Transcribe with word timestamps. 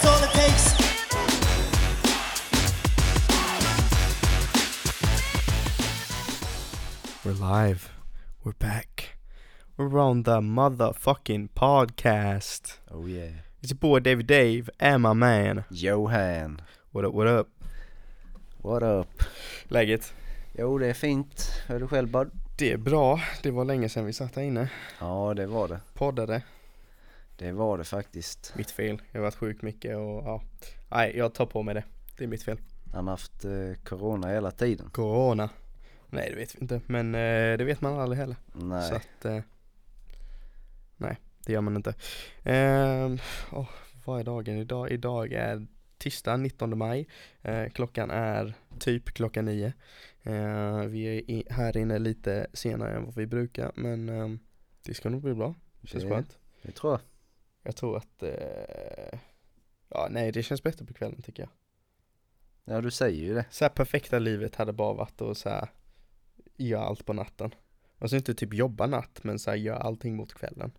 that's 0.00 0.06
all 0.06 0.22
it 0.24 0.32
takes. 0.32 0.74
We're 7.24 7.32
live. 7.32 7.90
We're 8.44 8.52
back. 8.52 9.18
We're 9.76 9.98
on 9.98 10.22
the 10.24 10.40
motherfucking 10.40 11.50
podcast. 11.54 12.78
Oh 12.90 13.06
yeah. 13.06 13.30
It's 13.62 13.70
your 13.70 13.78
boy 13.78 14.00
David 14.00 14.26
Dave 14.26 14.70
and 14.78 15.02
my 15.02 15.12
man. 15.12 15.64
Johan. 15.70 16.60
What 16.92 17.04
up, 17.04 17.14
what 17.14 17.26
up? 17.26 17.48
What 18.62 18.82
up? 18.82 19.22
Läget? 19.68 20.14
Jo 20.58 20.78
det 20.78 20.86
är 20.86 20.94
fint. 20.94 21.62
Hur 21.66 21.76
är 21.76 21.80
du 21.80 21.88
själv 21.88 22.08
bud? 22.08 22.30
Det 22.56 22.72
är 22.72 22.76
bra. 22.76 23.20
Det 23.42 23.50
var 23.50 23.64
länge 23.64 23.88
sedan 23.88 24.04
vi 24.04 24.12
satt 24.12 24.36
här 24.36 24.42
inne. 24.42 24.68
Ja 25.00 25.34
det 25.36 25.46
var 25.46 25.68
det. 25.68 25.80
Poddade. 25.94 26.42
Det 27.40 27.52
var 27.52 27.78
det 27.78 27.84
faktiskt. 27.84 28.52
Mitt 28.56 28.70
fel. 28.70 29.02
Jag 29.12 29.20
har 29.20 29.24
varit 29.24 29.34
sjuk 29.34 29.62
mycket 29.62 29.96
och 29.96 30.02
ja. 30.24 30.42
Nej, 30.90 31.16
jag 31.16 31.34
tar 31.34 31.46
på 31.46 31.62
mig 31.62 31.74
det. 31.74 31.84
Det 32.18 32.24
är 32.24 32.28
mitt 32.28 32.42
fel. 32.42 32.58
Han 32.92 33.06
har 33.06 33.12
haft 33.12 33.44
eh, 33.44 33.74
corona 33.84 34.28
hela 34.28 34.50
tiden. 34.50 34.90
Corona. 34.90 35.50
Nej, 36.10 36.30
det 36.30 36.36
vet 36.36 36.54
vi 36.54 36.58
inte. 36.60 36.80
Men 36.86 37.14
eh, 37.14 37.58
det 37.58 37.64
vet 37.64 37.80
man 37.80 37.98
aldrig 38.00 38.18
heller. 38.18 38.36
Nej. 38.52 38.88
Så 38.88 38.94
att, 38.94 39.24
eh, 39.24 39.40
nej, 40.96 41.18
det 41.46 41.52
gör 41.52 41.60
man 41.60 41.76
inte. 41.76 41.94
Eh, 42.44 43.06
oh, 43.52 43.68
vad 44.04 44.20
är 44.20 44.24
dagen 44.24 44.56
idag? 44.56 44.90
Idag 44.90 45.32
är 45.32 45.66
tisdag 45.98 46.36
19 46.36 46.78
maj. 46.78 47.08
Eh, 47.42 47.68
klockan 47.68 48.10
är 48.10 48.54
typ 48.78 49.04
klockan 49.04 49.44
nio. 49.44 49.72
Eh, 50.22 50.78
vi 50.80 51.04
är 51.04 51.30
i, 51.30 51.44
här 51.50 51.76
inne 51.76 51.98
lite 51.98 52.46
senare 52.52 52.96
än 52.96 53.04
vad 53.04 53.14
vi 53.14 53.26
brukar, 53.26 53.72
men 53.74 54.08
eh, 54.08 54.28
det 54.84 54.94
ska 54.94 55.08
nog 55.10 55.22
bli 55.22 55.34
bra. 55.34 55.54
Det 55.80 55.86
känns 55.88 56.04
Det- 56.04 56.10
skönt. 56.10 56.38
Det 56.62 56.72
tror 56.72 56.92
jag. 56.92 57.00
Jag 57.62 57.76
tror 57.76 57.96
att, 57.96 58.22
eh, 58.22 59.18
ja 59.88 60.08
nej 60.10 60.32
det 60.32 60.42
känns 60.42 60.62
bättre 60.62 60.86
på 60.86 60.94
kvällen 60.94 61.22
tycker 61.22 61.42
jag. 61.42 61.50
Ja 62.64 62.80
du 62.80 62.90
säger 62.90 63.22
ju 63.22 63.34
det. 63.34 63.44
Så 63.50 63.64
här 63.64 63.70
perfekta 63.70 64.18
livet 64.18 64.54
hade 64.54 64.72
bara 64.72 64.94
varit 64.94 65.20
att 65.20 65.38
så 65.38 65.48
här 65.48 65.68
göra 66.56 66.82
allt 66.82 67.06
på 67.06 67.12
natten. 67.12 67.54
Alltså 67.98 68.16
inte 68.16 68.34
typ 68.34 68.54
jobba 68.54 68.86
natt, 68.86 69.20
men 69.22 69.38
så 69.38 69.50
här 69.50 69.56
göra 69.56 69.78
allting 69.78 70.16
mot 70.16 70.34
kvällen. 70.34 70.72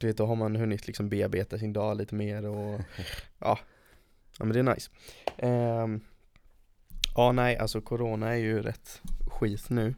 Du 0.00 0.06
vet, 0.06 0.16
då 0.16 0.26
har 0.26 0.36
man 0.36 0.56
hunnit 0.56 0.86
liksom 0.86 1.08
bearbeta 1.08 1.58
sin 1.58 1.72
dag 1.72 1.96
lite 1.96 2.14
mer 2.14 2.46
och 2.46 2.80
ja, 3.38 3.58
ja 4.38 4.44
men 4.44 4.52
det 4.52 4.58
är 4.58 4.74
nice. 4.74 4.90
Ehm, 5.38 6.00
ja 7.14 7.32
nej, 7.32 7.56
alltså 7.56 7.80
corona 7.80 8.28
är 8.28 8.38
ju 8.38 8.62
rätt 8.62 9.02
skit 9.30 9.70
nu. 9.70 9.94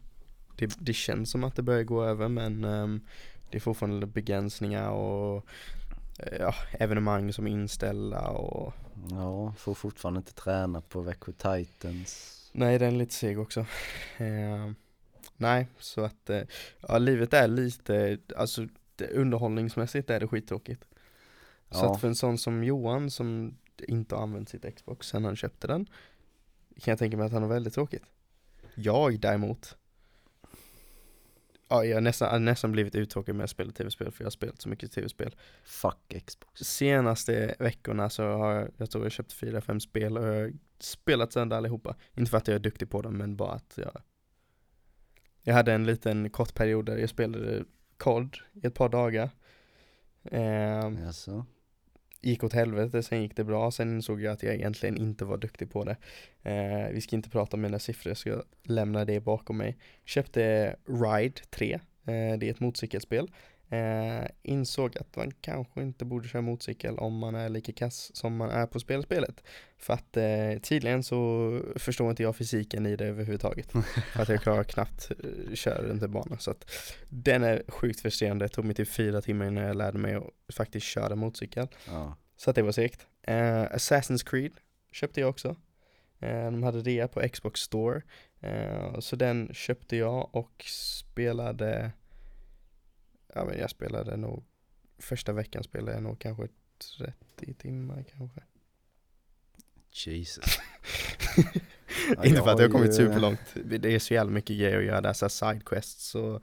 Det, 0.57 0.77
det 0.79 0.93
känns 0.93 1.31
som 1.31 1.45
att 1.45 1.57
det 1.57 1.63
börjar 1.63 1.83
gå 1.83 2.05
över 2.05 2.29
men 2.29 2.65
ehm, 2.65 3.07
det 3.51 3.59
är 3.59 3.61
fortfarande 3.61 4.07
begränsningar 4.07 4.91
och 4.91 5.47
eh, 6.19 6.37
ja, 6.41 6.55
evenemang 6.73 7.33
som 7.33 7.47
är 7.47 7.51
inställda 7.51 8.29
och 8.29 8.73
Ja, 9.11 9.55
får 9.59 9.75
fortfarande 9.75 10.19
inte 10.19 10.35
träna 10.35 10.81
på 10.81 11.01
Växjö 11.01 11.33
Titans. 11.33 12.37
Nej 12.53 12.79
den 12.79 12.95
är 12.95 12.99
lite 12.99 13.15
seg 13.15 13.39
också. 13.39 13.61
Eh, 14.19 14.71
nej, 15.37 15.67
så 15.79 16.01
att 16.05 16.31
eh, 16.31 16.43
ja, 16.89 16.99
livet 16.99 17.35
är 17.35 17.49
lite, 17.49 18.19
alltså 18.37 18.67
underhållningsmässigt 19.11 20.11
är 20.11 20.21
det 20.21 20.29
skittråkigt. 20.29 20.85
Så 21.71 21.85
Ja. 21.85 21.95
att 21.95 22.01
för 22.01 22.09
en 22.09 22.15
sån 22.15 22.39
som 22.39 22.65
Johan 22.65 23.11
som 23.11 23.59
inte 23.89 24.15
har 24.15 24.23
använt 24.23 24.49
sitt 24.49 24.75
Xbox 24.77 25.07
sen 25.09 25.25
han 25.25 25.37
köpte 25.37 25.67
den 25.67 25.87
kan 26.81 26.93
jag 26.93 26.99
tänka 26.99 27.17
mig 27.17 27.27
att 27.27 27.33
han 27.33 27.43
har 27.43 27.49
väldigt 27.49 27.75
tråkigt. 27.75 28.03
Jag 28.75 29.21
däremot 29.21 29.77
Ja, 31.71 31.85
jag 31.85 31.97
har 31.97 32.01
nästan, 32.01 32.27
jag 32.27 32.33
har 32.33 32.39
nästan 32.41 32.73
blivit 32.73 32.95
uttråkad 32.95 33.35
med 33.37 33.45
att 33.45 33.51
spela 33.51 33.73
tv-spel 33.73 34.11
för 34.11 34.23
jag 34.25 34.27
har 34.27 34.31
spelat 34.31 34.61
så 34.61 34.69
mycket 34.69 34.93
tv-spel. 34.93 35.37
Fuck 35.65 36.25
Xbox. 36.27 36.61
Senaste 36.61 37.55
veckorna 37.59 38.11
så 38.11 38.23
har 38.23 38.53
jag, 38.53 38.69
jag 38.77 38.91
tror 38.91 39.05
jag 39.05 39.13
köpt 39.13 39.33
fyra, 39.33 39.61
fem 39.61 39.81
spel 39.81 40.19
och 40.19 40.27
jag 40.27 40.35
har 40.43 40.53
spelat 40.79 41.33
sönder 41.33 41.57
allihopa. 41.57 41.97
Inte 42.17 42.31
för 42.31 42.39
att 42.39 42.49
jag 42.49 42.55
är 42.55 42.59
duktig 42.59 42.91
på 42.91 43.03
dem 43.03 43.17
men 43.17 43.37
bara 43.37 43.53
att 43.53 43.73
jag 43.77 44.03
Jag 45.43 45.55
hade 45.55 45.73
en 45.73 45.87
liten 45.87 46.31
kort 46.31 46.55
period 46.55 46.87
där 46.87 46.97
jag 46.99 47.09
spelade 47.09 47.65
COD 47.97 48.37
i 48.53 48.67
ett 48.67 48.75
par 48.75 48.89
dagar. 48.89 49.31
Eh, 50.25 51.07
Alltså 51.07 51.47
gick 52.21 52.45
åt 52.45 52.53
helvete, 52.53 53.03
sen 53.03 53.23
gick 53.23 53.37
det 53.37 53.45
bra, 53.45 53.71
sen 53.71 53.95
insåg 53.95 54.23
jag 54.23 54.33
att 54.33 54.43
jag 54.43 54.55
egentligen 54.55 54.97
inte 54.97 55.25
var 55.25 55.37
duktig 55.39 55.71
på 55.71 55.85
det. 55.85 55.97
Eh, 56.43 56.93
vi 56.93 57.01
ska 57.01 57.17
inte 57.17 57.31
prata 57.31 57.57
om 57.57 57.61
mina 57.61 57.79
siffror, 57.79 58.11
jag 58.11 58.17
ska 58.17 58.43
lämna 58.63 59.05
det 59.05 59.21
bakom 59.21 59.57
mig. 59.57 59.77
Köpte 60.05 60.77
Ride 60.87 61.41
3, 61.51 61.73
eh, 61.73 61.79
det 62.05 62.47
är 62.47 62.51
ett 62.51 62.61
motorcykelspel. 62.61 63.31
Eh, 63.73 64.27
insåg 64.43 64.99
att 64.99 65.17
man 65.17 65.31
kanske 65.41 65.83
inte 65.83 66.05
borde 66.05 66.29
köra 66.29 66.43
motorcykel 66.43 66.99
om 66.99 67.19
man 67.19 67.35
är 67.35 67.49
lika 67.49 67.73
kass 67.73 68.17
som 68.17 68.37
man 68.37 68.51
är 68.51 68.67
på 68.67 68.81
spelspelet. 68.81 69.45
För 69.79 69.95
att 69.95 70.17
eh, 70.17 70.59
tydligen 70.63 71.03
så 71.03 71.63
förstår 71.77 72.11
inte 72.11 72.23
jag 72.23 72.37
fysiken 72.37 72.87
i 72.87 72.97
det 72.97 73.07
överhuvudtaget. 73.07 73.73
för 74.13 74.23
att 74.23 74.29
jag 74.29 74.43
klarar 74.43 74.65
knappt 74.65 75.11
eh, 75.11 75.55
köra 75.55 75.83
runt 75.83 76.03
en 76.03 76.13
bana. 76.13 76.39
Så 76.39 76.51
att 76.51 76.71
den 77.09 77.45
är 77.45 77.63
sjukt 77.69 78.01
frustrerande, 78.01 78.45
det 78.45 78.49
tog 78.49 78.65
mig 78.65 78.75
till 78.75 78.87
fyra 78.87 79.21
timmar 79.21 79.47
innan 79.47 79.65
jag 79.65 79.77
lärde 79.77 79.99
mig 79.99 80.15
att 80.15 80.55
faktiskt 80.55 80.87
köra 80.87 81.17
motorcykel. 81.17 81.69
Ja. 81.87 82.17
Så 82.37 82.51
att 82.51 82.57
det 82.57 82.63
var 82.63 82.73
segt. 82.73 83.07
Eh, 83.23 83.35
Assassin's 83.63 84.31
Creed 84.31 84.53
köpte 84.93 85.21
jag 85.21 85.31
också. 85.31 85.57
Eh, 86.21 86.45
de 86.45 86.63
hade 86.63 86.83
det 86.83 87.09
på 87.09 87.29
Xbox 87.29 87.61
Store. 87.61 88.03
Eh, 88.41 88.99
så 88.99 89.17
den 89.17 89.51
köpte 89.55 89.97
jag 89.97 90.35
och 90.35 90.65
spelade, 90.67 91.93
ja 93.35 93.45
men 93.45 93.59
jag 93.59 93.71
spelade 93.71 94.17
nog, 94.17 94.45
första 94.99 95.33
veckan 95.33 95.63
spelade 95.63 95.93
jag 95.93 96.03
nog 96.03 96.19
kanske 96.19 96.49
30 96.99 97.55
timmar 97.55 98.05
kanske. 98.17 98.41
Jesus. 99.93 100.59
Ja, 102.17 102.25
Inte 102.25 102.43
för 102.43 102.51
att 102.51 102.59
jag 102.59 102.69
har 102.69 102.73
kommit 102.73 102.95
superlångt. 102.95 103.41
Det 103.65 103.95
är 103.95 103.99
så 103.99 104.15
jävla 104.15 104.33
mycket 104.33 104.59
grejer 104.59 104.79
att 104.79 104.85
göra 104.85 105.01
där, 105.01 105.13
så 105.13 105.29
sidequests 105.29 106.15
och 106.15 106.43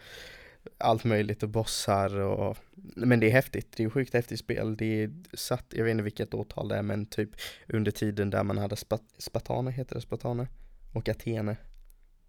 allt 0.77 1.03
möjligt 1.03 1.43
och 1.43 1.49
bossar 1.49 2.19
och 2.19 2.57
Men 2.95 3.19
det 3.19 3.27
är 3.27 3.31
häftigt, 3.31 3.77
det 3.77 3.83
är 3.83 3.89
sjukt 3.89 4.13
häftigt 4.13 4.39
spel. 4.39 4.77
Det 4.77 5.03
är 5.03 5.11
satt, 5.33 5.65
jag 5.69 5.83
vet 5.83 5.91
inte 5.91 6.03
vilket 6.03 6.33
årtal 6.33 6.67
det 6.67 6.75
är 6.75 6.81
men 6.81 7.05
typ 7.05 7.29
under 7.67 7.91
tiden 7.91 8.29
där 8.29 8.43
man 8.43 8.57
hade 8.57 8.75
spat, 8.75 9.03
Spartaner, 9.17 9.71
heter 9.71 9.95
det 9.95 10.01
Spartaner? 10.01 10.47
Och 10.93 11.09
Athene. 11.09 11.57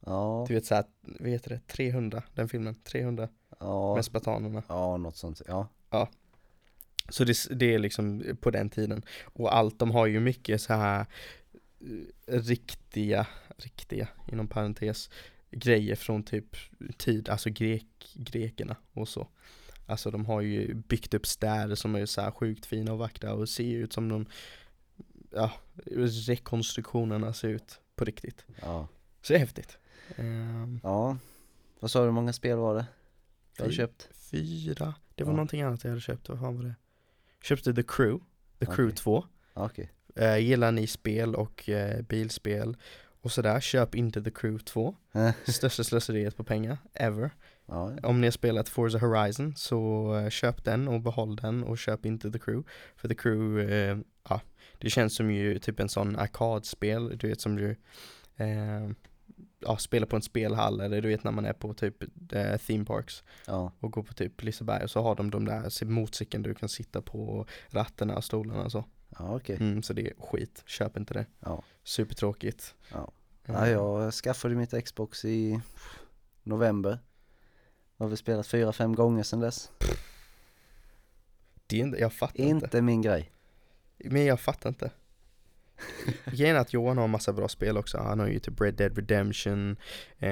Ja. 0.00 0.44
Du 0.48 0.54
vet 0.54 0.66
såhär, 0.66 0.84
vad 1.00 1.28
heter 1.30 1.50
det? 1.50 1.60
300, 1.66 2.22
den 2.34 2.48
filmen, 2.48 2.74
300 2.74 3.28
Ja. 3.60 3.94
med 3.94 4.04
spartanerna. 4.04 4.62
Ja, 4.68 4.96
något 4.96 5.16
sånt. 5.16 5.42
Ja. 5.48 5.68
Så 7.08 7.24
det, 7.24 7.36
det 7.50 7.74
är 7.74 7.78
liksom 7.78 8.24
på 8.40 8.50
den 8.50 8.70
tiden. 8.70 9.02
Och 9.24 9.56
allt, 9.56 9.78
de 9.78 9.90
har 9.90 10.06
ju 10.06 10.20
mycket 10.20 10.60
så 10.62 10.72
här 10.74 11.06
eh, 12.26 12.40
riktiga, 12.40 13.26
riktiga 13.56 14.08
inom 14.32 14.48
parentes, 14.48 15.10
grejer 15.50 15.96
från 15.96 16.22
typ 16.22 16.56
tid, 16.96 17.28
alltså 17.28 17.50
grek, 17.50 18.12
grekerna 18.14 18.76
och 18.92 19.08
så. 19.08 19.28
Alltså 19.86 20.10
de 20.10 20.26
har 20.26 20.40
ju 20.40 20.74
byggt 20.74 21.14
upp 21.14 21.26
städer 21.26 21.74
som 21.74 21.94
är 21.94 22.06
så 22.06 22.20
här 22.20 22.30
sjukt 22.30 22.66
fina 22.66 22.92
och 22.92 22.98
vackra 22.98 23.32
och 23.34 23.48
ser 23.48 23.76
ut 23.76 23.92
som 23.92 24.08
de, 24.08 24.26
ja, 25.30 25.52
rekonstruktionerna 26.26 27.32
ser 27.32 27.48
ut 27.48 27.80
på 27.96 28.04
riktigt. 28.04 28.44
Ja. 28.62 28.88
Så 29.22 29.32
det 29.32 29.36
är 29.36 29.40
häftigt. 29.40 29.78
Ehm, 30.16 30.80
Ja. 30.82 31.16
Vad 31.80 31.90
sa 31.90 31.98
du, 31.98 32.04
hur 32.04 32.12
många 32.12 32.32
spel 32.32 32.56
var 32.58 32.74
det? 32.74 32.86
Du 33.56 33.62
har 33.62 33.70
Fy- 33.70 33.76
köpt? 33.76 34.08
fyra, 34.30 34.94
det 35.14 35.24
var 35.24 35.32
Ja. 35.32 35.36
någonting 35.36 35.62
annat 35.62 35.84
jag 35.84 35.90
hade 35.90 36.00
köpt, 36.00 36.28
vad 36.28 36.40
fan 36.40 36.56
var 36.56 36.64
det? 36.64 36.74
Köpte 37.42 37.74
The 37.74 37.82
Crew, 37.82 38.24
The 38.58 38.66
Crew 38.66 38.84
Okej. 38.84 38.96
2. 38.96 39.24
Ja, 39.54 39.64
Okej. 39.66 39.92
Eh, 40.16 40.38
gillar 40.38 40.72
ni 40.72 40.86
spel 40.86 41.34
och 41.34 41.68
eh, 41.68 42.02
bilspel 42.02 42.76
och 43.20 43.32
sådär, 43.32 43.60
köp 43.60 43.94
inte 43.94 44.22
The 44.22 44.30
Crew 44.30 44.64
2. 44.64 44.96
Eh, 45.12 45.30
Största 45.52 45.84
slöseriet 45.84 46.36
på 46.36 46.44
pengar, 46.44 46.78
ever. 46.94 47.30
Ja. 47.66 47.92
Om 48.02 48.20
ni 48.20 48.26
har 48.26 48.32
spelat 48.32 48.68
Forza 48.68 48.98
Horizon 48.98 49.54
så 49.56 50.14
eh, 50.16 50.30
köp 50.30 50.64
den 50.64 50.88
och 50.88 51.00
behåll 51.00 51.36
den 51.36 51.64
och 51.64 51.78
köp 51.78 52.06
inte 52.06 52.30
The 52.30 52.38
Crew. 52.38 52.68
För 52.96 53.08
The 53.08 53.14
Crew, 53.14 53.74
eh, 53.74 53.98
ja, 54.28 54.40
det 54.78 54.90
känns 54.90 55.14
som 55.16 55.30
ju 55.30 55.58
typ 55.58 55.80
en 55.80 55.88
sån 55.88 56.16
arkadspel, 56.16 57.18
du 57.18 57.28
vet 57.28 57.40
som 57.40 57.56
du 57.56 57.70
eh, 58.36 58.88
ja, 59.60 59.76
spelar 59.76 60.06
på 60.06 60.16
en 60.16 60.22
spelhall 60.22 60.80
eller 60.80 61.02
du 61.02 61.08
vet 61.08 61.24
när 61.24 61.32
man 61.32 61.44
är 61.44 61.52
på 61.52 61.74
typ 61.74 62.02
eh, 62.32 62.56
theme 62.56 62.84
parks 62.84 63.24
Ja. 63.46 63.72
och 63.80 63.92
går 63.92 64.02
på 64.02 64.14
typ 64.14 64.42
Liseberg 64.42 64.84
och 64.84 64.90
så 64.90 65.02
har 65.02 65.14
de 65.16 65.30
de 65.30 65.44
där 65.44 65.84
motorcykeln 65.84 66.42
du 66.42 66.54
kan 66.54 66.68
sitta 66.68 67.02
på 67.02 67.46
rattarna 67.68 68.16
och 68.16 68.24
stolarna 68.24 68.64
och 68.64 68.72
så. 68.72 68.84
Ja, 69.18 69.36
okej. 69.36 69.56
Mm, 69.60 69.82
så 69.82 69.92
det 69.92 70.06
är 70.10 70.12
skit, 70.18 70.62
köp 70.66 70.96
inte 70.96 71.14
det. 71.14 71.26
Ja. 71.40 71.62
Supertråkigt. 71.84 72.74
Ja. 72.92 73.10
Eh, 73.44 73.54
Ja, 73.54 73.68
jag 73.68 74.12
skaffade 74.14 74.54
mitt 74.54 74.84
Xbox 74.84 75.24
i 75.24 75.60
november. 76.42 76.98
Jag 77.96 78.04
har 78.04 78.08
väl 78.08 78.16
spelat 78.18 78.46
fyra, 78.46 78.72
fem 78.72 78.94
gånger 78.94 79.22
sedan 79.22 79.40
dess. 79.40 79.70
Det 81.66 81.76
är 81.76 81.80
inte, 81.80 81.98
jag 81.98 82.12
fattar 82.12 82.40
inte. 82.40 82.66
Inte 82.66 82.82
min 82.82 83.02
grej. 83.02 83.30
Men 83.96 84.24
jag 84.24 84.40
fattar 84.40 84.68
inte. 84.68 84.90
Grejen 86.24 86.56
är 86.56 86.60
att 86.60 86.72
Johan 86.72 86.96
har 86.96 87.04
en 87.04 87.10
massa 87.10 87.32
bra 87.32 87.48
spel 87.48 87.76
också. 87.76 87.98
Han 87.98 88.18
har 88.20 88.26
ju 88.26 88.38
typ 88.38 88.60
Red 88.60 88.74
Dead 88.74 88.96
Redemption, 88.96 89.70
eh, 90.18 90.28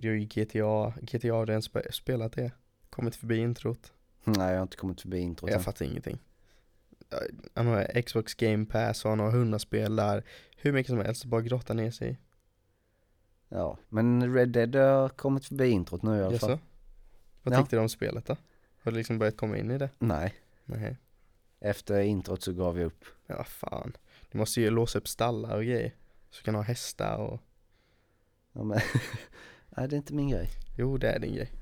det 0.00 0.04
är 0.04 0.12
ju 0.12 0.18
GTA, 0.24 0.92
GTA 1.02 1.32
har 1.34 1.46
du 1.46 1.52
ens 1.52 1.70
spe- 1.70 1.90
spelat 1.92 2.32
det? 2.32 2.52
Kommit 2.90 3.16
förbi 3.16 3.36
introt? 3.36 3.92
Nej, 4.24 4.50
jag 4.50 4.56
har 4.58 4.62
inte 4.62 4.76
kommit 4.76 5.00
förbi 5.00 5.18
introt 5.18 5.50
Jag 5.50 5.56
än. 5.58 5.64
fattar 5.64 5.84
ingenting. 5.84 6.18
han 7.54 7.66
har 7.66 8.02
Xbox 8.02 8.34
Game 8.34 8.66
Pass 8.66 9.04
och 9.04 9.10
han 9.10 9.20
har 9.20 9.28
100 9.30 9.58
spel 9.58 9.96
där, 9.96 10.24
hur 10.56 10.72
mycket 10.72 10.90
som 10.90 10.98
helst, 10.98 11.24
bara 11.24 11.40
grotta 11.42 11.74
ner 11.74 11.90
sig. 11.90 12.18
Ja, 13.48 13.78
men 13.88 14.34
Red 14.34 14.48
Dead 14.48 14.74
har 14.76 15.08
kommit 15.08 15.44
förbi 15.46 15.68
introt 15.70 16.02
nu 16.02 16.10
i 16.18 16.22
alla 16.22 16.38
fall. 16.38 16.50
Jaså? 16.50 16.62
Vad 17.42 17.54
Ja. 17.54 17.58
tyckte 17.60 17.76
du 17.76 17.80
om 17.80 17.88
spelet 17.88 18.26
då? 18.26 18.36
Har 18.82 18.92
du 18.92 18.98
liksom 18.98 19.18
börjat 19.18 19.36
komma 19.36 19.58
in 19.58 19.70
i 19.70 19.78
det? 19.78 19.90
Nej, 19.98 20.34
Nej. 20.64 20.96
efter 21.60 22.00
introt 22.00 22.42
så 22.42 22.52
gav 22.52 22.74
vi 22.74 22.84
upp. 22.84 23.04
Ja, 23.26 23.44
fan. 23.44 23.96
Du 24.32 24.38
måste 24.38 24.60
ju 24.60 24.70
låsa 24.70 24.98
upp 24.98 25.08
stallar 25.08 25.56
och 25.56 25.64
grejer. 25.64 25.94
Så 26.30 26.40
du 26.40 26.44
kan 26.44 26.54
ha 26.54 26.62
hästar 26.62 27.16
och, 27.16 27.40
Ja, 28.52 28.62
men 28.64 28.80
Nej, 29.76 29.88
det 29.88 29.94
är 29.94 29.98
inte 29.98 30.14
min 30.14 30.28
grej. 30.28 30.48
jo 30.78 30.96
det 30.98 31.08
är 31.10 31.18
din 31.18 31.34
grej. 31.34 31.52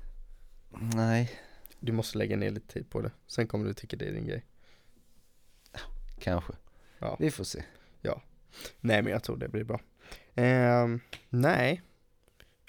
Nej, 0.95 1.31
Du 1.79 1.91
måste 1.91 2.17
lägga 2.17 2.37
ner 2.37 2.49
lite 2.51 2.73
tid 2.73 2.89
på 2.89 3.01
det. 3.01 3.11
Sen 3.27 3.47
kommer 3.47 3.65
du 3.65 3.73
tycka 3.73 3.97
det 3.97 4.05
är 4.07 4.11
din 4.13 4.27
grej. 4.27 4.45
kanske. 6.19 6.53
Ja. 6.99 7.15
Vi 7.19 7.31
får 7.31 7.43
se. 7.43 7.63
Nej 8.81 9.01
men 9.01 9.11
jag 9.11 9.23
tror 9.23 9.37
det 9.37 9.47
blir 9.49 9.63
bra. 9.63 9.79
Ehm, 10.35 10.99
nej. 11.29 11.81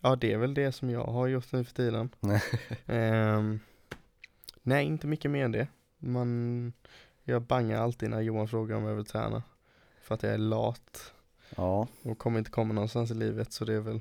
Ja 0.03 0.17
det 0.17 0.33
är 0.33 0.39
väl 0.39 0.55
det 0.55 0.73
som 0.73 0.91
jag 0.91 1.05
har 1.05 1.27
gjort 1.27 1.53
nu 1.53 1.65
för 1.65 1.75
tiden. 1.75 2.11
Nej. 2.21 2.43
Ehm, 2.87 3.61
nej 4.63 4.87
inte 4.87 5.07
mycket 5.07 5.31
mer 5.31 5.45
än 5.45 5.53
det. 5.53 5.69
Man, 5.99 6.73
jag 7.25 7.43
bangar 7.43 7.83
alltid 7.83 8.11
när 8.11 8.21
Johan 8.21 8.49
frågar 8.49 8.77
om 8.77 8.85
jag 8.85 8.95
vill 8.95 9.05
träna. 9.05 9.43
För 10.11 10.15
att 10.15 10.23
jag 10.23 10.33
är 10.35 10.39
lat 10.39 11.13
Ja, 11.57 11.87
och 12.03 12.19
kommer 12.19 12.39
inte 12.39 12.51
komma 12.51 12.75
någonstans 12.75 13.11
i 13.11 13.15
livet 13.15 13.53
så 13.53 13.65
det 13.65 13.75
är 13.75 13.81
väl, 13.81 14.01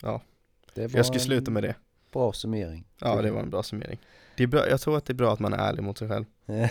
för 0.00 0.96
jag 0.96 1.06
ska 1.06 1.18
sluta 1.18 1.50
med 1.50 1.62
det. 1.62 1.74
Bra 2.12 2.32
summering. 2.32 2.84
Ja 2.98 3.22
det 3.22 3.30
var 3.30 3.40
en 3.40 3.50
bra 3.50 3.62
summering. 3.62 3.98
Det 4.36 4.42
är 4.42 4.46
bra, 4.46 4.68
jag 4.68 4.80
tror 4.80 4.96
att 4.96 5.04
det 5.04 5.12
är 5.12 5.14
bra 5.14 5.32
att 5.32 5.38
man 5.40 5.52
är 5.52 5.58
ärlig 5.58 5.82
mot 5.82 5.98
sig 5.98 6.08
själv. 6.08 6.24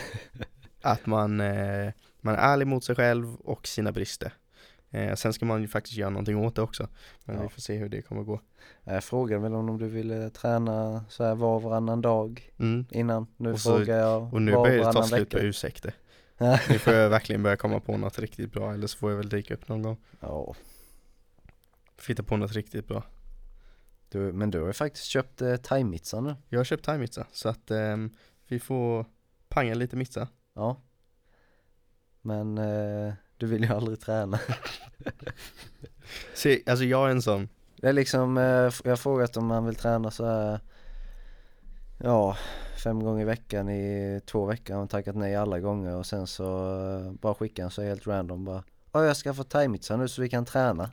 Att 0.82 1.06
man, 1.06 1.40
eh, 1.40 1.92
man 2.20 2.34
är 2.34 2.38
ärlig 2.38 2.66
mot 2.66 2.84
sig 2.84 2.96
själv 2.96 3.34
och 3.34 3.66
sina 3.66 3.92
brister. 3.92 4.32
Eh, 4.90 5.14
sen 5.14 5.32
ska 5.32 5.46
man 5.46 5.60
ju 5.62 5.68
faktiskt 5.68 5.96
göra 5.96 6.10
någonting 6.10 6.36
åt 6.44 6.54
det 6.54 6.62
också. 6.62 6.88
Men 7.24 7.36
Ja. 7.36 7.42
vi 7.42 7.48
får 7.48 7.60
se 7.60 7.76
hur 7.76 7.88
det 7.88 8.02
kommer 8.02 8.22
gå. 8.22 8.40
Jag 8.84 9.04
frågade 9.04 9.42
väl 9.42 9.54
om 9.54 9.78
du 9.78 9.88
ville 9.88 10.30
träna 10.30 11.04
så 11.08 11.24
här 11.24 11.34
var 11.34 11.54
och 11.56 11.62
varannan 11.62 12.00
dag 12.00 12.52
Mm. 12.58 12.86
innan. 12.90 13.26
Nu 13.36 13.52
Och 13.52 13.60
så- 13.60 13.76
frågar 13.76 13.98
jag 13.98 14.34
Och 14.34 14.42
nu 14.42 14.52
börjar 14.52 14.86
det 14.86 14.92
ta 14.92 15.02
slut 15.02 15.30
på 15.30 15.38
ursäkter. 15.38 15.92
Nu 16.68 16.78
får 16.78 16.92
jag 16.92 17.10
verkligen 17.10 17.42
börja 17.42 17.56
komma 17.56 17.80
på 17.80 17.96
något 17.96 18.18
riktigt 18.18 18.52
bra 18.52 18.74
eller 18.74 18.86
så 18.86 18.98
får 18.98 19.10
jag 19.10 19.16
väl 19.18 19.28
dyka 19.28 19.54
upp 19.54 19.68
någon 19.68 19.82
gång. 19.82 19.96
Ja, 20.20 20.54
Fitta 21.96 22.22
på 22.22 22.36
något 22.36 22.52
riktigt 22.52 22.86
bra. 22.86 23.02
du, 24.08 24.18
men 24.32 24.50
du 24.50 24.60
har 24.60 24.66
ju 24.66 24.72
faktiskt 24.72 25.04
köpt 25.04 25.42
eh, 25.42 25.56
thai-mitsa 25.56 26.20
nu. 26.20 26.36
Jag 26.48 26.58
har 26.58 26.64
köpt 26.64 26.84
thai-mitsa 26.84 27.26
så 27.32 27.48
att 27.48 27.70
ehm, 27.70 28.10
vi 28.48 28.60
får 28.60 29.06
panga 29.48 29.74
lite 29.74 29.96
mitsa. 29.96 30.28
Ja. 30.54 30.82
Men 32.20 32.58
eh, 32.58 33.12
du 33.36 33.46
vill 33.46 33.62
ju 33.64 33.72
aldrig 33.72 34.00
träna. 34.00 34.40
Se, 36.34 36.62
alltså 36.66 36.84
jag 36.84 37.06
är 37.06 37.10
en 37.10 37.22
sån, 37.22 37.48
Det 37.76 37.88
är 37.88 37.92
liksom, 37.92 38.38
eh, 38.38 38.44
jag 38.84 38.90
har 38.90 38.96
frågat 38.96 39.36
om 39.36 39.46
man 39.46 39.66
vill 39.66 39.74
träna 39.74 40.10
så 40.10 40.24
här, 40.26 40.60
ja, 41.98 42.36
fem 42.84 43.04
gånger 43.04 43.22
i 43.22 43.24
veckan 43.24 43.68
i 43.68 44.20
två 44.26 44.46
veckor. 44.46 44.74
Han 44.74 44.80
har 44.80 44.88
tackat 44.88 45.16
nej 45.16 45.36
alla 45.36 45.60
gånger 45.60 45.96
och 45.96 46.06
sen 46.06 46.26
så 46.26 46.44
eh, 47.06 47.12
bara 47.12 47.34
skickar 47.34 47.62
han 47.62 47.70
så 47.70 47.82
helt 47.82 48.06
random 48.06 48.44
bara, 48.44 48.64
ja 48.92 49.04
jag 49.04 49.16
ska 49.16 49.34
få 49.34 49.44
thaimitsa 49.44 49.96
nu 49.96 50.08
så 50.08 50.22
vi 50.22 50.28
kan 50.28 50.44
träna. 50.44 50.90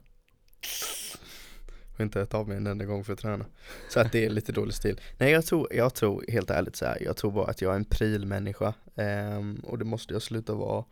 Och 1.96 2.02
inte 2.02 2.26
ta 2.26 2.38
av 2.38 2.48
mig 2.48 2.58
en 2.58 2.68
enda 2.68 2.86
gång 2.86 3.04
för 3.04 3.14
att 3.14 3.20
träna. 3.20 3.46
Så 3.90 4.00
att 4.00 4.12
det 4.12 4.26
är 4.26 4.30
lite 4.30 4.52
dålig 4.52 4.74
stil. 4.74 5.02
Nej 5.18 5.32
jag 5.32 5.46
tror, 5.46 5.74
jag 5.74 5.94
tror 5.94 6.26
helt 6.28 6.50
ärligt 6.50 6.76
så 6.76 6.86
här, 6.86 7.04
jag 7.04 7.18
tror 7.18 7.32
bara 7.32 7.48
att 7.48 7.62
jag 7.62 7.72
är 7.72 7.76
en 7.76 7.86
prilmänniska. 7.86 8.74
Um, 8.96 9.62
och 9.64 9.78
det 9.78 9.86
måste 9.86 10.14
jag 10.14 10.22
sluta 10.22 10.54
vara. 10.54 10.86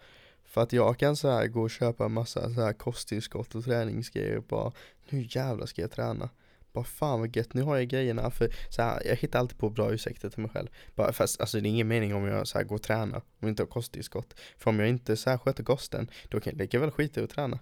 För 0.45 0.61
att 0.61 0.73
jag 0.73 0.97
kan 0.97 1.15
så 1.15 1.29
här 1.29 1.47
gå 1.47 1.61
och 1.61 1.69
köpa 1.69 2.05
en 2.05 2.13
massa 2.13 2.53
så 2.53 2.61
här 2.61 2.73
kosttillskott 2.73 3.55
och 3.55 3.63
träningsgrejer 3.63 4.37
och 4.37 4.43
bara, 4.43 4.71
nu 5.09 5.27
jävlar 5.29 5.65
ska 5.65 5.81
jag 5.81 5.91
träna. 5.91 6.29
Bara 6.73 6.83
fan 6.83 7.19
vad 7.19 7.35
gött, 7.35 7.53
nu 7.53 7.61
har 7.61 7.75
jag 7.75 7.87
grejerna 7.87 8.31
för 8.31 8.49
så 8.69 8.81
här, 8.81 9.01
jag 9.05 9.15
hittar 9.15 9.39
alltid 9.39 9.57
på 9.57 9.69
bra 9.69 9.93
ursäkter 9.93 10.29
till 10.29 10.41
mig 10.41 10.51
själv. 10.51 10.67
Bara, 10.95 11.13
fast 11.13 11.41
alltså 11.41 11.59
det 11.59 11.67
är 11.67 11.69
ingen 11.69 11.87
mening 11.87 12.15
om 12.15 12.25
jag 12.25 12.47
så 12.47 12.57
här 12.57 12.65
går 12.65 12.75
och 12.75 12.81
tränar 12.81 13.21
och 13.39 13.49
inte 13.49 13.63
har 13.63 13.67
kosttillskott. 13.67 14.39
För 14.57 14.69
om 14.69 14.79
jag 14.79 14.89
inte 14.89 15.17
så 15.17 15.29
här 15.29 15.37
sköter 15.37 15.63
kosten, 15.63 16.09
då 16.29 16.39
kan 16.39 16.51
jag 16.51 16.57
lika 16.57 16.79
väl 16.79 16.91
skita 16.91 17.21
i 17.21 17.23
att 17.23 17.29
träna. 17.29 17.59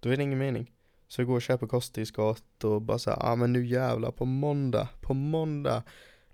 Då 0.00 0.10
är 0.10 0.16
det 0.16 0.22
ingen 0.22 0.38
mening. 0.38 0.72
Så 1.08 1.20
jag 1.20 1.28
går 1.28 1.34
och 1.34 1.42
köper 1.42 1.66
kosttillskott 1.66 2.64
och 2.64 2.82
bara 2.82 2.98
såhär, 2.98 3.18
ah 3.20 3.36
men 3.36 3.52
nu 3.52 3.66
jävlar 3.66 4.10
på 4.10 4.24
måndag, 4.24 4.88
på 5.00 5.14
måndag 5.14 5.82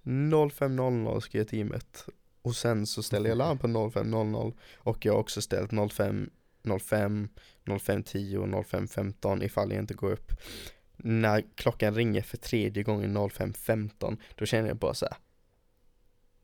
05.00 0.03 1.21
ska 1.21 1.39
jag 1.39 1.49
till 1.49 1.59
gymmet. 1.59 2.07
Och 2.43 2.57
sen 2.57 2.87
så 2.87 3.03
ställer 3.03 3.29
jag 3.29 3.39
larm 3.39 3.59
på 3.59 3.67
05.00 3.67 4.53
och 4.77 5.07
jag 5.07 5.13
har 5.13 5.21
också 5.21 5.43
ställt 5.43 5.93
05, 5.93 6.31
05, 6.81 7.29
05.10 7.65 8.37
och 8.37 8.65
05.15 8.65 9.45
ifall 9.45 9.71
jag 9.71 9.83
inte 9.83 9.95
går 9.95 10.13
upp. 10.13 10.33
När 11.07 11.45
klockan 11.55 11.95
ringer 11.95 12.23
för 12.23 12.37
tredje 12.37 12.83
gången 12.83 13.17
05.15 13.17 14.19
då 14.35 14.47
känner 14.47 14.69
jag 14.69 14.77
bara 14.77 14.95
så 14.95 15.07
här. 15.07 15.17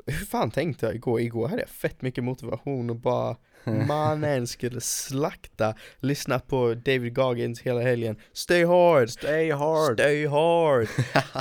Hur 0.06 0.26
fan 0.26 0.50
tänkte 0.50 0.86
jag 0.86 0.94
igår? 0.94 1.20
Igår 1.20 1.48
hade 1.48 1.62
jag 1.62 1.68
fett 1.68 2.02
mycket 2.02 2.24
motivation 2.24 2.90
och 2.90 2.96
bara 2.96 3.36
mannen 3.86 4.46
skulle 4.46 4.80
slakta, 4.80 5.74
lyssna 5.98 6.38
på 6.38 6.74
David 6.74 7.14
Goggins 7.14 7.60
hela 7.60 7.80
helgen, 7.80 8.16
stay 8.32 8.64
hard, 8.64 9.10
Stay 9.10 9.50
hard! 9.50 9.94
stay 9.94 10.26
hard. 10.26 10.88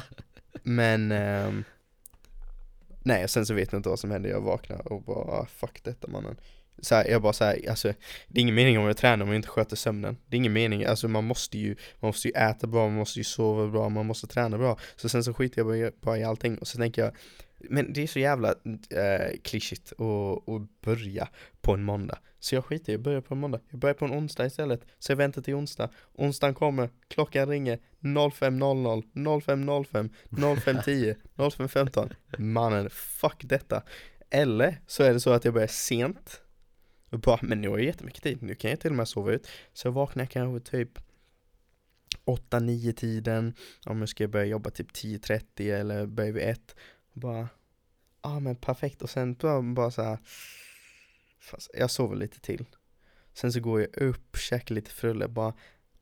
Men, 0.63 1.11
ehm, 1.11 1.63
nej 3.03 3.27
sen 3.27 3.45
så 3.45 3.53
vet 3.53 3.71
jag 3.71 3.79
inte 3.79 3.89
vad 3.89 3.99
som 3.99 4.11
hände, 4.11 4.29
jag 4.29 4.41
vaknade 4.41 4.83
och 4.83 5.01
bara 5.01 5.31
ah, 5.31 5.45
fuck 5.45 5.83
detta 5.83 6.07
mannen. 6.07 6.35
Så 6.81 6.95
här, 6.95 7.07
jag 7.07 7.21
bara 7.21 7.33
såhär, 7.33 7.69
alltså 7.69 7.93
det 8.27 8.39
är 8.39 8.41
ingen 8.41 8.55
mening 8.55 8.79
om 8.79 8.85
jag 8.85 8.97
tränar 8.97 9.23
om 9.23 9.29
jag 9.29 9.35
inte 9.35 9.47
sköter 9.47 9.75
sömnen. 9.75 10.17
Det 10.27 10.35
är 10.35 10.37
ingen 10.37 10.53
mening, 10.53 10.85
alltså 10.85 11.07
man 11.07 11.23
måste 11.23 11.57
ju, 11.57 11.75
man 11.99 12.09
måste 12.09 12.27
ju 12.27 12.33
äta 12.33 12.67
bra, 12.67 12.87
man 12.87 12.97
måste 12.97 13.19
ju 13.19 13.23
sova 13.23 13.67
bra, 13.67 13.89
man 13.89 14.05
måste 14.05 14.27
träna 14.27 14.57
bra. 14.57 14.77
Så 14.95 15.09
sen 15.09 15.23
så 15.23 15.33
skiter 15.33 15.59
jag 15.59 15.67
bara, 15.67 15.91
bara 16.01 16.17
i 16.17 16.23
allting 16.23 16.57
och 16.57 16.67
så 16.67 16.77
tänker 16.77 17.01
jag, 17.01 17.11
men 17.59 17.93
det 17.93 18.03
är 18.03 18.07
så 18.07 18.19
jävla 18.19 18.49
eh, 18.49 19.37
klyschigt 19.43 19.93
att, 19.93 20.49
att 20.49 20.81
börja 20.81 21.27
på 21.61 21.73
en 21.73 21.83
måndag. 21.83 22.17
Så 22.39 22.55
jag 22.55 22.65
skiter 22.65 22.93
i 22.93 22.95
att 22.95 23.01
börja 23.01 23.21
på 23.21 23.33
en 23.33 23.39
måndag. 23.39 23.59
Jag 23.69 23.79
börjar 23.79 23.93
på 23.93 24.05
en 24.05 24.11
onsdag 24.11 24.45
istället. 24.45 24.81
Så 24.99 25.11
jag 25.11 25.17
väntar 25.17 25.41
till 25.41 25.53
onsdag. 25.53 25.89
Onsdagen 26.13 26.53
kommer, 26.53 26.89
klockan 27.07 27.49
ringer 27.49 27.79
05.00, 28.01 29.03
05.05, 29.13 30.09
05.10, 30.29 31.15
05.15. 31.35 32.15
Mannen, 32.37 32.89
fuck 32.89 33.41
detta. 33.43 33.83
Eller 34.29 34.81
så 34.87 35.03
är 35.03 35.13
det 35.13 35.19
så 35.19 35.31
att 35.31 35.45
jag 35.45 35.53
börjar 35.53 35.67
sent. 35.67 36.41
Och 37.09 37.19
bara, 37.19 37.39
men 37.41 37.61
nu 37.61 37.69
har 37.69 37.77
jag 37.77 37.85
jättemycket 37.85 38.23
tid. 38.23 38.41
Nu 38.41 38.55
kan 38.55 38.69
jag 38.69 38.79
till 38.79 38.89
och 38.91 38.97
med 38.97 39.07
sova 39.07 39.31
ut. 39.31 39.47
Så 39.73 39.87
jag 39.87 39.91
vaknar 39.91 40.25
kanske 40.25 40.71
typ 40.71 40.99
8-9 42.25 42.91
tiden. 42.91 43.53
Om 43.85 43.99
jag 43.99 44.09
ska 44.09 44.27
börja 44.27 44.45
jobba 44.45 44.69
typ 44.69 44.91
10.30 44.91 45.79
eller 45.79 46.05
börja 46.05 46.31
vid 46.31 46.43
1. 46.43 46.75
Bara, 47.13 47.39
ja 47.39 47.49
ah, 48.21 48.39
men 48.39 48.55
perfekt. 48.55 49.01
Och 49.01 49.09
sen 49.09 49.33
bara, 49.33 49.61
bara 49.61 49.91
så 49.91 50.01
här. 50.03 50.17
Fast 51.39 51.69
jag 51.73 51.91
sover 51.91 52.15
lite 52.15 52.39
till. 52.39 52.65
Sen 53.33 53.53
så 53.53 53.59
går 53.59 53.79
jag 53.79 53.97
upp, 53.97 54.37
käkar 54.37 54.75
lite 54.75 54.91
frulle, 54.91 55.27
bara 55.27 55.53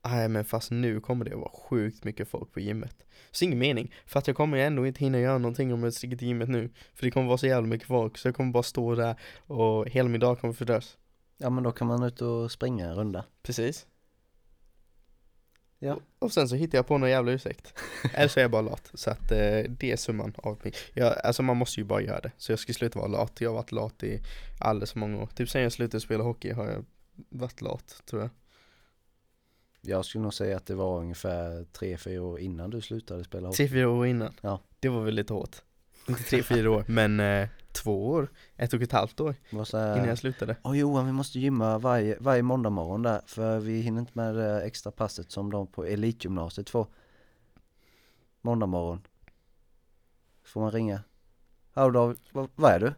Nej 0.06 0.30
men 0.30 0.46
fast 0.46 0.72
nu 0.72 1.00
kommer 1.00 1.26
det 1.26 1.34
att 1.34 1.40
vara 1.40 1.52
sjukt 1.52 2.04
mycket 2.04 2.28
folk 2.28 2.52
på 2.52 2.60
gymmet. 2.60 3.06
Så 3.32 3.46
ingen 3.46 3.60
mening, 3.60 3.94
för 4.06 4.20
att 4.20 4.28
jag 4.28 4.36
kommer 4.36 4.58
ändå 4.58 4.88
inte 4.88 5.00
hinna 5.00 5.20
göra 5.20 5.38
någonting 5.38 5.74
om 5.74 5.84
jag 5.84 5.94
sticker 5.94 6.18
till 6.18 6.28
gymmet 6.28 6.50
nu. 6.50 6.70
För 6.94 7.06
det 7.06 7.12
kommer 7.12 7.28
vara 7.28 7.38
så 7.38 7.48
jävla 7.48 7.68
mycket 7.68 7.88
folk, 7.88 8.18
så 8.18 8.28
jag 8.28 8.36
kommer 8.36 8.52
bara 8.52 8.64
stå 8.64 8.96
där 8.96 9.16
och 9.38 9.90
hela 9.90 10.10
min 10.10 10.22
dag 10.22 10.40
kommer 10.40 10.54
fördröjas. 10.54 10.98
Ja 11.38 11.50
men 11.50 11.64
då 11.64 11.72
kan 11.72 11.88
man 11.88 12.04
ut 12.04 12.22
och 12.22 12.52
springa 12.52 12.86
en 12.86 12.96
runda. 12.96 13.26
Precis. 13.44 13.88
Ja. 15.80 15.94
Och, 15.94 16.02
och 16.20 16.32
sen 16.32 16.50
så 16.50 16.56
hittar 16.56 16.78
jag 16.78 16.88
på 16.88 16.98
någon 16.98 17.10
jävla 17.10 17.32
ursäkt. 17.32 17.74
Eller 18.14 18.28
så 18.28 18.40
är 18.40 18.42
jag 18.42 18.52
bara 18.52 18.62
lat. 18.62 18.92
Så 18.94 19.10
att 19.10 19.32
eh, 19.32 19.64
det 19.70 19.92
är 19.92 19.96
summan 19.96 20.34
av 20.38 20.60
mig. 20.64 20.74
Jag, 20.94 21.18
alltså 21.24 21.44
man 21.44 21.58
måste 21.58 21.80
ju 21.80 21.84
bara 21.84 22.02
göra 22.02 22.20
det. 22.20 22.32
Så 22.38 22.52
jag 22.52 22.60
ska 22.60 22.74
sluta 22.74 23.00
vara 23.00 23.08
lat. 23.08 23.42
Jag 23.42 23.50
har 23.50 23.56
varit 23.56 23.72
lat 23.72 24.04
i 24.04 24.22
alldeles 24.60 24.92
för 24.92 25.00
många 25.00 25.22
år. 25.22 25.30
Typ 25.36 25.50
sen 25.50 25.62
jag 25.62 25.72
slutade 25.72 26.02
spela 26.02 26.24
hockey 26.24 26.52
har 26.52 26.66
jag 26.66 26.86
varit 27.30 27.62
lat, 27.62 28.02
tror 28.06 28.22
jag. 28.22 28.30
Jag 29.88 30.06
skulle 30.06 30.22
nog 30.22 30.34
säga 30.34 30.58
att 30.58 30.66
det 30.66 30.76
var 30.76 31.00
ungefär 31.00 31.64
3-4 31.64 32.20
år 32.20 32.40
innan 32.40 32.70
du 32.70 32.82
slutade 32.82 33.24
spela 33.24 33.48
hockey. 33.48 33.58
Tre, 33.58 33.68
fyra 33.68 33.90
år 33.90 34.08
innan. 34.08 34.34
Ja. 34.42 34.62
Det 34.80 34.90
var 34.90 35.04
väl 35.04 35.16
lite 35.16 35.34
hårt. 35.34 35.56
Inte 36.08 36.24
tre, 36.24 36.44
fyra 36.44 36.72
år, 36.72 36.86
men 36.88 37.20
eh, 37.20 37.50
två 37.72 38.08
år. 38.10 38.32
Ett 38.56 38.74
och 38.74 38.82
ett 38.82 38.92
halvt 38.92 39.20
år 39.20 39.36
så 39.66 39.78
innan 39.78 40.00
här, 40.00 40.08
jag 40.08 40.18
slutade. 40.18 40.56
Åh 40.64 40.78
Johan 40.78 41.06
vi 41.06 41.12
måste 41.12 41.40
gymma 41.40 41.78
varje, 41.78 42.18
varje 42.20 42.42
måndag 42.42 42.70
morgon 42.70 43.02
där 43.02 43.22
för 43.26 43.60
vi 43.60 43.82
hinner 43.82 44.00
inte 44.00 44.12
med 44.16 44.36
det 44.36 44.62
extra 44.62 44.92
passet 44.92 45.32
som 45.32 45.52
de 45.52 45.68
på 45.68 45.86
elitgymnasiet 45.86 46.70
får. 46.70 46.88
Måndag 48.42 48.66
morgon. 48.66 49.02
Får 50.44 50.62
man 50.62 50.72
ringa. 50.72 51.04
Hallå 51.74 51.92
David, 51.92 52.18
vad, 52.32 52.50
vad 52.56 52.72
är 52.72 52.80
du? 52.80 52.94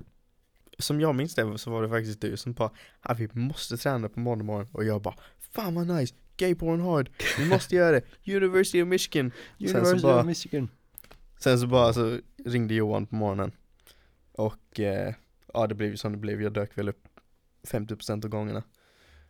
Som 0.79 1.01
jag 1.01 1.15
minns 1.15 1.35
det 1.35 1.57
så 1.57 1.71
var 1.71 1.81
det 1.81 1.89
faktiskt 1.89 2.21
du 2.21 2.37
som 2.37 2.53
bara 2.53 2.71
ah, 3.01 3.13
vi 3.13 3.29
måste 3.33 3.77
träna 3.77 4.09
på 4.09 4.19
måndag 4.19 4.43
morgon 4.43 4.67
och 4.71 4.83
jag 4.83 5.01
bara 5.01 5.15
Fan 5.51 5.75
vad 5.75 5.87
nice, 5.87 6.15
gay 6.39 6.55
porn 6.55 6.81
hard, 6.81 7.09
vi 7.37 7.45
måste 7.49 7.75
göra 7.75 7.91
det, 7.91 8.33
University 8.35 8.81
of 8.83 8.87
Michigan 8.87 9.31
Sen 9.59 9.67
så 9.69 9.77
University 9.77 10.01
bara- 10.07 10.19
of 10.19 10.25
Michigan. 10.25 10.69
Sen 11.39 11.59
så 11.59 11.67
bara 11.67 11.93
så 11.93 12.19
ringde 12.45 12.73
Johan 12.73 13.05
på 13.05 13.15
morgonen 13.15 13.51
Och 14.31 14.79
eh, 14.79 15.13
ja 15.53 15.67
det 15.67 15.75
blev 15.75 15.89
ju 15.89 15.97
som 15.97 16.11
det 16.11 16.17
blev, 16.17 16.41
jag 16.41 16.53
dök 16.53 16.77
väl 16.77 16.89
upp 16.89 17.07
50% 17.67 18.25
av 18.25 18.29
gångerna. 18.29 18.63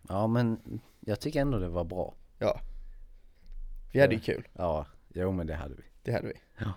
Ja 0.09 0.27
men 0.27 0.59
jag 0.99 1.19
tycker 1.19 1.41
ändå 1.41 1.59
det 1.59 1.69
var 1.69 1.83
bra. 1.83 2.15
Vi 3.91 3.99
hade 3.99 4.13
ju 4.15 4.19
Ja. 4.19 4.25
kul, 4.25 4.47
Ja, 4.53 4.85
jo 5.13 5.31
men 5.31 5.47
det 5.47 5.55
hade 5.55 5.75
vi. 5.75 5.83
det 6.03 6.11
hade 6.11 6.27
vi. 6.27 6.33
Ja. 6.57 6.73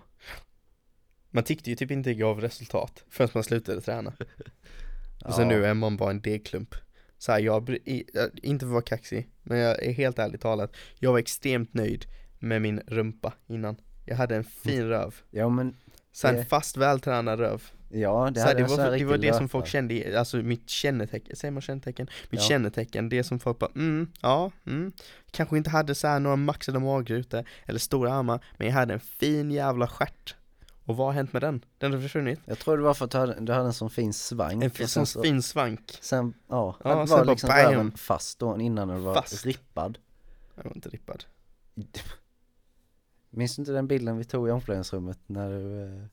Man 1.31 1.45
tyckte 1.45 1.71
ju 1.71 1.77
typ 1.77 1.91
inte 1.91 2.15
gav 2.15 2.41
resultat 2.41 3.05
förrän 3.11 3.31
man 3.35 3.45
slutade 3.45 3.81
träna. 3.81 4.13
Och 5.25 5.35
så 5.35 5.41
Ja. 5.43 5.47
nu 5.49 5.65
är 5.67 5.75
man 5.75 5.97
bara 5.97 6.11
en 6.11 6.21
degklump. 6.21 6.75
Så 7.23 7.33
här, 7.33 7.41
jag, 7.41 7.79
inte 8.43 8.65
för 8.65 8.67
att 8.67 8.73
vara 8.73 8.83
kaxig, 8.83 9.29
men 9.43 9.59
jag 9.59 9.83
är 9.83 9.93
helt 9.93 10.19
ärligt 10.19 10.41
talat, 10.41 10.77
jag 10.99 11.13
var 11.13 11.19
extremt 11.19 11.75
nöjd 11.75 12.07
med 12.39 12.63
min 12.63 12.81
rumpa 12.87 13.33
innan. 13.47 13.77
Jag 14.05 14.17
hade 14.17 14.37
en 14.37 14.45
fin 14.45 14.89
röv. 14.89 15.15
Ja 15.31 15.49
men, 15.49 15.77
Så 16.13 16.29
en 16.29 16.47
fast 16.47 16.77
vältränad 16.77 17.39
röv. 17.39 17.63
ja 17.91 18.31
det 18.35 18.41
här, 18.41 18.55
det, 18.55 18.65
var, 18.65 18.99
det 18.99 19.05
var 19.05 19.19
det 19.19 19.35
som 19.35 19.49
folk 19.49 19.67
kände, 19.67 20.19
alltså 20.19 20.37
mitt 20.37 20.71
kännetecken, 20.71 21.37
säger 21.37 21.53
man 21.53 21.63
kännetecken? 21.63 22.07
Mitt 22.31 22.41
Ja. 22.41 22.49
kännetecken, 22.49 23.09
det 23.09 23.25
som 23.25 23.39
folk 23.39 23.59
bara 23.59 23.71
mm, 23.75 24.09
ja, 24.23 24.51
mm. 24.67 24.93
Kanske 25.31 25.57
inte 25.57 25.71
hade 25.71 25.95
så 25.95 26.09
här 26.09 26.21
några 26.21 26.37
maxade 26.37 26.79
magrutor 26.79 27.45
eller 27.67 27.79
stora 27.79 28.15
armar, 28.15 28.45
men 28.57 28.67
jag 28.67 28.75
hade 28.75 28.95
en 28.95 29.01
fin 29.01 29.51
jävla 29.51 29.89
stjärt. 29.89 30.37
Och 30.85 30.97
vad 30.97 31.07
har 31.07 31.13
hänt 31.13 31.33
med 31.33 31.43
den? 31.43 31.65
Den 31.79 31.93
har 31.93 32.01
försvunnit. 32.01 32.41
Jag 32.45 32.59
tror 32.59 32.77
det 32.77 32.83
var 32.83 32.95
för 32.95 33.05
att 33.05 33.11
du 33.11 33.19
hade, 33.19 33.41
du 33.41 33.53
hade 33.53 33.65
en 33.67 33.73
sån 33.73 33.91
fin 33.91 34.13
svank. 34.13 34.65
En 34.65 34.71
fin, 34.71 34.89
sen 34.89 34.89
sån 34.89 35.07
så- 35.07 35.23
fin 35.23 35.43
svank. 35.43 35.99
Sen, 36.01 36.35
ja, 36.49 36.77
Ja, 36.85 36.91
sen 36.91 36.99
var 36.99 37.07
bara 37.07 37.25
liksom 37.33 37.51
röven 37.51 37.93
fast 37.97 38.39
då 38.39 38.61
innan 38.61 38.89
du 38.89 38.95
var 38.95 39.15
Fast. 39.15 39.47
rippad. 39.47 39.99
Jag 40.55 40.65
var 40.65 40.73
inte 40.75 40.89
rippad. 40.89 41.25
Minns 43.31 43.57
du 43.57 43.63
inte 43.63 43.73
den 43.73 43.87
bilden 43.87 44.17
vi 44.19 44.25
tog 44.25 44.49
i 44.49 44.51
omklädningsrummet 44.51 45.19
när 45.27 45.51
du 45.51 45.83
eh, 45.83 46.05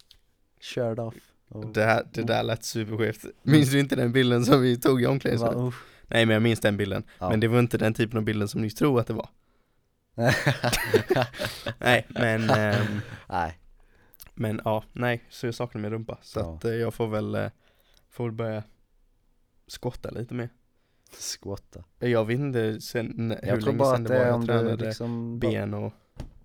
körde? 0.59 1.01
Och 1.47 1.65
Det, 1.73 1.83
här, 1.83 2.07
det 2.13 2.23
där 2.23 2.43
lät 2.43 2.63
superskevt. 2.63 3.25
Minns 3.43 3.71
du 3.71 3.79
inte 3.79 3.95
den 3.95 4.11
bilden 4.11 4.45
som 4.45 4.61
vi 4.61 4.77
tog 4.77 5.01
i 5.01 5.05
var, 5.05 5.11
omklädningsrummet? 5.11 5.57
usch. 5.73 5.83
Nej 6.07 6.25
men 6.25 6.33
jag 6.33 6.41
minns 6.43 6.59
den 6.59 6.77
bilden. 6.77 7.03
Ja. 7.19 7.29
Men 7.29 7.39
det 7.39 7.47
var 7.47 7.59
inte 7.59 7.77
den 7.77 7.93
typen 7.93 8.17
av 8.17 8.23
bilden 8.23 8.47
som 8.47 8.61
ni 8.61 8.69
tror 8.69 8.99
att 8.99 9.07
det 9.07 9.13
var. 9.13 9.29
Nej 11.79 12.05
men, 12.09 12.49
ehm, 12.49 12.99
Nej, 13.29 13.59
men 14.39 14.61
ja, 14.65 14.83
nej. 14.93 15.23
Så 15.29 15.45
jag 15.47 15.55
saknar 15.55 15.81
min 15.81 15.91
rumpa. 15.91 16.17
Så 16.21 16.39
Ja. 16.39 16.55
att 16.55 16.65
eh, 16.65 16.71
jag 16.71 16.93
får 16.93 17.07
väl, 17.07 17.35
eh, 17.35 17.49
får 18.09 18.23
väl 18.23 18.33
börja 18.33 18.63
skotta 19.67 20.09
lite 20.11 20.33
mer. 20.33 20.49
skåta. 21.19 21.83
Jag 21.99 22.25
vet 22.25 22.39
inte 22.39 22.81
sen, 22.81 23.31
hur 23.43 23.49
Jag 23.49 23.61
tror 23.61 23.73
länge 23.73 23.85
sedan 23.85 24.01
att 24.01 24.07
det 24.07 24.19
var 24.19 24.25
jag 24.25 24.45
tränade 24.45 24.85
liksom 24.85 25.39
ben 25.39 25.73
och 25.73 25.93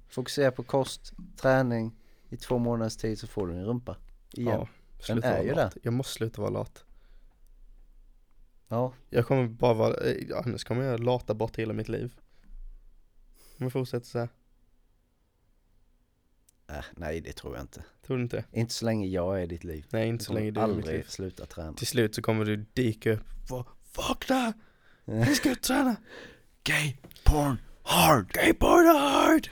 fokuserar 0.08 0.50
på 0.50 0.62
kost, 0.62 1.12
träning 1.36 1.92
i 2.28 2.36
två 2.36 2.58
månaders 2.58 2.96
tid 2.96 3.18
så 3.18 3.26
får 3.26 3.46
du 3.46 3.54
en 3.54 3.64
rumpa. 3.64 3.96
Igen. 4.32 4.48
ja, 4.52 4.68
sluta 5.00 5.28
är 5.28 5.32
vara 5.36 5.44
ju 5.44 5.54
lat. 5.54 5.76
Jag 5.82 5.92
måste 5.92 6.12
sluta 6.12 6.40
vara 6.40 6.50
lat. 6.50 6.84
Ja, 8.68 8.92
Jag 9.10 9.26
kommer 9.26 9.48
bara 9.48 9.74
vara, 9.74 9.94
eh, 9.96 10.26
annars 10.44 10.64
kommer 10.64 10.82
jag 10.82 11.00
lata 11.00 11.34
bort 11.34 11.56
hela 11.58 11.72
mitt 11.72 11.88
liv. 11.88 12.14
Om 13.58 13.64
jag 13.64 13.72
fortsätter 13.72 14.06
så 14.06 14.18
här. 14.18 14.28
Äh, 16.71 16.85
nej 16.97 17.21
det 17.21 17.33
tror 17.33 17.54
jag 17.56 17.62
inte. 17.64 17.85
Tror 18.06 18.16
du 18.16 18.23
inte? 18.23 18.44
Inte 18.52 18.75
så 18.75 18.85
länge 18.85 19.06
jag 19.06 19.38
är 19.40 19.42
i 19.42 19.47
ditt 19.47 19.64
liv. 19.64 19.87
Nej, 19.90 20.09
inte 20.09 20.25
så 20.25 20.33
länge 20.33 20.50
du 20.50 20.61
är 20.61 20.64
i 20.64 20.68
mitt 20.68 20.76
aldrig 20.76 20.97
liv. 20.97 21.04
sluta 21.09 21.47
träna. 21.47 21.73
Till 21.73 21.87
slut 21.87 22.14
så 22.14 22.23
kommer 22.23 22.44
du 22.44 22.56
dyka 22.56 23.12
upp 23.12 23.21
Va- 23.50 23.66
Vakna! 23.97 24.52
Vi 25.04 25.35
ska 25.35 25.54
träna! 25.54 25.97
Gay 26.64 26.97
porn 27.25 27.59
hard! 27.83 28.33
Gay 28.33 28.52
porn 28.54 28.87
hard! 28.87 29.49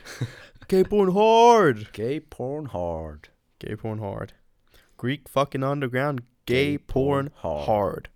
Gay 0.68 0.84
porn 0.84 1.08
hard! 1.12 1.86
Gay 1.92 2.20
porn 2.20 2.66
hard. 2.66 3.28
Gay 3.58 3.76
porn 3.76 3.98
hard 3.98 4.32
Greek 5.02 5.28
fucking 5.28 5.62
underground 5.62 6.20
Gay 6.44 6.78
porn 6.78 7.30
hard 7.36 8.08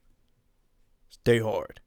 Stay 1.11 1.41
hard 1.41 1.81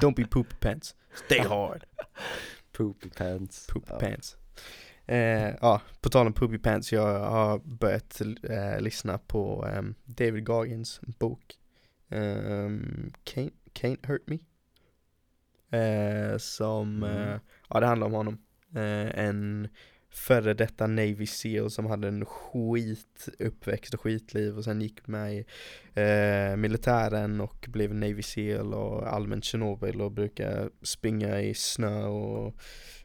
Don't 0.00 0.14
be 0.16 0.24
poopy 0.24 0.54
pants 0.60 0.94
Stay 1.26 1.38
hard 1.38 1.84
Poopy 2.72 3.08
pants. 3.10 3.66
Poopy 3.66 3.86
Ja. 3.90 3.98
pants 3.98 4.36
eh, 5.16 5.54
Ja, 5.60 5.80
på 6.00 6.08
tal 6.08 6.26
om 6.26 6.32
poopy 6.32 6.58
pants 6.58 6.92
Jag 6.92 7.20
har 7.20 7.58
börjat 7.58 8.20
eh, 8.50 8.80
lyssna 8.80 9.18
på 9.18 9.66
ehm, 9.66 9.94
David 10.04 10.44
Goggins 10.44 11.00
bok 11.18 11.58
um, 12.08 13.12
Can't, 13.24 13.52
Can't 13.72 14.06
Hurt 14.06 14.22
Me 14.26 14.38
eh, 15.78 16.38
Som, 16.38 17.02
Mm. 17.02 17.28
eh, 17.28 17.38
ja 17.68 17.80
det 17.80 17.86
handlar 17.86 18.06
om 18.06 18.12
honom 18.12 18.38
eh, 18.74 19.24
En 19.26 19.68
före 20.14 20.54
detta 20.54 20.86
Navy 20.86 21.26
Seal 21.26 21.70
som 21.70 21.86
hade 21.86 22.08
en 22.08 22.24
skit 22.26 23.28
uppväxt 23.38 23.94
och 23.94 24.00
skitliv 24.00 24.56
och 24.58 24.64
sen 24.64 24.80
gick 24.80 25.06
med 25.06 25.34
i 25.34 25.44
eh, 25.94 26.56
militären 26.56 27.40
och 27.40 27.66
blev 27.68 27.94
Navy 27.94 28.22
Seal 28.22 28.74
och 28.74 29.12
allmänt 29.14 29.44
Tjernobyl 29.44 30.00
och 30.00 30.12
brukar 30.12 30.70
springa 30.82 31.40
i 31.40 31.54
snö 31.54 32.04
och 32.06 32.54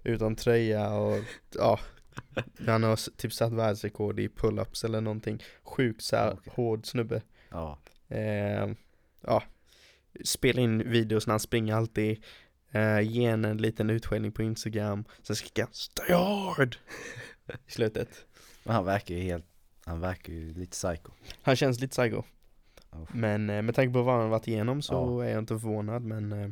utan 0.03 0.35
tröja 0.35 0.93
och 0.93 1.23
ja 1.55 1.79
Han 2.67 2.83
har 2.83 3.17
typ 3.17 3.33
satt 3.33 3.53
världsrekord 3.53 4.19
i 4.19 4.27
pull-ups 4.27 4.85
eller 4.85 5.01
någonting 5.01 5.43
Sjukt 5.63 6.01
såhär 6.01 6.33
Okej. 6.33 6.53
hård 6.55 6.85
snubbe 6.85 7.21
Ja. 7.49 7.79
eh, 8.07 8.67
Ja 9.21 9.43
Spela 10.23 10.61
in 10.61 10.91
videos 10.91 11.27
när 11.27 11.31
han 11.33 11.39
springer 11.39 11.75
alltid 11.75 12.23
eh, 12.71 12.99
Ge 12.99 13.25
en, 13.25 13.45
en 13.45 13.57
liten 13.57 13.89
utskällning 13.89 14.31
på 14.31 14.43
Instagram 14.43 15.05
Sen 15.21 15.35
skrika 15.35 15.61
han 15.63 15.73
'Stay 15.73 16.15
hard' 16.15 16.75
I 17.67 17.71
slutet 17.71 18.25
Men 18.63 18.75
han 18.75 18.85
verkar 18.85 19.15
ju 19.15 19.21
helt, 19.21 19.45
han 19.85 19.99
verkar 19.99 20.33
ju 20.33 20.53
lite 20.53 20.71
psycho. 20.71 21.11
Han 21.41 21.55
känns 21.55 21.79
lite 21.79 21.91
psycho 21.91 22.23
Uff. 22.91 23.09
Men 23.13 23.49
eh, 23.49 23.61
med 23.61 23.75
tanke 23.75 23.93
på 23.93 24.01
vad 24.01 24.15
han 24.19 24.29
varit 24.29 24.47
igenom 24.47 24.81
så 24.81 24.93
Ja. 24.93 25.23
är 25.25 25.29
jag 25.29 25.39
inte 25.39 25.53
förvånad 25.59 26.03
men 26.03 26.31
eh, 26.31 26.49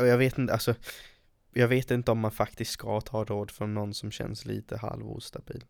eh, 0.00 0.06
jag 0.06 0.18
vet 0.18 0.38
inte, 0.38 0.52
alltså 0.52 0.74
Jag 1.54 1.68
vet 1.68 1.90
inte 1.90 2.10
om 2.10 2.18
man 2.18 2.30
faktiskt 2.30 2.70
ska 2.70 3.00
ta 3.00 3.24
råd 3.24 3.50
från 3.50 3.74
någon 3.74 3.94
som 3.94 4.10
känns 4.10 4.44
lite 4.44 4.76
halvostabil. 4.76 5.64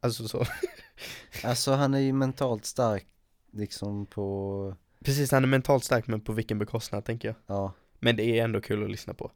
Alltså 0.00 0.28
så. 0.28 0.44
Alltså 1.44 1.72
han 1.72 1.94
är 1.94 1.98
ju 1.98 2.12
mentalt 2.12 2.64
stark 2.64 3.06
liksom 3.52 4.06
på, 4.06 4.76
Precis, 5.04 5.30
han 5.32 5.42
är 5.44 5.48
mentalt 5.48 5.84
stark 5.84 6.06
men 6.06 6.20
på 6.20 6.32
vilken 6.32 6.58
bekostnad 6.58 7.04
tänker 7.04 7.28
jag. 7.28 7.36
Ja, 7.46 7.72
Men 7.98 8.16
det 8.16 8.38
är 8.38 8.44
ändå 8.44 8.60
kul 8.60 8.84
att 8.84 8.90
lyssna 8.90 9.14
på. 9.14 9.32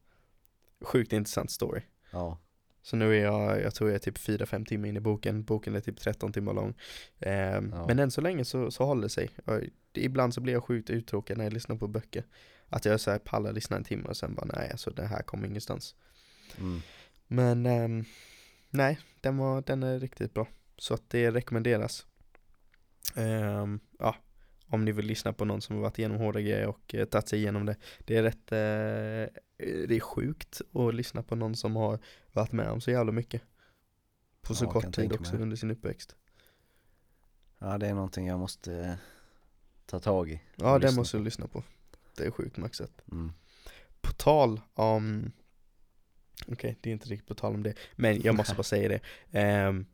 Sjukt 0.80 1.12
intressant 1.12 1.50
story. 1.50 1.82
Ja, 2.10 2.38
Så 2.82 2.96
nu 2.96 3.16
är 3.16 3.22
jag, 3.24 3.60
jag 3.62 3.74
tror 3.74 3.90
jag 3.90 3.94
är 3.94 3.98
typ 3.98 4.18
4-5 4.18 4.64
timmar 4.64 4.88
in 4.88 4.96
i 4.96 5.00
boken, 5.00 5.44
boken 5.44 5.74
är 5.76 5.80
typ 5.80 6.00
13 6.00 6.32
timmar 6.32 6.54
lång. 6.54 6.74
Ehm, 7.18 7.70
Ja. 7.76 7.86
Men 7.86 7.98
än 7.98 8.10
så 8.10 8.20
länge 8.20 8.44
så, 8.44 8.70
så 8.70 8.84
håller 8.84 9.02
det 9.02 9.08
sig 9.08 9.30
Ibland 9.92 10.34
så 10.34 10.40
blir 10.40 10.52
jag 10.52 10.64
sjukt 10.64 10.90
uttråkad 10.90 11.36
när 11.38 11.44
jag 11.44 11.52
lyssnar 11.52 11.76
på 11.76 11.88
böcker 11.88 12.24
Att 12.70 12.84
jag 12.84 13.00
så 13.00 13.10
här 13.10 13.18
pallar 13.18 13.52
lyssna 13.52 13.76
en 13.76 13.84
timme 13.84 14.08
och 14.08 14.16
sen 14.16 14.34
bara 14.34 14.46
nej 14.54 14.70
alltså 14.70 14.90
det 14.90 15.06
här 15.06 15.22
kommer 15.22 15.46
ingenstans. 15.48 15.94
Mm. 16.58 16.80
Men 17.26 17.66
ehm, 17.66 18.04
nej, 18.70 18.98
den, 19.20 19.36
var, 19.36 19.62
den 19.62 19.82
är 19.82 19.98
riktigt 19.98 20.34
bra. 20.34 20.48
Så 20.78 20.94
att 20.94 21.10
det 21.10 21.30
rekommenderas. 21.30 22.06
Ehm, 23.16 23.80
Ja, 23.98 24.16
om 24.66 24.84
ni 24.84 24.92
vill 24.92 25.06
lyssna 25.06 25.32
på 25.32 25.44
någon 25.44 25.60
som 25.60 25.76
har 25.76 25.82
varit 25.82 25.98
igenom 25.98 26.18
hårda 26.18 26.40
grejer 26.40 26.66
och 26.66 26.94
eh, 26.94 27.04
tagit 27.04 27.28
sig 27.28 27.38
igenom 27.38 27.66
det. 27.66 27.76
Det 27.98 28.16
är 28.16 28.22
rätt, 28.22 28.52
eh, 28.52 29.42
det 29.88 29.96
är 29.96 30.00
sjukt 30.00 30.60
att 30.74 30.94
lyssna 30.94 31.22
på 31.22 31.34
någon 31.36 31.56
som 31.56 31.76
har 31.76 31.98
varit 32.32 32.52
med 32.52 32.70
om 32.70 32.80
så 32.80 32.90
jävla 32.90 33.12
mycket. 33.12 33.42
På 34.42 34.54
så 34.54 34.64
Ja, 34.64 34.70
kort 34.70 34.94
tid 34.94 35.12
också 35.12 35.34
mig. 35.34 35.42
under 35.42 35.56
sin 35.56 35.70
uppväxt. 35.70 36.16
Ja 37.58 37.78
det 37.78 37.86
är 37.88 37.94
någonting 37.94 38.26
jag 38.26 38.38
måste 38.38 38.74
eh, 38.74 38.94
ta 39.86 40.00
tag 40.00 40.30
i. 40.30 40.42
Ja, 40.56 40.78
lyssna 40.78 40.96
måste 41.00 41.16
du 41.16 41.24
lyssna 41.24 41.46
på 41.48 41.62
Det 42.20 42.26
är 42.26 42.30
sjukt 42.30 42.56
maxat 42.56 42.90
Mm. 43.12 43.32
På 44.00 44.12
tal 44.12 44.60
om 44.74 45.32
Okej, 46.46 46.78
det 46.80 46.90
är 46.90 46.92
inte 46.92 47.08
riktigt 47.08 47.28
på 47.28 47.34
tal 47.34 47.54
om 47.54 47.62
det 47.62 47.74
Men 47.96 48.20
jag 48.22 48.34
måste 48.34 48.54
bara 48.56 48.62
säga 48.62 48.88
det. 48.88 49.00
Ehm, 49.38 49.86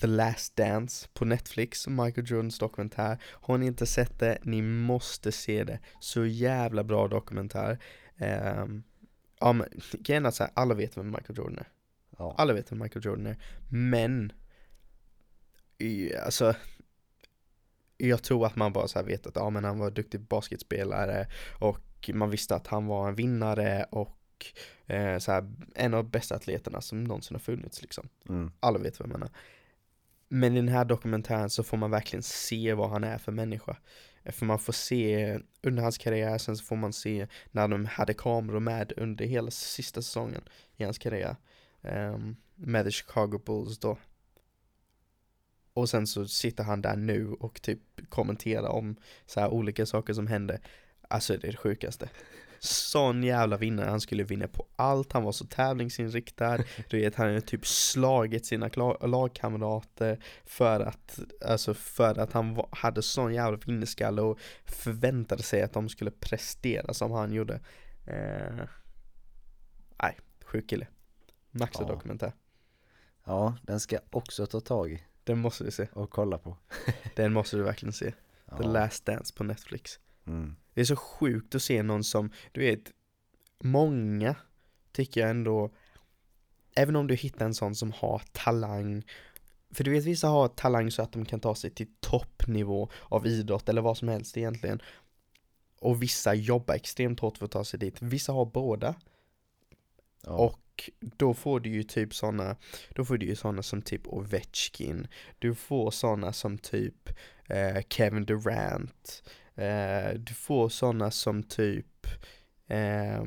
The 0.00 0.06
Last 0.06 0.56
Dance 0.56 1.08
på 1.14 1.24
Netflix, 1.24 1.86
Michael 1.88 2.30
Jordans 2.30 2.58
dokumentär. 2.58 3.18
Har 3.24 3.58
ni 3.58 3.66
inte 3.66 3.86
sett 3.86 4.18
det, 4.18 4.38
ni 4.42 4.62
måste 4.62 5.32
se 5.32 5.64
det. 5.64 5.78
Så 6.00 6.26
jävla 6.26 6.84
bra 6.84 7.08
dokumentär. 7.08 7.78
Um, 8.18 8.82
Ja 9.40 9.52
men, 9.52 9.68
grejen 9.92 10.26
är 10.26 10.50
alla 10.54 10.74
vet 10.74 10.96
vem 10.96 11.06
Michael 11.10 11.38
Jordan 11.38 11.58
är. 11.58 11.68
Ja. 12.18 12.34
Alla 12.38 12.52
vet 12.52 12.72
vem 12.72 12.78
Michael 12.78 13.04
Jordan 13.04 13.26
är. 13.26 13.36
Men 13.70 14.32
i- 15.78 16.14
Alltså 16.16 16.54
Jag 17.98 18.22
tror 18.22 18.46
att 18.46 18.56
man 18.56 18.72
bara 18.72 18.88
så 18.88 19.02
vet 19.02 19.26
att 19.26 19.36
ja 19.36 19.50
men 19.50 19.64
han 19.64 19.78
var 19.78 19.90
duktig 19.90 20.20
basketspelare 20.20 21.26
Och 21.58 22.10
man 22.14 22.30
visste 22.30 22.54
att 22.54 22.66
han 22.66 22.86
var 22.86 23.08
en 23.08 23.14
vinnare 23.14 23.86
och 23.90 24.46
eh, 24.86 25.18
så 25.18 25.32
här, 25.32 25.50
en 25.74 25.94
av 25.94 26.04
de 26.04 26.10
bästa 26.10 26.34
atleterna 26.34 26.80
som 26.80 27.04
någonsin 27.04 27.34
har 27.34 27.40
funnits 27.40 27.82
liksom. 27.82 28.08
Mm. 28.28 28.52
Alla 28.60 28.78
vet 28.78 29.00
vem 29.00 29.10
han 29.10 29.22
är 29.22 29.30
Men 30.28 30.52
i 30.52 30.56
den 30.56 30.68
här 30.68 30.84
dokumentären 30.84 31.50
så 31.50 31.62
får 31.62 31.76
man 31.76 31.90
verkligen 31.90 32.22
se 32.22 32.74
vad 32.74 32.90
han 32.90 33.04
är 33.04 33.18
för 33.18 33.32
människa. 33.32 33.76
För 34.24 34.46
man 34.46 34.58
får 34.58 34.72
se 34.72 35.38
under 35.62 35.82
hans 35.82 35.98
karriär, 35.98 36.38
sen 36.38 36.56
så 36.56 36.64
får 36.64 36.76
man 36.76 36.92
se 36.92 37.26
när 37.50 37.68
de 37.68 37.86
hade 37.86 38.14
kameror 38.14 38.60
med 38.60 38.92
under 38.96 39.24
hela 39.24 39.50
sista 39.50 40.02
säsongen 40.02 40.42
i 40.76 40.84
hans 40.84 40.98
karriär 40.98 41.36
ehm, 41.82 42.36
Med 42.54 42.84
the 42.84 42.90
Chicago 42.90 43.40
Bulls 43.46 43.78
då 43.78 43.98
Och 45.78 45.88
sen 45.88 46.06
så 46.06 46.28
sitter 46.28 46.64
han 46.64 46.82
där 46.82 46.96
nu 46.96 47.32
och 47.32 47.62
typ 47.62 47.80
kommenterar 48.08 48.68
om 48.68 48.96
så 49.26 49.40
här 49.40 49.48
olika 49.48 49.86
saker 49.86 50.12
som 50.12 50.26
händer. 50.26 50.60
Alltså 51.08 51.36
det 51.36 51.48
är 51.48 51.52
det 51.52 51.58
sjukaste. 51.58 52.08
Sån 52.60 53.22
jävla 53.22 53.56
vinnare, 53.56 53.90
han 53.90 54.00
skulle 54.00 54.24
vinna 54.24 54.48
på 54.48 54.66
allt, 54.76 55.12
han 55.12 55.22
var 55.22 55.32
så 55.32 55.44
tävlingsinriktad. 55.46 56.58
Du 56.90 56.98
vet, 57.00 57.14
han 57.14 57.26
hade 57.26 57.40
typ 57.40 57.66
slagit 57.66 58.46
sina 58.46 58.68
lagkamrater 59.00 60.18
För 60.44 60.80
att, 60.80 61.18
alltså 61.44 61.74
för 61.74 62.18
att 62.18 62.32
han 62.32 62.54
var, 62.54 62.68
hade 62.72 63.02
sån 63.02 63.34
jävla 63.34 63.58
vinnerskalle 63.66 64.22
och 64.22 64.38
förväntade 64.64 65.42
sig 65.42 65.62
att 65.62 65.72
de 65.72 65.88
skulle 65.88 66.10
prestera 66.10 66.94
som 66.94 67.12
han 67.12 67.32
gjorde. 67.32 67.60
Eh, 68.06 68.64
Nej, 70.02 70.18
sjuk 70.44 70.68
kille. 70.70 70.86
Maxa 71.50 71.82
Ja. 71.82 71.88
dokumentär. 71.88 72.32
Ja, 73.24 73.56
den 73.62 73.80
ska 73.80 73.96
jag 73.96 74.04
också 74.10 74.46
ta 74.46 74.60
tag 74.60 74.92
i 74.92 75.02
Den 75.28 75.38
måste 75.38 75.64
vi 75.64 75.70
se, 75.70 75.88
och 75.92 76.10
kolla 76.10 76.38
på. 76.38 76.56
den 77.16 77.32
måste 77.32 77.56
du 77.56 77.62
verkligen 77.62 77.92
se 77.92 78.10
The 78.10 78.16
Ja. 78.62 78.72
Last 78.72 79.04
Dance 79.04 79.34
på 79.34 79.44
Netflix 79.44 79.98
Mm. 80.28 80.56
Det 80.74 80.80
är 80.80 80.84
så 80.84 80.96
sjukt 80.96 81.54
att 81.54 81.62
se 81.62 81.82
någon 81.82 82.04
som, 82.04 82.30
du 82.52 82.60
vet, 82.60 82.92
många 83.60 84.34
tycker 84.92 85.20
jag 85.20 85.30
ändå, 85.30 85.70
även 86.74 86.96
om 86.96 87.06
du 87.06 87.14
hittar 87.14 87.46
en 87.46 87.54
sån 87.54 87.74
som 87.74 87.92
har 87.92 88.22
talang, 88.32 89.04
för 89.70 89.84
du 89.84 89.90
vet 89.90 90.04
vissa 90.04 90.28
har 90.28 90.48
talang 90.48 90.90
så 90.90 91.02
att 91.02 91.12
de 91.12 91.24
kan 91.24 91.40
ta 91.40 91.54
sig 91.54 91.70
till 91.70 91.88
toppnivå 92.00 92.90
av 93.02 93.26
idrott 93.26 93.68
eller 93.68 93.82
vad 93.82 93.98
som 93.98 94.08
helst 94.08 94.36
egentligen. 94.36 94.82
Och 95.80 96.02
vissa 96.02 96.34
jobbar 96.34 96.74
extremt 96.74 97.20
hårt 97.20 97.38
för 97.38 97.44
att 97.44 97.50
ta 97.50 97.64
sig 97.64 97.80
dit. 97.80 98.02
Vissa 98.02 98.32
har 98.32 98.46
båda. 98.46 98.94
Ja. 100.22 100.32
Och 100.32 100.60
då 101.00 101.34
får 101.34 101.60
du 101.60 101.70
ju 101.70 101.82
typ 101.82 102.14
såna, 102.14 102.56
då 102.94 103.04
får 103.04 103.18
du 103.18 103.26
ju 103.26 103.36
såna 103.36 103.62
som 103.62 103.82
typ 103.82 104.06
Ovechkin. 104.06 105.06
Du 105.38 105.54
får 105.54 105.90
såna 105.90 106.32
som 106.32 106.58
typ 106.58 107.08
eh, 107.46 107.82
Kevin 107.88 108.24
Durant. 108.24 109.22
Eh, 109.54 110.14
du 110.18 110.34
får 110.34 110.68
såna 110.68 111.10
som 111.10 111.42
typ, 111.42 112.06
eh, 112.66 113.24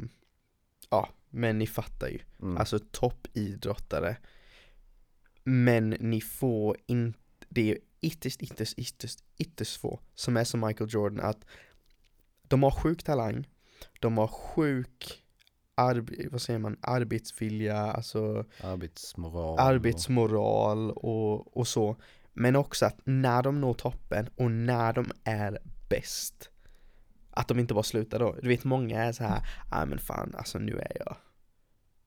ja, 0.90 1.10
men 1.30 1.58
ni 1.58 1.68
fattar 1.68 2.08
ju. 2.08 2.20
mm. 2.42 2.58
Alltså 2.58 2.80
toppidrottare. 2.80 4.18
Men 5.44 5.90
ni 5.90 6.22
får 6.22 6.78
inte, 6.86 7.20
det 7.50 7.72
är 7.72 7.78
ytterst, 8.02 8.42
ytterst, 8.42 8.80
ytterst, 8.80 9.24
ytterst 9.38 9.82
få 9.82 10.00
som 10.16 10.38
är 10.38 10.44
som 10.44 10.60
Michael 10.60 10.90
Jordan 10.94 11.20
att 11.20 11.46
de 12.44 12.64
har 12.64 12.72
sjuk 12.72 13.04
talang, 13.04 13.48
de 14.00 14.18
har 14.18 14.28
sjuk 14.28 15.21
arb- 15.82 16.28
vad 16.32 16.42
säger 16.42 16.60
man, 16.60 16.78
arbetsvilja, 16.82 17.78
alltså 17.78 18.46
Arbetsmoral. 18.64 19.60
arbetsmoral 19.60 20.92
och, 20.92 21.58
och 21.58 21.68
så. 21.68 21.96
Men 22.34 22.56
också 22.56 22.86
att 22.86 22.98
när 23.04 23.44
de 23.44 23.62
når 23.62 23.74
toppen 23.74 24.30
och 24.36 24.52
när 24.52 24.94
de 24.94 25.12
är 25.24 25.60
bäst, 25.90 26.50
att 27.32 27.48
de 27.48 27.60
inte 27.60 27.74
bara 27.74 27.84
slutar 27.84 28.20
då. 28.20 28.36
Du 28.42 28.48
vet 28.48 28.64
många 28.64 29.04
är 29.04 29.12
så 29.12 29.24
här, 29.24 29.42
ja 29.72 29.86
men 29.86 30.00
fan 30.00 30.36
alltså 30.38 30.60
nu 30.60 30.80
är 30.80 30.98
jag 31.06 31.16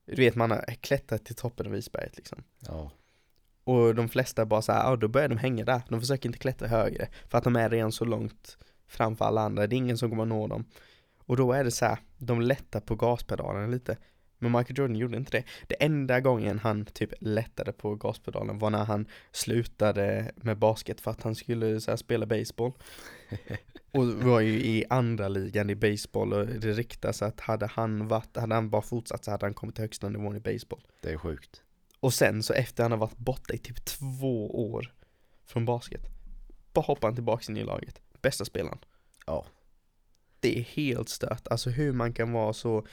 Du 0.07 0.15
vet 0.23 0.35
man 0.35 0.51
har 0.51 0.65
klättrat 0.81 1.25
till 1.25 1.35
toppen 1.37 1.67
av 1.67 1.77
isberget 1.77 2.17
liksom. 2.17 2.39
Och, 2.39 2.67
ja. 2.69 2.91
Och 3.65 3.95
de 3.95 4.09
flesta 4.09 4.47
bara 4.47 4.63
så 4.63 4.73
här, 4.73 4.91
ja 4.91 4.97
då 4.97 5.09
börjar 5.09 5.29
de 5.29 5.39
hänga 5.39 5.65
där. 5.65 5.83
De 5.89 6.01
försöker 6.01 6.29
inte 6.29 6.39
klättra 6.39 6.69
högre. 6.69 7.09
För 7.29 7.39
att 7.39 7.45
de 7.45 7.57
är 7.57 7.71
redan 7.71 7.93
så 7.93 8.05
långt 8.05 8.59
framför 8.87 9.25
alla 9.25 9.41
andra. 9.41 9.67
Det 9.67 9.77
är 9.77 9.79
ingen 9.79 9.99
som 9.99 10.11
kommer 10.11 10.23
att 10.23 10.29
nå 10.29 10.47
dem. 10.47 10.65
Och 11.27 11.37
då 11.37 11.53
är 11.53 11.65
det 11.65 11.71
så 11.71 11.85
här, 11.85 11.99
de 12.19 12.41
lättar 12.41 12.81
på 12.81 12.95
gaspedalen 12.95 13.71
lite. 13.71 13.97
Men 14.39 14.53
Michael 14.53 14.79
Jordan 14.79 14.97
gjorde 14.97 15.17
inte 15.17 15.37
det. 15.37 15.45
Det 15.67 15.85
enda 15.85 16.21
gången 16.21 16.59
han 16.59 16.85
typ 16.85 17.13
lättade 17.21 17.73
på 17.73 17.95
gaspedalen 17.95 18.59
var 18.59 18.71
när 18.71 18.85
han 18.85 19.07
slutade 19.33 20.33
med 20.37 20.59
basket 20.59 21.01
för 21.01 21.11
att 21.11 21.23
han 21.23 21.35
skulle 21.35 21.81
så 21.81 21.91
här, 21.91 21.97
spela 21.97 22.27
baseball. 22.27 22.73
Och 23.91 24.07
var 24.07 24.41
ju 24.41 24.53
i 24.53 24.85
andra 24.91 25.29
ligan 25.29 25.71
i 25.71 25.75
baseball 25.75 26.33
och 26.33 26.47
det 26.47 26.73
riktas 26.73 27.23
att 27.23 27.41
hade 27.41 27.67
han 27.67 28.09
varit, 28.09 28.37
hade 28.37 28.55
han 28.55 28.71
bara 28.71 28.83
fortsatt 28.83 29.25
så 29.25 29.31
hade 29.31 29.47
han 29.47 29.55
kommit 29.55 29.75
till 29.75 29.85
högsta 29.85 30.09
nivån 30.09 30.37
i 30.37 30.41
baseball. 30.41 30.81
Det 31.01 31.13
är 31.13 31.17
sjukt. 31.17 31.63
Och 32.01 32.15
sen 32.15 32.43
så 32.43 32.53
efter 32.53 32.83
han 32.83 32.93
har 32.93 32.99
varit 32.99 33.17
borta 33.17 33.55
i 33.55 33.59
typ 33.59 33.85
två 33.85 34.71
år 34.71 34.95
från 35.47 35.65
basket, 35.65 36.03
bara 36.73 36.83
hoppar 36.83 37.09
han 37.09 37.15
tillbaka 37.15 37.53
in 37.53 37.57
i 37.57 37.65
laget. 37.65 38.01
Bästa 38.23 38.45
spelaren. 38.45 38.79
Ja. 39.27 39.47
Det 40.45 40.59
är 40.59 40.63
helt 40.63 41.09
stört, 41.09 41.49
alltså 41.49 41.71
hur 41.71 41.93
man 41.93 42.13
kan 42.13 42.33
vara 42.33 42.53
så, 42.53 42.87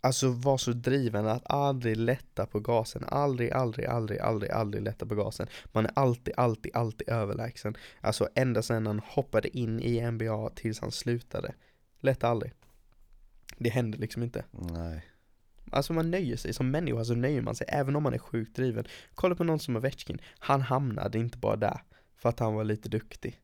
alltså 0.00 0.28
vara 0.28 0.58
så 0.58 0.72
driven 0.72 1.26
att 1.26 1.42
aldrig 1.44 1.96
lätta 1.96 2.46
på 2.46 2.60
gasen, 2.60 3.04
aldrig, 3.08 3.52
aldrig, 3.52 3.86
aldrig, 3.86 4.20
aldrig, 4.20 4.50
aldrig 4.50 4.82
lätta 4.82 5.06
på 5.06 5.14
gasen. 5.14 5.46
Man 5.72 5.86
är 5.86 5.92
alltid, 5.94 6.34
alltid, 6.36 6.76
alltid 6.76 7.08
överlägsen. 7.08 7.76
Alltså 8.00 8.28
ända 8.34 8.62
sedan 8.62 8.86
han 8.86 9.00
hoppade 9.04 9.58
in 9.58 9.80
i 9.80 10.10
NBA 10.10 10.50
tills 10.50 10.80
han 10.80 10.90
slutade. 10.92 11.54
Lätta 12.00 12.28
aldrig. 12.28 12.52
Det 13.58 13.70
händer 13.70 13.98
liksom 13.98 14.22
inte. 14.22 14.44
Nej. 14.50 15.06
Alltså 15.70 15.92
man 15.92 16.10
nöjer 16.10 16.36
sig, 16.36 16.52
som 16.52 16.70
människa 16.70 17.04
så 17.04 17.14
nöjer 17.14 17.42
man 17.42 17.54
sig 17.54 17.66
även 17.70 17.96
om 17.96 18.02
man 18.02 18.14
är 18.14 18.18
sjukt 18.18 18.56
driven. 18.56 18.84
Kolla 19.14 19.34
på 19.34 19.44
någon 19.44 19.58
som 19.58 19.76
Ovechkin, 19.76 20.18
han 20.38 20.60
hamnade 20.60 21.18
inte 21.18 21.38
bara 21.38 21.56
där 21.56 21.80
för 22.16 22.28
att 22.28 22.38
han 22.38 22.54
var 22.54 22.64
lite 22.64 22.88
duktig. 22.88 23.40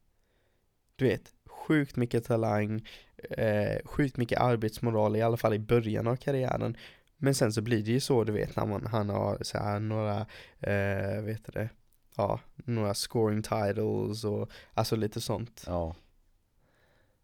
Du 0.97 1.05
vet, 1.05 1.33
sjukt 1.61 1.97
mycket 1.97 2.25
talang, 2.25 2.87
eh, 3.31 3.79
sjukt 3.85 4.17
mycket 4.17 4.41
arbetsmoral 4.41 5.17
i 5.17 5.23
alla 5.23 5.37
fall 5.37 5.55
i 5.55 5.59
början 5.59 6.07
av 6.07 6.17
karriären. 6.17 6.77
Men 7.17 7.35
sen 7.35 7.53
så 7.53 7.63
blir 7.63 7.83
det 7.85 7.91
ju 7.91 8.01
så 8.01 8.25
du 8.25 8.33
vet 8.33 8.57
när 8.57 8.67
man, 8.67 8.87
han 8.87 9.09
har 9.09 9.39
så 9.41 9.59
här 9.59 9.81
några, 9.81 10.21
eh, 10.61 11.23
vet 11.23 11.45
du 11.45 11.53
det, 11.53 11.69
ja, 12.17 12.41
några 12.57 12.95
scoring 12.95 13.43
titles 13.43 14.25
och 14.25 14.51
alltså 14.75 14.97
lite 14.97 15.21
sånt. 15.21 15.65
Ja. 15.67 15.95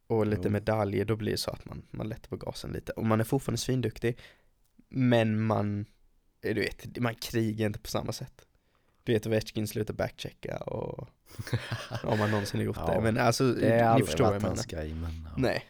Och 0.07 0.27
lite 0.27 0.42
Jo. 0.44 0.51
medaljer, 0.51 1.05
då 1.05 1.16
blir 1.16 1.33
det 1.33 1.38
så 1.38 1.51
att 1.51 1.64
man, 1.64 1.83
man 1.90 2.09
lättar 2.09 2.29
på 2.29 2.37
gasen 2.37 2.72
lite. 2.72 2.92
Och 2.92 3.07
man 3.07 3.20
är 3.20 3.25
fortfarande 3.25 3.59
svinduktig, 3.59 4.18
men 4.88 5.40
man, 5.40 5.87
du 6.40 6.55
vet, 6.55 6.99
man 6.99 7.14
krigar 7.14 7.66
inte 7.66 7.79
på 7.79 7.88
samma 7.88 8.12
sätt. 8.12 8.45
Du 9.07 9.12
vet, 9.12 9.27
Ovechkin 9.27 9.69
slutar 9.69 9.95
backchecka 9.95 10.57
och 10.57 11.09
om 12.05 12.19
man 12.19 12.31
någonsin 12.31 12.61
har 12.61 12.64
gjort 12.64 12.77
Ja, 12.77 12.95
det. 12.95 13.01
Men 13.01 13.19
alltså, 13.19 13.45
ni 13.45 14.03
förstår 14.07 14.25
vad 14.25 14.35
jag 14.35 14.42
menar. 14.42 14.64
grej 14.69 14.95
men 14.95 15.11
ja. 15.25 15.31
Nej. 15.37 15.64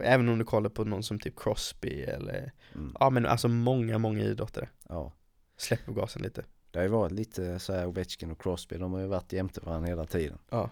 Även 0.00 0.28
om 0.28 0.38
du 0.38 0.44
kollar 0.44 0.70
på 0.70 0.84
någon 0.84 1.02
som 1.02 1.18
typ 1.20 1.34
Crosby 1.40 2.02
eller, 2.02 2.52
Mm. 2.74 2.96
ja 3.00 3.10
men 3.10 3.26
alltså 3.26 3.48
många, 3.48 3.98
många 3.98 4.20
idrottare. 4.20 4.68
ja. 4.88 5.12
Släpper 5.58 5.84
på 5.84 5.92
gasen 5.92 6.22
lite. 6.22 6.44
Det 6.70 6.78
har 6.78 6.84
ju 6.84 6.90
varit 6.90 7.12
lite 7.12 7.58
så 7.58 7.72
här 7.72 7.86
Ovechkin 7.86 8.30
och 8.30 8.42
Crosby, 8.42 8.76
de 8.78 8.92
har 8.92 9.00
ju 9.00 9.06
varit 9.06 9.32
jämte 9.32 9.60
varandra 9.60 9.88
hela 9.88 10.06
tiden. 10.06 10.38
Ja. 10.50 10.70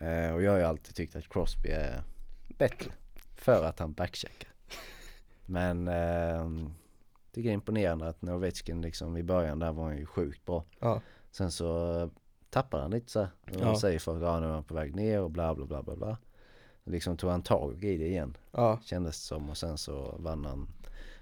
Eh, 0.00 0.34
och 0.34 0.42
jag 0.42 0.50
har 0.52 0.58
ju 0.58 0.64
alltid 0.64 0.94
tyckt 0.94 1.16
att 1.16 1.28
Crosby 1.28 1.68
är 1.68 2.02
bättre. 2.58 2.90
För 3.36 3.64
att 3.64 3.78
han 3.78 3.92
backcheckar. 3.92 4.48
Men 5.46 5.88
eh, 5.88 6.48
tycker 7.32 7.48
det 7.48 7.52
är 7.52 7.54
imponerande 7.54 8.08
att 8.08 8.22
när 8.22 8.34
Ovechkin 8.34 8.82
liksom 8.82 9.16
i 9.16 9.22
början 9.22 9.58
där 9.58 9.72
var 9.72 9.84
han 9.84 9.98
ju 9.98 10.06
sjukt 10.06 10.44
bra. 10.44 10.64
Ja. 10.80 11.00
Sen 11.32 11.50
så 11.52 12.10
tappar 12.50 12.80
han 12.80 12.90
lite 12.90 13.10
så 13.10 13.20
här. 13.20 13.28
Och 13.46 13.60
Ja. 13.60 13.80
säger 13.80 13.96
att 14.16 14.22
ja, 14.22 14.40
nu 14.40 14.46
är 14.46 14.50
han 14.50 14.64
på 14.64 14.74
väg 14.74 14.94
ner 14.94 15.20
och 15.20 15.30
bla 15.30 15.54
bla 15.54 15.66
bla 15.66 15.82
bla 15.82 15.96
bla. 15.96 16.16
Liksom 16.84 17.16
tog 17.16 17.30
han 17.30 17.42
tag 17.42 17.84
i 17.84 17.96
det 17.96 18.06
igen. 18.06 18.36
Ja. 18.50 18.80
Kändes 18.84 19.16
det 19.20 19.26
som 19.26 19.50
och 19.50 19.56
sen 19.56 19.78
så 19.78 20.16
vann 20.18 20.44
han 20.44 20.68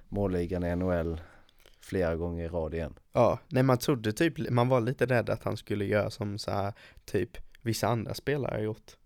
målligan 0.08 0.64
i 0.64 0.76
NHL 0.76 1.20
flera 1.80 2.16
gånger 2.16 2.44
i 2.44 2.48
rad 2.48 2.74
igen. 2.74 2.94
Ja, 3.12 3.38
nej 3.48 3.62
man 3.62 3.78
trodde 3.78 4.12
typ, 4.12 4.50
man 4.50 4.68
var 4.68 4.80
lite 4.80 5.06
rädd 5.06 5.30
att 5.30 5.44
han 5.44 5.56
skulle 5.56 5.84
göra 5.84 6.10
som 6.10 6.38
så 6.38 6.50
här, 6.50 6.72
typ 7.04 7.30
vissa 7.62 7.88
andra 7.88 8.14
spelare 8.14 8.54
har 8.54 8.62
gjort. 8.62 8.96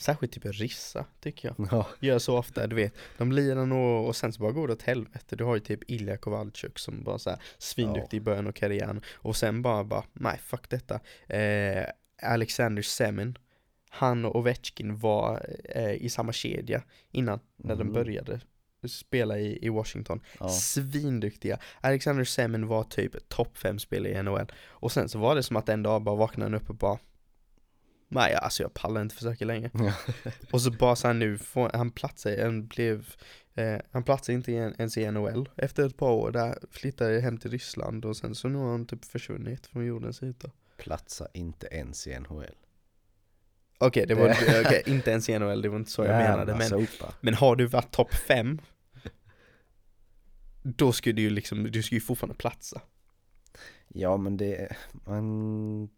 Särskilt 0.00 0.32
typ 0.32 0.44
Rissa, 0.46 1.04
tycker 1.20 1.48
jag. 1.58 1.68
Ja. 1.70 1.86
Gör 2.00 2.18
så 2.18 2.38
ofta, 2.38 2.66
du 2.66 2.76
vet. 2.76 2.94
De 3.18 3.32
lirar 3.32 3.66
nog 3.66 4.06
och 4.08 4.16
sen 4.16 4.32
så 4.32 4.42
bara 4.42 4.52
går 4.52 4.66
det 4.66 4.72
åt 4.72 4.82
helvete. 4.82 5.36
Du 5.36 5.44
har 5.44 5.54
ju 5.54 5.60
typ 5.60 5.80
Ilja 5.90 6.16
Kovalchuk 6.16 6.78
som 6.78 7.02
bara 7.04 7.18
så 7.18 7.30
här 7.30 7.38
svinduktig 7.58 8.16
i 8.16 8.20
början 8.20 8.46
av 8.46 8.52
karriären. 8.52 9.00
Och 9.14 9.36
sen 9.36 9.62
bara, 9.62 9.84
bara, 9.84 10.04
nej 10.12 10.38
fuck 10.44 10.68
detta. 10.70 11.00
Eh, 11.36 11.84
Alexander 12.22 12.82
Semin, 12.82 13.38
han 13.90 14.24
och 14.24 14.36
Ovechkin 14.36 14.96
var 14.98 15.46
eh, 15.64 15.92
i 15.92 16.08
samma 16.10 16.32
kedja 16.32 16.82
innan, 17.10 17.40
när 17.56 17.76
de 17.76 17.84
Mhm. 17.84 17.92
började 17.92 18.40
spela 18.88 19.38
i, 19.38 19.66
i 19.66 19.68
Washington. 19.68 20.20
Ja. 20.40 20.48
Svinduktiga. 20.48 21.58
Alexander 21.80 22.24
Semin 22.24 22.66
var 22.66 22.84
typ 22.84 23.28
topp 23.28 23.58
5 23.58 23.78
spelare 23.78 24.12
i 24.12 24.22
NHL. 24.22 24.52
Och 24.66 24.92
sen 24.92 25.08
så 25.08 25.18
var 25.18 25.34
det 25.34 25.42
som 25.42 25.56
att 25.56 25.68
en 25.68 25.82
dag 25.82 26.02
bara 26.02 26.14
vaknade 26.16 26.50
han 26.50 26.60
upp 26.62 26.70
och 26.70 26.76
bara 26.76 26.98
Nej 28.08 28.34
alltså 28.34 28.62
jag 28.62 28.74
pallar 28.74 29.02
inte 29.02 29.14
försöka 29.14 29.44
längre. 29.44 29.70
och 30.52 30.62
så 30.62 30.70
bara 30.70 30.96
så 30.96 31.06
här 31.06 31.14
nu, 31.14 31.38
får, 31.38 31.70
han 31.74 31.90
platsade, 31.90 32.44
han 32.44 32.66
blev 32.66 33.14
eh, 33.54 33.78
Han 33.90 34.04
platsade 34.04 34.36
inte 34.36 34.52
ens 34.52 34.96
i 34.96 35.10
NHL 35.10 35.48
efter 35.56 35.86
ett 35.86 35.96
par 35.96 36.10
år 36.10 36.30
där, 36.30 36.58
flyttade 36.70 37.20
hem 37.20 37.38
till 37.38 37.50
Ryssland 37.50 38.04
och 38.04 38.16
sen 38.16 38.34
så 38.34 38.48
nu 38.48 38.58
har 38.58 38.70
han 38.70 38.86
typ 38.86 39.04
försvunnit 39.04 39.66
från 39.66 39.86
jordens 39.86 40.22
yta. 40.22 40.50
Platsa 40.76 41.28
inte 41.32 41.66
ens 41.66 42.06
i 42.06 42.18
NHL. 42.18 42.54
Okej, 43.78 44.06
det 44.06 44.14
var 44.14 44.30
okej, 44.64 44.82
inte 44.86 45.10
ens 45.10 45.28
i 45.28 45.38
NHL, 45.38 45.62
det 45.62 45.68
var 45.68 45.76
inte 45.76 45.90
så 45.90 46.04
jag 46.04 46.08
menade 46.08 46.52
Jävla 46.52 46.56
men 46.56 46.68
sopa. 46.68 47.14
Men 47.20 47.34
har 47.34 47.56
du 47.56 47.66
varit 47.66 47.90
topp 47.90 48.14
5 48.14 48.60
Då 50.62 50.92
skulle 50.92 51.12
du 51.12 51.22
ju 51.22 51.30
liksom, 51.30 51.70
du 51.70 51.82
skulle 51.82 51.96
ju 51.96 52.04
fortfarande 52.04 52.34
platsa. 52.34 52.80
Ja 53.88 54.16
men 54.16 54.36
det, 54.36 54.76
man 54.92 55.88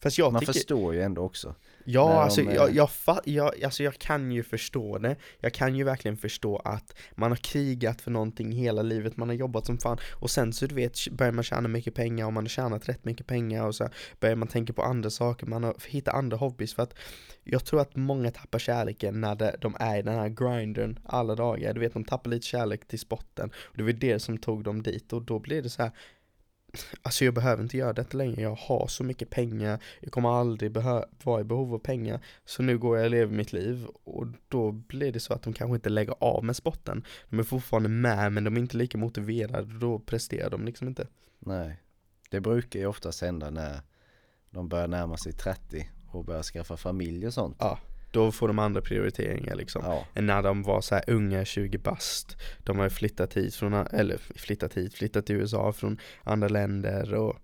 Fast 0.00 0.18
jag 0.18 0.32
Man 0.32 0.40
tycker, 0.40 0.52
förstår 0.52 0.94
ju 0.94 1.02
ändå 1.02 1.22
också. 1.22 1.54
ja 1.84 2.22
alltså, 2.22 2.42
de, 2.42 2.54
jag, 2.54 2.68
eh, 2.68 2.76
jag, 2.76 2.90
fa, 2.90 3.20
jag, 3.24 3.64
alltså 3.64 3.82
jag 3.82 3.98
kan 3.98 4.32
ju 4.32 4.42
förstå 4.42 4.98
det. 4.98 5.16
Jag 5.40 5.52
kan 5.52 5.76
ju 5.76 5.84
verkligen 5.84 6.16
förstå 6.16 6.56
att 6.56 6.94
man 7.14 7.30
har 7.30 7.36
krigat 7.36 8.00
för 8.00 8.10
någonting 8.10 8.52
hela 8.52 8.82
livet, 8.82 9.16
man 9.16 9.28
har 9.28 9.36
jobbat 9.36 9.66
som 9.66 9.78
fan. 9.78 9.98
Och 10.14 10.30
sen 10.30 10.52
så 10.52 10.66
du 10.66 10.74
vet, 10.74 11.08
börjar 11.10 11.32
man 11.32 11.44
tjäna 11.44 11.68
mycket 11.68 11.94
pengar 11.94 12.26
och 12.26 12.32
man 12.32 12.44
har 12.44 12.48
tjänat 12.48 12.88
rätt 12.88 13.04
mycket 13.04 13.26
pengar 13.26 13.66
och 13.66 13.74
så 13.74 13.88
börjar 14.20 14.36
man 14.36 14.48
tänka 14.48 14.72
på 14.72 14.82
andra 14.82 15.10
saker, 15.10 15.46
man 15.46 15.64
har 15.64 15.74
hittat 15.88 16.14
andra 16.14 16.36
hobbys. 16.36 16.74
För 16.74 16.82
att 16.82 16.94
Jag 17.44 17.64
tror 17.64 17.80
att 17.80 17.96
många 17.96 18.30
tappar 18.30 18.58
kärleken 18.58 19.20
när 19.20 19.34
det, 19.34 19.56
de 19.60 19.76
är 19.80 19.98
i 19.98 20.02
den 20.02 20.14
här 20.14 20.28
grindern 20.28 20.98
alla 21.04 21.34
dagar. 21.34 21.74
Du 21.74 21.80
vet, 21.80 21.92
de 21.92 22.04
tappar 22.04 22.30
lite 22.30 22.46
kärlek 22.46 22.88
till 22.88 22.98
spotten. 22.98 23.50
Och 23.64 23.76
det 23.76 23.82
var 23.82 23.92
det 23.92 24.18
som 24.18 24.38
tog 24.38 24.64
dem 24.64 24.82
dit. 24.82 25.12
Och 25.12 25.22
då 25.22 25.38
blir 25.38 25.62
det 25.62 25.70
så 25.70 25.82
här 25.82 25.92
Alltså 27.02 27.24
jag 27.24 27.34
behöver 27.34 27.62
inte 27.62 27.76
göra 27.76 27.92
detta 27.92 28.16
längre, 28.16 28.42
jag 28.42 28.54
har 28.54 28.86
så 28.86 29.04
mycket 29.04 29.30
pengar. 29.30 29.82
Jag 30.00 30.12
kommer 30.12 30.28
aldrig 30.28 30.72
vara 31.24 31.40
i 31.40 31.44
behov 31.44 31.74
av 31.74 31.78
pengar. 31.78 32.20
Så 32.44 32.62
nu 32.62 32.78
går 32.78 32.96
jag 32.96 33.04
och 33.04 33.10
lever 33.10 33.36
mitt 33.36 33.52
liv. 33.52 33.86
Och 34.04 34.26
då 34.48 34.72
blir 34.72 35.12
det 35.12 35.20
så 35.20 35.34
att 35.34 35.42
de 35.42 35.52
kanske 35.52 35.74
inte 35.74 35.88
lägger 35.88 36.14
av 36.20 36.44
med 36.44 36.56
spotten. 36.56 37.04
De 37.30 37.38
är 37.38 37.42
fortfarande 37.42 37.88
med 37.88 38.32
men 38.32 38.44
de 38.44 38.56
är 38.56 38.60
inte 38.60 38.76
lika 38.76 38.98
motiverade. 38.98 39.78
Då 39.78 39.98
presterar 39.98 40.50
de 40.50 40.64
liksom 40.64 40.88
inte. 40.88 41.06
Nej. 41.38 41.76
Det 42.30 42.40
brukar 42.40 42.80
ju 42.80 42.86
oftast 42.86 43.22
hända 43.22 43.50
när 43.50 43.80
de 44.50 44.68
börjar 44.68 44.88
närma 44.88 45.16
sig 45.16 45.32
30 45.32 45.90
och 46.10 46.24
börjar 46.24 46.42
skaffa 46.42 46.76
familj 46.76 47.26
och 47.26 47.34
sånt. 47.34 47.56
Ja, 47.60 47.78
då 48.10 48.32
får 48.32 48.48
de 48.48 48.58
andra 48.58 48.80
prioriteringar 48.80 49.54
liksom. 49.54 49.82
Ja, 49.84 50.06
än 50.14 50.26
när 50.26 50.42
de 50.42 50.62
var 50.62 50.80
så 50.80 50.94
här 50.94 51.04
unga, 51.06 51.44
20 51.44 51.78
bast. 51.78 52.36
De 52.58 52.78
har 52.78 52.88
flyttat 52.88 53.34
hit 53.36 53.54
från, 53.54 53.72
eller 53.74 54.16
flyttat 54.18 54.74
hit, 54.74 54.94
flyttat 54.94 55.26
till 55.26 55.36
USA 55.36 55.72
från 55.72 55.98
andra 56.22 56.48
länder 56.48 57.14
och, 57.14 57.36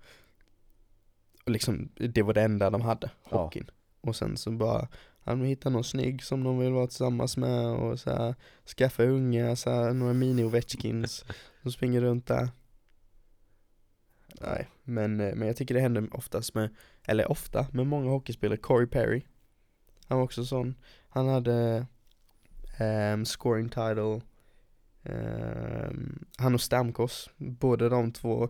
och 1.44 1.50
liksom, 1.50 1.88
det 1.94 2.22
var 2.22 2.35
det 2.35 2.42
enda 2.42 2.70
de 2.70 2.81
hade, 2.81 3.11
Ja. 3.31 3.42
hockeyn. 3.42 3.70
Och 4.00 4.16
sen 4.16 4.37
så 4.37 4.50
bara, 4.50 4.88
han 5.24 5.44
hittar 5.44 5.70
någon 5.70 5.85
snygg 5.85 6.22
som 6.22 6.44
de 6.44 6.59
vill 6.59 6.72
vara 6.72 6.87
tillsammans 6.87 7.37
med 7.37 7.66
och 7.66 8.00
så 8.00 8.11
här, 8.11 8.35
skaffa 8.77 9.03
unga, 9.05 9.57
så 9.57 9.70
här, 9.70 9.92
några 9.92 10.12
mini 10.12 10.44
ovechkins 10.44 11.24
som 11.62 11.72
springer 11.72 12.00
runt 12.00 12.27
där. 12.27 12.48
Nej, 14.40 14.68
men, 14.83 15.20
eh, 15.20 15.35
men 15.35 15.46
jag 15.48 15.57
tycker 15.57 15.74
det 15.74 15.81
händer 15.81 16.09
oftast 16.16 16.55
med, 16.55 16.68
eller 17.05 17.31
ofta, 17.31 17.66
med 17.72 17.87
många 17.87 18.11
hockeyspelare, 18.11 18.59
Corey 18.59 18.87
Perry 18.87 19.22
Han 20.06 20.18
var 20.18 20.24
också 20.24 20.44
sån, 20.44 20.74
han 21.08 21.28
hade 21.28 21.86
ehm, 22.78 23.24
scoring 23.24 23.68
title 23.68 24.20
Ehm, 25.06 26.24
Han 26.38 26.54
och 26.54 26.60
Stamkos, 26.60 27.30
båda 27.36 27.88
de 27.88 28.12
två 28.12 28.48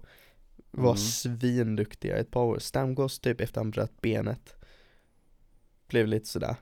var 0.70 0.90
Mm. 0.90 0.96
svinduktiga 0.96 2.16
ett 2.16 2.30
par 2.30 2.40
år. 2.42 2.58
Stamkos 2.58 3.18
typ 3.18 3.40
efter 3.40 3.60
han 3.60 3.70
bröt 3.70 4.00
benet. 4.00 4.54
Blev 5.88 6.06
lite 6.06 6.26
sådär. 6.28 6.56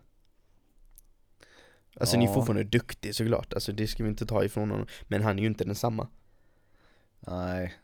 Alltså 2.01 2.17
ni 2.17 2.25
är 2.25 2.29
Ja. 2.29 2.35
fortfarande 2.35 2.65
duktig 2.65 3.15
såklart, 3.15 3.53
alltså 3.55 3.73
det 3.73 3.87
ska 3.87 4.03
vi 4.03 4.09
inte 4.11 4.27
ta 4.27 4.45
ifrån 4.45 4.71
honom. 4.71 4.87
Men 5.03 5.23
han 5.23 5.39
är 5.39 5.43
ju 5.43 5.49
inte 5.49 5.65
densamma. 5.65 6.09
Nej. 7.21 7.75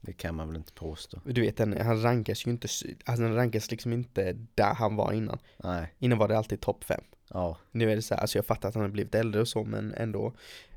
Det 0.00 0.12
kan 0.12 0.34
man 0.34 0.48
väl 0.48 0.56
inte 0.56 0.72
påstå. 0.72 1.20
Du 1.24 1.40
vet, 1.40 1.58
han, 1.58 1.76
han 1.80 2.02
rankas 2.02 2.46
ju 2.46 2.50
inte, 2.50 2.68
alltså 3.04 3.22
han 3.24 3.34
rankas 3.34 3.70
liksom 3.70 3.92
inte 3.92 4.32
där 4.54 4.74
han 4.74 4.96
var 4.96 5.12
innan 5.12 5.38
Nej, 5.56 5.94
Innan 5.98 6.18
var 6.18 6.28
det 6.28 6.38
alltid 6.38 6.60
topp 6.60 6.84
5 6.84 7.00
ja. 7.30 7.58
Nu 7.70 7.92
är 7.92 7.96
det 7.96 8.02
så 8.02 8.14
här, 8.14 8.20
alltså 8.20 8.38
jag 8.38 8.46
fattar 8.46 8.68
att 8.68 8.74
han 8.74 8.82
har 8.84 8.90
blivit 8.90 9.14
äldre 9.14 9.40
och 9.40 9.48
så 9.48 9.64
men 9.64 9.94
ändå 9.94 10.26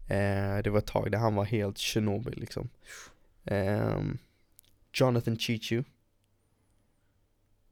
eh, 0.07 0.57
Det 0.63 0.69
var 0.69 0.77
ett 0.77 0.85
tag 0.85 1.11
där 1.11 1.19
han 1.19 1.35
var 1.35 1.43
helt 1.45 1.77
Chernobyl 1.79 2.39
liksom 2.39 2.69
Ehm, 3.45 4.17
Jonathan 4.93 5.37
Chichu 5.37 5.83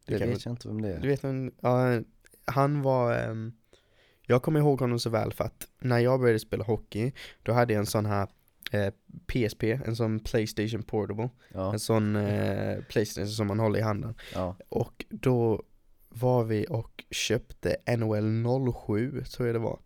Det 0.06 0.20
kan 0.20 0.30
vet 0.30 0.46
jag 0.46 0.52
inte 0.54 0.68
vem 0.68 0.82
det 0.82 0.88
Du 0.98 1.08
är. 1.08 1.12
vet 1.12 1.24
en, 1.24 1.52
ja, 1.62 2.02
han 2.46 2.82
var 2.82 3.14
ehm, 3.18 3.54
Jag 4.22 4.42
kommer 4.42 4.60
ihåg 4.60 4.80
honom 4.80 5.00
så 5.00 5.10
väl 5.10 5.34
för 5.34 5.44
att 5.44 5.68
när 5.80 6.00
jag 6.00 6.20
började 6.20 6.40
spela 6.40 6.64
hockey 6.64 7.12
Då 7.44 7.52
hade 7.54 7.74
jag 7.74 7.80
en 7.80 7.86
sån 7.86 8.06
här 8.06 8.28
eh, 8.72 8.94
PSP, 9.28 9.64
en 9.64 9.96
sån 9.96 10.20
Playstation 10.20 10.84
Portable. 10.84 11.30
Ja, 11.54 11.74
En 11.74 11.80
sån 11.80 12.16
eh, 12.16 12.84
Playstation 12.84 13.28
som 13.30 13.48
man 13.48 13.60
håller 13.60 13.80
i 13.80 13.82
handen. 13.82 14.16
Ja, 14.34 14.56
Och 14.70 15.06
då 15.10 15.64
var 16.10 16.44
vi 16.44 16.66
och 16.70 17.04
köpte 17.12 17.78
NHL 17.98 18.46
07 18.86 19.24
tror 19.24 19.48
jag 19.48 19.56
det 19.56 19.60
var 19.60 19.80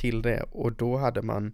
Till 0.00 0.22
det. 0.22 0.42
Och 0.42 0.72
då 0.72 0.96
hade 0.96 1.22
man 1.22 1.52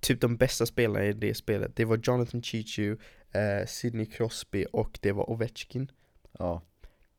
Typ 0.00 0.20
de 0.20 0.36
bästa 0.36 0.66
spelarna 0.66 1.04
i 1.06 1.12
det 1.12 1.34
spelet. 1.34 1.76
Det 1.76 1.84
var 1.84 2.00
Jonathan 2.02 2.42
Chichu, 2.42 2.96
eh, 3.32 3.66
Sidney 3.66 4.06
Crosby 4.06 4.66
och 4.72 4.98
det 5.02 5.12
var 5.12 5.30
Ovechkin. 5.30 5.90
Ja. 6.38 6.62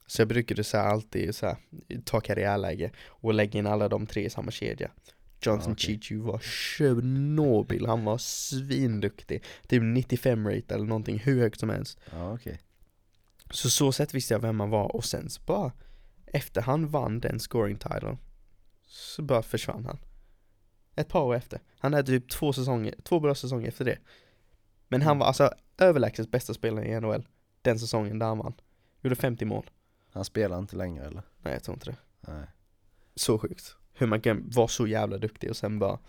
Så 0.08 0.22
jag 0.22 0.28
brukade 0.28 0.64
så 0.64 0.78
alltid 0.78 1.36
så 1.36 1.46
här, 1.46 1.58
ta 2.06 2.20
karriärläge 2.20 2.92
och 3.08 3.34
lägga 3.34 3.60
in 3.60 3.68
alla 3.68 3.90
de 3.90 4.06
tre 4.06 4.26
i 4.26 4.30
samma 4.30 4.52
kedja 4.52 4.92
Ja, 5.46 5.54
okej. 5.72 5.76
Chichu 5.76 6.22
var 6.22 6.40
Chernobyl, 6.40 7.86
han 7.86 8.04
var 8.04 8.18
svinduktig. 8.18 9.44
Typ 9.68 9.84
95 9.84 10.48
rate 10.48 10.76
eller 10.76 10.86
någonting, 10.86 11.20
hur 11.20 11.42
högt 11.42 11.60
som 11.60 11.70
helst. 11.70 12.00
Ja, 12.12 12.34
okej. 12.34 12.60
Så 13.50 13.70
så 13.70 13.92
sätt 13.92 14.14
visste 14.14 14.34
jag 14.34 14.40
vem 14.40 14.60
han 14.60 14.70
var 14.70 14.96
och 14.96 15.06
sen 15.06 15.30
så 15.30 15.42
bara 15.42 15.72
Efter 16.26 16.62
han 16.62 16.88
vann 16.88 17.20
den 17.20 17.40
scoring 17.40 17.78
title 17.78 18.18
Så 18.84 19.22
bara 19.22 19.42
försvann 19.42 19.86
han. 19.86 20.00
Ett 20.96 21.08
par 21.08 21.22
år 21.22 21.36
efter. 21.36 21.60
Han 21.80 21.94
hade 21.94 22.08
typ 22.08 22.30
två 22.30 22.54
säsonger, 22.54 22.96
två 23.04 23.20
bra 23.20 23.36
säsonger 23.36 23.68
efter 23.68 23.86
det. 23.86 23.98
Men 24.88 25.02
han 25.02 25.20
var 25.20 25.26
alltså 25.26 25.54
överlägset 25.78 26.32
bästa 26.32 26.54
spelaren 26.54 26.88
i 26.88 27.00
NHL 27.00 27.28
Den 27.62 27.80
säsongen 27.80 28.20
där 28.20 28.26
han 28.26 28.38
vann. 28.38 28.54
Gjorde 29.02 29.16
50 29.16 29.46
mål. 29.46 29.70
Han 30.12 30.26
spelar 30.26 30.60
inte 30.60 30.76
längre 30.76 31.06
eller? 31.06 31.24
Nej 31.38 31.54
jag 31.54 31.64
tror 31.64 31.76
inte 31.76 31.90
det. 31.90 31.98
Nej. 32.32 32.48
Så 33.16 33.40
sjukt 33.40 33.76
Hur 34.02 34.08
man 34.08 34.22
kan 34.22 34.50
vara 34.50 34.68
så 34.68 34.88
jävla 34.88 35.18
duktig 35.18 35.50
och 35.50 35.58
sen 35.58 35.80
bara 35.80 36.00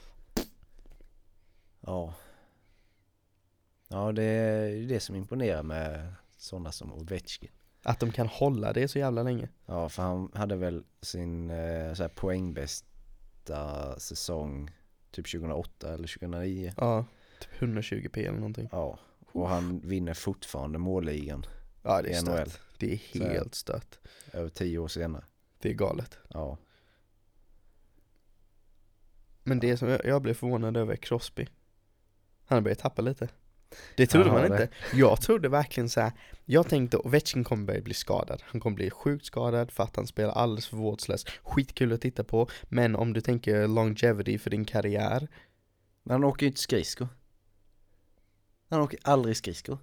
Ja. 1.81 2.15
Ja, 3.89 4.13
det 4.13 4.23
är 4.23 4.89
det 4.89 5.01
som 5.01 5.17
imponerar 5.17 5.63
med 5.63 6.15
sådana 6.37 6.73
som 6.73 6.93
Ovechkin. 6.93 7.51
Att 7.83 8.01
de 8.01 8.13
kan 8.13 8.27
hålla 8.27 8.73
det 8.73 8.89
så 8.89 8.99
jävla 8.99 9.23
länge 9.23 9.49
Ja, 9.67 9.89
för 9.89 10.03
han 10.03 10.31
hade 10.35 10.57
väl 10.57 10.85
sin 11.01 11.51
eh, 11.51 11.95
så 11.95 12.03
här 12.03 12.09
poängbästa 12.09 14.01
säsong 14.01 14.71
typ 15.11 15.31
2008 15.33 15.95
eller 15.95 16.09
2009. 16.09 16.73
Ja 16.77 17.05
Typ 17.41 17.51
120p 17.61 18.19
eller 18.19 18.33
någonting 18.39 18.69
Ja, 18.73 18.99
och 19.33 19.49
han 19.49 19.81
vinner 19.81 20.15
fortfarande 20.15 20.79
målligan 20.79 21.47
Ja 21.83 22.03
det 22.03 22.13
är 22.13 22.21
stört 22.21 22.61
Det 22.79 22.93
är 22.93 22.97
helt 23.31 23.55
stört 23.55 23.99
över 24.33 24.49
tio 24.49 24.79
år 24.79 24.89
senare. 24.89 25.25
Det 25.59 25.71
är 25.71 25.75
galet 25.75 26.19
Ja, 26.29 26.59
Men 29.45 29.61
det 29.61 29.77
som 29.77 29.89
jag, 29.89 30.05
jag 30.05 30.23
blev 30.23 30.35
förvånad 30.35 30.77
över 30.77 30.93
är 30.93 30.97
Crosby 30.97 31.47
Han 32.47 32.57
har 32.57 32.61
börjat 32.61 32.79
tappa 32.79 33.03
lite 33.03 33.29
Det 33.97 34.07
trodde 34.07 34.31
Han 34.31 34.41
har 34.41 34.49
man 34.49 34.59
det. 34.59 34.63
inte 34.63 34.97
Jag 34.97 35.21
trodde 35.21 35.49
verkligen 35.49 35.89
så 35.89 36.01
här. 36.01 36.13
Jag 36.45 36.69
tänkte 36.69 36.97
Ovechkin 36.97 37.45
kommer 37.45 37.65
börja 37.65 37.81
bli 37.81 37.95
skadad 37.95 38.43
Han 38.45 38.61
kommer 38.61 38.75
bli 38.75 38.91
sjukt 38.91 39.27
skadad 39.27 39.71
för 39.71 39.85
att 39.85 39.97
han 39.97 40.07
spelar 40.07 40.33
alldeles 40.33 40.67
för 40.67 40.77
vårdslöst 40.77 41.29
Skitkul 41.43 41.93
att 41.93 42.01
titta 42.01 42.25
på 42.25 42.49
Men 42.65 42.97
om 42.97 43.13
du 43.13 43.21
tänker 43.21 43.69
longevity 43.69 44.39
för 44.39 44.51
din 44.51 44.65
karriär 44.65 45.29
men 46.03 46.13
han 46.13 46.25
åker 46.25 46.47
ju 46.47 46.49
inte 46.49 46.61
skridskor. 46.61 47.09
Han 48.69 48.81
åker 48.81 48.99
aldrig 49.03 49.37
skridskor. 49.37 49.79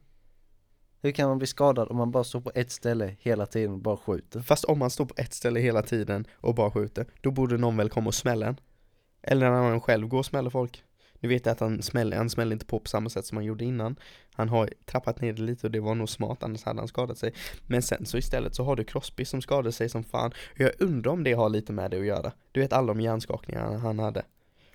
Hur 1.02 1.12
kan 1.12 1.30
man 1.30 1.38
bli 1.38 1.48
skadad 1.48 1.88
om 1.90 1.98
man 1.98 2.12
bara 2.12 2.24
står 2.24 2.42
på 2.42 2.52
ett 2.56 2.72
ställe 2.72 3.16
hela 3.20 3.46
tiden 3.46 3.72
och 3.72 3.80
bara 3.80 3.98
skjuter? 3.98 4.42
Fast 4.42 4.66
om 4.66 4.80
man 4.80 4.90
står 4.90 5.06
på 5.06 5.14
ett 5.18 5.34
ställe 5.34 5.60
hela 5.60 5.82
tiden 5.82 6.28
och 6.34 6.56
bara 6.56 6.72
skjuter 6.72 7.06
Då 7.22 7.32
borde 7.32 7.58
någon 7.58 7.78
väl 7.78 7.90
komma 7.90 8.08
och 8.08 8.16
smälla 8.16 8.48
en 8.48 8.60
Eller 9.22 9.52
när 9.52 9.70
han 9.70 9.82
själv 9.82 10.08
går 10.08 10.20
och 10.20 10.26
smäller 10.26 10.50
folk. 10.50 10.84
Nu 11.20 11.30
vet 11.30 11.46
jag 11.46 11.54
att 11.54 11.60
han 11.60 11.82
smäller, 11.82 12.18
han 12.18 12.30
smäller 12.30 12.54
inte 12.54 12.66
på 12.66 12.80
på 12.80 12.90
samma 12.90 13.10
sätt 13.10 13.26
som 13.26 13.38
han 13.38 13.46
gjorde 13.46 13.66
innan. 13.66 13.96
Han 14.34 14.50
har 14.50 14.70
trappat 14.86 15.22
ner 15.22 15.34
det 15.34 15.42
lite 15.42 15.68
och 15.68 15.72
det 15.72 15.80
var 15.80 15.96
nog 15.96 16.10
smart 16.10 16.44
annars 16.44 16.64
hade 16.64 16.80
han 16.80 16.88
skadat 16.88 17.18
sig. 17.18 17.34
Men 17.68 17.82
sen 17.82 18.06
så 18.06 18.18
istället 18.18 18.56
så 18.56 18.64
har 18.64 18.76
du 18.76 18.84
Crosby 18.84 19.26
som 19.26 19.42
skadade 19.42 19.72
sig 19.72 19.90
som 19.90 20.04
fan. 20.04 20.32
Jag 20.56 20.72
undrar 20.80 21.12
om 21.12 21.24
det 21.24 21.34
har 21.34 21.50
lite 21.50 21.74
med 21.74 21.92
det 21.92 22.00
att 22.00 22.06
göra. 22.06 22.32
Du 22.52 22.60
vet 22.60 22.74
alla 22.74 22.88
de 22.88 23.02
hjärnskakningarna 23.02 23.78
han 23.78 24.00
hade. 24.00 24.24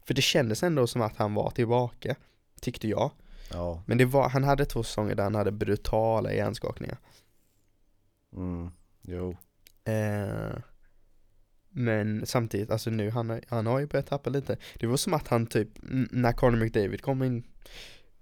För 0.04 0.14
det 0.14 0.22
kändes 0.22 0.62
ändå 0.62 0.86
som 0.86 1.02
att 1.02 1.16
han 1.16 1.34
var 1.34 1.50
tillbaka 1.50 2.16
Tyckte 2.60 2.88
jag. 2.88 3.10
Ja, 3.50 3.82
Men 3.86 3.98
det 3.98 4.04
var, 4.04 4.28
han 4.28 4.44
hade 4.44 4.64
två 4.64 4.82
säsonger 4.82 5.14
där 5.14 5.22
han 5.22 5.34
hade 5.34 5.52
brutala 5.52 6.32
hjärnskakningar. 6.32 6.98
Mm, 8.32 8.70
jo. 9.02 9.36
Eh, 9.84 10.58
men 11.76 12.26
samtidigt, 12.26 12.70
alltså 12.70 12.90
nu, 12.90 13.10
han, 13.10 13.30
har- 13.30 13.40
han 13.48 13.66
har 13.66 13.78
ju 13.80 13.86
börjat 13.86 14.06
tappa 14.06 14.30
lite 14.30 14.56
Det 14.74 14.86
var 14.86 14.96
som 14.96 15.14
att 15.14 15.28
han 15.28 15.46
typ, 15.46 15.68
när 16.10 16.32
Conor 16.32 16.56
McDavid 16.58 17.02
kom 17.02 17.22
in 17.22 17.44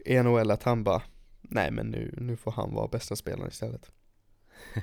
i 0.04 0.22
NHL 0.22 0.50
att 0.50 0.62
han 0.62 0.84
bara 0.84 1.02
Nej 1.42 1.70
men 1.70 1.86
nu, 1.86 2.14
nu 2.16 2.36
får 2.36 2.52
han 2.52 2.74
vara 2.74 2.88
bästa 2.88 3.16
spelaren 3.16 3.48
istället 3.48 3.90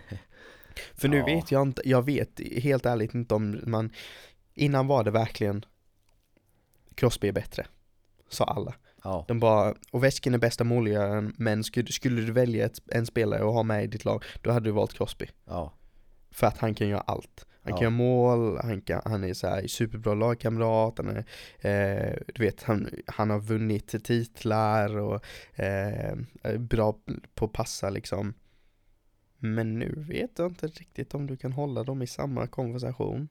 För 0.96 1.08
nu 1.08 1.18
Ja. 1.18 1.26
vet 1.26 1.52
jag 1.52 1.62
inte, 1.62 1.82
jag 1.86 2.06
vet 2.06 2.40
helt 2.58 2.86
ärligt 2.86 3.14
inte 3.14 3.36
om 3.36 3.60
man 3.66 3.90
Innan 4.54 4.88
var 4.88 5.04
det 5.04 5.12
verkligen 5.12 5.66
Crosby 6.96 7.28
är 7.28 7.32
bättre 7.32 7.66
Sa 8.30 8.44
alla 8.46 8.74
Ja, 9.04 9.26
De 9.28 9.40
bara, 9.40 9.76
Ovechkin 9.92 10.34
är 10.34 10.38
bästa 10.38 10.64
målgöraren 10.64 11.34
men 11.38 11.64
skulle, 11.64 11.88
skulle 11.92 12.22
du 12.22 12.32
välja 12.32 12.66
ett, 12.66 12.80
en 12.88 13.06
spelare 13.06 13.44
och 13.44 13.54
ha 13.54 13.64
med 13.64 13.84
i 13.84 13.88
ditt 13.88 14.06
lag 14.06 14.24
Då 14.42 14.52
hade 14.52 14.66
du 14.70 14.72
valt 14.72 14.94
Crosby 14.94 15.28
ja. 15.46 15.74
För 16.32 16.48
att 16.48 16.58
han 16.58 16.76
kan 16.76 16.88
göra 16.88 17.02
allt. 17.02 17.46
Han 17.64 17.74
kan 17.74 17.78
Ja. 17.78 17.82
göra 17.84 17.90
mål, 17.90 18.58
han, 18.58 18.82
kan, 18.82 19.02
han 19.06 19.24
är 19.24 19.34
så 19.34 19.48
här 19.48 19.68
superbra 19.68 20.14
lagkamrat, 20.14 20.98
han 20.98 21.08
är, 21.10 21.18
eh, 21.60 22.18
du 22.36 22.44
vet, 22.44 22.64
han, 22.64 22.90
han 23.08 23.30
har 23.30 23.40
vunnit 23.40 24.04
titlar 24.04 24.98
och 24.98 25.16
eh, 25.60 26.14
är 26.44 26.58
bra 26.58 27.00
på 27.36 27.46
att 27.46 27.54
passa 27.54 27.90
liksom. 27.90 28.34
Men 29.38 29.80
nu 29.80 29.94
vet 30.08 30.40
jag 30.40 30.48
inte 30.52 30.68
riktigt 30.68 31.14
om 31.14 31.28
du 31.28 31.38
kan 31.38 31.54
hålla 31.54 31.84
dem 31.84 32.02
i 32.02 32.08
samma 32.08 32.48
konversation. 32.48 33.30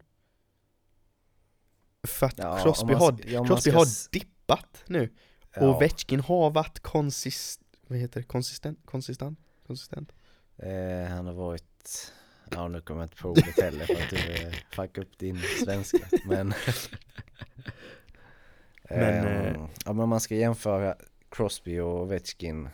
För 2.06 2.26
att 2.26 2.38
Ja, 2.38 2.58
Crosby, 2.62 2.92
man 2.92 3.00
har, 3.02 3.18
ja, 3.26 3.44
Crosby 3.44 3.70
ska 3.70 3.78
har 3.78 4.10
dippat 4.12 4.82
nu. 4.86 5.12
Ja. 5.54 5.66
Och 5.68 5.82
Vetchkin 5.82 6.20
har 6.20 6.50
varit 6.50 6.80
konsist, 6.80 7.60
vad 7.86 7.98
heter 7.98 8.20
det, 8.20 8.26
konsistent, 8.26 8.78
konsistent, 8.84 9.38
konsistent. 9.66 10.12
Eh, 10.56 11.08
han 11.08 11.26
har 11.26 11.34
varit, 11.34 12.12
ja 12.50 12.68
nu 12.68 12.80
kommer 12.80 13.00
jag 13.00 13.06
inte 13.06 13.16
på 13.16 13.28
ordet 13.28 13.60
heller 13.60 13.84
för 13.86 13.94
att 13.94 14.10
du 14.10 14.50
fucka 14.76 15.00
upp 15.00 15.18
din 15.18 15.38
svenska 15.64 15.98
men 16.24 16.54
Men, 18.90 19.26
Ehm, 19.26 19.26
eh, 19.26 19.68
Ja 19.84 19.92
men 19.92 20.00
om 20.00 20.08
man 20.08 20.20
ska 20.20 20.34
jämföra 20.34 20.96
Crosby 21.30 21.78
och 21.78 22.02
Ovechkin 22.02 22.68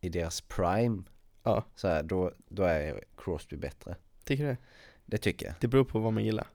i 0.00 0.08
deras 0.08 0.40
prime 0.40 1.02
Ja. 1.42 1.64
så 1.74 1.88
här, 1.88 2.02
då, 2.02 2.32
då 2.48 2.62
är 2.62 3.04
Crosby 3.16 3.56
bättre 3.56 3.96
Tycker 4.24 4.44
du 4.44 4.50
det? 4.50 4.56
Det 5.06 5.18
tycker 5.18 5.46
jag 5.46 5.54
Det 5.60 5.68
beror 5.68 5.84
på 5.84 5.98
vad 5.98 6.12
man 6.12 6.24
gillar. 6.24 6.46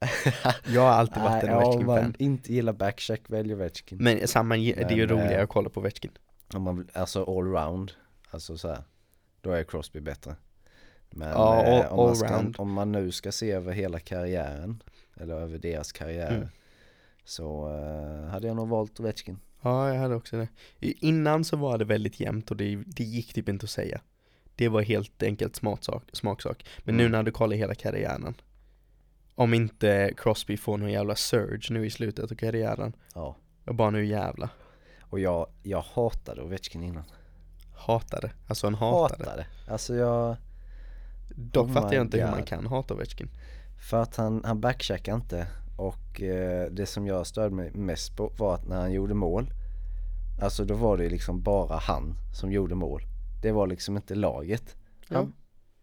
Jag 0.66 0.80
har 0.80 0.88
alltid 0.90 1.22
varit 1.22 1.42
en 1.44 1.50
ja, 1.50 1.56
om 1.56 1.62
Ovechkin-fan. 1.64 2.02
man 2.02 2.14
inte 2.18 2.52
gillar 2.52 2.72
backcheck 2.72 3.20
väljer 3.26 3.56
Ovechkin 3.56 3.98
Men 4.00 4.28
samma, 4.28 4.56
det 4.56 4.82
är 4.82 4.92
ju 4.92 5.06
roligare 5.06 5.34
eh, 5.36 5.42
att 5.42 5.48
kolla 5.48 5.70
på 5.70 5.80
Ovechkin. 5.80 6.10
Om 6.54 6.62
man, 6.62 6.88
alltså 6.92 7.24
allround, 7.38 7.92
alltså 8.30 8.58
så 8.58 8.68
här, 8.68 8.84
då 9.40 9.50
är 9.50 9.64
Crosby 9.64 10.00
bättre 10.00 10.36
Men 11.12 11.28
Ja, 11.28 11.62
eh, 11.62 11.86
all- 11.92 11.98
om, 11.98 12.06
man 12.06 12.16
ska, 12.16 12.62
om 12.62 12.72
man 12.72 12.92
nu 12.92 13.12
ska 13.12 13.32
se 13.32 13.50
över 13.52 13.72
hela 13.72 13.98
karriären, 14.00 14.82
eller 15.16 15.34
över 15.34 15.58
deras 15.58 15.92
karriär 15.92 16.36
Mm. 16.36 16.48
Så 17.24 17.68
eh, 17.74 18.30
hade 18.30 18.46
jag 18.46 18.56
nog 18.56 18.68
valt 18.68 19.00
Ovechkin 19.00 19.38
Ja, 19.62 19.88
jag 19.94 20.00
hade 20.00 20.14
också 20.14 20.36
det. 20.36 20.48
Innan 20.80 21.44
så 21.44 21.56
var 21.56 21.78
det 21.78 21.84
väldigt 21.84 22.20
jämnt 22.20 22.50
och 22.50 22.56
det, 22.56 22.82
det 22.86 23.04
gick 23.04 23.32
typ 23.34 23.48
inte 23.48 23.64
att 23.64 23.70
säga. 23.70 24.00
Det 24.54 24.68
var 24.68 24.82
helt 24.82 25.22
enkelt 25.22 25.56
smaksak. 25.56 26.02
smaksak. 26.12 26.66
Men 26.78 26.96
nu 26.96 27.02
Mm. 27.02 27.12
när 27.12 27.22
du 27.22 27.30
kollar 27.30 27.56
hela 27.56 27.74
karriären. 27.74 28.34
Om 29.34 29.54
inte 29.54 30.12
Crosby 30.16 30.56
får 30.56 30.78
någon 30.78 30.90
jävla 30.92 31.14
surge 31.16 31.66
nu 31.70 31.86
i 31.86 31.90
slutet 31.90 32.30
av 32.32 32.36
karriären. 32.36 32.92
Ja, 33.14 33.36
Jag 33.64 33.74
bara 33.74 33.90
nu 33.90 34.04
jävla 34.06 34.50
och 35.00 35.20
jag, 35.20 35.46
jag 35.62 35.80
hatade 35.92 36.42
Ovechkin 36.42 36.82
innan 36.82 37.04
Hatade. 37.74 38.30
Alltså 38.48 38.66
en 38.66 38.74
hatade. 38.74 39.24
Hatade, 39.24 39.46
alltså 39.68 39.94
jag, 39.94 40.36
Dock 41.36 41.66
Oh 41.68 41.72
fattar 41.72 41.92
jag 41.94 42.02
inte 42.02 42.16
hur 42.18 42.26
man 42.30 42.38
God. 42.38 42.48
kan 42.48 42.66
hata 42.66 42.94
Ovechkin. 42.94 43.28
för 43.90 44.02
att 44.02 44.16
han, 44.16 44.42
han 44.44 44.60
backcheckade 44.60 45.14
inte 45.16 45.46
och 45.76 46.22
eh, 46.22 46.70
det 46.70 46.86
som 46.86 47.06
jag 47.06 47.26
störde 47.26 47.54
mig 47.54 47.70
mest 47.74 48.16
på 48.16 48.32
var 48.38 48.54
att 48.54 48.68
när 48.68 48.80
han 48.80 48.92
gjorde 48.92 49.14
mål 49.14 49.50
Alltså 50.42 50.64
då 50.64 50.74
var 50.74 50.96
det 50.96 51.08
liksom 51.08 51.42
bara 51.42 51.76
han 51.76 52.14
som 52.34 52.52
gjorde 52.52 52.74
mål 52.74 53.02
Det 53.42 53.52
var 53.52 53.66
liksom 53.66 53.96
inte 53.96 54.14
laget 54.14 54.76
Han 55.08 55.32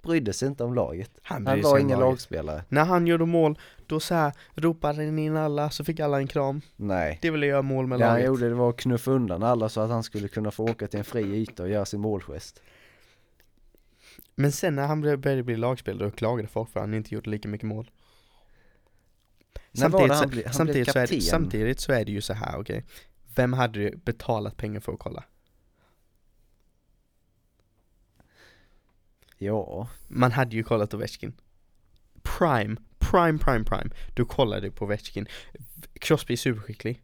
brydde 0.04 0.34
sig 0.34 0.48
inte 0.48 0.64
om 0.64 0.74
laget 0.74 1.12
Han, 1.22 1.48
Han 1.48 1.62
var 1.62 1.80
ingen 1.80 2.00
laget. 2.00 2.12
lagspelare 2.12 2.64
När 2.70 2.86
han 2.86 3.08
gjorde 3.08 3.26
mål, 3.26 3.60
då 3.88 4.00
så 4.00 4.16
här 4.16 4.34
ropade 4.56 5.06
han 5.06 5.20
in 5.20 5.38
alla, 5.38 5.70
så 5.70 5.84
fick 5.84 6.00
alla 6.00 6.18
en 6.18 6.28
kram. 6.28 6.62
Nej 6.76 7.20
Det 7.22 7.32
ville 7.32 7.46
göra 7.46 7.62
mål 7.62 7.88
med 7.88 8.00
Det 8.00 8.06
han 8.06 8.14
laget. 8.14 8.28
gjorde 8.28 8.50
det 8.50 8.56
var 8.56 8.70
att 8.70 8.78
knuffa 8.78 9.12
undan 9.12 9.44
alla 9.44 9.70
så 9.70 9.82
att 9.82 9.90
han 9.90 10.04
skulle 10.04 10.28
kunna 10.28 10.52
få 10.52 10.64
åka 10.64 10.88
till 10.88 11.00
en 11.00 11.06
fri 11.06 11.22
yta 11.36 11.64
och 11.64 11.70
göra 11.70 11.86
sin 11.86 12.00
målgest 12.02 12.62
Men 14.36 14.52
sen 14.52 14.76
när 14.76 14.88
han 14.88 15.02
började 15.02 15.44
bli 15.44 15.56
lagspelare, 15.58 16.10
då 16.10 16.12
klagade 16.16 16.48
folk 16.48 16.70
för 16.70 16.80
att 16.80 16.84
han 16.84 16.94
inte 16.94 17.14
gjorde 17.16 17.30
lika 17.30 17.48
mycket 17.48 17.68
mål. 17.68 17.92
Samtidigt, 19.74 20.12
han 20.12 20.24
så, 20.24 20.28
blev- 20.28 20.46
han 20.46 20.54
samtidigt, 20.54 20.92
så 20.92 21.00
det, 21.00 21.22
samtidigt 21.22 21.80
så 21.80 21.92
är 21.94 22.06
det 22.06 22.12
ju 22.12 22.22
så 22.22 22.34
här, 22.34 22.60
okej. 22.60 22.86
Vem 23.36 23.54
hade 23.54 23.80
du 23.80 23.96
betalat 23.96 24.58
pengar 24.58 24.80
för 24.80 24.94
att 24.94 25.00
kolla? 25.00 25.24
Ja, 29.38 29.88
Man 30.08 30.32
hade 30.32 30.56
ju 30.56 30.64
kollat 30.64 30.94
Ovechkin. 30.94 31.34
Prime, 32.22 32.76
prime, 32.98 33.40
prime, 33.40 33.64
prime. 33.66 33.90
Du 34.14 34.26
kollade 34.26 34.72
på 34.72 34.86
Ovechkin. 34.86 35.28
Crosby 35.94 36.34
är 36.34 36.38
superskicklig. 36.38 37.02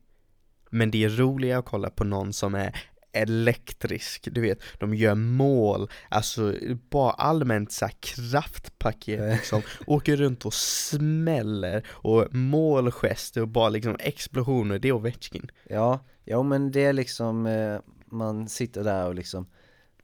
Men 0.69 0.91
det 0.91 1.03
är 1.03 1.09
roligare 1.09 1.59
att 1.59 1.65
kolla 1.65 1.89
på 1.89 2.03
någon 2.03 2.33
som 2.33 2.55
är 2.55 2.75
elektrisk, 3.15 4.27
du 4.31 4.41
vet, 4.41 4.59
de 4.79 4.95
gör 4.95 5.15
mål, 5.15 5.89
alltså 6.09 6.53
bara 6.89 7.11
allmänt 7.11 7.71
så 7.71 7.89
kraftpaket 7.99 9.33
liksom, 9.35 9.61
åker 9.87 10.15
runt 10.17 10.45
och 10.45 10.53
smäller 10.53 11.85
och 11.89 12.33
målgester 12.35 13.41
och 13.41 13.47
bara 13.47 13.69
liksom 13.69 13.95
explosioner, 13.99 14.79
det 14.79 14.87
är 14.87 14.91
Ovechkin. 14.91 15.51
ja, 15.69 15.99
ja 16.23 16.43
men 16.43 16.71
det 16.71 16.85
är 16.85 16.93
liksom 16.93 17.45
eh, 17.45 17.79
Man 18.05 18.49
sitter 18.49 18.83
där 18.83 19.07
och 19.07 19.15
liksom 19.15 19.47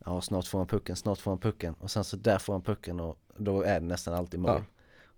Ja 0.05 0.21
snart 0.21 0.47
får 0.47 0.57
han 0.59 0.67
pucken, 0.67 0.95
snart 0.95 1.19
får 1.19 1.31
han 1.31 1.39
pucken 1.39 1.73
och 1.73 1.91
sen 1.91 2.03
så 2.03 2.17
där 2.17 2.39
får 2.39 2.53
han 2.53 2.61
pucken 2.61 2.99
och 2.99 3.17
då 3.37 3.61
är 3.61 3.79
det 3.79 3.85
nästan 3.85 4.13
alltid 4.13 4.39
mål 4.39 4.51
Ja. 4.51 4.63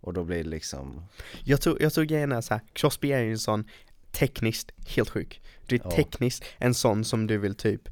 Och 0.01 0.13
då 0.13 0.23
blir 0.23 0.43
det 0.43 0.49
liksom 0.49 1.05
Jag 1.43 1.61
tror, 1.61 1.81
jag 1.81 1.93
tror 1.93 2.03
grejen 2.05 2.31
är 2.31 2.41
så 2.41 2.53
här, 2.53 2.61
Crosby 2.73 3.11
är 3.11 3.19
ju 3.19 3.31
en 3.31 3.39
sån 3.39 3.65
tekniskt 4.13 4.71
helt 4.87 5.09
sjuk. 5.09 5.41
Du 5.65 5.75
är 5.75 5.81
Ja. 5.83 5.91
tekniskt 5.91 6.43
en 6.57 6.73
sån 6.73 7.05
som 7.05 7.27
du 7.27 7.37
vill 7.37 7.55
typ 7.55 7.89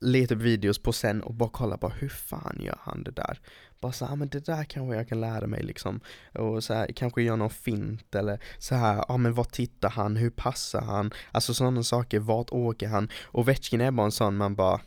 leta 0.00 0.34
upp 0.34 0.40
videos 0.40 0.78
på 0.78 0.92
sen 0.92 1.22
och 1.22 1.34
bara 1.34 1.50
kolla 1.52 1.76
bara 1.76 1.92
hur 1.92 2.08
fan 2.08 2.58
gör 2.60 2.78
han 2.80 3.02
det 3.04 3.10
där? 3.10 3.40
Bara 3.80 3.92
så 3.92 4.06
här, 4.06 4.16
men 4.16 4.28
det 4.28 4.46
där 4.46 4.64
kanske 4.64 4.96
jag 4.96 5.08
kan 5.08 5.20
lära 5.20 5.46
mig 5.46 5.62
liksom. 5.62 6.00
Och 6.32 6.64
så 6.64 6.74
här, 6.74 6.86
kanske 6.96 7.22
göra 7.22 7.36
någon 7.36 7.50
fint 7.50 8.14
eller 8.14 8.40
så 8.58 8.74
här, 8.74 9.04
ja 9.08 9.16
men 9.16 9.34
vad 9.34 9.50
tittar 9.52 9.90
han, 9.90 10.16
hur 10.16 10.30
passar 10.30 10.80
han? 10.80 11.12
Alltså 11.32 11.54
sådana 11.54 11.82
saker, 11.82 12.18
vart 12.18 12.50
åker 12.50 12.88
han? 12.88 13.08
Och 13.24 13.48
Vetchkin 13.48 13.80
är 13.80 13.90
bara 13.90 14.04
en 14.04 14.12
sån 14.12 14.36
man 14.36 14.54
bara 14.54 14.80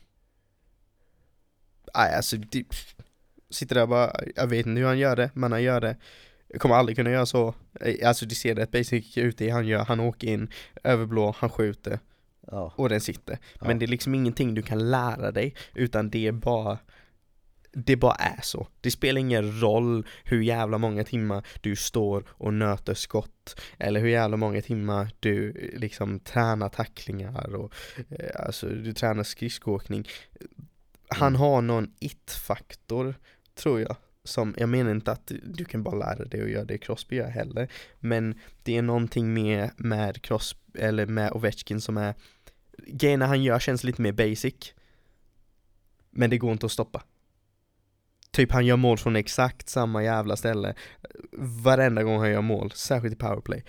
Nej 1.95 2.15
alltså, 2.15 2.37
det, 2.37 2.65
sitter 3.49 3.75
där 3.75 3.81
och 3.81 3.89
bara, 3.89 4.13
jag 4.35 4.47
vet 4.47 4.65
inte 4.65 4.79
hur 4.79 4.87
han 4.87 4.99
gör 4.99 5.15
det, 5.15 5.31
men 5.33 5.51
han 5.51 5.63
gör 5.63 5.81
det. 5.81 5.97
Jag 6.47 6.61
kommer 6.61 6.75
aldrig 6.75 6.95
kunna 6.97 7.11
göra 7.11 7.25
så. 7.25 7.55
Eh, 7.81 8.07
Alltså 8.07 8.25
det 8.25 8.35
ser 8.35 8.55
rätt 8.55 8.71
basic 8.71 9.17
ut 9.17 9.37
det 9.37 9.49
han 9.49 9.67
gör, 9.67 9.85
han 9.85 9.99
åker 9.99 10.27
in, 10.27 10.49
överblå, 10.83 11.35
han 11.37 11.49
skjuter 11.49 11.99
Ja, 12.51 12.73
och 12.75 12.89
den 12.89 13.01
sitter. 13.01 13.37
Ja. 13.59 13.67
Men 13.67 13.79
det 13.79 13.85
är 13.85 13.87
liksom 13.87 14.15
ingenting 14.15 14.53
du 14.53 14.61
kan 14.61 14.89
lära 14.91 15.31
dig, 15.31 15.55
utan 15.75 16.09
det 16.09 16.27
är 16.27 16.31
bara 16.31 16.77
det 17.73 17.95
bara 17.95 18.15
är 18.15 18.39
så. 18.43 18.67
Det 18.81 18.91
spelar 18.91 19.19
ingen 19.21 19.61
roll 19.61 20.07
hur 20.23 20.41
jävla 20.41 20.77
många 20.77 21.03
timmar 21.03 21.45
du 21.61 21.75
står 21.75 22.23
och 22.29 22.53
nöter 22.53 22.93
skott 22.93 23.61
eller 23.79 23.99
hur 23.99 24.07
jävla 24.07 24.37
många 24.37 24.61
timmar 24.61 25.11
du 25.19 25.49
eh, 25.49 25.79
liksom 25.79 26.19
tränar 26.19 26.69
tacklingar 26.69 27.55
och 27.55 27.73
eh, 28.09 28.45
alltså 28.45 28.67
du 28.69 28.93
tränar 28.93 29.23
skridskoåkning. 29.23 30.07
Han 31.09 31.27
Mm. 31.27 31.39
har 31.41 31.61
någon 31.61 31.91
it-faktor, 31.99 33.15
tror 33.55 33.81
jag. 33.81 33.95
Som, 34.27 34.55
jag 34.57 34.69
menar 34.69 34.91
inte 34.91 35.11
att 35.11 35.31
du 35.43 35.65
kan 35.65 35.83
bara 35.83 35.95
lära 35.95 36.25
dig 36.25 36.41
att 36.41 36.49
göra 36.49 36.65
det 36.65 36.77
Crosby 36.77 37.15
gör 37.15 37.29
heller. 37.29 37.71
Men 37.99 38.39
det 38.63 38.77
är 38.77 38.81
någonting 38.81 39.33
med, 39.33 39.69
med 39.77 40.21
Crosby, 40.21 40.79
eller 40.79 41.05
med 41.05 41.31
Ovechkin 41.31 41.81
som 41.81 41.97
är 41.97 42.13
Grejerna 42.87 43.25
han 43.25 43.43
gör 43.43 43.59
känns 43.59 43.83
lite 43.83 44.01
mer 44.01 44.11
basic. 44.11 44.73
Men 46.11 46.29
det 46.29 46.37
går 46.37 46.51
inte 46.51 46.65
att 46.65 46.71
stoppa. 46.71 47.03
Typ 48.31 48.51
han 48.51 48.65
gör 48.65 48.75
mål 48.75 48.97
från 48.97 49.15
exakt 49.15 49.69
samma 49.69 50.03
jävla 50.03 50.35
ställe 50.35 50.69
eh, 50.69 50.75
Varenda 51.31 52.03
gång 52.03 52.19
han 52.19 52.31
gör 52.31 52.41
mål, 52.41 52.71
särskilt 52.71 53.13
i 53.13 53.17
powerplay 53.17 53.63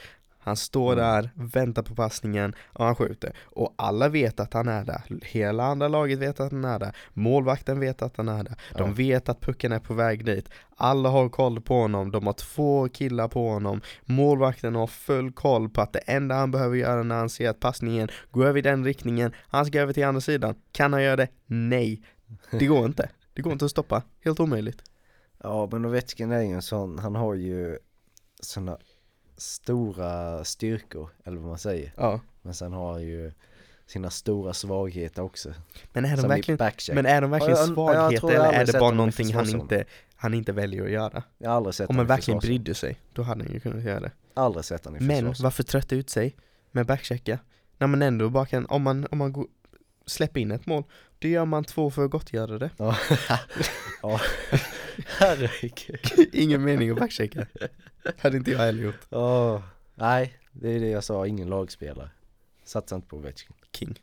han 0.49 0.57
står 0.57 0.93
Mm. 0.93 1.05
där, 1.05 1.31
väntar 1.35 1.83
på 1.83 1.95
passningen 1.95 2.55
och 2.73 2.85
han 2.85 2.95
skjuter. 2.97 3.33
Och 3.45 3.75
alla 3.77 4.09
vet 4.09 4.41
att 4.41 4.55
han 4.55 4.69
är 4.69 4.85
där. 4.85 5.03
Hela 5.23 5.65
andra 5.65 5.89
laget 5.89 6.19
vet 6.19 6.41
att 6.41 6.53
han 6.53 6.65
är 6.65 6.79
där. 6.79 6.97
Målvakten 7.13 7.81
vet 7.81 8.03
att 8.03 8.17
han 8.17 8.29
är 8.29 8.45
där. 8.45 8.55
De 8.77 8.95
vet 8.95 9.29
att 9.29 9.41
pucken 9.41 9.73
är 9.73 9.79
på 9.79 9.95
väg 9.95 10.25
dit. 10.25 10.49
Alla 10.77 11.09
har 11.09 11.29
koll 11.29 11.61
på 11.61 11.75
honom, 11.75 12.11
de 12.11 12.27
har 12.27 12.33
två 12.33 12.89
killar 12.89 13.29
på 13.29 13.49
honom. 13.49 13.81
Målvakten 14.05 14.75
har 14.75 14.87
full 14.87 15.33
koll 15.33 15.69
på 15.69 15.81
att 15.81 15.93
det 15.93 15.99
enda 15.99 16.35
han 16.35 16.51
behöver 16.51 16.77
göra 16.77 17.03
när 17.03 17.15
han 17.17 17.29
ser 17.31 17.51
att 17.51 17.61
passningen 17.61 18.09
går 18.31 18.47
över 18.47 18.59
i 18.59 18.63
den 18.63 18.85
riktningen 18.85 19.33
Han 19.49 19.67
ska 19.67 19.81
över 19.81 19.93
till 19.93 20.05
andra 20.05 20.21
sidan. 20.21 20.55
Kan 20.73 20.93
han 20.93 21.03
göra 21.03 21.17
det? 21.17 21.29
Nej. 21.47 22.03
Det 22.51 22.67
går 22.67 22.87
inte. 22.87 23.11
Det 23.35 23.43
går 23.43 23.53
inte 23.53 23.65
att 23.65 23.71
stoppa, 23.71 24.03
helt 24.25 24.41
omöjligt. 24.41 24.83
Ja 25.43 25.69
men 25.73 25.85
Ovechkin 25.85 26.33
är 26.33 26.41
ju 26.43 26.53
en 26.53 26.63
sån, 26.63 26.99
han 26.99 27.15
har 27.15 27.35
ju 27.35 27.79
såna 28.41 28.79
stora 29.39 30.45
styrkor, 30.45 31.11
eller 31.25 31.37
vad 31.37 31.49
man 31.49 31.59
säger. 31.59 31.93
Ja. 31.97 32.21
Men 32.43 32.55
sen 32.55 32.73
har 32.73 32.93
han 32.93 33.03
ju 33.03 33.33
sina 33.87 34.11
stora 34.11 34.53
svagheter 34.53 35.23
också. 35.23 35.55
Men 35.93 36.05
är 36.05 36.11
de 36.11 36.17
Som 36.17 36.29
verkligen, 36.29 36.95
men 36.95 37.07
är 37.07 37.21
de 37.21 37.31
verkligen 37.31 37.55
Ja, 37.55 37.59
jag- 37.61 37.69
svagheter 37.75 38.29
eller 38.31 38.53
är 38.53 38.67
det 38.67 38.79
bara 38.79 38.91
någonting 38.91 39.35
han 39.35 39.49
inte, 39.49 39.85
han 40.17 40.35
inte 40.35 40.53
väljer 40.53 40.85
att 40.85 40.91
göra? 40.91 41.23
Jag 41.39 41.51
har 41.51 41.57
aldrig 41.57 41.75
sett 41.75 41.91
Om 41.91 41.97
han 41.97 42.07
verkligen 42.07 42.41
brydde 42.41 42.75
sig, 42.75 43.01
då 43.13 43.23
hade 43.23 43.45
han 43.45 43.53
ju 43.53 43.61
kunnat 43.61 43.85
göra 43.85 44.01
det. 44.01 44.11
Aldrig 44.35 44.65
sett 44.65 44.85
han 44.85 44.97
i 44.97 45.01
Men 45.01 45.35
varför 45.39 45.63
trötta 45.63 45.95
ut 45.95 46.11
sig 46.11 46.37
med 46.71 46.87
backchecka? 46.87 47.39
När 47.79 47.87
man 47.87 48.03
ändå 48.03 48.29
bara 48.31 48.47
kan, 48.47 48.67
om 48.67 48.83
man, 48.83 49.07
om 49.11 49.19
man 49.19 49.33
går 49.33 49.47
släpp 50.07 50.37
in 50.37 50.51
ett 50.51 50.67
mål. 50.67 50.85
Då 51.19 51.29
gör 51.29 51.45
man 51.45 51.65
två 51.65 51.91
för 51.91 52.05
att 52.05 52.11
gottgöra 52.11 52.59
det. 52.59 52.71
Ja, 52.77 52.97
ja. 54.03 54.21
herregud. 55.07 56.29
Ingen 56.33 56.65
mening 56.65 56.91
att 56.91 56.99
backchecka. 56.99 57.47
Hade 58.19 58.37
inte 58.37 58.51
jag 58.51 58.59
heller 58.59 58.83
gjort. 58.83 59.07
Åh, 59.11 59.63
nej, 59.95 60.39
det 60.53 60.69
är 60.69 60.81
det 60.81 60.89
jag 60.89 61.05
sa, 61.05 61.27
ingen 61.27 61.49
lagspelare. 61.49 62.11
Satsa 62.65 62.97
inte 62.97 63.09
på 63.09 63.17
Ovechkin. 63.17 63.57
King. 63.73 63.99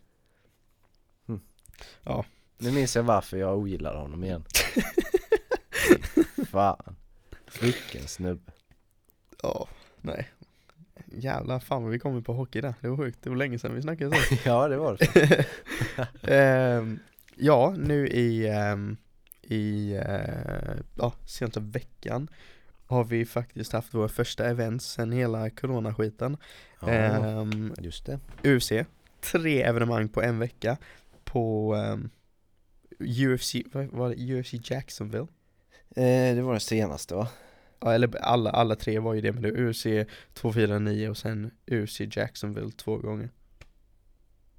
Nu 2.58 2.72
minns 2.72 2.96
jag 2.96 3.02
varför 3.02 3.36
jag 3.36 3.58
ogillar 3.58 3.96
honom 3.96 4.24
igen. 4.24 4.44
Fan. 6.50 6.96
Vilken 7.60 8.08
snubbe. 8.08 8.52
Ja, 9.42 9.68
nej. 10.00 10.30
Jävlar, 11.16 11.58
fan 11.58 11.82
vad 11.82 11.92
vi 11.92 11.98
kommer 11.98 12.20
på 12.20 12.32
hockey 12.32 12.60
där. 12.60 12.74
Det 12.80 12.88
var 12.88 12.96
sjukt. 12.96 13.18
Det 13.22 13.30
var 13.30 13.36
länge 13.36 13.58
sedan 13.58 13.74
vi 13.74 13.82
snackade 13.82 14.16
så. 14.16 14.34
ja, 14.44 14.68
det 14.68 14.76
var 14.76 14.96
det. 14.98 15.44
Ehm, 16.32 16.98
ja, 17.36 17.74
nu 17.78 18.08
i, 18.08 18.48
ehm, 18.48 18.96
i 19.42 19.94
uh, 19.94 20.82
ja, 20.94 21.12
senaste 21.26 21.60
veckan 21.60 22.28
har 22.86 23.04
vi 23.04 23.24
faktiskt 23.24 23.72
haft 23.72 23.94
våra 23.94 24.08
första 24.08 24.46
events 24.46 24.86
sen 24.86 25.12
hela 25.12 25.50
coronaskiten. 25.50 26.36
Ja, 26.80 26.88
Ehm, 26.88 27.74
just 27.78 28.06
det. 28.06 28.20
UFC, 28.56 28.72
tre 29.20 29.62
evenemang 29.62 30.08
på 30.08 30.22
en 30.22 30.38
vecka 30.38 30.76
på 31.24 31.74
ehm, 31.74 32.10
UFC, 33.00 33.54
vad 33.72 33.86
var 33.86 34.08
det, 34.08 34.34
UFC 34.34 34.70
Jacksonville? 34.70 35.26
Eh, 35.96 36.34
det 36.36 36.42
var 36.42 36.54
det 36.54 36.60
senaste 36.60 37.14
va? 37.14 37.28
Ja, 37.80 37.92
eller 37.94 38.16
alla, 38.22 38.50
alla 38.50 38.76
tre 38.76 38.98
var 38.98 39.14
ju 39.14 39.20
det, 39.20 39.32
men 39.32 39.42
det 39.42 39.50
var 39.52 39.58
UFC 39.60 39.86
249 40.34 41.08
och 41.10 41.16
sen 41.16 41.50
UFC 41.70 42.00
Jacksonville 42.16 42.70
två 42.70 42.96
gånger. 42.96 43.30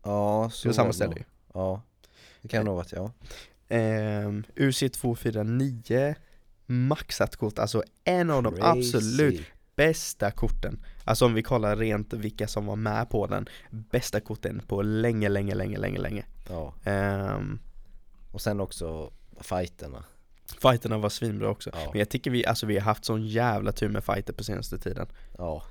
Ja, 0.03 0.49
Så 0.53 0.63
det 0.63 0.69
var 0.69 0.73
samma 0.73 0.93
ställe 0.93 1.15
ju. 1.17 1.23
Ja. 1.53 1.81
Det 2.41 2.47
kan 2.47 2.65
nog 2.65 2.75
varit 2.75 2.91
ja. 2.91 3.11
Um, 3.69 4.43
UC 4.55 4.79
249 4.91 6.15
maxat 6.65 7.35
kort, 7.35 7.59
alltså 7.59 7.83
en 8.03 8.29
av 8.29 8.43
de 8.43 8.55
Crazy. 8.55 8.87
absolut 8.97 9.41
bästa 9.75 10.31
korten 10.31 10.79
Alltså 11.03 11.25
om 11.25 11.33
vi 11.33 11.43
kollar 11.43 11.75
rent 11.75 12.13
vilka 12.13 12.47
som 12.47 12.65
var 12.65 12.75
med 12.75 13.09
på 13.09 13.27
den 13.27 13.47
Bästa 13.69 14.19
korten 14.19 14.61
på 14.67 14.81
länge, 14.81 15.29
länge, 15.29 15.55
länge, 15.55 15.77
länge, 15.77 15.99
länge 15.99 16.25
Ja. 16.49 16.73
um, 17.35 17.59
Och 18.31 18.41
sen 18.41 18.59
också 18.59 19.11
fighterna. 19.41 20.03
Fighterna 20.61 20.97
var 20.97 21.09
svinbra 21.09 21.49
också 21.49 21.69
Ja. 21.73 21.89
Men 21.91 21.99
jag 21.99 22.09
tycker 22.09 22.31
vi, 22.31 22.45
alltså 22.45 22.65
vi 22.65 22.77
har 22.77 22.81
haft 22.81 23.05
sån 23.05 23.27
jävla 23.27 23.71
tur 23.71 23.89
med 23.89 24.03
fighter 24.03 24.33
på 24.33 24.43
senaste 24.43 24.77
tiden 24.77 25.07
Ja. 25.37 25.63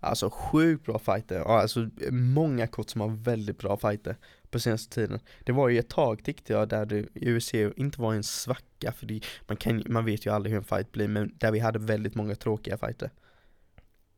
Alltså 0.00 0.30
sjukt 0.30 0.84
bra 0.84 0.98
fighter, 0.98 1.40
alltså 1.40 1.88
många 2.10 2.66
kort 2.66 2.90
som 2.90 3.00
har 3.00 3.08
väldigt 3.08 3.58
bra 3.58 3.76
fighter 3.76 4.16
på 4.50 4.60
senaste 4.60 4.94
tiden 4.94 5.20
Det 5.44 5.52
var 5.52 5.68
ju 5.68 5.78
ett 5.78 5.88
tag 5.88 6.24
tyckte 6.24 6.52
jag 6.52 6.68
där 6.68 6.86
du 6.86 7.08
i 7.14 7.36
UFC 7.36 7.54
inte 7.54 8.00
var 8.00 8.14
en 8.14 8.22
svacka 8.22 8.92
för 8.92 9.06
det, 9.06 9.20
man, 9.46 9.56
kan, 9.56 9.82
man 9.86 10.04
vet 10.04 10.26
ju 10.26 10.32
aldrig 10.34 10.50
hur 10.50 10.58
en 10.58 10.64
fight 10.64 10.92
blir 10.92 11.08
men 11.08 11.34
där 11.38 11.52
vi 11.52 11.58
hade 11.58 11.78
väldigt 11.78 12.14
många 12.14 12.34
tråkiga 12.34 12.78
fighter 12.78 13.10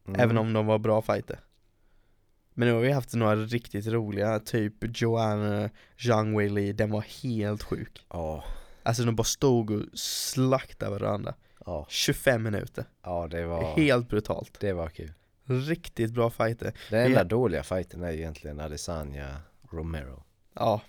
Mm. 0.07 0.21
Även 0.21 0.39
om 0.39 0.53
de 0.53 0.67
var 0.67 0.79
bra 0.79 1.03
fighter 1.03 1.41
Men 2.55 2.69
nu 2.69 2.75
har 2.75 2.81
vi 2.81 2.93
haft 2.93 3.15
några 3.15 3.37
riktigt 3.37 3.87
roliga, 3.87 4.41
typ 4.41 4.75
Joanna 4.81 5.71
Zhang 5.97 6.39
Weili, 6.39 6.73
den 6.73 6.91
var 6.91 7.01
helt 7.23 7.63
sjuk 7.63 8.07
Ja. 8.09 8.45
Alltså 8.83 9.03
de 9.05 9.17
bara 9.17 9.25
stod 9.25 9.71
och 9.71 9.99
slaktade 9.99 10.91
varandra 10.91 11.35
Ja. 11.67 11.87
25 11.89 12.43
minuter, 12.43 12.85
Ja, 13.03 13.29
det 13.31 13.47
var, 13.47 13.77
helt 13.77 14.09
brutalt 14.09 14.61
det 14.61 14.73
var 14.73 14.89
kul. 14.89 15.13
Riktigt 15.45 16.13
bra 16.13 16.31
fighter 16.31 16.73
Den 16.91 17.01
enda 17.07 17.19
Ja. 17.19 17.25
dåliga 17.25 17.63
fighten 17.63 18.03
är 18.03 18.13
egentligen 18.13 18.61
Adesanya 18.61 19.37
Romero. 19.71 20.23
Ja, 20.55 20.81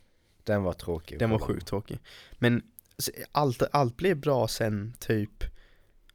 Den 0.43 0.63
var 0.63 0.73
tråkig. 0.73 1.19
Den 1.19 1.29
var 1.29 1.39
sjukt 1.39 1.67
tråkig 1.67 1.99
Men 2.39 2.61
allt, 3.31 3.63
allt 3.71 3.97
blev 3.97 4.17
bra 4.17 4.47
sen 4.47 4.93
typ 4.99 5.43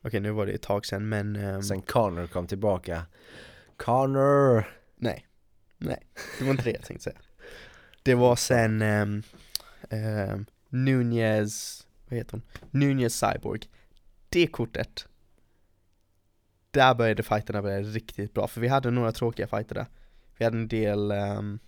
Okej 0.02 0.20
nu 0.20 0.30
var 0.30 0.46
det 0.46 0.52
ett 0.52 0.62
tag 0.62 0.86
sen 0.86 1.08
men 1.08 1.36
ehm, 1.36 1.62
Sen 1.62 1.82
Connor 1.82 2.26
kom 2.26 2.46
tillbaka. 2.46 3.02
Connor! 3.76 4.64
Nej 4.96 5.26
Nej, 5.78 6.06
det 6.38 6.44
var 6.44 6.50
inte 6.50 6.64
det 6.64 6.70
jag 6.70 6.82
tänkte 6.84 7.04
säga 7.04 7.18
Det 8.02 8.14
var 8.14 8.36
sen 8.36 8.82
um, 8.82 9.22
Nunez 10.84 11.86
Vad 12.08 12.18
heter 12.18 12.32
hon? 12.32 12.42
Nunez 12.70 13.14
Cyborg 13.24 13.60
Det 14.28 14.46
kortet 14.46 15.08
Där 16.70 16.94
började 16.94 17.22
fighterna 17.22 17.62
bli 17.62 17.82
riktigt 17.82 18.34
bra 18.34 18.46
för 18.48 18.60
vi 18.60 18.68
hade 18.68 18.90
några 18.90 19.12
tråkiga 19.12 19.46
fighter 19.46 19.74
där 19.74 19.86
Vi 20.38 20.44
hade 20.44 20.58
en 20.58 20.68
del 20.68 20.98
um, 21.12 21.58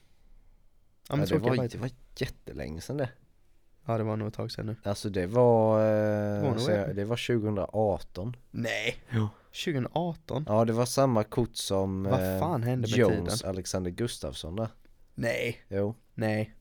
Ja 1.09 1.16
men 1.16 1.18
Ja, 1.18 1.25
det, 1.25 1.27
tråkiga 1.27 1.49
var, 1.51 1.57
fighter 1.57 1.79
det 1.79 1.83
var 1.83 1.90
jättelänge 2.16 2.81
sedan 2.81 2.97
det. 2.97 3.11
Ja 3.87 3.99
det 3.99 4.05
var 4.05 4.16
nog 4.16 4.29
ett 4.29 4.35
tag 4.35 4.53
sen 4.53 4.66
nu 4.66 4.77
Alltså 4.83 5.11
det 5.11 5.27
var, 5.27 5.81
eh, 5.81 6.42
var 6.42 6.51
nog 6.51 6.61
så 6.61 6.71
jag, 6.71 6.88
det. 6.88 6.92
det 6.92 7.05
var 7.05 7.16
2018. 7.40 8.37
Nej! 8.51 8.97
Jo. 9.11 9.29
2018? 9.64 10.44
Ja 10.49 10.64
det 10.64 10.73
var 10.73 10.87
samma 10.87 11.25
kort 11.25 11.57
som 11.57 12.03
Vad 12.03 12.35
eh, 12.35 12.40
fan 12.40 12.62
hände 12.62 12.88
med 12.88 12.97
Jones 12.99 13.38
tiden? 13.40 13.51
Alexander 13.51 13.90
Gustafsson 13.90 14.57
där. 14.57 14.68
Nej, 15.14 15.64
Jo, 15.68 15.94
nej, 16.14 16.55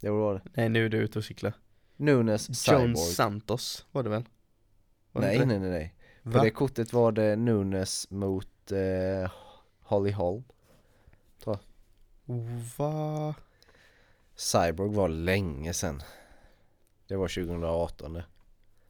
det 0.00 0.10
var 0.10 0.34
det. 0.34 0.40
nej 0.54 0.68
nu 0.68 0.84
är 0.84 0.88
du 0.88 0.96
ute 0.98 1.18
och 1.18 1.24
cyklar 1.24 1.52
Nunes 1.96 2.48
John 2.68 2.80
Cyborg. 2.86 2.96
Santos 3.14 3.86
var 3.92 4.02
det 4.02 4.08
väl? 4.10 4.24
Var 5.12 5.20
det 5.22 5.26
Nej, 5.26 5.36
inte 5.36 5.46
nej 5.46 5.58
nej 5.58 5.70
nej. 5.70 5.94
det? 6.22 6.30
På 6.30 6.38
Va? 6.38 6.44
det 6.44 6.50
kortet 6.50 6.92
var 6.92 7.12
det 7.12 7.36
Nunes 7.36 8.10
mot 8.10 8.72
eh, 8.72 9.30
Holly 9.80 10.10
Holm. 10.10 10.44
Va? 12.78 13.34
Cyborg 14.36 14.90
var 14.94 15.08
länge 15.08 15.74
sedan. 15.74 16.02
Det 17.06 17.16
var 17.16 17.28
2018 17.28 18.12
det. 18.12 18.24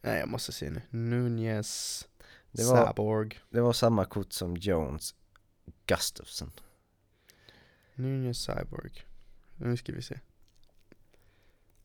Nej 0.01 0.19
jag 0.19 0.29
måste 0.29 0.51
se 0.51 0.69
nu, 0.69 0.81
Nunez 0.89 2.07
Det 2.51 2.63
var- 2.63 2.85
Saborg 2.85 3.39
Det 3.49 3.61
var 3.61 3.73
samma 3.73 4.05
kort 4.05 4.33
som 4.33 4.55
Jones 4.57 5.15
Gustafsson. 5.85 6.51
Nunez 7.95 8.37
Cyborg 8.45 8.91
Nu 9.55 9.77
ska 9.77 9.91
vi 9.93 10.01
se 10.01 10.19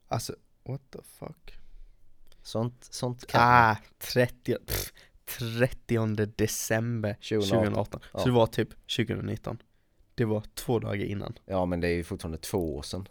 Alltså, 0.09 0.37
what 0.71 0.81
the 0.91 0.99
fuck? 1.19 1.59
Sånt, 2.43 2.85
sånt 2.91 3.27
kan. 3.27 3.41
Ah, 3.43 3.77
30, 3.99 4.57
pff, 4.67 4.93
30 5.25 6.27
december 6.37 7.15
2018. 7.15 7.59
2018 7.59 8.01
Ja. 8.13 8.19
Så 8.19 8.25
det 8.27 8.33
var 8.33 8.47
typ 8.47 8.69
2019 8.97 9.63
Det 10.15 10.25
var 10.25 10.43
två 10.55 10.79
dagar 10.79 11.05
innan 11.05 11.39
Ja 11.45 11.67
men 11.67 11.81
det 11.81 11.89
är 11.89 11.95
ju 11.95 12.05
fortfarande 12.05 12.39
två 12.39 12.77
år 12.77 12.83
sedan. 12.83 13.09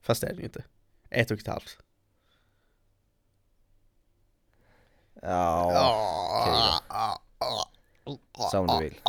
Fast 0.00 0.20
det 0.20 0.26
är 0.26 0.32
det 0.32 0.38
ju 0.38 0.44
inte 0.44 0.64
Ett 1.10 1.30
och 1.30 1.38
ett 1.38 1.46
halvt 1.46 1.78
Ja, 5.22 6.80
okej 8.04 8.50
som 8.50 8.66
du 8.66 8.78
vill. 8.78 9.00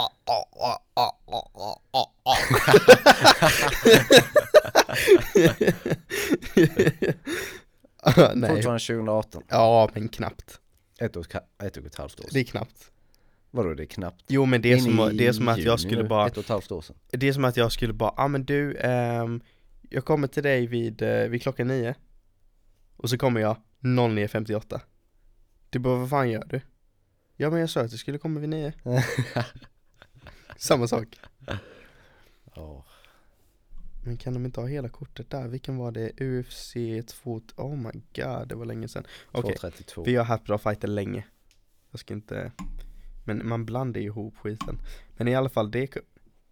Nej, 8.36 8.50
Fortfarande 8.50 8.80
2018. 8.80 9.44
ja 9.50 9.90
men 9.94 10.08
knappt 10.10 10.60
Ett 11.00 11.16
och, 11.16 11.26
ett 11.64 11.78
och 11.78 11.86
ett 11.86 11.96
halvt 11.96 12.20
år 12.20 12.24
Det 12.26 12.32
sedan. 12.32 12.40
är 12.40 12.44
knappt 12.46 12.92
Vadå 13.52 13.74
det 13.74 13.84
är 13.84 13.88
knappt? 13.88 14.26
Jo 14.28 14.46
men 14.46 14.62
det 14.62 14.74
är, 14.74 14.78
som, 14.78 15.12
det 15.18 15.28
är 15.28 15.32
som 15.34 15.48
att 15.48 15.58
jag 15.58 15.80
skulle 15.80 16.04
bara 16.04 16.28
Ett 16.28 16.38
och 16.38 16.44
ett 16.44 16.50
halvt 16.50 16.72
år 16.72 16.82
sedan. 16.82 16.96
Det 17.10 17.28
är 17.28 17.34
som 17.34 17.46
att 17.46 17.58
jag 17.58 17.72
skulle 17.72 17.94
bara, 17.94 18.14
ja 18.18 18.24
ah, 18.24 18.28
men 18.28 18.46
du, 18.46 18.78
ehm, 18.78 19.42
jag 19.90 20.06
kommer 20.06 20.28
till 20.28 20.44
dig 20.44 20.68
vid, 20.68 21.02
eh, 21.02 21.28
vid 21.28 21.42
klockan 21.42 21.68
nio 21.68 21.96
Och 22.98 23.10
så 23.10 23.18
kommer 23.18 23.42
jag 23.42 23.58
09.58 23.80 24.80
Du 25.70 25.80
bara, 25.80 25.96
vad 25.96 26.10
fan 26.10 26.30
gör 26.30 26.46
du? 26.46 26.62
Ja 27.36 27.50
men 27.50 27.60
jag 27.60 27.70
sa 27.70 27.82
att 27.82 27.92
du 27.92 27.98
skulle 27.98 28.18
komma 28.18 28.40
vid 28.40 28.50
nio 28.50 28.74
Samma 30.58 30.88
sak 30.88 31.20
Ja. 32.56 32.86
Men 34.08 34.18
kan 34.18 34.34
de 34.34 34.46
inte 34.46 34.60
ha 34.60 34.68
hela 34.68 34.90
kortet 34.90 35.30
där? 35.30 35.48
Vilken 35.48 35.78
var 35.78 35.92
det? 35.92 36.22
UFC 36.22 36.74
2, 37.08 37.42
oh 37.56 37.76
my 37.76 37.92
god 38.16 38.48
det 38.48 38.56
var 38.56 38.66
länge 38.66 38.88
sedan 38.88 39.06
Okej, 39.32 39.56
232. 39.56 40.04
vi 40.04 40.16
har 40.16 40.24
haft 40.24 40.44
bra 40.44 40.58
fighter 40.58 40.88
länge 40.88 41.26
Jag 41.92 42.00
ska 42.00 42.14
inte 42.14 42.52
Men 43.26 43.48
man 43.48 43.66
blandar 43.66 44.02
ju 44.02 44.08
ihop 44.08 44.38
skiten 44.38 44.80
Men 45.18 45.28
i 45.28 45.36
alla 45.36 45.50
fall 45.50 45.72
det 45.72 45.98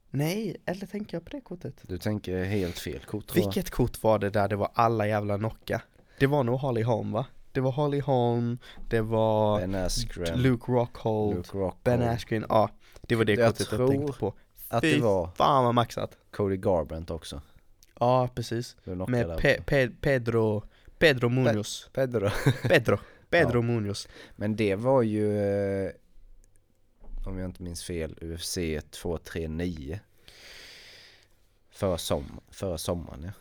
Nej, 0.10 0.58
eller 0.66 0.88
tänker 0.88 1.18
jag 1.18 1.26
på 1.26 1.30
det 1.30 1.42
kortet? 1.42 1.82
Du 1.82 1.98
tänker 1.98 2.44
helt 2.44 2.80
fel 2.80 3.00
kort 3.00 3.28
tror. 3.28 3.44
Vilket 3.44 3.70
kort 3.70 4.04
var 4.04 4.20
det 4.20 4.30
där 4.30 4.48
det 4.48 4.56
var 4.56 4.72
alla 4.74 5.08
jävla 5.08 5.38
knocka? 5.38 5.82
Det 6.20 6.28
var 6.28 6.44
nog 6.44 6.60
Harley 6.60 6.84
Holm 6.84 7.12
va? 7.12 7.26
Det 7.52 7.62
var 7.62 7.72
Harley 7.72 8.02
Holm, 8.02 8.58
det 8.90 9.02
var 9.02 9.60
Ben 9.60 9.76
Askren, 9.76 10.42
Luke 10.42 10.72
Rockhold, 10.72 11.36
Luke 11.36 11.58
Rockhold. 11.58 11.84
Ben 11.84 12.02
Askren, 12.02 12.46
ja 12.50 12.70
Det 13.02 13.16
var 13.16 13.26
det 13.26 13.34
Jag 13.34 13.58
kortet 13.58 13.72
jag 13.72 13.88
tänkte 13.90 14.20
på 14.20 14.34
Att 14.68 14.82
Fy 14.82 14.94
det 14.94 15.02
var 15.02 15.28
Fan 15.36 15.66
vad 15.66 15.76
maxat 15.76 16.18
Cody 16.36 16.58
Garbrandt 16.58 17.12
också. 17.12 17.42
Ja 18.00 18.30
precis 18.36 18.78
Med 18.84 19.40
Pe-. 19.40 19.62
Pe- 19.66 19.96
Pedro, 20.02 20.64
Pedro 20.98 21.30
Munoz 21.30 21.90
Pedro. 21.94 22.30
Pedro, 22.70 23.00
Pedro 23.30 23.62
Munoz 23.62 24.08
Men 24.36 24.56
det 24.56 24.76
var 24.76 25.02
ju, 25.02 25.40
eh, 25.40 25.92
om 27.26 27.40
jag 27.40 27.50
inte 27.50 27.64
minns 27.64 27.84
fel, 27.84 28.18
UFC 28.22 28.58
239. 28.92 30.00
Förra, 31.70 31.98
som, 31.98 32.42
förra 32.50 32.78
sommaren 32.78 33.24
ja. 33.24 33.32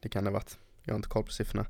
det 0.00 0.08
kan 0.08 0.24
det 0.24 0.30
ha 0.30 0.34
varit. 0.34 0.58
Jag 0.82 0.92
har 0.92 0.96
inte 0.96 1.08
koll 1.08 1.24
på 1.24 1.32
siffrorna. 1.32 1.66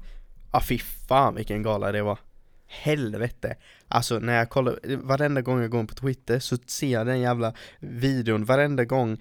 Ah 0.51 0.61
fy 0.61 0.79
fan 0.79 1.35
vilken 1.35 1.63
gala 1.63 1.93
det 1.93 2.03
var. 2.03 2.19
Helvete! 2.67 3.57
Alltså 3.89 4.19
när 4.19 4.37
jag 4.37 4.51
kollar, 4.51 4.97
varenda 4.97 5.41
gång 5.43 5.61
jag 5.61 5.71
går 5.71 5.81
in 5.81 5.87
på 5.87 5.95
Twitter 5.95 6.39
så 6.39 6.57
ser 6.67 6.93
jag 6.93 7.07
den 7.07 7.21
jävla 7.21 7.55
videon 7.79 8.45
varenda 8.45 8.85
gång 8.85 9.19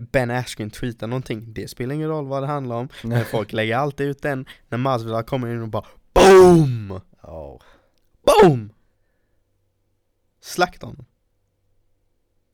Ben 0.00 0.30
Askren 0.30 0.70
tweetar 0.70 1.06
någonting. 1.06 1.52
Det 1.52 1.68
spelar 1.68 1.94
ingen 1.94 2.08
roll 2.08 2.26
vad 2.26 2.42
det 2.42 2.46
handlar 2.46 2.76
om, 2.76 2.88
men 3.04 3.24
folk 3.24 3.52
lägger 3.52 3.76
alltid 3.76 4.06
ut 4.06 4.22
den 4.22 4.46
när 4.68 4.78
Masvidal 4.78 5.24
kommer 5.24 5.48
in 5.54 5.62
och 5.62 5.68
bara 5.68 5.84
BOOM! 6.14 7.00
Ja. 7.22 7.60
BOOM! 8.26 8.72
Slakta 10.40 10.86
honom. 10.86 11.04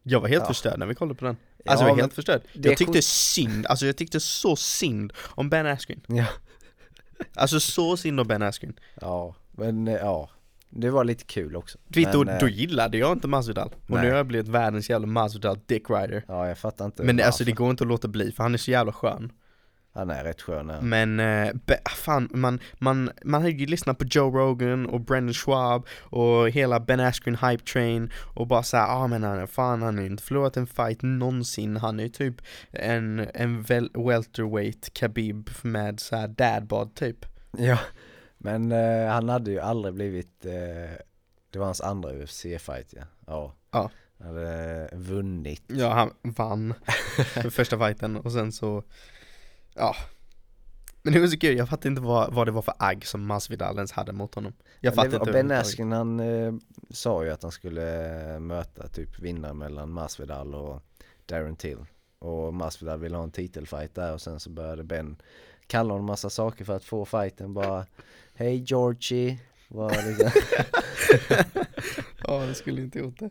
Jag 0.02 0.20
var 0.20 0.28
helt 0.28 0.42
Ja. 0.42 0.46
förstörd 0.48 0.78
när 0.78 0.86
vi 0.86 0.94
kollade 0.94 1.18
på 1.18 1.24
den. 1.24 1.36
Alltså 1.66 1.84
Ja, 1.84 1.88
jag 1.88 1.94
var 1.96 2.02
helt 2.02 2.14
förstörd. 2.14 2.42
Jag 2.52 2.76
tyckte 2.76 3.02
synd, 3.02 3.66
alltså 3.66 3.86
jag 3.86 3.96
tyckte 3.96 4.20
så 4.20 4.56
synd 4.56 5.12
om 5.18 5.50
Ben 5.50 5.66
Askren. 5.66 6.00
Ja. 6.06 6.26
Alltså 7.34 7.60
så 7.60 7.96
synd 7.96 8.20
om 8.20 8.26
Ben 8.26 8.42
Askren. 8.42 8.78
Ja, 9.00 9.34
men 9.52 9.88
eh, 9.88 9.94
ja. 9.94 10.30
Det 10.78 10.90
var 10.90 11.04
lite 11.04 11.24
kul 11.24 11.56
också. 11.56 11.78
Du 11.88 12.00
vet, 12.00 12.12
då, 12.12 12.24
Men, 12.24 12.34
eh, 12.34 12.40
då 12.40 12.48
gillade 12.48 12.98
jag 12.98 13.12
inte 13.12 13.28
Masvidal. 13.28 13.68
Och 13.68 13.90
Nej. 13.90 14.02
nu 14.02 14.10
har 14.10 14.16
jag 14.16 14.26
blivit 14.26 14.48
världens 14.48 14.90
jävla 14.90 15.06
Masvidal 15.06 15.58
dick 15.66 15.90
rider. 15.90 16.24
Ja, 16.28 16.48
jag 16.48 16.58
fattar 16.58 16.84
inte 16.84 17.02
Men 17.02 17.16
det, 17.16 17.26
alltså 17.26 17.44
det 17.44 17.50
varför. 17.50 17.64
går 17.64 17.70
inte 17.70 17.84
att 17.84 17.88
låta 17.88 18.08
bli 18.08 18.32
för 18.32 18.42
han 18.42 18.54
är 18.54 18.58
så 18.58 18.70
jävla 18.70 18.92
skön. 18.92 19.32
Han 19.94 20.10
är 20.10 20.24
rätt 20.24 20.42
skön 20.42 20.68
ja. 20.68 20.80
Men, 20.80 21.20
eh, 21.20 21.52
be, 21.66 21.78
fan, 21.96 22.28
man, 22.34 22.60
man, 22.78 23.10
man 23.24 23.42
har 23.42 23.48
ju 23.48 23.66
lyssnat 23.66 23.98
på 23.98 24.04
Joe 24.04 24.30
Rogan 24.38 24.86
och 24.86 25.00
Brendan 25.00 25.34
Schwab 25.34 25.86
och 26.00 26.50
hela 26.50 26.80
Ben 26.80 27.00
Askren 27.00 27.36
hype 27.36 27.64
train 27.64 28.10
och 28.34 28.46
bara 28.46 28.62
såhär, 28.62 28.86
ah 28.86 29.06
men 29.06 29.22
han 29.22 29.48
fan 29.48 29.82
han 29.82 29.94
har 29.94 30.02
ju 30.02 30.10
inte 30.10 30.22
förlorat 30.22 30.56
en 30.56 30.66
fight 30.66 31.02
någonsin, 31.02 31.76
han 31.76 32.00
är 32.00 32.04
ju 32.04 32.08
typ 32.08 32.34
en, 32.70 33.26
en 33.34 33.62
wel, 33.62 33.90
welterweight 33.94 34.94
Khabib 34.94 35.50
med 35.62 36.00
såhär 36.00 36.28
dadbod 36.28 36.94
typ. 36.94 37.26
Ja, 37.58 37.78
men 38.38 38.72
eh, 38.72 39.08
han 39.08 39.28
hade 39.28 39.50
ju 39.50 39.60
aldrig 39.60 39.94
blivit, 39.94 40.44
eh, 40.44 40.98
det 41.50 41.58
var 41.58 41.64
hans 41.64 41.80
andra 41.80 42.12
UFC-fight 42.12 42.94
ja. 42.96 43.02
Ja. 43.26 43.54
Ja. 43.70 43.90
Han 44.18 44.28
hade 44.28 44.88
vunnit. 44.92 45.62
Ja, 45.66 45.92
han 45.92 46.10
vann 46.22 46.74
för 47.16 47.50
första 47.50 47.78
fighten 47.78 48.16
och 48.16 48.32
sen 48.32 48.52
så, 48.52 48.82
ja. 49.74 49.96
Men 51.02 51.12
det 51.12 51.20
var 51.20 51.26
så 51.26 51.38
kul, 51.38 51.56
jag 51.56 51.68
fattar 51.68 51.90
inte 51.90 52.02
vad, 52.02 52.34
vad 52.34 52.46
det 52.46 52.50
var 52.50 52.62
för 52.62 52.74
agg 52.78 53.06
som 53.06 53.26
Masvidal 53.26 53.76
ens 53.76 53.92
hade 53.92 54.12
mot 54.12 54.34
honom. 54.34 54.52
Jag 54.80 54.94
det 54.94 55.16
inte 55.16 55.32
Ben. 55.32 55.50
Askren 55.52 55.92
han 55.92 56.20
eh, 56.20 56.54
sa 56.90 57.24
ju 57.24 57.30
att 57.30 57.42
han 57.42 57.52
skulle 57.52 58.34
eh, 58.34 58.40
möta 58.40 58.88
typ 58.88 59.18
vinnaren 59.18 59.58
mellan 59.58 59.90
Masvidal 59.90 60.54
och 60.54 60.82
Darren 61.26 61.56
Till. 61.56 61.78
Och 62.18 62.54
Masvidal 62.54 62.98
ville 62.98 63.16
ha 63.16 63.24
en 63.24 63.30
titelfight 63.30 63.94
där 63.94 64.12
och 64.12 64.20
sen 64.20 64.40
så 64.40 64.50
började 64.50 64.84
Ben 64.84 65.16
kalla 65.66 65.92
honom 65.92 66.06
massa 66.06 66.30
saker 66.30 66.64
för 66.64 66.76
att 66.76 66.84
få 66.84 67.04
fighten 67.04 67.54
bara 67.54 67.86
Hej 68.36 68.64
Georgie 68.66 69.38
var 69.68 69.90
liksom. 70.08 70.30
Ja, 72.28 72.46
det 72.46 72.54
skulle 72.54 72.82
inte 72.82 72.98
gjort 72.98 73.18
det. 73.18 73.30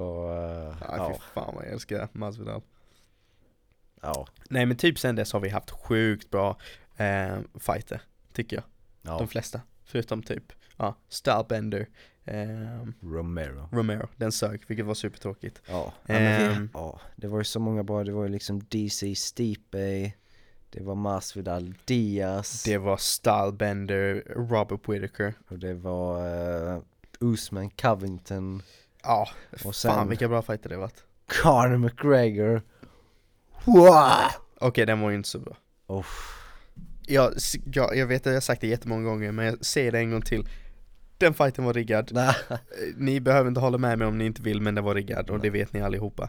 och, 0.00 0.32
eh, 0.34 0.76
Ja, 0.80 1.12
fy 1.14 1.20
fan 1.34 1.54
vad 1.54 1.64
jag 1.64 1.72
älskar 1.72 2.08
Masvidal. 2.12 2.62
ja, 4.02 4.26
Nej 4.50 4.66
men 4.66 4.76
typ 4.76 4.98
sen 4.98 5.16
dess 5.16 5.32
har 5.32 5.40
vi 5.40 5.48
haft 5.48 5.70
sjukt 5.70 6.30
bra 6.30 6.58
eh, 6.96 7.38
fighter, 7.60 8.02
tycker 8.32 8.56
jag. 8.56 8.64
ja, 9.02 9.18
De 9.18 9.28
flesta. 9.28 9.60
Förutom 9.84 10.22
typ, 10.22 10.52
ja, 10.76 10.94
Stylebender, 11.08 11.88
eh, 12.24 12.86
Romero. 13.00 13.68
Romero, 13.72 14.08
den 14.16 14.32
sög, 14.32 14.62
vilket 14.66 14.86
var 14.86 14.94
supertråkigt. 14.94 15.62
Ja, 15.68 15.92
ja, 16.06 16.14
men 16.14 16.50
Ehm. 16.52 16.68
ja, 16.74 17.00
det 17.16 17.28
var 17.28 17.38
ju 17.38 17.44
så 17.44 17.60
många 17.60 17.82
bra, 17.82 18.04
det 18.04 18.12
var 18.12 18.22
ju 18.22 18.28
liksom 18.28 18.60
DC 18.68 19.14
Stipe, 19.14 20.12
det 20.72 20.82
var 20.82 20.94
Masvidal 20.94 21.74
Diaz 21.84 22.62
Det 22.62 22.78
var 22.78 22.96
Stylebender, 22.96 24.22
Robert 24.36 24.80
Whittaker. 24.88 25.34
och 25.48 25.58
det 25.58 25.74
var 25.74 26.26
uh, 26.74 26.82
Usman 27.20 27.70
Covington, 27.70 28.62
Ja, 29.02 29.28
Och 29.52 29.60
fan 29.60 29.72
sen- 29.72 30.08
vilka 30.08 30.28
bra 30.28 30.42
fighter 30.42 30.68
det 30.68 30.76
varit. 30.76 31.04
Conor 31.42 31.76
McGregor. 31.78 32.62
Wow! 33.64 34.30
Okej, 34.60 34.86
den 34.86 35.00
var 35.00 35.10
ju 35.10 35.16
inte 35.16 35.28
så 35.28 35.38
bra. 35.38 35.56
Oh, 35.86 36.04
Jag, 37.06 37.32
jag, 37.64 37.96
jag 37.96 38.06
vet 38.06 38.20
att 38.22 38.26
jag 38.26 38.32
har 38.34 38.40
sagt 38.40 38.60
det 38.60 38.66
jättemånga 38.66 39.04
gånger, 39.04 39.32
men 39.32 39.46
jag 39.46 39.64
säger 39.64 39.92
det 39.92 39.98
en 39.98 40.10
gång 40.10 40.22
till. 40.22 40.48
Den 41.18 41.34
fighten 41.34 41.64
var 41.64 41.74
riggad. 41.74 42.10
nej. 42.12 42.34
Eh, 42.50 42.56
Ni 42.96 43.20
behöver 43.20 43.48
inte 43.48 43.60
hålla 43.60 43.78
med 43.78 43.98
mig 43.98 44.06
om 44.08 44.18
ni 44.18 44.26
inte 44.26 44.42
vill, 44.42 44.60
men 44.60 44.74
den 44.74 44.84
var 44.84 44.94
riggad 44.94 45.30
och 45.30 45.40
det 45.40 45.50
vet 45.50 45.72
ni 45.72 45.80
allihopa. 45.82 46.28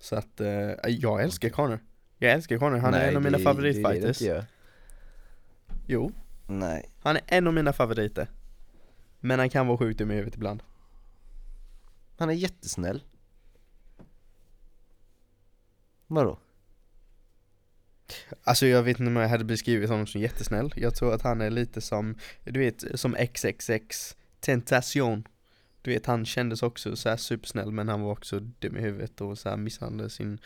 Så 0.00 0.16
att, 0.16 0.40
eh, 0.40 0.70
jag 0.88 1.22
älskar 1.22 1.48
Conor. 1.48 1.80
Jag 2.18 2.32
älskar 2.32 2.58
Conor, 2.58 2.78
han 2.78 2.94
är 2.94 2.98
Nej, 2.98 3.08
en 3.08 3.16
av 3.16 3.22
mina 3.22 3.38
det- 3.38 3.44
det 3.44 3.50
är 3.50 3.54
det 3.54 3.68
det 3.72 3.82
favoritfighters. 3.82 4.20
gör. 4.20 4.44
Jo, 5.86 6.12
Nej. 6.46 6.90
han 7.02 7.16
är 7.16 7.22
en 7.26 7.46
av 7.46 7.54
mina 7.54 7.72
favoriter. 7.72 8.28
Men 9.20 9.38
han 9.38 9.50
kan 9.50 9.66
vara 9.66 9.78
sjukt 9.78 9.98
dum 9.98 10.10
i 10.10 10.14
huvudet 10.14 10.34
ibland. 10.34 10.62
Han 12.18 12.30
är 12.30 12.34
jättesnäll. 12.34 13.02
Vadå? 16.06 16.38
Alltså 18.44 18.66
jag 18.66 18.82
vet 18.82 19.00
inte 19.00 19.08
om 19.10 19.16
jag 19.16 19.28
hade 19.28 19.44
beskrivit 19.44 19.90
honom 19.90 20.06
som 20.06 20.20
jättesnäll. 20.20 20.72
Jag 20.76 20.94
tror 20.94 21.14
att 21.14 21.22
han 21.22 21.40
är 21.40 21.50
lite 21.50 21.80
som, 21.80 22.14
du 22.44 22.60
vet, 22.60 22.84
som 23.00 23.14
XXX 23.14 24.16
Tentation. 24.40 25.28
Du 25.82 25.90
vet, 25.90 26.06
han 26.06 26.24
kändes 26.26 26.62
också 26.62 26.96
så 26.96 27.08
här 27.08 27.16
supersnäll 27.16 27.70
men 27.72 27.88
han 27.88 28.00
var 28.00 28.12
också 28.12 28.40
dum 28.40 28.76
i 28.76 28.80
huvudet 28.80 29.20
och 29.20 29.38
så 29.38 29.48
här 29.48 29.56
misshandlade 29.56 30.10
sin 30.10 30.38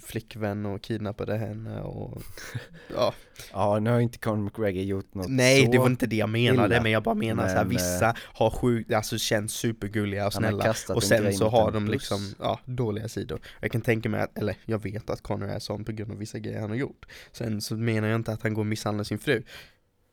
flickvän 0.00 0.66
och 0.66 0.82
kidnappade 0.82 1.36
henne 1.36 1.80
och 1.80 2.22
ja. 2.94 3.14
Ja, 3.52 3.78
nu 3.78 3.90
har 3.90 4.00
inte 4.00 4.18
Conor 4.18 4.44
McGregor 4.44 4.82
gjort 4.82 5.14
något 5.14 5.28
Nej 5.28 5.68
det 5.72 5.78
var 5.78 5.86
inte 5.86 6.06
det 6.06 6.16
jag 6.16 6.28
menade 6.28 6.74
illa. 6.74 6.82
men 6.82 6.92
jag 6.92 7.02
bara 7.02 7.14
menar 7.14 7.48
så 7.48 7.54
här 7.54 7.64
Men, 7.64 7.68
vissa 7.68 8.16
har 8.18 8.50
sjukt, 8.50 8.92
alltså 8.92 9.18
känns 9.18 9.52
supergulliga 9.52 10.26
och 10.26 10.32
snälla 10.32 10.74
och 10.88 10.94
en 10.94 11.00
sen 11.00 11.34
så 11.34 11.48
har 11.48 11.72
de 11.72 11.84
buss. 11.84 11.92
liksom, 11.92 12.34
ja, 12.38 12.60
dåliga 12.64 13.08
sidor. 13.08 13.40
Jag 13.60 13.70
kan 13.70 13.80
tänka 13.80 14.08
mig 14.08 14.20
att, 14.20 14.38
eller 14.38 14.56
jag 14.64 14.82
vet 14.82 15.10
att 15.10 15.22
Connor 15.22 15.48
är 15.48 15.58
sån 15.58 15.84
på 15.84 15.92
grund 15.92 16.12
av 16.12 16.18
vissa 16.18 16.38
grejer 16.38 16.60
han 16.60 16.70
har 16.70 16.76
gjort. 16.76 17.06
Sen 17.32 17.60
så 17.60 17.76
menar 17.76 18.08
jag 18.08 18.16
inte 18.16 18.32
att 18.32 18.42
han 18.42 18.54
går 18.54 18.62
och 18.62 18.66
misshandlar 18.66 19.04
sin 19.04 19.18
fru. 19.18 19.42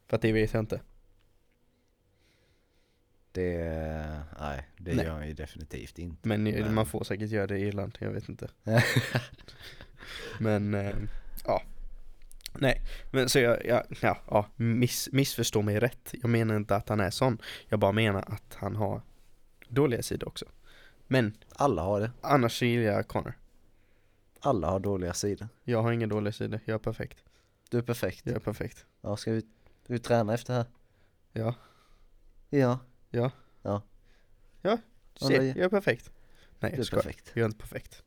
För 0.10 0.16
att 0.16 0.22
det 0.22 0.32
vet 0.32 0.54
jag 0.54 0.62
inte. 0.62 0.80
Det, 3.34 4.22
nej, 4.40 4.68
det 4.78 4.96
Nej. 4.96 5.06
gör 5.06 5.14
han 5.14 5.28
ju 5.28 5.34
definitivt 5.34 6.00
inte. 6.00 6.28
Men 6.28 6.44
Men- 6.44 6.74
man 6.74 6.86
får 6.86 7.04
säkert 7.04 7.30
göra 7.30 7.48
det 7.48 7.58
i 7.58 7.62
Irland, 7.68 7.98
jag 8.02 8.12
vet 8.12 8.30
inte. 8.30 8.50
Men, 10.40 10.74
eh, 10.74 10.96
ja. 11.46 11.62
Nej, 12.60 12.82
men 13.12 13.30
så 13.30 13.40
jag, 13.40 13.66
jag 13.66 13.84
ja, 14.02 14.18
ja 14.30 14.46
miss, 14.56 15.10
missförstå 15.12 15.62
mig 15.62 15.80
rätt. 15.80 16.14
Jag 16.22 16.30
menar 16.30 16.56
inte 16.58 16.76
att 16.76 16.90
han 16.90 17.00
är 17.00 17.10
sån. 17.10 17.38
Jag 17.70 17.80
bara 17.80 17.92
menar 17.92 18.24
att 18.28 18.54
han 18.56 18.76
har 18.76 19.02
dåliga 19.70 20.04
sidor 20.04 20.28
också. 20.28 20.46
Men 21.08 21.38
Alla 21.56 21.82
har 21.82 22.00
det. 22.02 22.12
annars 22.22 22.62
gillar 22.62 22.92
jag 22.94 23.08
Connor. 23.08 23.34
Alla 24.40 24.70
har 24.70 24.80
dåliga 24.80 25.14
sidor. 25.14 25.48
Jag 25.64 25.82
har 25.84 25.92
inga 25.92 26.08
dåliga 26.08 26.32
sidor, 26.32 26.60
jag 26.66 26.76
är 26.76 26.80
perfekt. 26.80 27.18
Du 27.70 27.78
är 27.78 27.82
perfekt. 27.82 28.22
Jag 28.26 28.36
är 28.36 28.40
perfekt. 28.40 28.86
Ja, 29.02 29.18
ska 29.18 29.32
vi, 29.32 29.42
ska 29.84 29.94
vi 29.94 30.00
träna 30.00 30.34
efter 30.34 30.54
här? 30.54 30.66
Ja. 31.32 31.56
Ja, 32.50 32.80
Se, 35.20 35.38
det- 35.40 35.46
jag 35.46 35.58
är 35.58 35.70
perfekt. 35.70 36.12
Nej 36.60 36.72
du 36.72 36.78
jag 36.78 36.80
är 36.80 36.84
skojar. 36.84 37.04
perfekt. 37.04 37.32
Jag 37.34 37.42
är 37.42 37.46
inte 37.46 37.58
perfekt. 37.58 38.04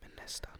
Men 0.00 0.10
nästan. 0.22 0.50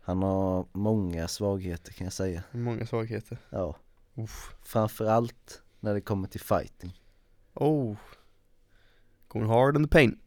Han 0.00 0.22
har 0.22 0.66
många 0.72 1.28
svagheter 1.28 1.92
kan 1.92 2.04
jag 2.04 2.12
säga. 2.12 2.42
Många 2.52 2.86
svagheter. 2.86 3.38
Ja, 3.50 3.76
Uff. 4.14 4.54
framförallt 4.62 5.62
när 5.80 5.94
det 5.94 6.00
kommer 6.00 6.28
till 6.28 6.40
fighting. 6.40 7.00
Oh. 7.54 7.96
Going 9.28 9.46
hard 9.48 9.76
in 9.76 9.84
the 9.84 9.88
paint. 9.90 10.18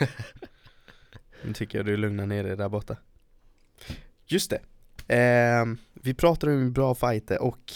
nu 1.44 1.52
tycker 1.54 1.78
jag 1.78 1.86
du 1.86 1.96
lugnar 1.96 2.26
ner 2.26 2.44
dig 2.44 2.56
där 2.56 2.68
borta. 2.68 2.96
Just 4.26 4.50
det. 4.50 4.60
Ehm, 5.08 5.78
vi 5.94 6.14
pratar 6.14 6.48
om 6.48 6.72
bra 6.72 6.94
fighter 6.94 7.42
och 7.42 7.72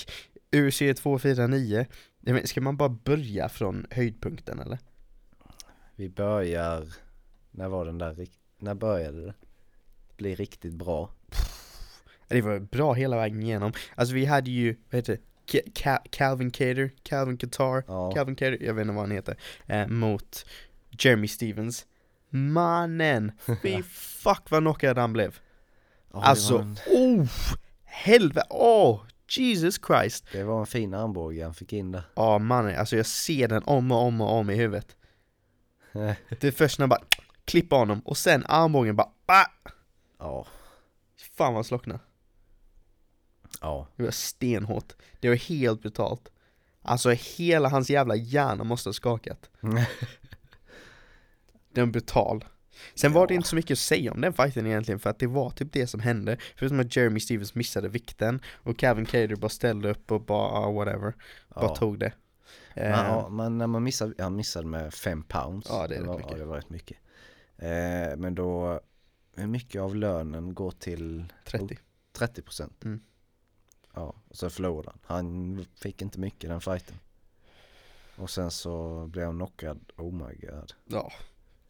UFC 0.56 0.78
249. 0.78 1.86
Ska 2.44 2.60
man 2.60 2.76
bara 2.76 2.88
börja 2.88 3.48
från 3.48 3.86
höjdpunkten 3.90 4.58
eller? 4.60 4.78
Vi 5.96 6.08
börjar, 6.08 6.86
när 7.50 7.68
var 7.68 7.84
den 7.84 7.98
där, 7.98 8.26
när 8.58 8.74
började 8.74 9.26
det? 9.26 9.34
Bli 10.16 10.34
riktigt 10.34 10.74
bra. 10.74 11.10
Det 12.28 12.42
var 12.42 12.58
bra 12.58 12.92
hela 12.92 13.16
vägen 13.16 13.42
igenom. 13.42 13.72
Alltså 13.94 14.14
vi 14.14 14.24
hade 14.24 14.50
ju, 14.50 14.76
vad 14.90 14.98
heter 14.98 15.12
det? 15.12 15.20
Ca- 15.46 15.72
Ca- 15.74 16.06
Calvin 16.10 16.50
Cater, 16.50 16.90
Calvin 17.02 17.36
Qatar, 17.36 17.84
Ja, 17.86 18.12
Calvin 18.12 18.34
Cater, 18.36 18.58
jag 18.62 18.74
vet 18.74 18.82
inte 18.82 18.94
vad 18.94 19.02
han 19.02 19.10
heter, 19.10 19.36
eh, 19.66 19.86
mot 19.88 20.46
Jeremy 20.90 21.28
Stevens. 21.28 21.86
Mannen! 22.28 23.32
Fy 23.62 23.82
fuck 23.82 24.50
vad 24.50 24.62
knockad 24.62 24.98
han 24.98 25.12
blev. 25.12 25.38
alltså, 26.10 26.54
var 26.54 26.62
en, 26.62 26.76
oh! 26.86 27.28
Helvete, 27.84 28.46
åh! 28.50 29.00
Jesus 29.38 29.80
Christ! 29.86 30.24
det 30.32 30.44
var 30.44 30.60
en 30.60 30.66
fin 30.66 30.94
armbåge 30.94 31.44
han 31.44 31.54
fick 31.54 31.72
in 31.72 31.92
där. 31.92 32.02
Ja 32.14 32.38
mannen, 32.38 32.78
alltså 32.78 32.96
jag 32.96 33.06
ser 33.06 33.48
den 33.48 33.62
om 33.64 33.92
och 33.92 33.98
om 34.02 34.20
och 34.20 34.32
om 34.32 34.50
i 34.50 34.54
huvudet. 34.54 34.96
Det 36.40 36.44
är 36.44 36.50
först 36.50 36.78
när 36.78 36.82
jag 36.82 36.90
bara 36.90 37.04
klipper 37.44 37.76
honom 37.76 38.00
och 38.00 38.16
sen 38.16 38.44
armbågen 38.46 38.96
bara 38.96 39.12
bah! 39.26 39.46
ja, 40.18 40.46
Fan 41.36 41.54
vad 41.54 41.66
slocknar. 41.66 41.98
Ja. 43.60 43.88
Det 43.96 44.02
var 44.02 44.10
stenhårt. 44.10 44.92
Det 45.20 45.28
var 45.28 45.36
helt 45.36 45.82
brutalt. 45.82 46.32
Alltså 46.82 47.10
hela 47.10 47.68
hans 47.68 47.90
jävla 47.90 48.16
hjärna 48.16 48.64
måste 48.64 48.88
ha 48.88 48.92
skakat. 48.94 49.50
Den 51.72 51.88
är 51.88 51.92
brutal. 51.92 52.44
Sen 52.94 53.12
var 53.12 53.26
det 53.26 53.34
Ja. 53.34 53.36
inte 53.36 53.48
så 53.48 53.56
mycket 53.56 53.74
att 53.74 53.78
säga 53.78 54.12
om 54.12 54.20
den 54.20 54.32
fighten 54.32 54.66
egentligen 54.66 54.98
för 54.98 55.10
att 55.10 55.18
det 55.18 55.26
var 55.26 55.50
typ 55.50 55.72
det 55.72 55.86
som 55.86 56.00
hände. 56.00 56.36
Förutom 56.56 56.80
att 56.80 56.96
Jeremy 56.96 57.20
Stevens 57.20 57.54
missade 57.54 57.88
vikten 57.88 58.40
och 58.54 58.80
Kevin 58.80 59.04
Cater 59.06 59.36
bara 59.36 59.48
ställde 59.48 59.90
upp 59.90 60.12
och 60.12 60.20
bara 60.20 60.48
ah, 60.48 60.70
whatever. 60.72 61.14
Bara 61.54 61.64
ja. 61.64 61.76
tog 61.76 61.98
det. 61.98 62.12
Men, 62.74 62.84
Eh, 62.84 62.90
ja, 62.90 63.28
men 63.28 63.58
när 63.58 63.66
man 63.66 63.82
missade, 63.82 64.22
han 64.22 64.36
missade 64.36 64.66
med 64.66 64.94
5 64.94 65.22
pounds. 65.22 65.66
Ja, 65.70 65.86
det 65.88 65.96
är 65.96 66.02
var, 66.02 66.16
mycket. 66.16 66.32
Ja, 66.32 66.38
det 66.38 66.44
var 66.44 66.56
rätt 66.56 66.70
mycket. 66.70 66.96
Eh, 67.56 68.16
men 68.16 68.34
då, 68.34 68.80
hur 69.36 69.46
mycket 69.46 69.82
av 69.82 69.96
lönen 69.96 70.54
går 70.54 70.70
till 70.70 71.32
30. 71.44 71.78
30 72.12 72.42
procent? 72.42 72.84
Mm. 72.84 73.00
Ja, 73.94 74.14
och 74.28 74.36
så 74.36 74.50
förlorade 74.50 74.90
han. 74.90 74.98
Han 75.02 75.66
fick 75.74 76.02
inte 76.02 76.20
mycket 76.20 76.44
i 76.44 76.46
den 76.46 76.60
fighten. 76.60 76.96
Och 78.16 78.30
sen 78.30 78.50
så 78.50 79.06
blev 79.06 79.26
han 79.26 79.36
knockad, 79.36 79.92
oh 79.96 80.12
my 80.12 80.34
god. 80.46 80.72
Ja. 80.84 81.12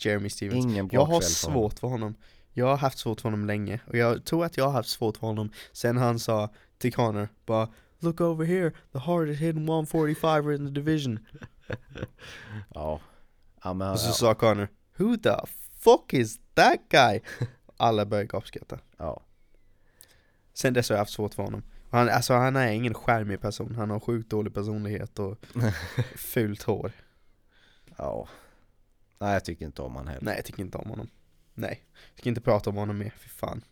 Jeremy 0.04 0.30
Stevens. 0.30 0.64
Ingen 0.64 0.88
bra 0.88 1.00
Jag 1.00 1.04
har 1.04 1.20
svårt 1.20 1.78
för 1.78 1.88
honom. 1.88 2.14
Jag 2.52 2.66
har 2.66 2.76
haft 2.76 2.98
svårt 2.98 3.20
för 3.20 3.28
honom 3.28 3.46
länge 3.46 3.80
och 3.86 3.96
jag 3.96 4.24
tror 4.24 4.44
att 4.44 4.56
jag 4.56 4.64
har 4.64 4.72
haft 4.72 4.88
svårt 4.88 5.16
för 5.16 5.26
honom 5.26 5.50
sen 5.72 5.96
han 5.96 6.18
sa 6.18 6.50
till 6.78 6.92
Connor 6.92 7.28
bara 7.46 7.68
Look 7.98 8.20
over 8.20 8.44
here, 8.46 8.72
the 8.92 8.98
hardest 8.98 9.40
hitting 9.40 9.68
145 9.68 10.50
in 10.52 10.66
the 10.66 10.72
division. 10.80 11.18
Ja. 12.74 13.00
Ja 13.64 13.72
men 13.72 13.90
Och 13.90 14.00
så 14.00 14.08
ja, 14.08 14.12
sa 14.12 14.34
Connor 14.34 14.68
Who 14.96 15.16
the 15.16 15.36
fuck 15.78 16.14
is 16.14 16.40
that 16.54 16.80
guy? 16.88 17.20
Alla 17.76 18.06
började 18.06 18.26
gapskratta. 18.26 18.78
ja. 18.96 19.22
Sen 20.54 20.74
dess 20.74 20.88
har 20.88 20.96
jag 20.96 21.00
haft 21.00 21.12
svårt 21.12 21.34
för 21.34 21.42
honom. 21.42 21.62
Han, 21.90 22.08
alltså 22.08 22.34
han 22.34 22.56
är 22.56 22.72
ingen 22.72 22.94
charmig 22.94 23.40
person, 23.40 23.74
han 23.74 23.90
har 23.90 24.00
sjukt 24.00 24.30
dålig 24.30 24.54
personlighet 24.54 25.18
och 25.18 25.38
fult 26.16 26.62
hår. 26.62 26.92
ja. 27.96 28.28
Nej 29.22 29.32
jag 29.32 29.44
tycker 29.44 29.64
inte 29.64 29.82
om 29.82 29.96
han 29.96 30.06
heller. 30.08 30.22
Nej 30.24 30.36
jag 30.36 30.44
tycker 30.44 30.60
inte 30.62 30.78
om 30.78 30.90
honom. 30.90 31.08
Nej, 31.54 31.84
jag 32.14 32.18
ska 32.20 32.28
inte 32.28 32.40
prata 32.40 32.70
om 32.70 32.76
honom 32.76 32.98
mer, 32.98 33.14
fy 33.18 33.28
fan. 33.28 33.64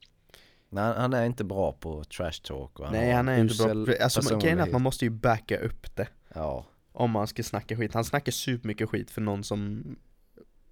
Nej, 0.69 0.95
han- 0.97 1.13
är 1.13 1.25
inte 1.27 1.45
bra 1.45 1.73
på 1.73 2.05
trash 2.05 2.33
talk 2.43 2.79
och 2.81 2.85
han 2.87 2.95
Nej 2.95 3.13
han 3.13 3.29
är 3.29 3.39
inte 3.39 3.55
bra, 3.85 3.95
alltså 4.01 4.39
grejen 4.39 4.59
är 4.59 4.63
att 4.63 4.73
man 4.73 4.83
måste 4.83 5.05
ju 5.05 5.11
backa 5.11 5.59
upp 5.59 5.97
det. 5.97 6.09
Ja, 6.35 6.67
Om 6.93 7.11
man 7.11 7.27
ska 7.27 7.43
snacka 7.43 7.77
skit. 7.77 7.95
Han 7.95 8.05
snackar 8.05 8.33
supermycket 8.33 8.89
skit 8.89 9.11
för 9.11 9.21
någon 9.21 9.45
som, 9.45 9.85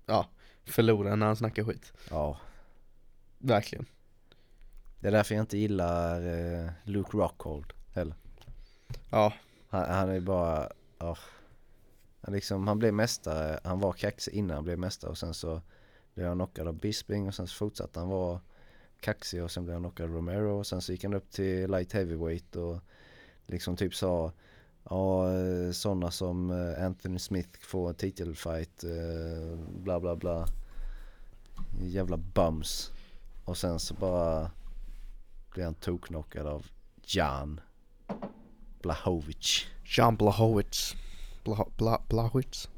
ja, 0.07 0.29
förlorar 0.64 1.16
när 1.16 1.26
han 1.26 1.37
snackar 1.37 1.64
skit. 1.64 1.93
ja. 2.11 2.39
Verkligen. 3.39 3.87
Det 5.01 5.09
är 5.09 5.12
därför 5.12 5.35
jag 5.35 5.43
inte 5.43 5.59
gillar 5.59 6.20
eh, 6.64 6.70
Luke 6.85 7.16
Rockhold 7.16 7.72
heller. 7.95 8.14
Ja, 9.11 9.33
Han, 9.68 9.91
han 9.91 10.09
är 10.09 10.20
bara, 10.20 10.68
ja. 10.99 11.16
Han, 12.29 12.35
liksom, 12.35 12.68
han 12.68 12.79
blev 12.79 12.95
mästare, 12.95 13.61
han 13.64 13.81
var 13.81 13.93
kaxig 13.93 14.35
innan 14.35 14.55
han 14.55 14.64
blev 14.64 14.79
mästare 14.79 15.11
och 15.11 15.18
sen 15.18 15.35
så 15.35 15.62
blev 16.14 16.26
han 16.26 16.37
knockad 16.37 16.68
av 16.68 16.74
Bisping 16.74 17.29
och 17.29 17.35
sen 17.35 17.47
så 17.47 17.55
fortsatte 17.55 18.01
han 18.01 18.09
vara 18.09 18.41
kaxig 19.01 19.43
och 19.43 19.51
sen 19.51 19.64
blev 19.64 19.74
han 19.74 19.83
knockad 19.83 20.07
av 20.07 20.12
Romero 20.12 20.59
och 20.59 20.66
sen 20.66 20.81
så 20.81 20.93
gick 20.93 21.05
han 21.05 21.14
upp 21.14 21.31
till 21.31 21.70
light 21.70 21.93
heavyweight 21.93 22.57
och 22.57 22.79
liksom 23.47 23.76
typ 23.76 23.95
sa 23.95 24.33
Ja, 24.91 25.33
eh, 25.33 25.72
sådana 25.72 26.11
som 26.11 26.51
eh, 26.51 26.85
Anthony 26.85 27.18
Smith 27.18 27.61
får 27.61 27.93
titelfight, 27.93 28.85
eh, 28.85 29.59
bla 29.68 30.01
bla 30.01 30.16
bla. 30.16 30.47
Jävla 31.81 32.16
bums. 32.16 32.91
Och 33.45 33.57
sen 33.57 33.79
så 33.79 33.95
bara 33.95 34.51
blev 35.51 35.64
han 35.64 35.74
tokknockad 35.74 36.47
av 36.47 36.66
Jan 37.07 37.61
Blahovic. 38.83 39.66
Jan 39.97 40.16
Blahovic. 40.16 40.97
Bla, 41.45 41.66
bla? 41.76 42.03
Blachowicz? 42.09 42.68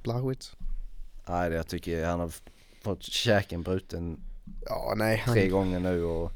Nej, 1.29 1.53
jag 1.53 1.69
tycker 1.69 2.07
han 2.07 2.21
har 2.21 2.33
fått 2.83 3.03
käken 3.03 3.63
bruten 3.63 4.21
Ja, 4.67 4.95
nej. 4.97 5.17
Han, 5.17 5.35
tre 5.35 5.49
gånger 5.49 5.81
nu 5.81 6.05
och 6.05 6.33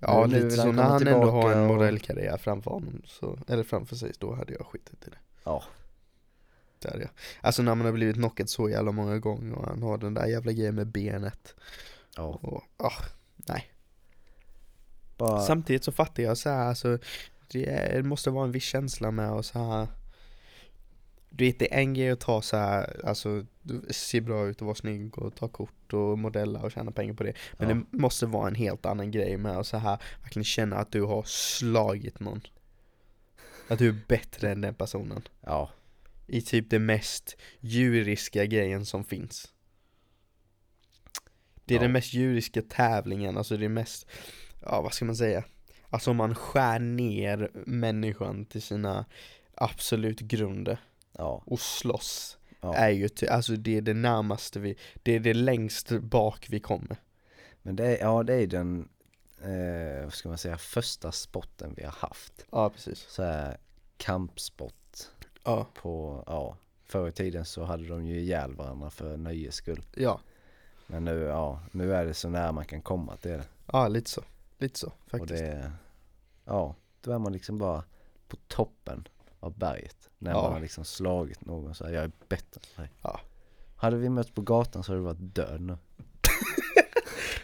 ja, 0.00 0.26
nu- 0.26 0.34
lite 0.44 0.56
så. 0.56 0.72
När 0.72 0.82
han 0.82 1.06
ändå 1.08 1.30
har 1.30 1.52
en 1.52 1.66
modellkarriär 1.66 2.36
framför 2.36 2.70
honom, 2.70 3.02
så, 3.06 3.38
eller 3.48 3.62
framför 3.64 3.96
sig, 3.96 4.12
då 4.18 4.34
hade 4.34 4.52
jag 4.52 4.66
skitit 4.66 5.06
i 5.06 5.10
det. 5.10 5.16
ja, 5.44 5.62
Det 6.78 6.90
hade 6.90 7.02
jag. 7.02 7.10
Alltså 7.40 7.62
när 7.62 7.74
man 7.74 7.84
har 7.86 7.92
blivit 7.92 8.16
knockad 8.16 8.48
så 8.48 8.68
jävla 8.68 8.92
många 8.92 9.18
gånger 9.18 9.54
och 9.54 9.66
han 9.66 9.82
har 9.82 9.98
den 9.98 10.14
där 10.14 10.26
jävla 10.26 10.52
grejen 10.52 10.74
med 10.74 10.86
benet. 10.86 11.54
ja. 12.16 12.38
Och, 12.42 12.62
ah, 12.76 13.02
Bara, 15.16 15.40
Samtidigt 15.40 15.84
så 15.84 15.92
fattar 15.92 16.22
jag 16.22 16.38
så 16.38 16.48
här, 16.48 16.68
alltså 16.68 16.98
det 17.48 18.04
måste 18.06 18.30
vara 18.30 18.44
en 18.44 18.52
viss 18.52 18.64
känsla 18.64 19.10
med 19.10 19.30
och 19.32 19.44
så 19.44 19.58
här. 19.58 19.86
Du 21.34 21.44
vet 21.44 21.58
det 21.58 21.74
är 21.74 21.78
en 21.78 21.94
grej 21.94 22.10
att 22.10 22.20
ta 22.20 22.42
så 22.42 22.56
här, 22.56 23.00
alltså 23.06 23.46
du 23.62 23.82
ser 23.90 24.20
bra 24.20 24.46
ut 24.46 24.60
och 24.60 24.66
vara 24.66 24.74
snygg 24.74 25.18
och 25.18 25.34
ta 25.34 25.48
kort 25.48 25.92
och 25.92 26.18
modella 26.18 26.60
och 26.60 26.72
tjäna 26.72 26.90
pengar 26.90 27.14
på 27.14 27.22
det. 27.22 27.32
Men 27.58 27.68
Ja. 27.68 27.74
det 27.74 27.98
måste 27.98 28.26
vara 28.26 28.48
en 28.48 28.54
helt 28.54 28.86
annan 28.86 29.10
grej 29.10 29.36
med 29.36 29.56
att 29.58 29.66
så 29.66 29.76
här 29.76 29.98
verkligen 30.22 30.44
känna 30.44 30.76
att 30.76 30.92
du 30.92 31.02
har 31.02 31.22
slagit 31.26 32.20
någon. 32.20 32.40
Att 33.68 33.78
du 33.78 33.88
är 33.88 33.96
bättre 34.08 34.50
än 34.52 34.60
den 34.60 34.74
personen. 34.74 35.22
ja, 35.40 35.70
I 36.26 36.42
typ 36.42 36.70
det 36.70 36.78
mest 36.78 37.36
djuriska 37.60 38.44
grejen 38.46 38.86
som 38.86 39.04
finns. 39.04 39.52
Det 41.64 41.74
är 41.74 41.78
Ja. 41.78 41.82
den 41.82 41.92
mest 41.92 42.12
djuriska 42.14 42.62
tävlingen, 42.62 43.36
alltså 43.36 43.56
det 43.56 43.64
är 43.64 43.68
mest, 43.68 44.06
ja 44.60 44.80
vad 44.82 44.92
ska 44.94 45.04
man 45.04 45.16
säga? 45.16 45.44
Alltså 45.90 46.12
man 46.12 46.34
skär 46.34 46.78
ner 46.78 47.50
människan 47.66 48.44
till 48.44 48.62
sina 48.62 49.04
absolut 49.54 50.20
grunder 50.20 50.78
ja, 51.12 51.42
och 51.46 51.60
slåss 51.60 52.38
ja. 52.60 52.74
är 52.74 52.90
ju, 52.90 53.08
alltså 53.30 53.52
det 53.56 53.76
är 53.76 53.82
det 53.82 53.94
närmaste 53.94 54.60
vi, 54.60 54.76
det 55.02 55.12
är 55.12 55.20
det 55.20 55.34
längst 55.34 55.90
bak 55.90 56.46
vi 56.50 56.60
kommer. 56.60 56.96
Men 57.62 57.76
det 57.76 57.86
är, 57.96 58.04
ja 58.06 58.22
det 58.22 58.34
är 58.34 58.46
den, 58.46 58.88
eh, 59.40 60.04
vad 60.04 60.12
ska 60.12 60.28
man 60.28 60.38
säga, 60.38 60.58
första 60.58 61.12
spotten 61.12 61.74
vi 61.76 61.84
har 61.84 61.92
haft. 61.92 62.46
Ja 62.52 62.70
precis. 62.70 63.06
Så 63.08 63.22
här 63.22 63.56
kampsport 63.96 64.74
Ja, 65.44 65.66
på, 65.74 66.22
ja, 66.26 66.56
förr 66.84 67.08
i 67.08 67.12
tiden 67.12 67.44
så 67.44 67.64
hade 67.64 67.88
de 67.88 68.06
ju 68.06 68.20
ihjäl 68.20 68.54
varandra 68.54 68.90
för 68.90 69.16
nöjes 69.16 69.54
skull. 69.54 69.82
ja, 69.96 70.20
Men 70.86 71.04
nu, 71.04 71.20
ja, 71.20 71.60
nu 71.72 71.94
är 71.94 72.04
det 72.06 72.14
så 72.14 72.28
nära 72.28 72.52
man 72.52 72.64
kan 72.64 72.82
komma 72.82 73.16
till 73.16 73.30
det. 73.30 73.44
ja 73.72 73.88
lite 73.88 74.10
så. 74.10 74.22
Lite 74.58 74.78
så 74.78 74.86
Och 74.86 75.10
faktiskt. 75.10 75.42
det, 75.42 75.72
ja, 76.44 76.74
då 77.00 77.12
är 77.12 77.18
man 77.18 77.32
liksom 77.32 77.58
bara 77.58 77.84
på 78.28 78.36
toppen 78.48 79.08
av 79.42 79.58
berget. 79.58 79.96
När 80.18 80.30
Ja. 80.30 80.42
man 80.42 80.52
har 80.52 80.60
liksom 80.60 80.84
slagit 80.84 81.44
någon 81.44 81.74
så 81.74 81.84
här, 81.86 81.92
jag 81.92 82.04
är 82.04 82.10
bättre 82.28 82.60
än 82.76 82.82
dig. 82.82 82.92
Ja. 83.02 83.20
Hade 83.76 83.96
vi 83.96 84.08
mötts 84.08 84.30
på 84.30 84.42
gatan 84.42 84.84
så 84.84 84.92
hade 84.92 85.00
du 85.00 85.04
varit 85.04 85.34
död 85.34 85.60
nu. 85.60 85.76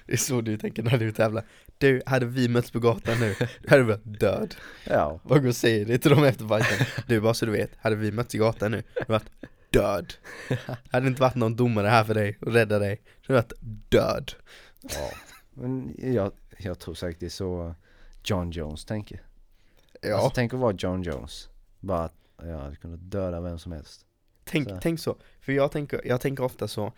Det 0.07 0.13
är 0.13 0.17
så 0.17 0.41
du 0.41 0.57
tänker 0.59 0.83
när 0.83 0.99
du 0.99 1.13
tävlar. 1.13 1.45
Du, 1.79 2.03
hade 2.07 2.27
vi 2.27 2.49
mötts 2.49 2.71
på 2.71 2.79
gatan 2.81 3.21
nu, 3.21 3.35
då 3.63 3.69
hade 3.71 3.83
du 3.83 3.87
varit 3.89 4.21
död. 4.21 4.55
Ja, 4.87 5.21
Vad 5.23 5.41
går 5.43 5.49
och 5.49 5.57
säger 5.57 5.85
det 5.85 5.99
till 5.99 6.11
dem 6.11 6.25
efter 6.25 6.49
fighten? 6.49 6.87
Du, 7.07 7.21
bara 7.21 7.35
så 7.35 7.47
du 7.47 7.53
vet, 7.53 7.71
hade 7.79 7.97
vi 7.97 8.13
mötts 8.13 8.35
i 8.35 8.39
gatan 8.39 8.71
nu, 8.71 8.83
du 8.95 9.01
hade 9.01 9.13
varit 9.13 9.31
död. 9.71 10.15
Hade 10.91 11.05
det 11.07 11.09
inte 11.09 11.21
varit 11.23 11.35
någon 11.35 11.57
domare 11.57 11.87
här 11.89 12.05
för 12.05 12.15
dig 12.15 12.39
och 12.41 12.53
rädda 12.53 12.79
dig, 12.79 13.03
så 13.27 13.33
hade 13.33 13.47
du 13.49 13.49
varit 13.49 13.53
död. 13.91 14.33
ja. 14.83 15.11
Men 15.55 15.95
jag, 15.99 16.33
jag 16.59 16.79
tror 16.79 16.95
säkert 16.95 17.21
det 17.21 17.27
är 17.27 17.31
så 17.31 17.75
John 18.25 18.51
Jones 18.51 18.85
tänker. 18.85 19.23
Ja, 20.03 20.15
Alltså 20.15 20.31
tänk 20.35 20.55
att 20.55 20.61
vara 20.61 20.75
John 20.79 21.03
Jones. 21.03 21.49
Bara 21.81 22.05
att 22.05 22.15
jag 22.37 22.59
hade 22.59 22.77
kunnat 22.77 23.11
döda 23.11 23.41
vem 23.41 23.59
som 23.59 23.73
helst. 23.73 24.07
tänk, 24.45 24.69
så. 24.69 24.79
tänk 24.83 25.01
så. 25.01 25.17
För 25.41 25.53
jag 25.53 25.73
tänker, 25.73 26.01
jag 26.05 26.21
tänker 26.21 26.45
ofta 26.45 26.69
så, 26.69 26.93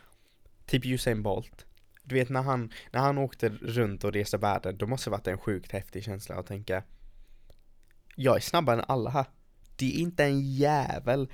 typ 0.66 0.86
Usain 0.86 1.22
Bolt. 1.22 1.66
Du 2.02 2.14
vet 2.14 2.28
när 2.28 2.42
han, 2.42 2.72
när 2.90 3.00
han 3.00 3.18
åkte 3.18 3.48
runt 3.48 4.04
och 4.04 4.12
reste 4.12 4.36
världen, 4.36 4.76
då 4.76 4.86
måste 4.86 5.10
det 5.10 5.12
varit 5.12 5.26
en 5.26 5.38
sjukt 5.38 5.72
häftig 5.72 6.04
känsla 6.04 6.34
att 6.34 6.46
tänka 6.46 6.82
Jag 8.16 8.36
är 8.36 8.40
snabbare 8.40 8.78
än 8.78 8.84
alla 8.88 9.10
här. 9.10 9.26
Det 9.76 9.86
är 9.86 9.98
inte 9.98 10.24
en 10.24 10.40
jävel 10.40 11.28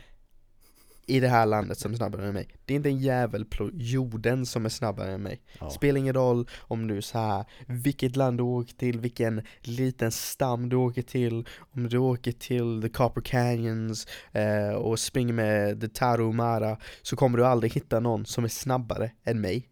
i 1.07 1.21
det 1.21 1.29
här 1.29 1.47
landet 1.47 1.79
som 1.79 1.93
är 1.93 1.97
snabbare 1.97 2.27
än 2.27 2.35
mig. 2.35 2.49
Det 2.65 2.75
är 2.75 2.77
inte 2.77 2.89
en 2.89 2.99
jävel 2.99 3.45
på 3.45 3.71
jorden 3.73 4.47
som 4.47 4.65
är 4.65 4.69
snabbare 4.69 5.13
än 5.13 5.23
mig. 5.23 5.43
Ja, 5.61 5.71
Spelar 5.71 5.99
ingen 5.99 6.15
roll 6.15 6.49
om 6.61 6.89
du 6.89 7.03
så 7.03 7.19
här, 7.19 7.45
vilket 7.67 8.17
land 8.17 8.39
du 8.39 8.43
åker 8.43 8.75
till, 8.75 9.01
vilken 9.01 9.43
liten 9.61 10.13
stam 10.13 10.69
du 10.69 10.77
åker 10.77 11.03
till, 11.03 11.49
om 11.59 11.89
du 11.89 11.99
åker 11.99 12.33
till 12.33 12.83
the 12.83 12.89
Copper 12.89 13.21
Canyons 13.21 14.07
eh, 14.33 14.71
och 14.71 14.99
springer 14.99 15.33
med 15.33 15.81
the 15.81 15.89
Tarahumara 15.89 16.79
så 17.03 17.17
kommer 17.17 17.39
du 17.39 17.47
aldrig 17.47 17.73
hitta 17.73 18.01
någon 18.01 18.27
som 18.27 18.45
är 18.45 18.49
snabbare 18.49 19.11
än 19.25 19.41
mig. 19.41 19.69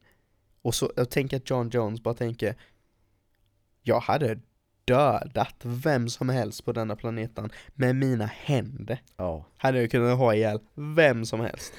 Och 0.63 0.75
så, 0.75 0.93
jag 0.97 1.11
tänker 1.11 1.37
att 1.37 1.51
John 1.51 1.69
Jones 1.69 2.03
bara 2.03 2.15
tänker, 2.15 2.57
jag 3.83 4.01
hade 4.01 4.39
dödat 4.85 5.55
vem 5.63 6.09
som 6.09 6.29
helst 6.29 6.65
på 6.65 6.73
denna 6.73 6.97
planeten 6.97 7.51
med 7.75 7.97
mina 7.97 8.27
händer. 8.27 9.03
ja, 9.17 9.45
Hade 9.57 9.81
jag 9.81 9.91
kunnat 9.91 10.19
ha 10.19 10.35
ihjäl 10.35 10.61
vem 10.75 11.27
som 11.27 11.41
helst. 11.41 11.73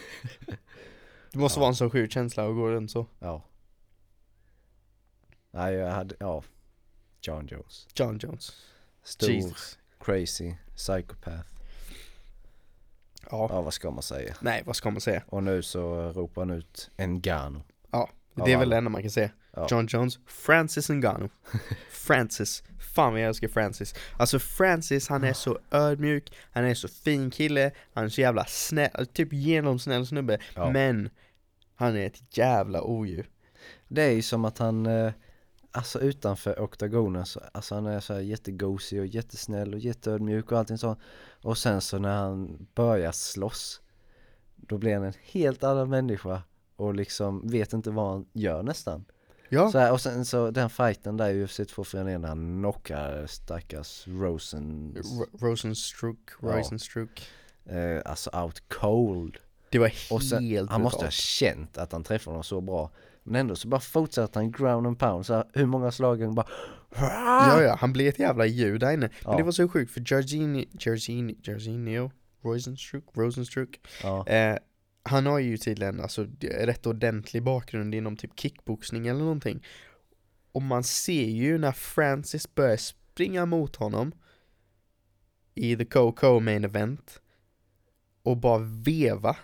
Det 1.32 1.40
måste 1.40 1.58
Ja. 1.60 1.62
vara 1.62 1.70
en 1.70 1.76
så 1.76 1.90
sjuk 1.90 2.12
känsla 2.12 2.48
att 2.48 2.56
gå 2.56 2.70
runt 2.72 2.92
så. 2.92 3.08
ja. 3.20 3.44
Nej 5.52 5.74
jag 5.74 5.92
hade, 5.92 6.16
ja. 6.20 6.44
John 7.22 7.48
Jones. 7.52 7.88
John 7.96 8.20
Jones. 8.22 8.52
Stor, 9.04 9.30
Jesus 9.30 9.80
crazy, 10.00 10.54
psychopath. 10.76 11.50
Ja. 13.32 13.48
Ja 13.52 13.62
vad 13.62 13.74
ska 13.74 13.92
man 13.92 14.04
säga? 14.04 14.36
Nej, 14.42 14.64
vad 14.66 14.76
ska 14.76 14.92
man 14.92 15.02
säga? 15.02 15.24
Och 15.28 15.44
nu 15.44 15.64
så 15.64 16.12
ropar 16.12 16.42
han 16.42 16.50
ut 16.52 16.90
Ngannou. 16.98 17.62
Ja, 17.92 18.10
det 18.34 18.54
är 18.54 18.58
väl 18.58 18.70
det 18.70 18.78
enda 18.78 18.90
man 18.90 19.02
kan 19.02 19.12
säga. 19.12 19.30
Ja. 19.56 19.68
John 19.70 19.88
Jones, 19.90 20.20
Francis 20.26 20.90
Ngannou. 20.90 21.30
Francis, 21.90 22.64
fan 22.96 23.12
vad 23.12 23.22
jag 23.22 23.28
älskar 23.28 23.48
Francis. 23.48 23.96
Alltså 24.18 24.40
Francis, 24.40 25.10
han 25.10 25.24
är 25.24 25.34
så 25.34 25.60
ödmjuk, 25.72 26.34
han 26.52 26.66
är 26.66 26.74
så 26.74 26.88
fin 26.88 27.32
kille, 27.32 27.72
han 27.94 28.06
är 28.06 28.10
så 28.10 28.22
jävla 28.22 28.46
snäll, 28.46 29.08
typ 29.14 29.34
genomsnäll 29.34 30.08
snubbe. 30.08 30.40
Ja. 30.56 30.72
Men 30.72 31.10
han 31.76 31.96
är 31.96 32.06
ett 32.08 32.38
jävla 32.38 32.82
odjur. 32.82 33.30
Det 33.88 34.02
är 34.02 34.12
ju 34.12 34.22
som 34.22 34.46
att 34.46 34.58
han, 34.58 34.86
eh, 34.86 35.12
alltså 35.72 36.00
utanför 36.00 36.60
oktagonen 36.60 37.26
så, 37.26 37.42
alltså 37.52 37.76
han 37.76 37.86
är 37.86 38.00
så 38.00 38.14
här 38.14 38.22
jättegosig 38.22 39.00
och 39.00 39.06
jättesnäll 39.06 39.74
och 39.74 39.80
jätteödmjuk 39.80 40.52
och 40.52 40.60
allting 40.60 40.78
sånt. 40.78 41.00
Och 41.42 41.58
sen 41.58 41.82
så 41.82 42.00
när 42.00 42.16
han 42.16 42.68
börjar 42.76 43.12
slåss, 43.12 43.82
då 44.56 44.78
blir 44.78 44.94
han 44.94 45.04
en 45.04 45.14
helt 45.24 45.64
annan 45.64 45.90
människa 45.90 46.42
och 46.76 46.94
liksom 46.94 47.48
vet 47.48 47.74
inte 47.74 47.90
vad 47.90 48.12
han 48.12 48.26
gör 48.34 48.64
nästan. 48.64 49.06
Ja, 49.56 49.72
Så 49.72 49.78
här, 49.80 49.92
och 49.92 50.02
sen 50.02 50.26
så 50.26 50.52
den 50.52 50.70
fighten 50.70 51.18
där 51.18 51.30
i 51.30 51.44
UFC 51.44 51.56
249 51.58 52.18
när 52.18 52.28
han 52.28 52.60
knockar 52.60 53.26
stackars 53.28 54.04
Rosen, 54.08 54.96
R- 54.98 55.40
Rosenstruck, 55.42 56.30
Ja. 56.42 56.48
Rosenstruck. 56.58 57.28
eh, 57.66 58.02
alltså 58.06 58.30
out 58.44 58.64
cold. 58.70 59.38
Det 59.70 59.80
var 59.80 59.92
Och 60.12 60.24
sen, 60.24 60.44
helt 60.44 60.72
han 60.72 60.82
måste 60.82 61.06
ha 61.06 61.12
känt 61.12 61.78
att 61.78 61.92
han 61.92 62.04
träffade 62.04 62.32
honom 62.34 62.44
så 62.44 62.62
bra. 62.62 62.92
Men 63.24 63.36
ändå 63.36 63.56
så 63.56 63.68
bara 63.68 63.82
fortsätter 63.82 64.40
han 64.40 64.52
ground 64.52 64.88
and 64.88 65.00
pound, 65.00 65.26
så 65.26 65.34
här, 65.34 65.44
hur 65.54 65.66
många 65.66 65.92
slag 65.92 66.22
han 66.22 66.36
bara 66.36 66.48
Ja, 66.98 67.62
ja, 67.62 67.78
han 67.80 67.94
blev 67.94 68.08
ett 68.08 68.20
jävla 68.20 68.46
djur 68.46 68.80
där 68.80 68.92
inne. 68.92 69.10
Men 69.24 69.32
Ja. 69.32 69.38
det 69.38 69.44
var 69.44 69.52
så 69.52 69.68
sjukt 69.70 69.92
för 69.92 70.02
Jorginho, 70.06 70.64
Jorginho, 70.80 71.36
Jorginho, 71.44 72.12
Rosenstruck, 72.44 73.04
Rosenstruck. 73.14 73.80
Ja, 74.04 74.28
Eh, 74.28 74.58
han 75.08 75.26
har 75.26 75.40
ju 75.40 75.58
tydligen 75.58 76.02
alltså 76.02 76.28
rätt 76.42 76.86
ordentlig 76.86 77.44
bakgrund 77.44 77.96
inom 77.96 78.18
typ 78.18 78.40
kickboxning 78.40 79.08
eller 79.08 79.20
någonting. 79.20 79.64
Och 80.52 80.62
man 80.62 80.84
ser 80.84 81.26
ju 81.26 81.58
när 81.58 81.72
Francis 81.72 82.56
börjar 82.56 82.78
springa 82.78 83.46
mot 83.46 83.76
honom 83.76 84.12
i 85.56 85.76
the 85.76 85.86
Coco 85.86 86.40
main 86.40 86.64
event 86.64 87.22
och 88.24 88.38
bara 88.38 88.60
veva. 88.86 89.38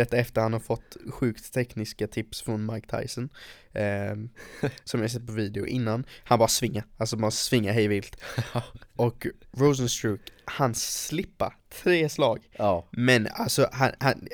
Detta 0.00 0.16
efter 0.16 0.40
han 0.40 0.52
har 0.52 0.60
fått 0.60 0.96
sjukt 1.10 1.52
tekniska 1.54 2.06
tips 2.06 2.42
från 2.42 2.72
Mike 2.72 3.00
Tyson. 3.00 3.28
ehm, 3.72 4.30
som 4.84 5.00
jag 5.00 5.10
sett 5.10 5.26
på 5.26 5.32
video 5.32 5.66
innan. 5.66 6.04
Han 6.24 6.38
bara 6.38 6.48
svingar, 6.48 6.84
alltså 6.96 7.16
bara 7.16 7.30
svingar 7.30 7.72
hej 7.72 7.88
vilt. 7.88 8.16
Och 8.96 9.26
Rosenstruck, 9.52 10.20
han 10.44 10.74
slippar 10.74 11.56
tre 11.82 12.08
slag. 12.08 12.48
ja, 12.56 12.88
Men 12.90 13.28
alltså 13.32 13.68
han, 13.72 13.92
han, 14.00 14.28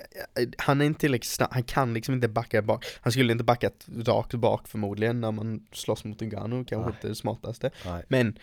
han 0.58 0.80
är 0.80 0.84
inte 0.84 1.00
tillräckligt 1.00 1.30
snabb, 1.32 1.48
han 1.52 1.62
kan 1.62 1.94
liksom 1.94 2.14
inte 2.14 2.28
backa 2.28 2.62
bak 2.62 2.84
Han 3.00 3.12
skulle 3.12 3.32
inte 3.32 3.44
backat 3.44 3.86
rakt 4.06 4.34
bak 4.34 4.68
förmodligen 4.68 5.20
när 5.20 5.32
man 5.32 5.66
slåss 5.72 6.04
mot 6.04 6.20
Ngannou, 6.20 6.64
kanske 6.64 6.88
Nej. 6.90 6.96
inte 6.96 7.08
det 7.08 7.14
smartaste 7.14 7.70
nej, 7.84 8.04
Men 8.08 8.38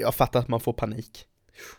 jag 0.00 0.14
fattar 0.14 0.40
att 0.40 0.48
man 0.48 0.60
får 0.60 0.72
panik 0.72 1.26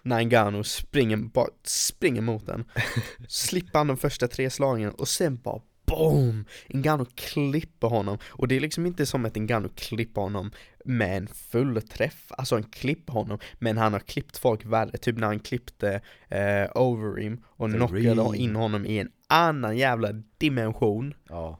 När 0.01 0.23
Ngannou 0.23 0.63
springer, 0.63 1.17
bara 1.17 1.49
springer 1.63 2.21
mot 2.21 2.45
den. 2.45 2.65
Slipper 3.27 3.77
han 3.79 3.87
de 3.87 3.97
första 3.97 4.27
tre 4.27 4.49
slagen 4.49 4.91
och 4.91 5.07
sen 5.07 5.37
bara 5.37 5.61
BOOM! 5.85 6.45
Ngannou 6.67 7.05
klipper 7.15 7.87
honom. 7.87 8.17
Och 8.25 8.47
det 8.47 8.55
är 8.55 8.59
liksom 8.59 8.85
inte 8.85 9.05
som 9.05 9.25
att 9.25 9.35
Ngannou 9.35 9.69
klipper 9.75 10.21
honom 10.21 10.51
med 10.85 11.17
en 11.17 11.27
full 11.27 11.81
träff, 11.81 12.25
alltså 12.29 12.55
han 12.55 12.63
klipper 12.63 13.13
honom 13.13 13.39
men 13.59 13.77
han 13.77 13.93
har 13.93 13.99
klippt 13.99 14.37
folk 14.37 14.65
värre, 14.65 14.97
typ 14.97 15.17
när 15.17 15.27
han 15.27 15.39
klippte 15.39 16.01
eh, 16.29 16.67
Overeem 16.75 17.43
och 17.45 17.71
The 17.71 17.77
knockade 17.77 18.37
in 18.37 18.55
honom 18.55 18.85
i 18.85 18.99
en 18.99 19.11
annan 19.27 19.77
jävla 19.77 20.11
dimension. 20.37 21.13
Ja, 21.29 21.59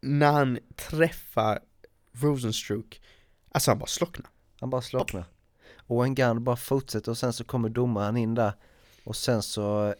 När 0.00 0.32
han 0.32 0.58
träffar 0.76 1.58
Rosenstruck, 2.12 3.00
alltså 3.50 3.70
han 3.70 3.78
bara 3.78 3.86
slocknar. 3.86 4.26
Han 4.60 4.70
bara 4.70 4.82
slocknar. 4.82 5.24
Och 5.88 6.08
Ngannou 6.10 6.40
bara 6.40 6.56
fortsätter 6.56 7.10
och 7.10 7.18
sen 7.18 7.32
så 7.32 7.44
kommer 7.44 7.68
domaren 7.68 8.16
in 8.16 8.34
där 8.34 8.52
och 9.04 9.16
sen 9.16 9.42
så 9.42 9.94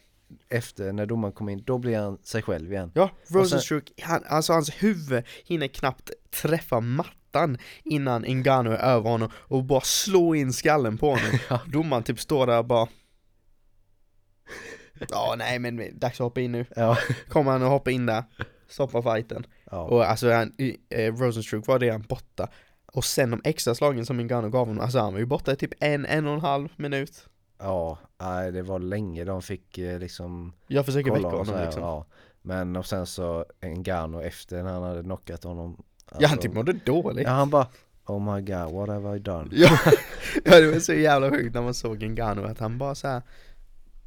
efter 0.49 0.93
när 0.93 1.05
domaren 1.05 1.33
kommer 1.33 1.51
in, 1.51 1.63
då 1.65 1.77
blir 1.77 1.97
han 1.97 2.17
sig 2.23 2.41
själv 2.41 2.71
igen. 2.73 2.91
Ja, 2.95 3.09
Rosenstruck, 3.27 3.91
han, 4.01 4.23
alltså 4.27 4.53
hans 4.53 4.69
huvud 4.69 5.23
hinner 5.45 5.67
knappt 5.67 6.11
träffa 6.41 6.79
mattan 6.79 7.57
innan 7.83 8.21
Ngannou 8.27 8.71
är 8.71 8.77
över 8.77 9.09
honom 9.09 9.29
och 9.35 9.63
bara 9.63 9.81
slå 9.81 10.35
in 10.35 10.53
skallen 10.53 10.97
på 10.97 11.09
honom. 11.09 11.39
Domaren 11.67 12.03
typ 12.03 12.19
står 12.19 12.47
där 12.47 12.57
och 12.57 12.65
bara 12.65 12.87
Ja 15.09 15.35
nej 15.37 15.59
men 15.59 15.99
dags 15.99 16.13
att 16.13 16.23
hoppa 16.23 16.41
in 16.41 16.51
nu. 16.51 16.65
Ja, 16.75 16.97
Kommer 17.29 17.51
han 17.51 17.63
och 17.63 17.69
hoppar 17.69 17.91
in 17.91 18.05
där, 18.05 18.23
stoppar 18.67 19.01
fighten. 19.15 19.45
ja, 19.71 19.83
Och 19.83 20.05
alltså 20.09 20.31
han, 20.31 20.53
eh, 20.89 21.13
Rosenstruck 21.13 21.67
var 21.67 21.79
redan 21.79 22.01
borta. 22.01 22.47
Och 22.93 23.05
sen 23.05 23.31
de 23.31 23.41
extra 23.43 23.75
slagen 23.75 24.05
som 24.05 24.17
Ngannou 24.17 24.49
gav 24.49 24.67
honom, 24.67 24.83
alltså 24.83 24.99
han 24.99 25.13
var 25.13 25.19
ju 25.19 25.25
borta 25.25 25.51
i 25.51 25.55
typ 25.55 25.71
en, 25.79 26.05
en 26.05 26.27
och 26.27 26.33
en 26.33 26.41
halv 26.41 26.69
minut. 26.75 27.25
ja, 27.59 27.97
nej 28.21 28.51
det 28.51 28.61
var 28.61 28.79
länge 28.79 29.23
de 29.23 29.41
fick 29.41 29.77
eh, 29.77 29.99
liksom 29.99 30.53
Jag 30.67 30.85
försöker 30.85 31.11
väcka 31.11 31.27
honom 31.27 31.55
här, 31.55 31.65
liksom. 31.65 31.83
ja. 31.83 32.05
Men 32.41 32.75
och 32.75 32.85
sen 32.85 33.05
så 33.05 33.45
Ngannou 33.61 34.21
efter 34.21 34.63
när 34.63 34.73
han 34.73 34.83
hade 34.83 35.03
knockat 35.03 35.43
honom 35.43 35.83
Ja 36.11 36.15
han 36.15 36.23
alltså- 36.23 36.41
typ 36.41 36.53
mådde 36.53 36.73
dåligt. 36.73 37.23
Ja 37.27 37.31
han 37.31 37.49
bara 37.49 37.67
Oh 38.05 38.35
my 38.35 38.41
god, 38.41 38.73
what 38.73 38.89
have 38.89 39.15
I 39.15 39.19
done? 39.19 39.47
Ja, 39.51 39.69
ja 40.45 40.59
det 40.59 40.71
var 40.71 40.79
så 40.79 40.93
jävla 40.93 41.29
sjukt 41.29 41.55
när 41.55 41.61
man 41.61 41.73
såg 41.73 42.03
Ngannou 42.03 42.45
att 42.45 42.59
han 42.59 42.77
bara 42.77 42.95
så 42.95 43.07
här, 43.07 43.21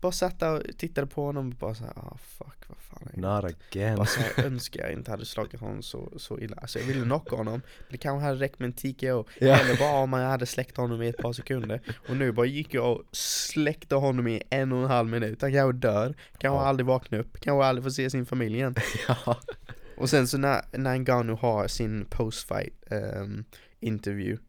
Bara 0.02 0.12
satt 0.12 0.40
där 0.40 0.54
och 0.56 0.62
tittade 0.78 1.06
på 1.06 1.24
honom 1.24 1.48
och 1.48 1.54
bara 1.54 1.74
såhär, 1.74 1.92
ah 1.96 2.16
fuck 2.38 2.64
vad 2.68 2.78
fan 2.78 3.08
är 3.12 3.20
det? 3.20 3.20
Not 3.20 3.44
again 3.70 3.96
Bara 3.96 4.06
så 4.06 4.20
här, 4.20 4.32
jag 4.36 4.46
önskar 4.52 4.82
jag 4.82 4.92
inte 4.92 5.10
hade 5.10 5.24
slagit 5.26 5.60
honom 5.60 5.82
så, 5.82 6.12
så 6.16 6.38
illa 6.38 6.56
Alltså 6.56 6.78
jag 6.78 6.86
ville 6.86 7.04
knocka 7.04 7.36
honom, 7.36 7.52
men 7.78 7.86
det 7.90 7.96
kanske 7.98 8.24
hade 8.26 8.40
räckt 8.40 8.58
med 8.58 8.66
en 8.66 8.72
TKO 8.72 9.24
Ja. 9.38 9.58
Eller 9.58 9.78
bara 9.78 9.98
om 9.98 10.10
man 10.10 10.20
hade 10.22 10.46
släckt 10.46 10.76
honom 10.76 11.02
i 11.02 11.08
ett 11.08 11.16
par 11.18 11.32
sekunder 11.32 11.80
Och 12.08 12.16
nu 12.16 12.32
bara 12.32 12.46
gick 12.46 12.74
jag 12.74 12.92
och 12.92 13.02
släckte 13.16 13.94
honom 13.94 14.28
i 14.28 14.42
en 14.50 14.72
och 14.72 14.78
en 14.82 14.90
halv 14.90 15.08
minut 15.08 15.42
Han 15.42 15.52
kanske 15.52 15.78
dör, 15.78 16.14
kanske 16.38 16.58
Ja. 16.58 16.66
aldrig 16.66 16.86
vaknar 16.86 17.18
upp, 17.18 17.40
kanske 17.40 17.64
aldrig 17.64 17.84
får 17.84 17.90
se 17.90 18.10
sin 18.10 18.26
familj 18.26 18.56
igen 18.56 18.74
ja. 19.08 19.36
och 19.96 20.10
sen 20.10 20.28
så 20.28 20.38
när, 20.38 20.62
när 20.72 20.96
Ngannou 20.98 21.36
har 21.36 21.68
sin 21.68 22.04
postfight 22.10 22.74
um, 22.90 23.44
interview 23.80 24.42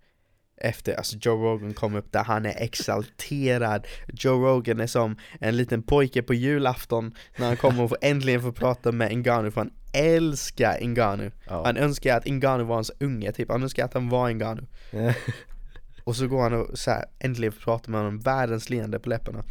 efter, 0.57 0.95
alltså 0.95 1.17
Joe 1.21 1.35
Rogan 1.35 1.73
kom 1.73 1.95
upp 1.95 2.11
där 2.11 2.23
han 2.23 2.45
är 2.45 2.63
exalterad. 2.63 3.87
Joe 4.13 4.47
Rogan 4.47 4.79
är 4.79 4.87
som 4.87 5.17
en 5.39 5.57
liten 5.57 5.83
pojke 5.83 6.21
på 6.21 6.33
julafton 6.33 7.15
när 7.37 7.47
han 7.47 7.57
kommer 7.57 7.83
och 7.83 7.89
får 7.89 7.97
äntligen 8.01 8.41
få 8.41 8.51
prata 8.51 8.91
med 8.91 9.17
Ngannou 9.17 9.51
för 9.51 9.61
han 9.61 9.73
älskar 9.93 10.77
Ngannou. 10.81 11.31
Ja. 11.47 11.65
Han 11.65 11.77
önskar 11.77 12.17
att 12.17 12.25
Ngannou 12.25 12.63
var 12.63 12.75
hans 12.75 12.91
unge 12.99 13.31
typ, 13.31 13.51
han 13.51 13.63
önskar 13.63 13.85
att 13.85 13.93
han 13.93 14.09
var 14.09 14.29
Ngannou. 14.29 14.65
Och 16.03 16.15
så 16.15 16.27
går 16.27 16.41
han 16.41 16.53
och 16.53 16.79
så 16.79 16.91
här, 16.91 17.05
äntligen 17.19 17.51
får 17.51 17.61
prata 17.61 17.91
med 17.91 17.99
honom, 17.99 18.19
världens 18.19 18.69
leende 18.69 18.99
på 18.99 19.09
läpparna. 19.09 19.43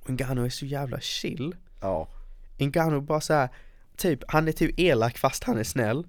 Och 0.00 0.10
Ngannou 0.10 0.44
är 0.44 0.50
så 0.50 0.66
jävla 0.66 1.00
chill. 1.00 1.54
Ja. 1.80 2.08
Ngannou 2.58 3.00
bara 3.00 3.20
så 3.20 3.34
här, 3.34 3.48
typ, 3.96 4.24
han 4.28 4.48
är 4.48 4.52
typ 4.52 4.80
elak 4.80 5.18
fast 5.18 5.44
han 5.44 5.58
är 5.58 5.64
snäll. 5.64 6.06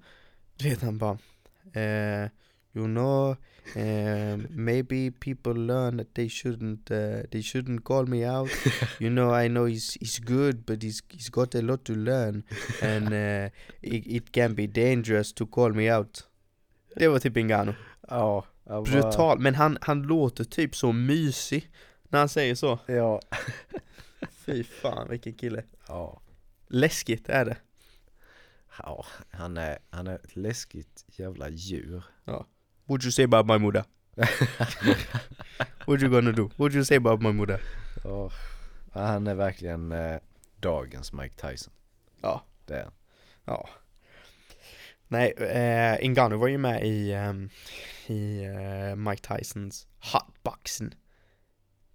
Du 0.56 0.68
vet 0.68 0.82
han 0.82 0.98
bara 0.98 1.18
eh, 1.72 2.28
You 2.72 2.86
know, 2.86 3.36
maybe 4.50 5.10
people 5.10 5.52
learn 5.54 5.96
that 5.96 6.14
they 6.14 6.28
shouldn't 6.28 6.90
uh, 6.90 7.22
they 7.30 7.42
shouldn't 7.42 7.84
call 7.84 8.06
me 8.06 8.24
out. 8.24 8.50
You 9.00 9.10
know, 9.10 9.30
I 9.44 9.48
know 9.48 9.66
he's 9.66 9.94
he's 10.00 10.18
good, 10.18 10.64
but 10.66 10.82
he's 10.82 11.00
he's 11.08 11.30
got 11.30 11.54
a 11.54 11.62
lot 11.62 11.84
to 11.84 11.94
learn, 11.94 12.42
and 12.82 13.06
uh, 13.12 13.50
it, 13.82 14.06
it 14.06 14.32
can 14.32 14.54
be 14.54 14.66
dangerous 14.66 15.32
to 15.32 15.46
call 15.46 15.72
me 15.72 15.90
out. 15.96 16.26
Det 16.96 17.08
var 17.08 17.18
typ 17.18 17.36
Ngannou. 17.36 17.74
Ja. 18.08 18.44
bara- 18.64 18.82
Brutal, 18.82 19.38
men 19.38 19.54
han, 19.54 19.78
han 19.80 20.02
låter 20.02 20.44
typ 20.44 20.76
så 20.76 20.92
mysig 20.92 21.70
när 22.08 22.18
han 22.18 22.28
säger 22.28 22.54
så. 22.54 22.78
Ja. 22.86 23.20
Fy 24.30 24.64
fan 24.64 25.08
vilken 25.10 25.32
kille. 25.34 25.62
Ja. 25.88 26.20
Läskigt 26.68 27.28
är 27.28 27.44
det. 27.44 27.56
Ja, 28.82 29.04
han 29.30 29.56
är, 29.56 29.78
han 29.90 30.06
är 30.06 30.14
ett 30.14 30.36
läskigt 30.36 31.04
jävla 31.08 31.48
djur. 31.48 32.02
What 32.90 33.04
you 33.04 33.12
say 33.12 33.22
about 33.24 33.46
my 33.46 33.58
mother? 33.58 33.84
What 35.86 36.00
you 36.02 36.08
gonna 36.10 36.32
do? 36.32 36.50
What 36.56 36.72
you 36.74 36.84
say 36.84 36.96
about 36.96 37.22
my 37.22 37.32
mother? 37.32 37.60
Ja, 38.04 38.30
Han 38.92 39.26
är 39.26 39.34
verkligen 39.34 39.92
eh, 39.92 40.16
dagens 40.60 41.12
Mike 41.12 41.34
Tyson. 41.48 41.72
Ja. 42.22 42.44
Det 42.66 42.74
är 42.74 42.82
han. 42.84 42.92
Ja. 43.44 43.68
Nej, 45.08 45.32
eh, 45.32 46.08
Ngannou 46.10 46.36
var 46.36 46.48
ju 46.48 46.58
med 46.58 46.86
i, 46.86 47.12
ehm, 47.12 47.50
i 48.06 48.44
eh, 48.44 48.96
Mike 48.96 49.36
Tysons 49.38 49.86
Hotboxen 50.12 50.94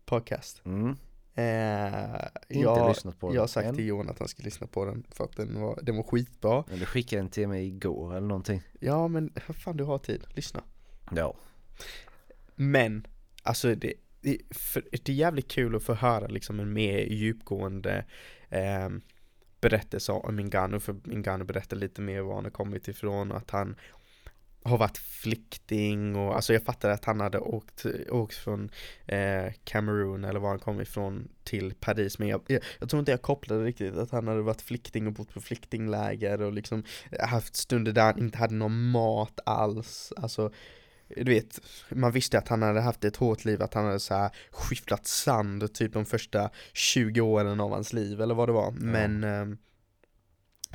podcast. 0.05 0.61
Mm. 0.65 0.89
Eh, 1.35 2.25
Inte 2.49 2.63
jag, 2.63 2.89
lyssnat 2.89 3.19
på 3.19 3.27
jag 3.27 3.33
den 3.33 3.39
har 3.39 3.47
sagt 3.47 3.67
än. 3.67 3.75
till 3.75 3.85
Johan 3.87 4.09
att 4.09 4.19
han 4.19 4.27
ska 4.27 4.43
lyssna 4.43 4.67
på 4.67 4.85
den 4.85 5.05
för 5.11 5.23
att 5.23 5.35
den 5.35 5.61
var, 5.61 5.79
den 5.81 5.95
var 5.95 6.03
skitbra. 6.03 6.63
Men 6.69 6.79
du 6.79 6.85
skickade 6.85 7.19
en 7.21 7.29
till 7.29 7.47
mig 7.47 7.67
igår 7.67 8.11
eller 8.15 8.27
någonting. 8.27 8.61
Ja 8.79 9.07
men 9.07 9.33
fan 9.63 9.77
du 9.77 9.83
har 9.83 9.97
tid, 9.97 10.25
lyssna. 10.29 10.63
Ja. 11.11 11.35
Men, 12.55 13.07
alltså 13.43 13.75
det, 13.75 13.93
det, 14.21 14.37
för, 14.51 14.83
det 14.91 15.09
är 15.09 15.15
jävligt 15.15 15.51
kul 15.51 15.75
att 15.75 15.83
få 15.83 15.93
höra 15.93 16.27
liksom 16.27 16.59
en 16.59 16.73
mer 16.73 16.97
djupgående 16.97 18.05
eh, 18.49 18.89
berättelse 19.61 20.11
om 20.11 20.35
Ngannou, 20.35 20.79
för 20.79 20.95
Ngannou 21.03 21.45
berättar 21.45 21.77
lite 21.77 22.01
mer 22.01 22.21
var 22.21 22.35
han 22.35 22.43
har 22.43 22.51
kommit 22.51 22.87
ifrån 22.87 23.31
och 23.31 23.37
att 23.37 23.51
han 23.51 23.75
har 24.63 24.77
varit 24.77 24.97
flykting 24.97 26.15
och 26.15 26.35
alltså 26.35 26.53
jag 26.53 26.63
fattar 26.63 26.89
att 26.89 27.05
han 27.05 27.19
hade 27.19 27.39
åkt, 27.39 27.85
åkt 28.09 28.35
från 28.35 28.69
eh, 29.05 29.53
Cameroon 29.63 30.23
eller 30.23 30.39
var 30.39 30.49
han 30.49 30.59
kom 30.59 30.81
ifrån 30.81 31.27
till 31.43 31.73
Paris 31.79 32.19
men 32.19 32.27
jag, 32.27 32.41
jag, 32.47 32.63
jag, 32.79 32.89
tror 32.89 32.99
inte 32.99 33.11
jag 33.11 33.21
kopplade 33.21 33.63
riktigt 33.63 33.97
att 33.97 34.11
han 34.11 34.27
hade 34.27 34.41
varit 34.41 34.61
flykting 34.61 35.07
och 35.07 35.13
bott 35.13 35.33
på 35.33 35.41
flyktingläger 35.41 36.41
och 36.41 36.53
liksom 36.53 36.83
haft 37.19 37.55
stunder 37.55 37.91
där 37.91 38.03
han 38.03 38.19
inte 38.19 38.37
hade 38.37 38.55
någon 38.55 38.89
mat 38.89 39.39
alls 39.45 40.13
alltså 40.17 40.51
du 41.07 41.23
vet, 41.23 41.59
man 41.89 42.11
visste 42.11 42.37
att 42.37 42.47
han 42.47 42.61
hade 42.61 42.81
haft 42.81 43.03
ett 43.03 43.15
hårt 43.15 43.45
liv, 43.45 43.61
att 43.61 43.73
han 43.73 43.85
hade 43.85 43.99
så 43.99 44.13
här 44.13 44.29
skifflat 44.51 45.07
sand 45.07 45.73
typ 45.73 45.93
de 45.93 46.05
första 46.05 46.49
20 46.73 47.21
åren 47.21 47.59
av 47.59 47.71
hans 47.71 47.93
liv 47.93 48.21
eller 48.21 48.35
vad 48.35 48.49
det 48.49 48.53
var, 48.53 48.71
men 48.71 49.23
eh, 49.23 49.57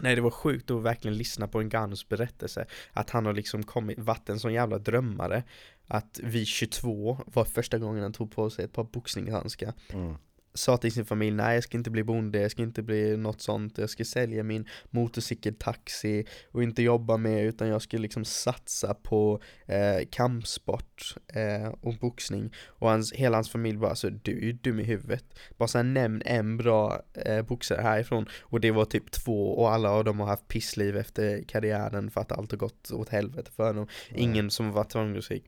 Nej 0.03 0.14
det 0.14 0.20
var 0.20 0.31
sjukt 0.31 0.70
att 0.70 0.83
verkligen 0.83 1.16
lyssna 1.16 1.49
på 1.49 1.61
en 1.61 1.68
Gans 1.68 2.09
berättelse. 2.09 2.66
Att 2.93 3.11
han 3.11 3.26
har 3.26 3.33
liksom 3.33 3.62
kommit, 3.62 3.99
varit 3.99 4.28
en 4.28 4.41
sån 4.41 4.53
jävla 4.53 4.78
drömmare. 4.78 5.43
Att 5.87 6.20
vid 6.22 6.47
22 6.47 7.18
var 7.26 7.45
första 7.45 7.78
gången 7.78 8.03
han 8.03 8.12
tog 8.12 8.33
på 8.33 8.51
sig 8.51 8.64
ett 8.64 8.72
par 8.72 8.85
boxningshandskar. 8.85 9.72
Mm 9.93 10.16
sa 10.55 10.76
till 10.76 10.92
sin 10.92 11.05
familj, 11.05 11.36
nej 11.36 11.55
jag 11.55 11.64
ska 11.64 11.76
inte 11.76 11.90
bli 11.90 12.05
bonde, 12.05 12.40
jag 12.40 12.51
ska 12.51 12.62
inte 12.62 12.82
bli 12.82 13.16
något 13.16 13.40
sånt, 13.40 13.78
jag 13.78 13.90
ska 13.90 14.05
sälja 14.05 14.42
min 14.42 14.68
motorcykeltaxi 14.90 16.24
och 16.51 16.62
inte 16.62 16.82
jobba 16.82 17.16
med 17.16 17.44
utan 17.44 17.68
jag 17.68 17.82
ska 17.82 17.98
liksom 17.98 18.24
satsa 18.24 18.94
på 18.94 19.40
eh, 19.66 20.07
kampsport 20.11 21.14
eh, 21.34 21.68
och 21.80 21.94
boxning. 21.94 22.55
Och 22.66 22.88
hans, 22.88 23.12
hela 23.12 23.36
hans 23.36 23.51
familj 23.51 23.78
bara 23.78 23.90
alltså 23.90 24.11
du 24.11 24.38
är 24.38 24.42
ju 24.42 24.53
dum 24.53 24.80
i 24.80 24.84
huvudet. 24.84 25.24
Bara 25.57 25.68
såhär 25.68 25.84
nämn 25.84 26.22
en 26.24 26.57
bra 26.57 27.03
eh, 27.14 27.42
boxare 27.42 27.82
härifrån. 27.82 28.26
Och 28.40 28.61
det 28.61 28.70
var 28.70 28.84
typ 28.84 29.11
två 29.11 29.59
och 29.59 29.72
alla 29.72 29.90
av 29.90 30.05
dem 30.05 30.20
har 30.20 30.26
haft 30.26 30.48
pissliv 30.48 30.96
efter 30.96 31.42
karriären 31.48 32.11
för 32.11 32.20
att 32.20 32.32
allt 32.32 32.51
har 32.51 32.59
gått 32.59 32.90
åt 32.90 33.09
helvete 33.09 33.51
för 33.57 33.74
dem, 33.74 33.86
ingen 34.14 34.51
som 34.51 34.72
varit 34.72 34.92
framgångsrik 34.92 35.44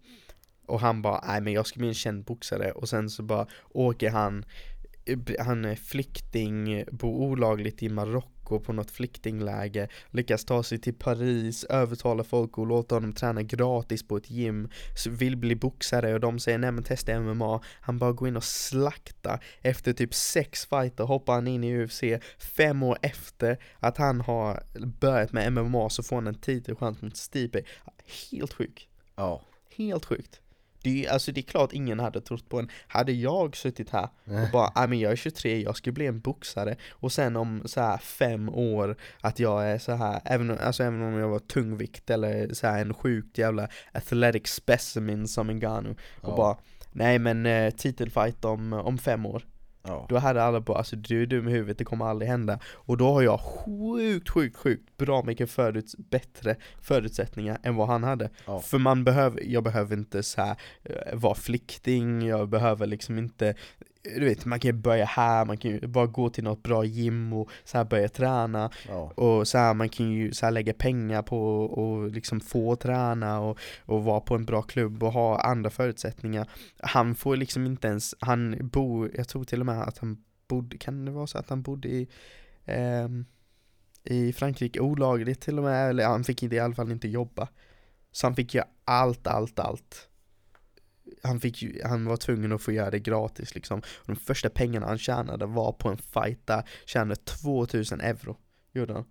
och 0.66 0.80
han 0.80 1.03
bara, 1.03 1.24
nej 1.26 1.40
men 1.40 1.53
jag 1.53 1.66
ska 1.66 1.78
bli 1.78 1.88
en 1.88 1.94
känd 1.94 2.24
boxare. 2.24 2.72
Och 2.72 2.88
sen 2.88 3.11
så 3.11 3.22
bara 3.22 3.46
åker 3.68 4.11
han 4.11 4.44
han 5.38 5.64
är 5.64 5.74
flykting, 5.74 6.84
bor 6.90 7.20
olagligt 7.20 7.82
i 7.82 7.88
Marocko 7.88 8.61
på 8.61 8.72
något 8.72 8.90
flyktingläge, 8.90 9.88
lyckas 10.11 10.44
ta 10.44 10.62
sig 10.62 10.78
till 10.78 10.94
Paris, 10.94 11.64
övertala 11.64 12.24
folk 12.24 12.59
och 12.59 12.66
låta 12.66 12.94
honom 12.94 13.12
träna 13.12 13.42
gratis 13.42 14.09
på 14.09 14.16
ett 14.16 14.30
gym, 14.30 14.68
vill 15.09 15.36
bli 15.36 15.57
boxare 15.57 16.14
och 16.14 16.20
de 16.20 16.38
säger 16.38 16.59
nej 16.59 16.72
men 16.72 16.84
testa 16.84 17.20
MMA, 17.20 17.61
han 17.80 17.98
bara 17.98 18.12
går 18.12 18.28
in 18.28 18.36
och 18.36 18.44
slaktar, 18.44 19.44
efter 19.62 19.92
typ 19.92 20.14
sex 20.14 20.66
fighter 20.66 21.05
hoppar 21.05 21.34
han 21.34 21.48
in 21.48 21.64
i 21.64 21.84
UFC, 21.84 22.03
fem 22.38 22.82
år 22.82 22.98
efter 23.03 23.59
att 23.78 23.96
han 23.96 24.20
har 24.20 24.62
börjat 25.00 25.32
med 25.32 25.53
MMA 25.53 25.90
så 25.90 26.03
får 26.03 26.16
han 26.16 26.26
en 26.26 26.40
titelchans 26.40 27.03
mot 27.03 27.16
Stipe, 27.16 27.62
helt 28.30 28.53
sjuk. 28.53 28.88
Ja. 29.16 29.42
Helt 29.76 30.05
sjukt. 30.05 30.41
Det 30.83 31.07
är, 31.07 31.11
alltså 31.11 31.33
det 31.33 31.41
är 31.41 31.43
klart 31.43 31.72
ingen 31.72 32.01
hade 32.01 32.20
trott 32.20 32.49
på 32.49 32.59
en. 32.59 32.68
Hade 32.87 33.12
jag 33.12 33.57
suttit 33.57 33.91
här 33.91 34.09
och 34.24 34.53
bara, 34.53 34.72
nej 34.74 34.89
men 34.89 34.99
jag 34.99 35.12
är 35.12 35.16
23, 35.16 35.62
jag 35.62 35.76
ska 35.76 35.93
bli 35.93 36.07
en 36.07 36.20
boxare. 36.20 36.76
Och 36.91 37.12
sen 37.12 37.37
om 37.37 37.62
så 37.64 37.80
här 37.80 37.99
fem 37.99 38.49
år 38.49 38.97
att 39.20 39.39
jag 39.39 39.68
är 39.68 39.78
så 39.78 39.93
här 39.93 40.20
även, 40.24 40.59
alltså 40.59 40.83
även 40.83 41.03
om 41.03 41.14
jag 41.14 41.28
var 41.28 41.39
tungvikt 41.39 42.11
eller 42.11 42.55
så 42.55 42.66
här 42.66 42.80
en 42.80 42.95
sjukt 42.95 43.39
jävla 43.39 43.68
athletic 43.93 44.47
specimen 44.47 45.28
som 45.28 45.51
en 45.51 45.61
Ganu 45.61 45.91
Och 46.20 46.33
ja. 46.33 46.37
bara, 46.37 46.57
nej 46.93 47.18
men 47.18 47.47
eh, 47.47 47.70
titelfight 47.70 48.45
om, 48.45 48.72
om 48.72 48.99
fem 48.99 49.26
år 49.26 49.43
Ja. 49.83 50.07
Då 50.09 50.18
hade 50.18 50.43
alla 50.43 50.61
bara 50.61 50.78
alltså 50.78 50.97
du 50.97 51.22
är 51.22 51.26
dum 51.26 51.49
i 51.49 51.53
huvudet, 51.53 51.78
det 51.78 51.85
kommer 51.85 52.05
aldrig 52.05 52.30
hända 52.30 52.59
Och 52.64 52.97
då 52.97 53.12
har 53.12 53.22
jag 53.22 53.41
sjukt, 53.41 54.28
sjukt, 54.28 54.57
sjukt 54.57 54.97
bra 54.97 55.22
mycket 55.22 55.51
föruts 55.51 55.97
bättre 55.99 56.57
förutsättningar 56.80 57.59
än 57.62 57.76
vad 57.76 57.89
han 57.89 58.05
hade 58.05 58.30
ja. 58.47 58.61
För 58.61 58.78
man 58.78 59.05
behöver, 59.05 59.41
jag 59.45 59.64
behöver 59.64 59.97
inte 59.97 60.22
så 60.22 60.41
här, 60.41 60.57
uh, 60.91 61.18
vara 61.18 61.35
flykting, 61.35 62.26
jag 62.26 62.49
behöver 62.49 62.87
liksom 62.87 63.18
inte 63.18 63.55
du 64.03 64.24
vet, 64.24 64.44
man 64.44 64.61
kan 64.61 64.68
ju 64.68 64.72
börja 64.72 65.05
här, 65.05 65.44
man 65.44 65.57
kan 65.57 65.70
ju 65.70 65.86
bara 65.86 66.07
gå 66.07 66.30
till 66.30 66.44
något 66.44 66.62
bra 66.62 66.84
gym 66.84 67.32
och 67.32 67.50
så 67.64 67.78
här 67.78 67.84
börja 67.84 68.09
träna. 68.09 68.70
Ja. 68.88 69.12
Och 69.14 69.48
så 69.48 69.59
här, 69.59 69.74
man 69.74 69.88
kan 69.88 70.11
ju 70.11 70.32
så 70.32 70.46
här 70.46 70.50
lägga 70.50 70.72
pengar 70.72 71.22
på 71.22 71.64
och 71.64 72.11
liksom 72.11 72.40
få 72.40 72.76
träna 72.76 73.40
och, 73.40 73.59
och 73.84 74.05
vara 74.05 74.20
på 74.20 74.34
en 74.34 74.44
bra 74.44 74.62
klubb 74.62 75.03
och 75.03 75.12
ha 75.12 75.40
andra 75.40 75.70
förutsättningar. 75.70 76.50
Han 76.78 77.14
får 77.14 77.36
liksom 77.36 77.66
inte 77.66 77.88
ens, 77.88 78.14
han 78.18 78.68
bor, 78.68 79.11
jag 79.14 79.28
tror 79.28 79.44
till 79.44 79.61
och 79.61 79.66
med 79.66 79.82
att 79.82 79.98
han 79.98 80.24
bodde, 80.48 80.78
kan 80.78 81.05
det 81.05 81.11
vara 81.11 81.26
så 81.26 81.38
att 81.38 81.48
han 81.48 81.62
bodde 81.62 81.88
i 81.88 82.09
eh, 82.64 83.09
i 84.05 84.32
Frankrike 84.32 84.80
olagligt 84.80 85.40
till 85.40 85.59
och 85.59 85.64
med, 85.64 85.90
eller 85.90 86.07
han 86.07 86.24
fick 86.24 86.42
inte, 86.42 86.57
i 86.57 86.59
alla 86.59 86.74
fall 86.74 86.92
inte 86.92 87.09
jobba. 87.09 87.48
Så 88.12 88.26
han 88.26 88.36
fick 88.36 88.55
göra 88.55 88.66
allt, 88.84 89.26
allt, 89.26 89.59
allt 89.59 90.09
han, 91.22 91.40
fick 91.40 91.62
ju, 91.62 91.82
han 91.84 92.05
var 92.05 92.16
tvungen 92.16 92.53
att 92.53 92.62
få 92.62 92.72
göra 92.72 92.90
det 92.90 92.98
gratis 92.98 93.55
liksom. 93.55 93.78
Och 93.78 94.07
de 94.07 94.16
första 94.16 94.50
pengarna 94.50 94.86
han 94.86 94.98
tjänade 94.98 95.46
var 95.46 95.72
på 95.72 95.88
en 95.88 95.96
fight 95.96 96.46
där, 96.46 96.68
tjänade 96.84 97.16
2000 97.16 98.00
euro, 98.00 98.36
gjorde 98.72 98.92
han. 98.92 99.05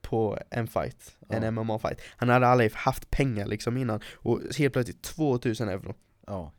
På 0.00 0.38
en 0.50 0.66
fight, 0.66 1.16
ja. 1.28 1.36
en 1.36 1.58
MMA-fight. 1.58 2.00
Han 2.16 2.28
hade 2.28 2.46
aldrig 2.46 2.72
haft 2.72 3.10
pengar 3.10 3.46
liksom 3.46 3.76
innan, 3.76 4.00
och 4.14 4.40
helt 4.58 4.72
plötsligt 4.72 5.02
2000 5.02 5.68
euro. 5.68 5.94
Ja. 6.26 6.52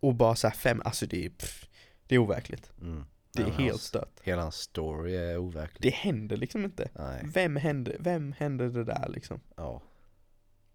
Och 0.00 0.14
bara 0.14 0.36
såhär 0.36 0.54
fem, 0.54 0.82
alltså 0.84 1.06
det 1.06 1.26
är, 1.26 1.30
pff, 1.30 1.68
det 2.06 2.14
är 2.14 2.18
overkligt. 2.18 2.72
Mm. 2.80 3.04
Det 3.32 3.42
är 3.42 3.46
ja, 3.46 3.52
helt 3.52 3.80
stört. 3.80 4.20
Hela 4.22 4.42
hans 4.42 4.56
story 4.56 5.16
är 5.16 5.38
overklig. 5.38 5.92
Det 5.92 5.96
händer 5.96 6.36
liksom 6.36 6.64
inte. 6.64 6.90
Nej. 6.94 7.22
Vem 7.34 7.56
händer, 7.56 7.96
vem 8.00 8.32
händer 8.32 8.68
det 8.68 8.84
där 8.84 9.08
liksom? 9.08 9.40
Ja. 9.56 9.82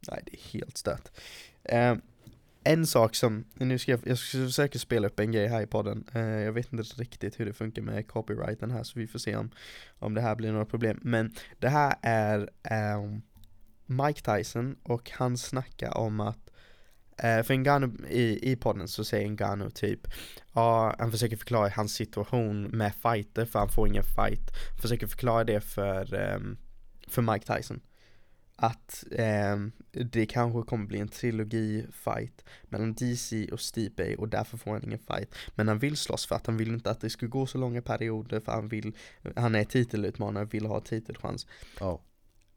Nej, 0.08 0.22
det 0.26 0.34
är 0.34 0.60
helt 0.60 0.78
stört. 0.78 1.12
Uh, 1.74 1.98
en 2.66 2.88
sak 2.88 3.16
som, 3.16 3.46
nu 3.54 3.80
ska 3.80 3.92
jag, 3.92 4.00
jag 4.06 4.18
ska 4.18 4.38
försöka 4.38 4.80
spela 4.80 5.08
upp 5.08 5.20
en 5.20 5.32
grej 5.32 5.48
här 5.48 5.62
i 5.62 5.68
podden. 5.68 6.06
Eh, 6.14 6.22
Jag 6.22 6.54
vet 6.54 6.74
inte 6.74 6.84
riktigt 6.84 7.40
hur 7.40 7.46
det 7.46 7.54
funkar 7.54 7.82
med 7.82 8.08
copyrighten 8.08 8.72
här 8.72 8.84
så 8.84 9.00
vi 9.00 9.08
får 9.08 9.20
se 9.20 9.36
om, 9.36 9.50
om 10.00 10.14
det 10.14 10.22
här 10.22 10.36
blir 10.36 10.52
några 10.52 10.66
problem. 10.66 11.00
Men 11.02 11.34
det 11.60 11.70
här 11.70 11.96
är 12.02 12.50
eh, 12.64 13.02
Mike 13.86 14.22
Tyson 14.22 14.76
och 14.84 15.12
han 15.14 15.38
snackar 15.38 15.98
om 15.98 16.20
att 16.20 16.50
eh, 17.18 17.44
För 17.44 17.54
Ngannou 17.54 17.92
i, 18.10 18.52
i 18.52 18.56
podden 18.56 18.88
så 18.88 19.04
säger 19.04 19.30
Ngannou 19.30 19.70
typ 19.70 20.08
Ja, 20.54 20.96
han 21.00 21.12
försöker 21.12 21.38
förklara 21.38 21.70
hans 21.70 21.94
situation 21.94 22.64
med 22.64 22.94
fighter 22.96 23.46
för 23.46 23.60
han 23.60 23.70
får 23.70 23.88
ingen 23.88 24.04
fight. 24.04 24.52
Försöker 24.82 25.08
förklara 25.08 25.44
det 25.44 25.62
för, 25.62 26.14
ehm, 26.14 26.58
för 27.08 27.22
Mike 27.22 27.56
Tyson 27.56 27.80
att 28.56 29.04
eh, 29.12 29.58
det 29.92 30.26
kanske 30.26 30.62
kommer 30.62 30.86
bli 30.86 31.00
en 31.00 31.08
trilogi-fight 31.08 32.46
mellan 32.64 32.94
DC 32.94 33.48
och 33.52 33.60
Stipe 33.60 34.16
och 34.16 34.30
därför 34.30 34.58
får 34.58 34.72
han 34.72 34.84
ingen 34.84 35.00
fight. 35.00 35.36
Men 35.56 35.68
han 35.68 35.80
vill 35.80 35.98
slåss 35.98 36.26
för 36.26 36.36
att 36.36 36.46
han 36.46 36.58
vill 36.58 36.74
inte 36.74 36.92
att 36.92 37.02
det 37.02 37.10
ska 37.10 37.26
gå 37.26 37.46
så 37.46 37.58
långa 37.58 37.82
perioder 37.82 38.40
för 38.40 38.52
han 38.52 38.68
vill, 38.68 38.96
han 39.36 39.56
är 39.56 39.64
titelutmanare, 39.64 40.46
vill 40.46 40.66
ha 40.66 40.80
titelchans. 40.80 41.48
Oh. 41.82 42.00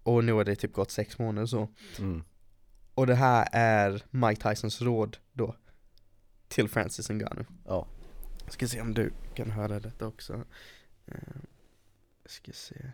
Och 0.02 0.24
nu 0.24 0.32
har 0.32 0.44
det 0.44 0.56
typ 0.56 0.72
gått 0.72 0.90
sex 0.90 1.18
månader 1.18 1.46
så. 1.46 1.68
Mm. 1.98 2.24
Och 2.94 3.06
det 3.06 3.14
här 3.14 3.48
är 3.52 4.02
Mike 4.10 4.48
Tysons 4.48 4.82
råd 4.82 5.16
då 5.32 5.54
till 6.48 6.68
Francis 6.68 7.10
Ngannou. 7.10 7.44
Ja. 7.64 7.78
Oh. 7.78 7.86
Ska 8.50 8.68
se 8.68 8.80
om 8.80 8.94
du 8.94 9.12
kan 9.34 9.50
höra 9.50 9.80
detta 9.80 10.06
också. 10.06 10.32
Uh, 11.08 11.40
ska 12.26 12.52
se. 12.52 12.92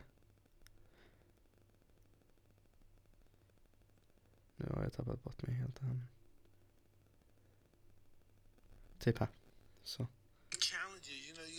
Nu 4.57 4.67
har 4.75 4.83
jag 4.83 4.93
tappat 4.93 5.23
bort 5.23 5.43
mig 5.43 5.57
helt 5.57 5.79
här. 5.79 6.07
Typ 8.99 9.19
här. 9.19 9.29
Så. 9.83 10.07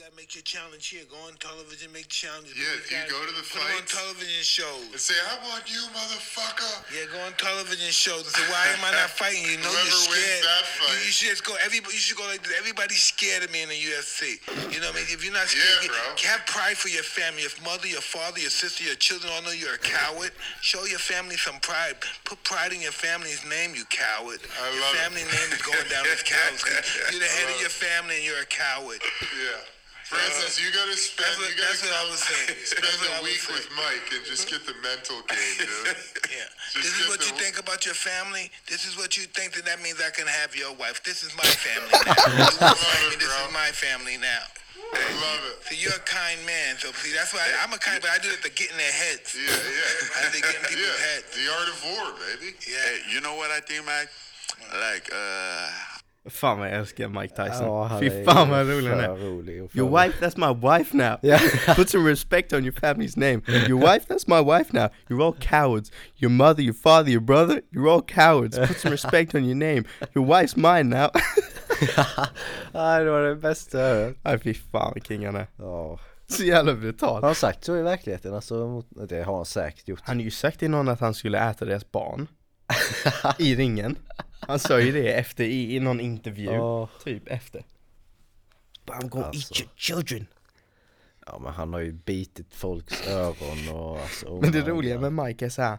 Gotta 0.05 0.15
make 0.15 0.33
your 0.37 0.45
challenge 0.45 0.87
here. 0.87 1.01
Go 1.09 1.17
on 1.25 1.33
television, 1.41 1.89
make 1.89 2.07
challenges. 2.07 2.53
Yeah, 2.53 3.05
you 3.05 3.09
go 3.09 3.21
to 3.25 3.33
the 3.33 3.45
fight. 3.45 3.73
on 3.73 3.85
television 3.89 4.41
shows. 4.45 4.87
And 4.93 5.01
say, 5.01 5.17
I 5.17 5.37
want 5.45 5.65
you, 5.65 5.81
motherfucker. 5.93 6.85
Yeah, 6.93 7.09
go 7.09 7.19
on 7.25 7.33
television 7.35 7.89
shows 7.89 8.25
and 8.25 8.33
say, 8.33 8.45
why 8.49 8.65
am 8.73 8.81
I 8.81 8.93
not 8.93 9.13
fighting? 9.13 9.45
You 9.45 9.57
know 9.61 9.69
you're 9.69 10.01
scared. 10.09 10.41
That 10.41 10.65
fight. 10.65 10.89
You, 10.89 11.09
you, 11.09 11.11
should 11.13 11.29
just 11.33 11.45
go. 11.45 11.53
Everybody, 11.61 11.93
you 11.93 12.01
should 12.01 12.17
go 12.17 12.25
like 12.25 12.41
this. 12.41 12.57
Everybody's 12.57 13.01
scared 13.01 13.45
of 13.45 13.53
me 13.53 13.61
in 13.61 13.69
the 13.69 13.77
UFC. 13.77 14.41
You 14.73 14.81
know 14.81 14.89
what 14.89 15.01
I 15.01 15.05
mean? 15.05 15.13
If 15.13 15.21
you're 15.21 15.35
not 15.35 15.49
scared, 15.51 15.85
yeah, 15.85 15.93
bro. 15.93 16.33
have 16.33 16.41
pride 16.49 16.77
for 16.79 16.89
your 16.89 17.05
family. 17.05 17.45
Your 17.45 17.53
mother, 17.61 17.85
your 17.85 18.05
father, 18.05 18.39
your 18.39 18.53
sister, 18.53 18.87
your 18.87 18.97
children 18.97 19.29
all 19.35 19.43
know 19.43 19.53
you're 19.53 19.77
a 19.77 19.85
coward. 19.85 20.33
Show 20.65 20.85
your 20.85 21.03
family 21.03 21.37
some 21.37 21.61
pride. 21.61 21.99
Put 22.25 22.41
pride 22.41 22.73
in 22.73 22.81
your 22.81 22.95
family's 22.95 23.45
name, 23.45 23.77
you 23.77 23.85
coward. 23.93 24.41
I 24.61 24.73
your 24.73 24.89
family 24.97 25.21
it. 25.21 25.29
name 25.29 25.49
is 25.53 25.61
going 25.61 25.85
down 25.93 26.05
as 26.09 26.23
cowards. 26.25 26.63
You're 27.11 27.19
the 27.19 27.27
head 27.27 27.53
of 27.53 27.59
your 27.61 27.69
family 27.69 28.15
and 28.17 28.25
you're 28.25 28.41
a 28.41 28.45
coward. 28.45 28.99
Yeah. 29.21 29.74
For 30.05 30.21
instance, 30.21 30.61
you 30.61 30.69
gotta 30.69 30.93
spend, 30.93 31.25
That's 31.25 31.41
what, 31.41 31.49
you 31.49 31.57
gotta 31.57 31.73
that's 31.73 31.81
what 31.81 31.97
I 31.97 32.05
was 32.13 32.21
saying. 32.21 32.53
spend 32.69 32.85
That's 32.85 33.01
what 33.01 33.09
a 33.09 33.17
I 33.17 33.21
was 33.25 33.29
week 33.33 33.41
with 33.49 33.65
Mike 33.73 34.05
and 34.13 34.21
just 34.21 34.45
get 34.45 34.61
the 34.69 34.77
mental 34.85 35.17
game, 35.25 35.55
dude. 35.57 35.97
Yeah. 36.29 36.45
Just 36.77 36.93
this 36.93 36.93
is 37.01 37.09
what 37.09 37.25
the- 37.25 37.33
you 37.33 37.33
think 37.41 37.57
about 37.57 37.89
your 37.89 37.97
family. 37.97 38.53
This 38.69 38.85
is 38.85 38.93
what 39.01 39.17
you 39.17 39.25
think 39.33 39.57
that 39.57 39.65
that 39.65 39.81
means 39.81 39.97
I 39.97 40.13
can 40.13 40.29
have 40.29 40.53
your 40.53 40.77
wife. 40.77 41.01
This 41.01 41.25
is 41.25 41.33
my 41.33 41.49
family 41.49 41.89
now. 42.05 42.13
You 42.21 42.37
understand 42.37 43.09
me? 43.09 43.17
this 43.17 43.33
is 43.33 43.49
my 43.49 43.69
family 43.73 44.17
now. 44.21 44.45
I 44.93 45.01
Love 45.25 45.41
it. 45.49 45.57
So 45.65 45.73
you're 45.73 45.97
a 45.97 46.05
kind 46.05 46.37
man. 46.45 46.77
So 46.77 46.93
see, 47.01 47.09
that's 47.09 47.33
why 47.33 47.41
I, 47.41 47.65
I'm 47.65 47.73
a 47.73 47.81
kind, 47.81 47.97
but 47.97 48.13
I 48.13 48.21
do 48.21 48.29
it 48.29 48.45
to 48.45 48.51
get 48.53 48.69
in 48.69 48.77
their 48.77 48.93
heads. 48.93 49.33
Yeah, 49.33 49.49
yeah. 49.49 50.21
I 50.21 50.29
think 50.29 50.45
getting 50.45 50.69
people's 50.69 50.85
yeah. 50.85 51.17
heads. 51.17 51.33
The 51.33 51.49
art 51.49 51.69
of 51.73 51.77
war, 51.81 52.05
baby. 52.21 52.53
Yeah. 52.61 52.77
Hey, 52.77 52.97
you 53.09 53.19
know 53.25 53.33
what 53.33 53.49
I 53.49 53.59
think, 53.65 53.81
Mike? 53.89 54.13
Like, 54.69 55.09
uh, 55.09 55.94
Fan 56.29 56.59
vad 56.59 56.67
jag 56.67 56.75
älskar 56.75 57.07
Mike 57.07 57.35
Tyson. 57.35 57.65
Ja, 57.65 57.97
Fy 57.99 58.23
fan 58.23 58.49
vad 58.49 58.67
rolig 58.69 58.89
han 58.89 58.99
är. 58.99 59.07
rolig 59.15 59.69
Your 59.73 59.89
wife, 60.03 60.25
that's 60.25 60.37
my 60.53 60.69
wife 60.77 60.97
now. 60.97 61.17
Ja. 61.21 61.39
Put 61.75 61.89
some 61.89 62.09
respect 62.09 62.53
on 62.53 62.63
your 62.65 62.73
family's 62.73 63.17
name. 63.19 63.41
Your 63.67 63.79
wife, 63.79 64.05
that's 64.13 64.27
my 64.27 64.41
wife 64.57 64.73
now. 64.73 64.89
You're 65.09 65.23
all 65.25 65.35
cowards. 65.39 65.91
Your 66.15 66.31
mother, 66.31 66.61
your 66.63 66.73
father, 66.73 67.09
your 67.11 67.21
brother, 67.21 67.61
you're 67.71 67.89
all 67.89 68.01
cowards. 68.01 68.57
Put 68.57 68.77
some 68.79 68.91
respect 68.91 69.35
on 69.35 69.45
your 69.45 69.55
name. 69.55 69.83
Your 70.15 70.25
wife's 70.25 70.55
mine 70.57 70.89
now. 70.89 71.09
Nej, 72.71 73.03
det 73.03 73.11
var 73.11 73.21
det 73.21 73.35
bästa 73.35 73.79
jag 73.79 73.95
hört. 74.05 74.15
Nej 74.23 74.39
fy 74.39 74.53
fan 74.53 74.91
vad 74.95 75.07
king 75.07 75.25
han 75.25 75.35
är. 75.35 75.47
Ja. 75.57 75.99
Så 76.27 76.43
jävla 76.43 76.71
Har 76.71 76.79
brutal. 76.79 77.23
han 77.23 77.35
sagt 77.35 77.63
så 77.63 77.77
i 77.77 77.81
verkligheten? 77.81 78.33
Alltså, 78.33 78.81
det 79.09 79.23
har 79.23 79.35
han 79.35 79.45
säkert 79.45 79.87
gjort. 79.87 79.99
Han 80.03 80.15
har 80.17 80.23
ju 80.23 80.31
sagt 80.31 80.59
till 80.59 80.69
någon 80.69 80.87
att 80.89 80.99
han 80.99 81.13
skulle 81.13 81.49
äta 81.49 81.65
deras 81.65 81.91
barn. 81.91 82.27
I 83.37 83.55
ringen. 83.55 83.95
Han 84.47 84.59
sa 84.59 84.79
ju 84.79 84.91
det 84.91 85.13
efter 85.13 85.43
i, 85.43 85.75
i 85.75 85.79
någon 85.79 85.99
intervju. 85.99 86.45
Ja. 86.51 86.89
Typ 87.03 87.27
efter. 87.27 87.63
But 88.85 88.95
I'm 88.95 89.09
gonna 89.09 89.25
Alltså. 89.25 89.53
eat 89.53 89.61
your 89.61 89.71
children. 89.75 90.27
Ja 91.25 91.39
men 91.39 91.53
han 91.53 91.73
har 91.73 91.79
ju 91.79 91.91
bitit 91.93 92.53
folks 92.55 93.07
öron 93.07 93.69
och 93.73 93.99
alltså, 93.99 94.25
oh 94.27 94.41
Men 94.41 94.51
det 94.51 94.61
my 94.63 94.69
roliga 94.69 94.97
God. 94.97 95.13
med 95.13 95.25
Mike 95.25 95.45
är 95.45 95.49
så 95.49 95.61
här, 95.61 95.77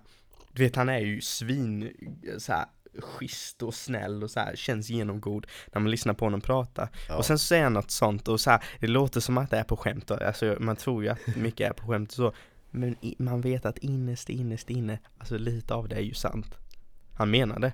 du 0.53 0.62
vet 0.62 0.77
han 0.77 0.89
är 0.89 0.99
ju 0.99 1.21
svin, 1.21 1.93
så 2.39 2.53
här, 2.53 2.64
schysst 2.99 3.62
och 3.62 3.75
snäll 3.75 4.23
och 4.23 4.31
så 4.31 4.41
här, 4.41 4.57
känns 4.57 4.91
genomgod 4.91 5.47
när 5.73 5.81
man 5.81 5.91
lyssnar 5.91 6.14
på 6.14 6.25
honom 6.25 6.41
prata. 6.41 6.89
Ja. 7.09 7.17
Och 7.17 7.25
sen 7.25 7.39
så 7.39 7.45
säger 7.47 7.62
han 7.64 7.73
något 7.73 7.91
sånt 7.91 8.29
och 8.29 8.41
så 8.41 8.51
här, 8.51 8.64
det 8.81 8.87
låter 8.87 9.21
som 9.21 9.39
att 9.39 9.51
det 9.51 9.57
är 9.59 9.64
på 9.64 9.77
skämt, 9.77 10.11
och, 10.11 10.23
alltså 10.23 10.57
man 10.61 10.77
tror 10.77 11.03
ju 11.05 11.09
att 11.09 11.37
mycket 11.37 11.69
är 11.71 11.73
på 11.73 11.87
skämt 11.87 12.09
och 12.11 12.14
så. 12.17 12.33
Men 12.71 12.97
i, 13.01 13.14
man 13.19 13.41
vet 13.41 13.67
att 13.67 13.79
innerst, 13.79 14.29
innerst 14.29 14.71
inne, 14.71 14.99
alltså 15.19 15.39
lite 15.39 15.75
av 15.75 15.89
det 15.89 15.97
är 15.97 16.01
ju 16.01 16.14
sant. 16.14 16.55
Han 17.14 17.31
menar 17.31 17.59
det. 17.59 17.73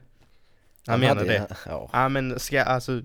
Han, 0.86 1.00
menar 1.00 1.14
hade- 1.14 1.28
det. 1.28 1.56
Ja. 1.66 1.90
Ja 1.92 2.08
men 2.08 2.38
ska 2.38 2.62
alltså 2.62 3.02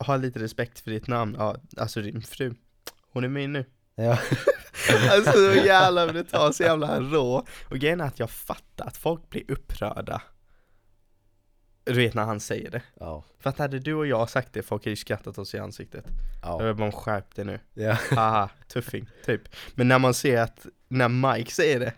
ha 0.00 0.16
lite 0.16 0.38
respekt 0.38 0.80
för 0.80 0.90
ditt 0.90 1.06
namn, 1.06 1.36
ja 1.38 1.56
alltså 1.76 2.02
din 2.02 2.22
fru. 2.22 2.54
Hon 3.12 3.24
är 3.24 3.28
min 3.28 3.52
nu. 3.52 3.64
ja. 3.94 4.18
Alltså 5.10 5.32
så 5.32 5.54
jävla 5.66 6.06
brutalt, 6.12 6.56
så 6.56 6.62
jävla 6.62 7.00
rå. 7.00 7.46
Och 7.70 7.78
grejen 7.78 8.00
är 8.00 8.04
att 8.04 8.18
jag 8.18 8.30
fattar 8.30 8.86
att 8.86 8.96
folk 8.96 9.30
blir 9.30 9.50
upprörda. 9.50 10.22
Du 11.84 11.92
vet 11.92 12.14
när 12.14 12.24
han 12.24 12.40
säger 12.40 12.70
det. 12.70 12.82
Ja. 13.00 13.24
För 13.38 13.50
att 13.50 13.58
hade 13.58 13.78
du 13.78 13.94
och 13.94 14.06
jag 14.06 14.30
sagt 14.30 14.52
det, 14.52 14.62
folk 14.62 14.82
hade 14.82 14.90
ju 14.90 14.96
skrattat 14.96 15.38
oss 15.38 15.54
i 15.54 15.58
ansiktet. 15.58 16.04
Ja. 16.42 16.66
Jag 16.66 16.76
bara 16.76 16.92
skärp 16.92 17.34
det 17.34 17.44
nu. 17.44 17.60
ja. 17.74 17.96
Haha, 18.10 18.48
tuffing, 18.68 19.10
typ. 19.24 19.42
Men 19.74 19.88
när 19.88 19.98
man 19.98 20.14
ser 20.14 20.40
att, 20.40 20.66
när 20.88 21.08
Mike 21.08 21.52
säger 21.52 21.80
det. 21.80 21.92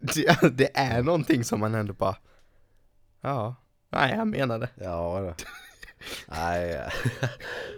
Det, 0.00 0.50
det 0.52 0.76
är 0.78 1.02
någonting 1.02 1.44
som 1.44 1.60
man 1.60 1.74
ändå 1.74 1.92
bara, 1.92 2.16
ja, 3.20 3.54
nej 3.90 4.16
han 4.16 4.30
menar 4.30 4.58
det. 4.58 4.68
Ja 4.74 5.20
då. 5.20 5.34
Nej, 6.26 6.68
ja. 6.70 6.90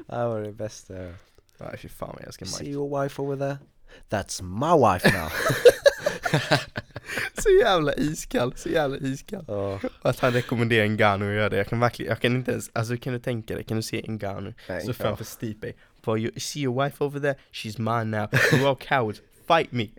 det 0.07 0.15
här 0.17 0.27
var 0.27 0.41
det 0.41 0.53
bästa 0.53 0.95
jag 0.95 1.03
hört. 1.05 1.15
Nej 1.59 1.79
fy 1.79 1.89
fan 1.89 2.09
vad 2.09 2.21
jag 2.21 2.27
älskar 2.27 2.47
See 2.47 2.65
Mike. 2.65 2.75
your 2.75 3.03
wife 3.03 3.23
over 3.23 3.37
there? 3.37 3.59
That's 4.09 4.43
my 4.43 4.93
wife 4.93 5.19
now. 5.19 5.33
Så 7.43 7.49
jävla 7.63 7.95
iskall, 7.95 8.53
så 8.57 8.69
jävla 8.69 8.97
iskall. 8.97 9.45
ja. 9.49 9.81
Och 10.03 10.11
att 10.11 10.19
han 10.19 10.33
rekommenderar 10.33 10.87
Ngannou 10.87 11.29
att 11.29 11.35
göra 11.35 11.49
det, 11.49 11.57
jag 11.57 11.67
kan 11.69 11.81
verkligen, 11.81 12.11
jag 12.11 12.21
kan 12.21 12.37
inte 12.37 12.51
ens, 12.53 12.71
alltså 12.73 12.97
kan 12.97 13.13
du 13.13 13.19
tänka 13.19 13.55
dig, 13.55 13.65
kan 13.65 13.77
du 13.77 13.83
se 13.83 14.05
Ngannou 14.09 14.53
så 14.87 14.93
framför 14.93 15.25
Stipe, 15.25 15.73
bara 16.05 16.19
you 16.19 16.41
see 16.41 16.61
your 16.61 16.85
wife 16.85 17.05
over 17.05 17.21
there, 17.21 17.35
she's 17.53 17.79
mine 17.79 18.11
now, 18.17 18.27
you're 18.31 18.67
all 18.69 18.77
cowards, 18.77 19.23
fight 19.47 19.73
me! 19.73 19.89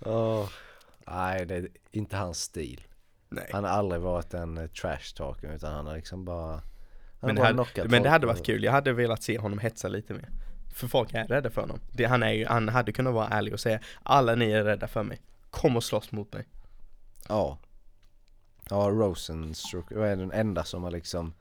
Åh. 0.00 0.48
Nej, 1.06 1.46
det 1.46 1.54
är 1.54 1.68
inte 1.92 2.16
hans 2.16 2.42
stil. 2.42 2.80
Nej. 3.30 3.50
Han 3.52 3.64
har 3.64 3.70
aldrig 3.70 4.00
varit 4.00 4.34
en 4.34 4.58
eh, 4.58 4.66
trash 4.66 5.14
talker 5.16 5.52
utan 5.54 5.74
han 5.74 5.86
har 5.86 5.96
liksom 5.96 6.24
bara 6.24 6.52
han 6.52 6.62
Men 7.20 7.34
det, 7.34 7.40
bara 7.40 7.46
hade, 7.46 7.54
knockat 7.54 7.90
men 7.90 8.02
det 8.02 8.08
hade 8.08 8.26
varit 8.26 8.46
kul, 8.46 8.64
jag 8.64 8.72
hade 8.72 8.92
velat 8.92 9.22
se 9.22 9.38
honom 9.38 9.58
hetsa 9.58 9.88
lite 9.88 10.14
mer. 10.14 10.28
För 10.74 10.88
folk 10.88 11.14
är 11.14 11.24
rädda 11.24 11.50
för 11.50 11.60
honom. 11.60 11.80
Det, 11.92 12.04
han, 12.04 12.22
är 12.22 12.32
ju, 12.32 12.46
han 12.46 12.68
hade 12.68 12.92
kunnat 12.92 13.14
vara 13.14 13.28
ärlig 13.28 13.52
och 13.52 13.60
säga 13.60 13.80
alla 14.02 14.34
ni 14.34 14.50
är 14.50 14.64
rädda 14.64 14.88
för 14.88 15.02
mig. 15.02 15.20
Kom 15.50 15.76
och 15.76 15.84
slåss 15.84 16.12
mot 16.12 16.32
mig. 16.32 16.46
Ja. 17.28 17.58
Ja, 18.70 18.76
Rosenstruck 18.76 19.90
är 19.92 20.16
den 20.16 20.32
enda 20.32 20.64
som 20.64 20.82
har 20.82 20.90
liksom 20.90 21.34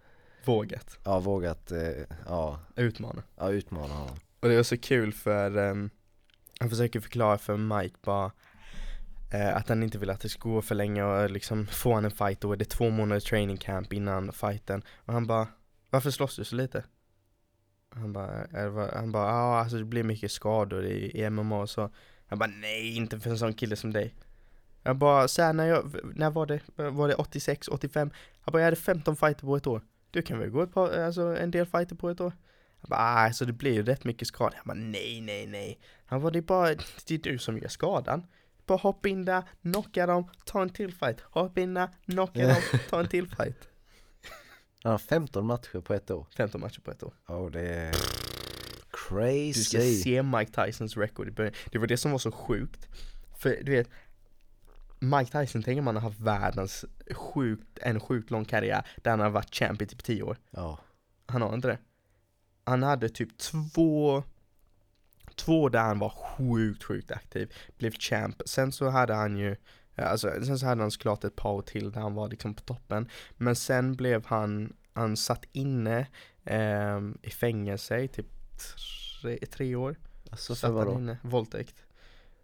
Vågat. 0.45 0.97
ja, 1.03 1.19
vågat 1.19 1.71
eh, 1.71 1.79
ja, 2.27 2.59
Utmana. 2.75 3.23
ja, 3.37 3.49
utmana 3.49 3.93
honom. 3.93 4.15
Och 4.39 4.49
det 4.49 4.55
var 4.55 4.63
så 4.63 4.77
kul 4.77 5.13
för 5.13 5.57
um, 5.57 5.89
han 6.59 6.69
försöker 6.69 6.99
förklara 6.99 7.37
för 7.37 7.57
Mike 7.57 7.95
bara 8.01 8.31
Eh, 9.31 9.55
att 9.55 9.69
han 9.69 9.83
inte 9.83 9.97
vill 9.97 10.09
att 10.09 10.21
det 10.21 10.29
ska 10.29 10.49
gå 10.49 10.61
för 10.61 10.75
länge 10.75 11.03
och 11.03 11.21
eh, 11.21 11.29
liksom 11.29 11.67
få 11.67 11.93
han 11.93 12.05
en 12.05 12.11
fight 12.11 12.41
då 12.41 12.53
är 12.53 12.57
det 12.57 12.65
två 12.65 12.89
månader 12.89 13.19
training 13.19 13.57
camp 13.57 13.93
innan 13.93 14.31
fighten 14.31 14.83
och 14.95 15.13
han 15.13 15.27
bara 15.27 15.47
Varför 15.89 16.11
slåss 16.11 16.35
du 16.35 16.43
så 16.43 16.55
lite? 16.55 16.83
Han 17.89 18.13
bara, 18.13 18.47
han 18.93 19.11
bara 19.11 19.27
ja 19.27 19.59
alltså 19.59 19.77
det 19.77 19.83
blir 19.83 20.03
mycket 20.03 20.31
skador 20.31 20.85
i, 20.85 21.21
i 21.21 21.29
MMA 21.29 21.61
och 21.61 21.69
så 21.69 21.89
Han 22.27 22.39
bara 22.39 22.49
nej 22.49 22.95
inte 22.95 23.19
för 23.19 23.29
en 23.29 23.37
sån 23.37 23.53
kille 23.53 23.75
som 23.75 23.93
dig 23.93 24.15
Jag 24.83 24.95
bara 24.95 25.27
såhär 25.27 25.53
när 25.53 25.65
jag, 25.65 25.95
när 26.15 26.29
var 26.29 26.45
det? 26.45 26.61
Var 26.75 27.07
det 27.07 27.15
86, 27.15 27.67
85? 27.67 28.11
Han 28.41 28.51
bara 28.51 28.59
jag 28.59 28.65
hade 28.65 28.75
15 28.75 29.15
fighter 29.15 29.41
på 29.41 29.55
ett 29.55 29.67
år 29.67 29.81
Du 30.11 30.21
kan 30.21 30.39
väl 30.39 30.49
gå 30.49 30.61
ett 30.61 30.73
par, 30.73 30.99
alltså 30.99 31.21
en 31.21 31.51
del 31.51 31.65
fighter 31.65 31.95
på 31.95 32.09
ett 32.09 32.21
år? 32.21 32.33
Han 32.81 32.89
bara, 32.89 32.99
ah, 32.99 33.25
alltså 33.25 33.45
det 33.45 33.53
blir 33.53 33.73
ju 33.73 33.83
rätt 33.83 34.03
mycket 34.03 34.27
skador 34.27 34.55
Han 34.57 34.67
bara, 34.67 34.85
nej, 34.85 35.21
nej, 35.21 35.47
nej. 35.47 35.79
Han 36.05 36.21
bara, 36.21 36.31
det 36.31 36.39
är 36.39 36.41
bara, 36.41 36.75
det 37.07 37.11
är 37.11 37.17
du 37.17 37.37
som 37.37 37.57
gör 37.57 37.67
skadan. 37.67 38.23
Bara 38.69 38.77
hoppa 38.77 39.09
in 39.09 39.25
där, 39.25 39.43
knocka 39.61 40.05
dem, 40.05 40.29
ta 40.45 40.61
en 40.61 40.69
till 40.69 40.93
fight. 40.93 41.21
Hoppa 41.21 41.61
in 41.61 41.73
där, 41.73 41.89
knocka 42.05 42.47
dem, 42.47 42.61
ta 42.89 42.99
en 42.99 43.07
till 43.07 43.27
fight. 43.27 43.67
Han 44.83 44.91
har 44.91 44.99
15 44.99 45.45
matcher 45.45 45.81
på 45.81 45.93
ett 45.93 46.11
år. 46.11 46.27
15 46.37 46.61
matcher 46.61 46.79
på 46.81 46.91
ett 46.91 47.03
år. 47.03 47.13
Oh, 47.27 47.51
det 47.51 47.61
är 47.61 47.91
Du 47.91 47.97
ska 49.53 49.77
crazy. 49.77 50.01
se 50.03 50.23
Mike 50.23 50.65
Tysons 50.65 50.97
record 50.97 51.27
i 51.27 51.31
början. 51.31 51.53
Det 51.71 51.77
var 51.77 51.87
det 51.87 51.97
som 51.97 52.11
var 52.11 52.17
så 52.17 52.31
sjukt. 52.31 52.87
För 53.37 53.59
du 53.63 53.71
vet, 53.71 53.89
Mike 54.99 55.39
Tyson 55.41 55.63
tänker 55.63 55.81
man 55.81 55.95
har 55.95 56.01
haft 56.01 56.19
världens 56.19 56.85
sjukt, 57.15 57.79
en 57.81 57.99
sjukt 57.99 58.31
lång 58.31 58.45
karriär 58.45 58.85
där 58.97 59.11
han 59.11 59.19
har 59.19 59.29
varit 59.29 59.55
champ 59.55 59.81
i 59.81 59.85
typ 59.87 60.03
10 60.03 60.23
år. 60.23 60.37
Ja, 60.51 60.79
Han 61.25 61.41
har 61.41 61.53
inte 61.53 61.67
det. 61.67 61.77
Han 62.63 62.83
hade 62.83 63.09
typ 63.09 63.37
två 63.37 64.23
Två 65.39 65.69
där 65.69 65.79
han 65.79 65.99
var 65.99 66.09
sjukt, 66.09 66.83
sjukt 66.83 67.11
aktiv 67.11 67.53
Blev 67.77 67.91
champ. 67.91 68.41
Sen 68.45 68.71
så 68.71 68.89
hade 68.89 69.13
han 69.13 69.37
ju 69.37 69.55
Alltså 69.95 70.45
sen 70.45 70.59
så 70.59 70.65
hade 70.65 70.81
han 70.81 70.91
såklart 70.91 71.23
ett 71.23 71.35
par 71.35 71.51
år 71.51 71.61
till 71.61 71.91
där 71.91 72.01
han 72.01 72.13
var 72.13 72.29
liksom 72.29 72.53
på 72.53 72.61
toppen. 72.61 73.09
Men 73.37 73.55
sen 73.55 73.95
blev 73.95 74.25
han 74.25 74.73
Han 74.93 75.17
satt 75.17 75.45
inne 75.51 76.07
ehm, 76.45 77.17
I 77.21 77.29
fängelse 77.29 77.99
i 77.99 78.07
typ 78.07 78.27
tre, 79.21 79.37
tre 79.37 79.75
år. 79.75 79.95
Alltså 80.31 80.55
för 80.55 80.67
han 80.67 80.75
vadå? 80.75 80.93
inne, 80.93 81.17
våldtäkt. 81.21 81.75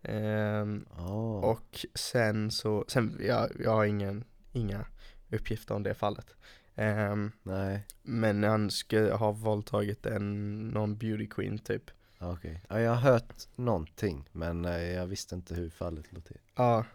Ehm, 0.03 0.85
Ja, 0.97 1.39
och 1.39 1.85
sen 1.93 2.51
så, 2.51 2.85
sen, 2.87 3.17
jag, 3.27 3.49
jag 3.59 3.71
har 3.71 3.85
ingen, 3.85 4.23
inga 4.51 4.85
uppgifter 5.31 5.75
om 5.75 5.83
det 5.83 5.93
fallet. 5.93 6.35
Ehm, 6.75 7.31
nej, 7.43 7.83
men 8.03 8.43
han 8.43 8.71
ska 8.71 9.15
ha 9.15 9.31
våldtagit 9.31 10.05
en, 10.05 10.59
någon 10.69 10.97
beauty 10.97 11.27
queen 11.27 11.57
typ 11.57 11.91
okej. 12.31 12.61
Ja, 12.69 12.79
jag 12.79 12.91
har 12.95 13.11
hört 13.11 13.33
någonting 13.55 14.29
men 14.31 14.65
eh, 14.65 14.81
jag 14.81 15.07
visste 15.07 15.35
inte 15.35 15.55
hur 15.55 15.69
fallet 15.69 16.13
låg 16.13 16.25
till. 16.25 16.37
Ja 16.55 16.85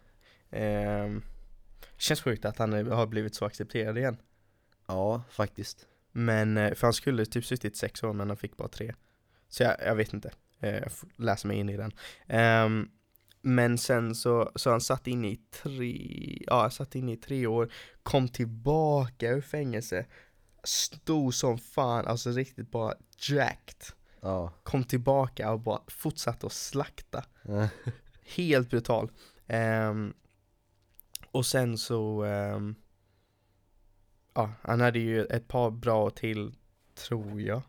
ehm, 0.50 1.22
Känns 1.96 2.20
sjukt 2.22 2.44
att 2.44 2.58
han 2.58 2.72
är- 2.72 2.84
har 2.84 3.06
blivit 3.06 3.34
så 3.34 3.44
accepterad 3.44 3.98
igen 3.98 4.16
Ja, 4.86 5.22
faktiskt. 5.30 5.86
Men, 6.12 6.56
eh, 6.56 6.74
för 6.74 6.86
han 6.86 6.92
skulle 6.94 7.26
typ 7.26 7.44
suttit 7.44 7.76
sex 7.76 8.02
år 8.02 8.12
men 8.12 8.28
han 8.28 8.36
fick 8.36 8.56
bara 8.56 8.68
tre 8.68 8.94
Så 9.48 9.62
jag, 9.62 9.76
jag 9.86 9.94
vet 9.94 10.12
inte, 10.12 10.30
Eh, 10.62 10.74
jag 10.74 10.90
läsa 11.16 11.48
mig 11.48 11.56
in 11.58 11.68
i 11.68 11.76
den 11.76 11.92
Ehm, 12.26 12.90
Men 13.42 13.78
sen 13.78 14.14
så, 14.14 14.52
så 14.54 14.70
han 14.70 14.80
satt 14.80 15.06
inne 15.06 15.28
i 15.28 15.36
tre, 15.50 16.42
ja 16.46 16.70
satt 16.70 16.94
inne 16.94 17.12
i 17.12 17.16
tre 17.16 17.46
år 17.46 17.72
Kom 18.02 18.28
tillbaka 18.28 19.30
ur 19.30 19.40
fängelse 19.40 20.06
Stor 20.64 21.30
som 21.30 21.58
fan, 21.58 22.06
alltså 22.06 22.30
riktigt 22.30 22.70
bara 22.70 22.94
jacked 23.28 23.82
Ja. 24.20 24.52
Kom 24.62 24.84
tillbaka 24.84 25.52
och 25.52 25.60
bara 25.60 25.80
fortsatte 25.86 26.46
att 26.46 26.52
slakta 26.52 27.24
Helt 28.36 28.70
brutal 28.70 29.10
Ehm, 29.46 30.14
Och 31.30 31.46
sen 31.46 31.78
så 31.78 32.24
ehm, 32.24 32.74
Ja, 34.34 34.52
han 34.62 34.80
hade 34.80 34.98
ju 34.98 35.24
ett 35.24 35.48
par 35.48 35.70
bra 35.70 36.10
till 36.10 36.54
Tror 36.94 37.40
jag 37.40 37.62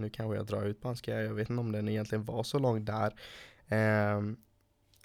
nu 0.00 0.10
kanske 0.10 0.36
jag 0.36 0.46
drar 0.46 0.64
ut 0.64 0.80
på 0.80 0.88
hans 0.88 1.08
jag 1.08 1.34
vet 1.34 1.50
inte 1.50 1.60
om 1.60 1.72
den 1.72 1.88
egentligen 1.88 2.24
var 2.24 2.42
så 2.42 2.58
lång 2.58 2.84
där. 2.84 3.14
Ehm, 3.68 4.36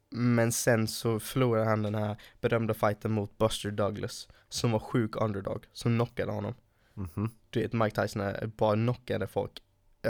men 0.09 0.51
sen 0.51 0.87
så 0.87 1.19
förlorade 1.19 1.65
han 1.65 1.81
den 1.83 1.95
här 1.95 2.15
berömda 2.41 2.73
fighten 2.73 3.11
mot 3.11 3.37
Buster 3.37 3.71
Douglas, 3.71 4.27
som 4.49 4.71
var 4.71 4.79
sjuk 4.79 5.15
underdog, 5.15 5.65
som 5.73 5.95
knockade 5.95 6.31
honom. 6.31 6.53
Mhm. 6.93 7.29
Du 7.49 7.61
vet 7.61 7.73
Mike 7.73 8.01
Tyson 8.01 8.21
bara 8.57 8.73
knockade 8.75 9.27
folk 9.27 9.61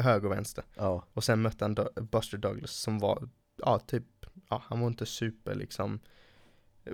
höger 0.02 0.26
och 0.30 0.34
vänster. 0.38 0.64
Ja. 0.76 1.04
Och 1.14 1.24
sen 1.24 1.42
mötte 1.42 1.66
han 1.66 1.76
Buster 2.12 2.38
Douglas 2.38 2.72
som 2.72 3.00
var, 3.00 3.30
ja 3.56 3.80
typ, 3.80 4.04
ja 4.50 4.64
han 4.66 4.80
var 4.80 4.88
inte 4.88 5.06
super 5.06 5.56
liksom 5.56 6.00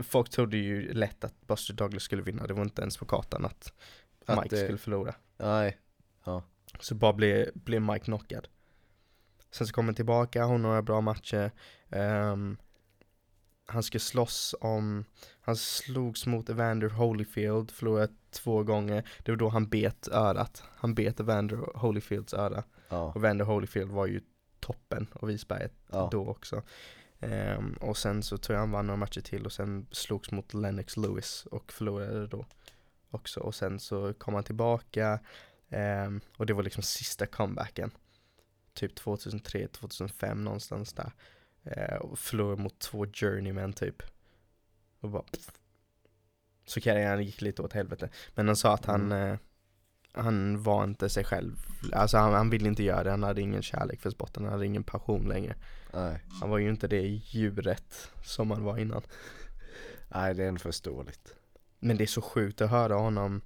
Folk 0.03 0.29
trodde 0.29 0.57
ju 0.57 0.93
lätt 0.93 1.23
att 1.23 1.41
Buster 1.47 1.73
Douglas 1.73 2.03
skulle 2.03 2.21
vinna, 2.21 2.47
det 2.47 2.53
var 2.53 2.61
inte 2.63 2.81
ens 2.81 2.97
på 2.97 3.05
kartan 3.05 3.45
att, 3.45 3.73
Att 4.25 4.43
Mike 4.43 4.55
det- 4.55 4.61
skulle 4.63 4.77
förlora. 4.77 5.15
Nej. 5.37 5.77
Så 6.79 6.95
bara 6.95 7.13
blev, 7.13 7.49
blev 7.53 7.81
Mike 7.81 8.05
knockad. 8.05 8.47
Sen 9.51 9.67
så 9.67 9.73
kom 9.73 9.85
han 9.85 9.95
tillbaka, 9.95 10.45
har 10.45 10.57
några 10.57 10.81
bra 10.81 11.01
matcher. 11.01 11.51
Ehm, 11.89 12.57
han 13.65 13.83
ska 13.83 13.99
slåss 13.99 14.55
om, 14.61 15.05
han 15.41 15.55
slogs 15.55 16.25
mot 16.25 16.49
Evander 16.49 16.89
Holyfield, 16.89 17.71
förlorade 17.71 18.13
två 18.31 18.63
gånger. 18.63 19.09
Det 19.23 19.31
var 19.31 19.37
då 19.37 19.49
han 19.49 19.67
bet 19.69 20.07
örat. 20.07 20.63
Han 20.75 20.95
bet 20.95 21.19
Evander 21.19 21.77
Holyfields 21.77 22.33
öra. 22.33 22.63
Ja. 22.91 23.01
Och 23.03 23.15
Evander 23.15 23.45
Holyfield 23.45 23.91
var 23.91 24.05
ju 24.07 24.21
toppen 24.59 25.07
av 25.13 25.31
isberget 25.31 25.73
Ja. 25.91 26.09
då 26.11 26.27
också. 26.27 26.63
Ehm, 27.19 27.73
och 27.73 27.97
sen 27.97 28.23
så 28.23 28.37
tror 28.37 28.53
jag 28.55 28.59
han 28.59 28.71
vann 28.71 28.87
några 28.87 28.97
matcher 28.97 29.21
till 29.21 29.45
och 29.45 29.51
sen 29.51 29.87
slogs 29.91 30.31
mot 30.31 30.53
Lennox 30.53 30.97
Lewis 30.97 31.45
och 31.45 31.71
förlorade 31.71 32.27
då 32.27 32.45
också. 33.09 33.39
Och 33.39 33.55
sen 33.55 33.79
så 33.79 34.13
kom 34.13 34.33
han 34.33 34.43
tillbaka 34.43 35.19
ehm, 35.69 36.21
och 36.37 36.45
det 36.45 36.53
var 36.53 36.63
liksom 36.63 36.83
sista 36.83 37.25
comebacken. 37.25 37.91
Typ 38.73 38.95
2003, 38.95 39.67
2005 39.67 40.43
någonstans 40.43 40.93
där. 40.93 41.11
Eh, 41.63 41.95
och 41.95 42.19
förlorade 42.19 42.61
mot 42.61 42.79
två 42.79 43.05
journeymen 43.13 43.73
typ. 43.73 44.03
Och 44.99 45.09
bara 45.09 45.23
pff. 45.23 45.51
Så 46.65 46.81
karriären 46.81 47.23
gick 47.23 47.41
lite 47.41 47.61
åt 47.61 47.73
helvete. 47.73 48.09
Men 48.35 48.47
han 48.47 48.55
sa 48.55 48.73
att 48.73 48.85
han, 48.85 49.11
eh, 49.11 49.37
han 50.13 50.63
var 50.63 50.83
inte 50.83 51.09
sig 51.09 51.23
själv. 51.23 51.55
Alltså 51.93 52.17
han, 52.17 52.33
han 52.33 52.49
ville 52.49 52.67
inte 52.67 52.83
göra 52.83 53.03
det, 53.03 53.11
han 53.11 53.23
hade 53.23 53.41
ingen 53.41 53.61
kärlek 53.61 54.01
för 54.01 54.09
sporten, 54.09 54.43
han 54.43 54.51
hade 54.51 54.65
ingen 54.65 54.83
passion 54.83 55.27
längre. 55.27 55.55
Nej. 55.93 56.23
Han 56.41 56.49
var 56.49 56.57
ju 56.57 56.69
inte 56.69 56.87
det 56.87 57.01
djuret 57.01 58.11
som 58.23 58.51
han 58.51 58.63
var 58.63 58.77
innan. 58.77 59.01
Nej, 60.07 60.33
det 60.33 60.43
är 60.43 60.47
ändå 60.47 60.59
förståeligt. 60.59 61.35
Men 61.79 61.97
det 61.97 62.03
är 62.03 62.07
så 62.07 62.21
sjukt 62.21 62.61
att 62.61 62.69
höra 62.69 62.95
honom 62.95 63.41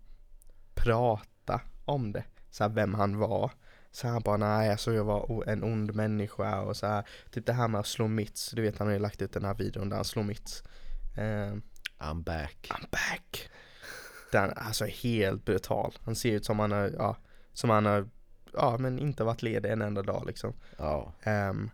prata 0.74 1.62
om 1.86 2.12
det. 2.12 2.24
Så 2.52 2.64
här, 2.64 2.72
vem 2.72 2.94
han 2.94 3.18
var. 3.18 3.52
Så 3.92 4.08
han 4.08 4.22
bara, 4.22 4.38
nej 4.38 4.72
alltså 4.72 4.94
jag 4.94 5.04
var 5.04 5.44
en 5.48 5.64
ond 5.64 5.96
människa 5.96 6.62
och 6.62 6.78
så 6.78 6.88
här, 6.88 7.08
typ 7.32 7.46
det 7.46 7.54
här 7.54 7.68
med 7.68 7.80
att 7.80 7.88
slå 7.88 8.08
mitts. 8.08 8.52
Du 8.52 8.62
vet 8.62 8.78
han 8.78 8.88
har 8.88 8.94
ju 8.94 9.00
lagt 9.00 9.22
ut 9.22 9.34
den 9.34 9.46
här 9.46 9.54
videon 9.54 9.90
där 9.90 9.96
han 9.96 10.06
slår 10.06 10.24
mitts. 10.24 10.64
Ehm, 11.18 11.62
I'm 12.00 12.24
back. 12.24 12.72
I'm 12.72 12.90
back. 12.92 13.50
Den, 14.36 14.54
alltså 14.56 14.86
helt 14.86 15.46
brutal. 15.46 15.94
Han 16.02 16.16
ser 16.16 16.32
ut 16.32 16.46
som 16.46 16.60
han 16.60 16.72
har, 16.72 16.92
ja, 16.98 17.18
som 17.54 17.70
han 17.70 17.86
har, 17.86 18.10
ja 18.54 18.78
men 18.78 19.00
inte 19.00 19.24
varit 19.24 19.42
ledig 19.42 19.72
en 19.72 19.82
enda 19.82 20.02
dag 20.02 20.24
liksom. 20.28 20.54
Ja. 20.78 21.14
Ehm, 21.24 21.70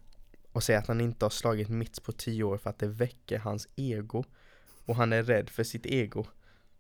och 0.52 0.64
säger 0.64 0.80
att 0.80 0.88
han 0.88 1.02
inte 1.02 1.26
har 1.26 1.30
slagit 1.30 1.70
mitts 1.70 2.00
på 2.00 2.12
tio 2.12 2.44
år 2.44 2.58
för 2.58 2.70
att 2.70 2.80
det 2.80 2.88
väcker 2.88 3.40
hans 3.40 3.68
ego. 3.76 4.24
Och 4.86 4.96
han 4.96 5.14
är 5.14 5.24
rädd 5.24 5.50
för 5.50 5.64
sitt 5.64 5.86
ego. 5.86 6.26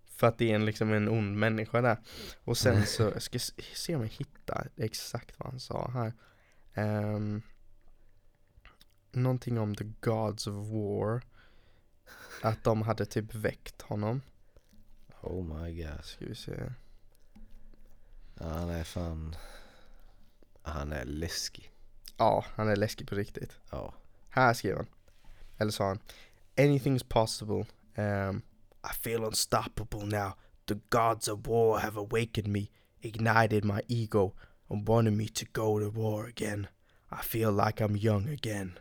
För 0.05 0.27
att 0.27 0.37
det 0.37 0.51
är 0.51 0.55
en, 0.55 0.65
liksom 0.65 0.93
en 0.93 1.09
ond 1.09 1.37
människa 1.37 1.81
där. 1.81 1.97
Och 2.43 2.57
sen 2.57 2.85
så, 2.85 3.03
jag 3.03 3.21
ska 3.21 3.39
se 3.75 3.95
om 3.95 4.01
jag 4.01 4.09
hittar 4.09 4.69
exakt 4.77 5.39
vad 5.39 5.49
han 5.49 5.59
sa 5.59 5.91
här. 5.91 6.13
Um, 7.15 7.41
någonting 9.11 9.59
om 9.59 9.75
the 9.75 9.85
gods 10.01 10.47
of 10.47 10.53
war. 10.53 11.21
Att 12.41 12.63
de 12.63 12.81
hade 12.81 13.05
typ 13.05 13.35
väckt 13.35 13.81
honom. 13.81 14.21
Oh 15.21 15.43
my 15.43 15.83
god. 15.83 16.03
Ska 16.03 16.25
vi 16.25 16.35
se. 16.35 16.51
Ja, 18.39 18.45
han 18.47 18.69
är 18.69 18.83
fan... 18.83 19.35
Han 20.63 20.93
är 20.93 21.05
läskig. 21.05 21.71
Ja, 22.17 22.45
han 22.55 22.67
är 22.69 22.75
läskig 22.75 23.07
på 23.07 23.15
riktigt. 23.15 23.57
Ja. 23.71 23.93
Här 24.29 24.53
skrev 24.53 24.77
han. 24.77 24.87
Eller 25.57 25.71
sa 25.71 25.87
han. 25.87 25.99
Anything's 26.55 27.05
possible. 27.09 27.65
Um, 27.95 28.41
I 28.83 28.93
feel 28.93 29.23
unstoppable 29.23 30.05
now. 30.05 30.33
The 30.65 30.79
gods 30.89 31.27
of 31.27 31.47
war 31.47 31.79
have 31.79 31.99
awakened 31.99 32.47
me, 32.47 32.67
ignited 33.01 33.65
my 33.65 33.81
ego, 33.87 34.33
and 34.67 34.87
wanted 34.87 35.13
me 35.13 35.27
to 35.27 35.45
go 35.53 35.79
to 35.79 35.89
war 35.89 36.25
again. 36.25 36.67
I 37.11 37.23
feel 37.23 37.51
like 37.51 37.83
I'm 37.83 37.97
young 37.97 38.29
again. 38.29 38.79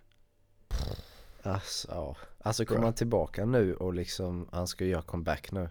Alltså. 1.43 2.16
Alltså 2.43 2.64
kommer 2.64 2.84
han 2.84 2.95
tillbaka 2.95 3.45
nu 3.45 3.74
och 3.74 3.95
liksom, 3.95 4.49
han 4.53 4.68
ska 4.68 4.84
göra 4.84 5.03
comeback 5.03 5.53
nu. 5.53 5.68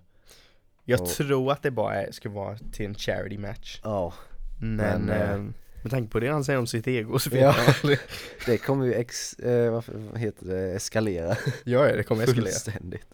Jag 0.89 1.01
Och- 1.01 1.09
tror 1.09 1.51
att 1.51 1.63
det 1.63 1.71
bara 1.71 1.95
är, 2.01 2.11
ska 2.11 2.29
vara 2.29 2.57
till 2.71 2.85
en 2.85 2.95
charity 2.95 3.37
match. 3.37 3.79
Ja. 3.83 4.13
Men, 4.61 4.75
Men, 5.01 5.09
eh, 5.09 5.31
ehm, 5.31 5.53
med 5.83 5.91
tanke 5.91 6.11
på 6.11 6.19
det 6.19 6.27
han 6.27 6.43
säger 6.43 6.59
om 6.59 6.67
sitt 6.67 6.87
ego 6.87 7.19
så 7.19 7.29
vet 7.29 7.41
Ja. 7.41 7.55
Det 8.45 8.57
kommer 8.57 8.85
ju 8.85 8.93
ex, 8.93 9.33
eh, 9.33 9.71
vad, 9.71 10.17
heter 10.17 10.45
det, 10.45 10.73
eskalera. 10.73 11.37
Ja, 11.63 11.87
ja, 11.89 11.95
det 11.95 12.03
kommer 12.03 12.23
eskalera. 12.23 12.45
Fullständigt. 12.45 13.07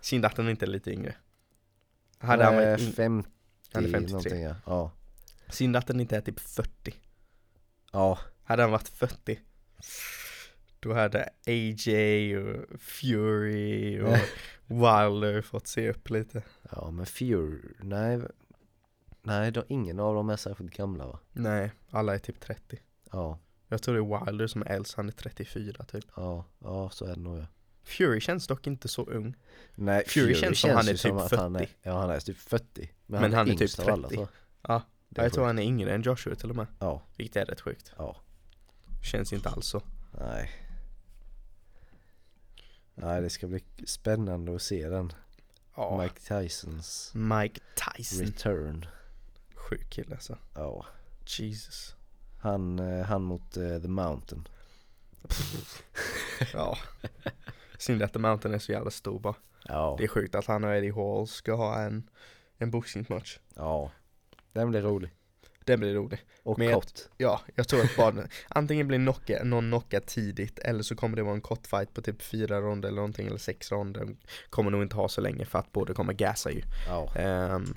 Synd 0.00 0.24
att 0.24 0.36
han 0.36 0.48
inte 0.48 0.64
är 0.64 0.66
lite 0.66 0.90
yngre. 0.92 1.14
Hade 2.18 2.44
han 2.44 2.54
varit 2.56 2.80
in... 2.80 2.92
50 2.92 3.28
Han 3.72 3.84
är 3.84 3.88
53. 3.90 4.12
någonting 4.12 4.42
ja. 4.42 4.54
Ja. 4.66 4.90
Synd 5.48 5.76
att 5.76 5.86
den 5.86 6.00
inte 6.00 6.16
är 6.16 6.20
typ 6.20 6.40
40. 6.40 6.94
Ja. 7.92 8.18
Hade 8.44 8.62
han 8.62 8.70
varit 8.70 8.88
40 8.88 9.38
Då 10.82 10.94
hade 10.94 11.28
AJ 11.46 12.36
och 12.38 12.80
Fury 12.80 14.00
och 14.00 14.16
Wilder 14.66 15.42
fått 15.42 15.66
se 15.66 15.90
upp 15.90 16.10
lite 16.10 16.42
Ja 16.70 16.90
men 16.90 17.06
Fury, 17.06 17.74
nej. 17.80 18.20
Nej, 19.22 19.50
då, 19.50 19.64
ingen 19.68 20.00
av 20.00 20.14
dem 20.14 20.30
är 20.30 20.36
särskilt 20.36 20.76
gamla 20.76 21.06
va? 21.06 21.18
Nej, 21.32 21.72
alla 21.90 22.14
är 22.14 22.18
typ 22.18 22.40
30 22.40 22.78
Ja, 23.12 23.38
Jag 23.68 23.82
tror 23.82 23.94
det 23.94 24.00
är 24.00 24.26
Wilder 24.26 24.46
som 24.46 24.62
är 24.62 24.66
äldst, 24.66 24.94
han 24.94 25.08
är 25.08 25.12
34 25.12 25.84
typ 25.84 26.04
ja, 26.16 26.44
ja 26.58 26.90
så 26.90 27.04
är 27.04 27.14
det 27.14 27.20
nog 27.20 27.38
ja. 27.38 27.46
Fury 27.84 28.20
känns 28.20 28.46
dock 28.46 28.66
inte 28.66 28.88
så 28.88 29.04
ung 29.04 29.34
Nej, 29.74 30.04
Fury 30.06 30.34
känns 30.34 30.60
som 30.60 30.70
han 30.70 30.88
är 30.88 30.94
typ 30.94 31.12
att 31.12 31.32
han 31.32 31.56
är, 31.56 31.60
40. 31.60 31.72
ja 31.82 32.00
han 32.00 32.10
är 32.10 32.20
typ 32.20 32.38
40. 32.38 32.90
Men, 33.06 33.20
Men 33.20 33.32
han 33.32 33.46
är 33.48 33.52
yngst 33.62 33.76
typ 33.76 33.86
av 33.88 33.92
alla, 33.92 34.08
30. 34.08 34.16
så. 34.22 34.28
Ja, 34.62 34.74
är 34.74 35.22
jag 35.22 35.32
tror 35.32 35.44
sjukt. 35.44 35.46
han 35.46 35.58
är 35.58 35.62
yngre 35.62 35.94
än 35.94 36.02
Joshua 36.02 36.34
till 36.34 36.50
och 36.50 36.56
med 36.56 36.66
Ja, 36.78 37.02
Vilket 37.16 37.36
är 37.36 37.44
rätt 37.44 37.60
sjukt 37.60 37.92
ja, 37.98 38.16
Känns 39.02 39.32
inte 39.32 39.48
alls 39.48 39.66
så 39.66 39.82
nej. 40.20 40.50
Nej 42.94 43.20
det 43.22 43.30
ska 43.30 43.46
bli 43.46 43.64
spännande 43.86 44.54
att 44.54 44.62
se 44.62 44.88
den. 44.88 45.12
Ja, 45.76 46.02
Mike 46.02 46.20
Tysons 46.20 47.12
Mike 47.14 47.60
Tyson 47.96 48.26
return. 48.26 48.86
Sjuk 49.54 49.90
kille 49.90 50.14
alltså 50.14 50.38
Ja. 50.54 50.86
Jesus 51.26 51.96
Han, 52.40 52.78
eh, 52.78 53.04
han 53.04 53.22
mot 53.22 53.56
eh, 53.56 53.78
The 53.82 53.88
Mountain. 53.88 54.48
Ja 56.52 56.78
Synd 57.78 58.02
att 58.02 58.12
The 58.12 58.18
Mountain 58.18 58.54
är 58.54 58.58
så 58.58 58.72
jävla 58.72 58.90
stor 58.90 59.20
bara 59.20 59.34
Ja, 59.64 59.94
Det 59.98 60.04
är 60.04 60.08
sjukt 60.08 60.34
att 60.34 60.46
han 60.46 60.64
och 60.64 60.74
Eddie 60.74 60.90
Hall 60.90 61.26
ska 61.26 61.54
ha 61.54 61.80
en, 61.80 62.10
en 62.58 62.70
boxningsmatch. 62.70 63.38
ja. 63.54 63.90
Den 64.52 64.70
blir 64.70 64.82
rolig. 64.82 65.10
Den 65.64 65.80
blir 65.80 65.94
rolig. 65.94 66.18
Och 66.42 66.58
Men 66.58 66.66
jag- 66.68 66.74
kort. 66.74 66.92
Ja, 67.16 67.40
jag 67.54 67.68
tror 67.68 67.80
att 67.80 67.96
bara, 67.96 68.14
antingen 68.48 68.88
blir 68.88 68.98
knocka, 68.98 69.44
någon 69.44 69.68
knockad 69.68 70.06
tidigt 70.06 70.58
eller 70.58 70.82
så 70.82 70.94
kommer 70.96 71.16
det 71.16 71.22
vara 71.22 71.34
en 71.34 71.40
kort 71.40 71.66
fight 71.66 71.94
på 71.94 72.02
typ 72.02 72.22
fyra 72.22 72.60
ronder 72.60 72.88
eller 72.88 72.96
någonting 72.96 73.26
eller 73.26 73.38
sex 73.38 73.72
ronder. 73.72 74.08
Kommer 74.50 74.70
nog 74.70 74.82
inte 74.82 74.96
ha 74.96 75.08
så 75.08 75.20
länge 75.20 75.44
för 75.44 75.58
att 75.58 75.72
båda 75.72 75.94
kommer 75.94 76.12
gasa 76.12 76.50
ju. 76.50 76.62
Ja. 76.88 77.14
Ehm, 77.16 77.74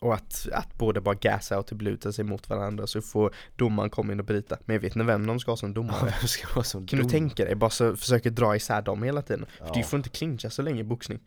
och 0.00 0.14
att, 0.14 0.48
att 0.52 0.74
båda 0.78 1.00
bara 1.00 1.14
gasa 1.14 1.58
och 1.58 1.66
typ 1.66 1.82
luta 1.82 2.12
sig 2.12 2.24
mot 2.24 2.48
varandra 2.48 2.86
så 2.86 3.02
får 3.02 3.34
domaren 3.56 3.90
komma 3.90 4.12
in 4.12 4.20
och 4.20 4.26
bryta. 4.26 4.58
Men 4.64 4.74
jag 4.74 4.80
vet 4.80 4.96
inte 4.96 5.06
vem 5.06 5.26
de 5.26 5.40
ska 5.40 5.50
ha 5.50 5.56
som 5.56 5.74
domare. 5.74 6.14
Vem 6.20 6.28
ska 6.28 6.46
vara 6.54 6.64
som 6.64 6.86
Kan 6.86 6.96
du 6.96 7.02
dom? 7.02 7.10
tänka 7.10 7.44
dig, 7.44 7.54
bara 7.54 7.70
så 7.70 7.96
försöker 7.96 8.30
dra 8.30 8.56
isär 8.56 8.82
dem 8.82 9.02
hela 9.02 9.22
tiden. 9.22 9.46
För 9.58 9.66
Ja. 9.66 9.72
du 9.74 9.82
får 9.82 9.96
inte 9.96 10.08
clincha 10.08 10.50
så 10.50 10.62
länge 10.62 10.80
i 10.80 10.84
boxning. 10.84 11.20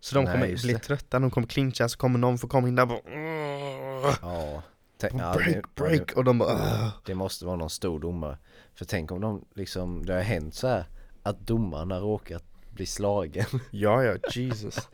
Så 0.00 0.14
de 0.14 0.24
Nej, 0.24 0.32
kommer 0.32 0.46
bli 0.62 0.72
det. 0.72 0.78
trötta, 0.78 1.18
de 1.18 1.30
kommer 1.30 1.46
clincha, 1.46 1.88
så 1.88 1.98
kommer 1.98 2.18
någon 2.18 2.38
få 2.38 2.48
komma 2.48 2.68
in 2.68 2.74
där 2.74 2.82
och 2.82 2.88
bara 2.88 4.16
Ja. 4.22 4.62
Tänk, 4.98 5.14
ja, 5.14 5.32
break, 5.34 5.54
det- 5.54 5.62
break, 5.74 6.12
och 6.16 6.24
de 6.24 6.38
bara. 6.38 6.92
Det 7.04 7.14
måste 7.14 7.44
vara 7.46 7.56
någon 7.56 7.70
stor 7.70 8.00
domare. 8.00 8.38
För 8.74 8.84
tänk 8.84 9.12
om 9.12 9.20
de 9.20 9.44
liksom, 9.54 10.06
det 10.06 10.14
har 10.14 10.20
hänt 10.20 10.54
så 10.54 10.68
här 10.68 10.84
att 11.22 11.38
domaren 11.46 11.90
har 11.90 12.00
råkat 12.00 12.44
bli 12.70 12.86
slagen. 12.86 13.44
Ja, 13.70 14.02
ja, 14.04 14.16
Jesus. 14.32 14.88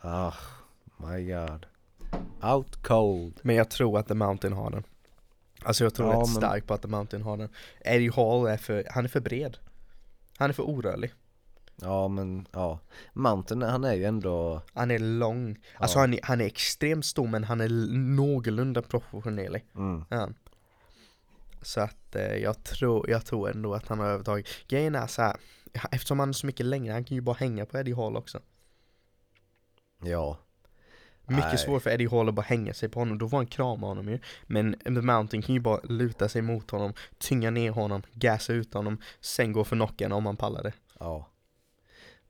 Ah, 0.00 0.32
my 0.96 1.32
god. 1.32 1.66
Out 2.52 2.82
cold. 2.82 3.40
Men 3.42 3.56
jag 3.56 3.70
tror 3.70 3.98
att 3.98 4.08
The 4.08 4.14
Mountain 4.14 4.52
har 4.52 4.70
den. 4.70 4.82
Alltså 5.64 5.84
jag 5.84 5.94
tror 5.94 6.08
Ja, 6.08 6.12
rätt 6.12 6.18
men- 6.18 6.34
starkt 6.34 6.66
på 6.66 6.74
att 6.74 6.82
The 6.82 6.88
Mountain 6.88 7.22
har 7.22 7.36
den. 7.36 7.48
Eddie 7.80 8.10
Hall 8.16 8.46
är 8.46 8.56
för, 8.56 8.86
han 8.90 9.04
är 9.04 9.08
för 9.08 9.20
bred. 9.20 9.56
Han 10.36 10.50
är 10.50 10.54
för 10.54 10.62
orörlig. 10.62 11.12
Ja 11.76 12.08
men 12.08 12.46
ja, 12.52 12.78
Mountain 13.12 13.62
han 13.62 13.84
är 13.84 13.94
ju 13.94 14.04
ändå, 14.04 14.62
Han 14.74 14.90
är 14.90 14.98
lång, 14.98 15.58
alltså 15.76 15.96
Ja. 15.98 16.00
han, 16.00 16.14
är, 16.14 16.20
han 16.22 16.40
är 16.40 16.44
extremt 16.44 17.06
stor 17.06 17.28
men 17.28 17.44
han 17.44 17.60
är 17.60 17.68
någorlunda 18.16 18.82
proportionerlig. 18.82 19.64
mm, 19.74 20.04
Ja. 20.08 20.28
Så 21.62 21.80
att 21.80 22.16
eh, 22.16 22.36
jag, 22.36 22.64
tror, 22.64 23.10
jag 23.10 23.26
tror 23.26 23.50
ändå 23.50 23.74
att 23.74 23.88
han 23.88 23.98
har 23.98 24.06
övertag. 24.06 24.46
Grejen 24.68 24.94
är 24.94 25.06
så 25.06 25.22
här, 25.22 25.36
eftersom 25.90 26.18
han 26.20 26.28
är 26.28 26.32
så 26.32 26.46
mycket 26.46 26.66
längre, 26.66 26.92
han 26.92 27.04
kan 27.04 27.14
ju 27.14 27.20
bara 27.20 27.36
hänga 27.36 27.66
på 27.66 27.78
Eddie 27.78 27.94
Hall 27.94 28.16
också. 28.16 28.40
ja, 30.04 30.38
Mycket 31.26 31.44
Nej. 31.46 31.58
svårt 31.58 31.82
för 31.82 31.90
Eddie 31.90 32.06
Hall 32.08 32.28
att 32.28 32.34
bara 32.34 32.42
hänga 32.42 32.74
sig 32.74 32.88
på 32.88 33.00
honom, 33.00 33.18
då 33.18 33.28
får 33.28 33.36
han 33.36 33.46
krama 33.46 33.86
honom 33.86 34.08
ju. 34.08 34.18
Men 34.46 34.74
The 34.84 34.90
Mountain 34.90 35.42
kan 35.42 35.54
ju 35.54 35.60
bara 35.60 35.80
luta 35.84 36.28
sig 36.28 36.42
mot 36.42 36.70
honom, 36.70 36.92
tynga 37.18 37.50
ner 37.50 37.70
honom, 37.70 38.02
gasa 38.12 38.52
ut 38.52 38.74
honom, 38.74 38.98
sen 39.20 39.52
gå 39.52 39.64
för 39.64 39.76
knocken 39.76 40.12
om 40.12 40.26
han 40.26 40.36
pallar 40.36 40.62
det. 40.62 40.72
ja. 41.00 41.28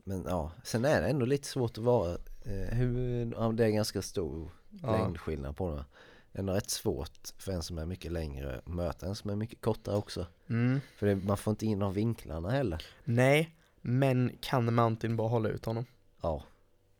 Men 0.04 0.24
ja, 0.28 0.52
sen 0.64 0.84
är 0.84 1.00
det 1.02 1.08
ändå 1.08 1.26
lite 1.26 1.48
svårt 1.48 1.78
att 1.78 1.84
vara, 1.84 2.10
eh, 2.44 2.74
hur, 2.76 3.32
ja, 3.32 3.52
det 3.52 3.64
är 3.64 3.70
ganska 3.70 4.02
stor 4.02 4.50
Ja. 4.82 4.92
längdskillnad 4.92 5.56
på 5.56 5.70
det. 5.70 5.84
Det 6.32 6.38
är 6.38 6.40
ändå 6.40 6.52
rätt 6.52 6.70
svårt 6.70 7.28
för 7.38 7.52
en 7.52 7.62
som 7.62 7.78
är 7.78 7.86
mycket 7.86 8.12
längre 8.12 8.58
att 8.58 8.66
möta 8.66 9.06
en 9.06 9.14
som 9.14 9.30
är 9.30 9.36
mycket 9.36 9.60
kortare 9.60 9.96
också. 9.96 10.26
Mm. 10.48 10.80
För 10.96 11.06
det, 11.06 11.16
man 11.16 11.36
får 11.36 11.50
inte 11.50 11.66
in 11.66 11.78
de 11.78 11.92
vinklarna 11.92 12.50
heller. 12.50 12.86
Nej, 13.04 13.56
men 13.80 14.36
kan 14.40 14.74
Mountain 14.74 15.16
bara 15.16 15.28
hålla 15.28 15.48
ut 15.48 15.64
honom? 15.64 15.86
Ja, 16.22 16.42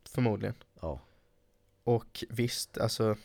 Förmodligen. 0.08 0.54
ja, 0.80 1.00
Och 1.84 2.24
visst, 2.30 2.78
alltså 2.78 3.16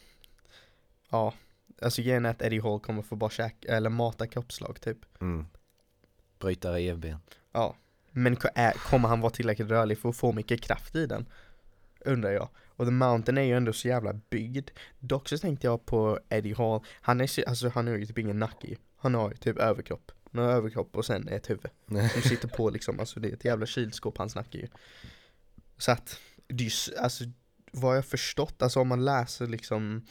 Ja, 1.10 1.34
alltså 1.82 2.02
grejen 2.02 2.26
är 2.26 2.30
att 2.30 2.42
Eddie 2.42 2.60
Hall 2.62 2.80
kommer 2.80 3.02
få 3.02 3.16
bara 3.16 3.30
käka, 3.30 3.76
eller 3.78 3.90
mata 3.90 4.28
kroppslag 4.28 4.82
typ 4.82 5.22
mm. 5.22 5.46
Bryta 6.40 6.74
revben. 6.74 7.18
Ja 7.52 7.76
Men 8.18 8.38
är, 8.56 8.72
kommer 8.72 9.10
han 9.10 9.22
vara 9.22 9.30
tillräckligt 9.32 9.70
rörlig 9.70 9.98
för 9.98 10.10
att 10.10 10.16
få 10.16 10.32
mycket 10.32 10.62
kraft 10.62 10.96
i 10.96 11.06
den? 11.06 11.26
Undrar 12.06 12.32
jag. 12.32 12.50
Och 12.68 12.86
The 12.86 12.92
Mountain 12.92 13.38
är 13.38 13.42
ju 13.42 13.54
ändå 13.58 13.74
så 13.74 13.88
jävla 13.88 14.14
byggd. 14.14 14.70
Dock 15.00 15.30
så 15.30 15.38
tänkte 15.38 15.68
jag 15.68 15.86
på 15.86 16.20
Eddie 16.30 16.54
Hall. 16.54 16.82
Han 17.02 17.22
är, 17.22 17.28
så- 17.28 17.44
alltså 17.48 17.70
han 17.70 17.88
har 17.88 17.96
ju 17.96 18.06
typ 18.06 18.18
ingen 18.18 18.40
nacke. 18.40 18.76
Han 18.98 19.14
har 19.16 19.30
ju 19.30 19.36
typ 19.36 19.58
överkropp. 19.58 20.12
Han 20.32 20.44
har 20.44 20.52
överkropp 20.52 20.96
och 20.98 21.06
sen 21.06 21.28
ett 21.28 21.50
huvud. 21.50 21.72
Som 22.14 22.22
sitter 22.22 22.48
på 22.48 22.70
liksom, 22.70 23.00
alltså 23.00 23.20
det 23.20 23.30
är 23.30 23.34
ett 23.34 23.46
jävla 23.46 23.66
kylskåp 23.66 24.18
hans 24.18 24.36
nacke 24.36 24.58
ju. 24.58 24.68
Så 25.78 25.92
att, 25.92 26.20
det 26.48 26.64
är 26.66 26.90
ju, 26.92 26.98
alltså 26.98 27.24
vad 27.72 27.98
jag 27.98 28.06
förstått, 28.06 28.62
alltså 28.62 28.80
om 28.80 28.88
man 28.88 29.06
läser 29.06 29.48
liksom 29.48 30.06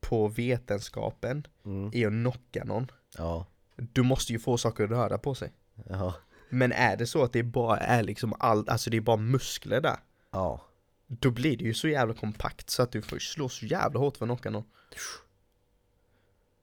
på 0.00 0.28
vetenskapen 0.28 1.46
Mm. 1.64 1.90
i 1.94 2.04
att 2.04 2.12
knocka 2.12 2.64
någon. 2.64 2.90
Ja, 3.18 3.46
Du 3.76 4.02
måste 4.02 4.32
ju 4.32 4.38
få 4.38 4.58
saker 4.58 4.84
att 4.84 4.90
röra 4.90 5.18
på 5.18 5.34
sig. 5.34 5.52
Ja, 5.88 6.14
Men 6.54 6.72
är 6.72 6.96
det 6.96 7.06
så 7.06 7.22
att 7.22 7.32
det 7.32 7.42
bara 7.42 7.76
är 7.78 8.02
liksom 8.02 8.34
allt, 8.38 8.68
alltså 8.68 8.90
det 8.90 8.96
är 8.96 9.00
bara 9.00 9.16
muskler 9.16 9.80
där? 9.80 9.96
Ja, 10.30 10.60
Då 11.06 11.30
blir 11.30 11.56
det 11.56 11.64
ju 11.64 11.74
så 11.74 11.88
jävla 11.88 12.14
kompakt 12.14 12.70
så 12.70 12.82
att 12.82 12.92
du 12.92 13.02
får 13.02 13.18
slå 13.18 13.48
så 13.48 13.66
jävla 13.66 13.98
hårt 14.00 14.16
för 14.16 14.24
att 14.24 14.28
knocka 14.28 14.50
någon 14.50 14.64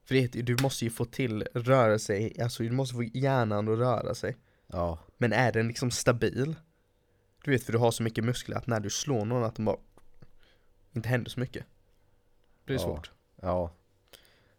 För 0.06 0.16
det, 0.16 0.28
du 0.28 0.58
måste 0.62 0.86
ju 0.86 0.92
få 0.92 1.06
till 1.06 1.44
rörelse, 1.54 2.32
alltså 2.42 2.64
du 2.64 2.72
måste 2.72 2.96
få 2.96 3.04
hjärnan 3.04 3.68
att 3.68 3.78
röra 3.80 4.16
sig. 4.16 4.38
Ja, 4.68 5.00
Men 5.18 5.34
är 5.34 5.52
den 5.52 5.68
liksom 5.68 5.92
stabil? 5.92 6.56
Du 7.44 7.52
vet 7.52 7.64
för 7.64 7.72
du 7.74 7.78
har 7.80 7.92
så 7.92 8.04
mycket 8.04 8.24
muskler 8.24 8.58
att 8.58 8.68
när 8.68 8.80
du 8.80 8.90
slår 8.90 9.26
någon 9.26 9.44
att 9.44 9.56
de 9.56 9.66
bara 9.66 9.78
Inte 10.94 11.10
händer 11.10 11.30
så 11.30 11.40
mycket. 11.40 11.66
Det 12.66 12.74
är 12.74 12.78
Ja. 12.78 12.84
svårt. 12.84 13.12
Ja. 13.42 13.72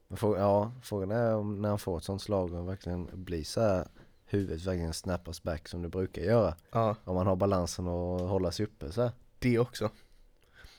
Men 0.09 0.19
ja, 0.23 0.73
frågan 0.83 1.11
är 1.11 1.35
om 1.35 1.63
när 1.63 1.69
han 1.69 1.79
får 1.79 1.99
ett 1.99 2.05
sånt 2.05 2.23
slag 2.23 2.53
och 2.55 2.69
verkligen 2.69 3.25
blir 3.25 3.45
så 3.45 3.61
här 3.61 3.89
huvudet 4.31 4.67
verkligen 4.67 4.93
snappas 4.93 5.43
back 5.43 5.69
som 5.69 5.83
det 5.83 5.89
brukar 5.89 6.23
göra. 6.23 6.57
Ja, 6.73 6.97
Om 7.05 7.15
man 7.15 7.27
har 7.27 7.37
balansen 7.37 7.87
och 7.87 8.29
hålla 8.29 8.53
sig 8.53 8.67
uppe 8.67 8.93
så 8.93 9.03
här. 9.03 9.13
det 9.39 9.59
också 9.59 9.91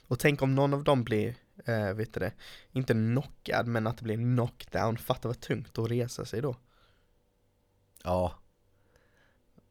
Och 0.06 0.18
tänk 0.18 0.42
om 0.42 0.54
någon 0.54 0.74
av 0.74 0.84
dem 0.84 1.04
blir, 1.04 1.34
eh, 1.64 1.92
vet 1.92 2.14
du 2.14 2.20
det 2.20 2.32
Inte 2.72 2.92
knockad 2.92 3.66
men 3.66 3.86
att 3.86 3.98
det 3.98 4.04
blir 4.04 4.16
knockdown 4.16 4.96
Fatta 4.96 5.28
vad 5.28 5.40
tungt 5.40 5.78
att 5.78 5.90
resa 5.90 6.24
sig 6.24 6.40
då 6.42 6.56
Ja. 8.04 8.34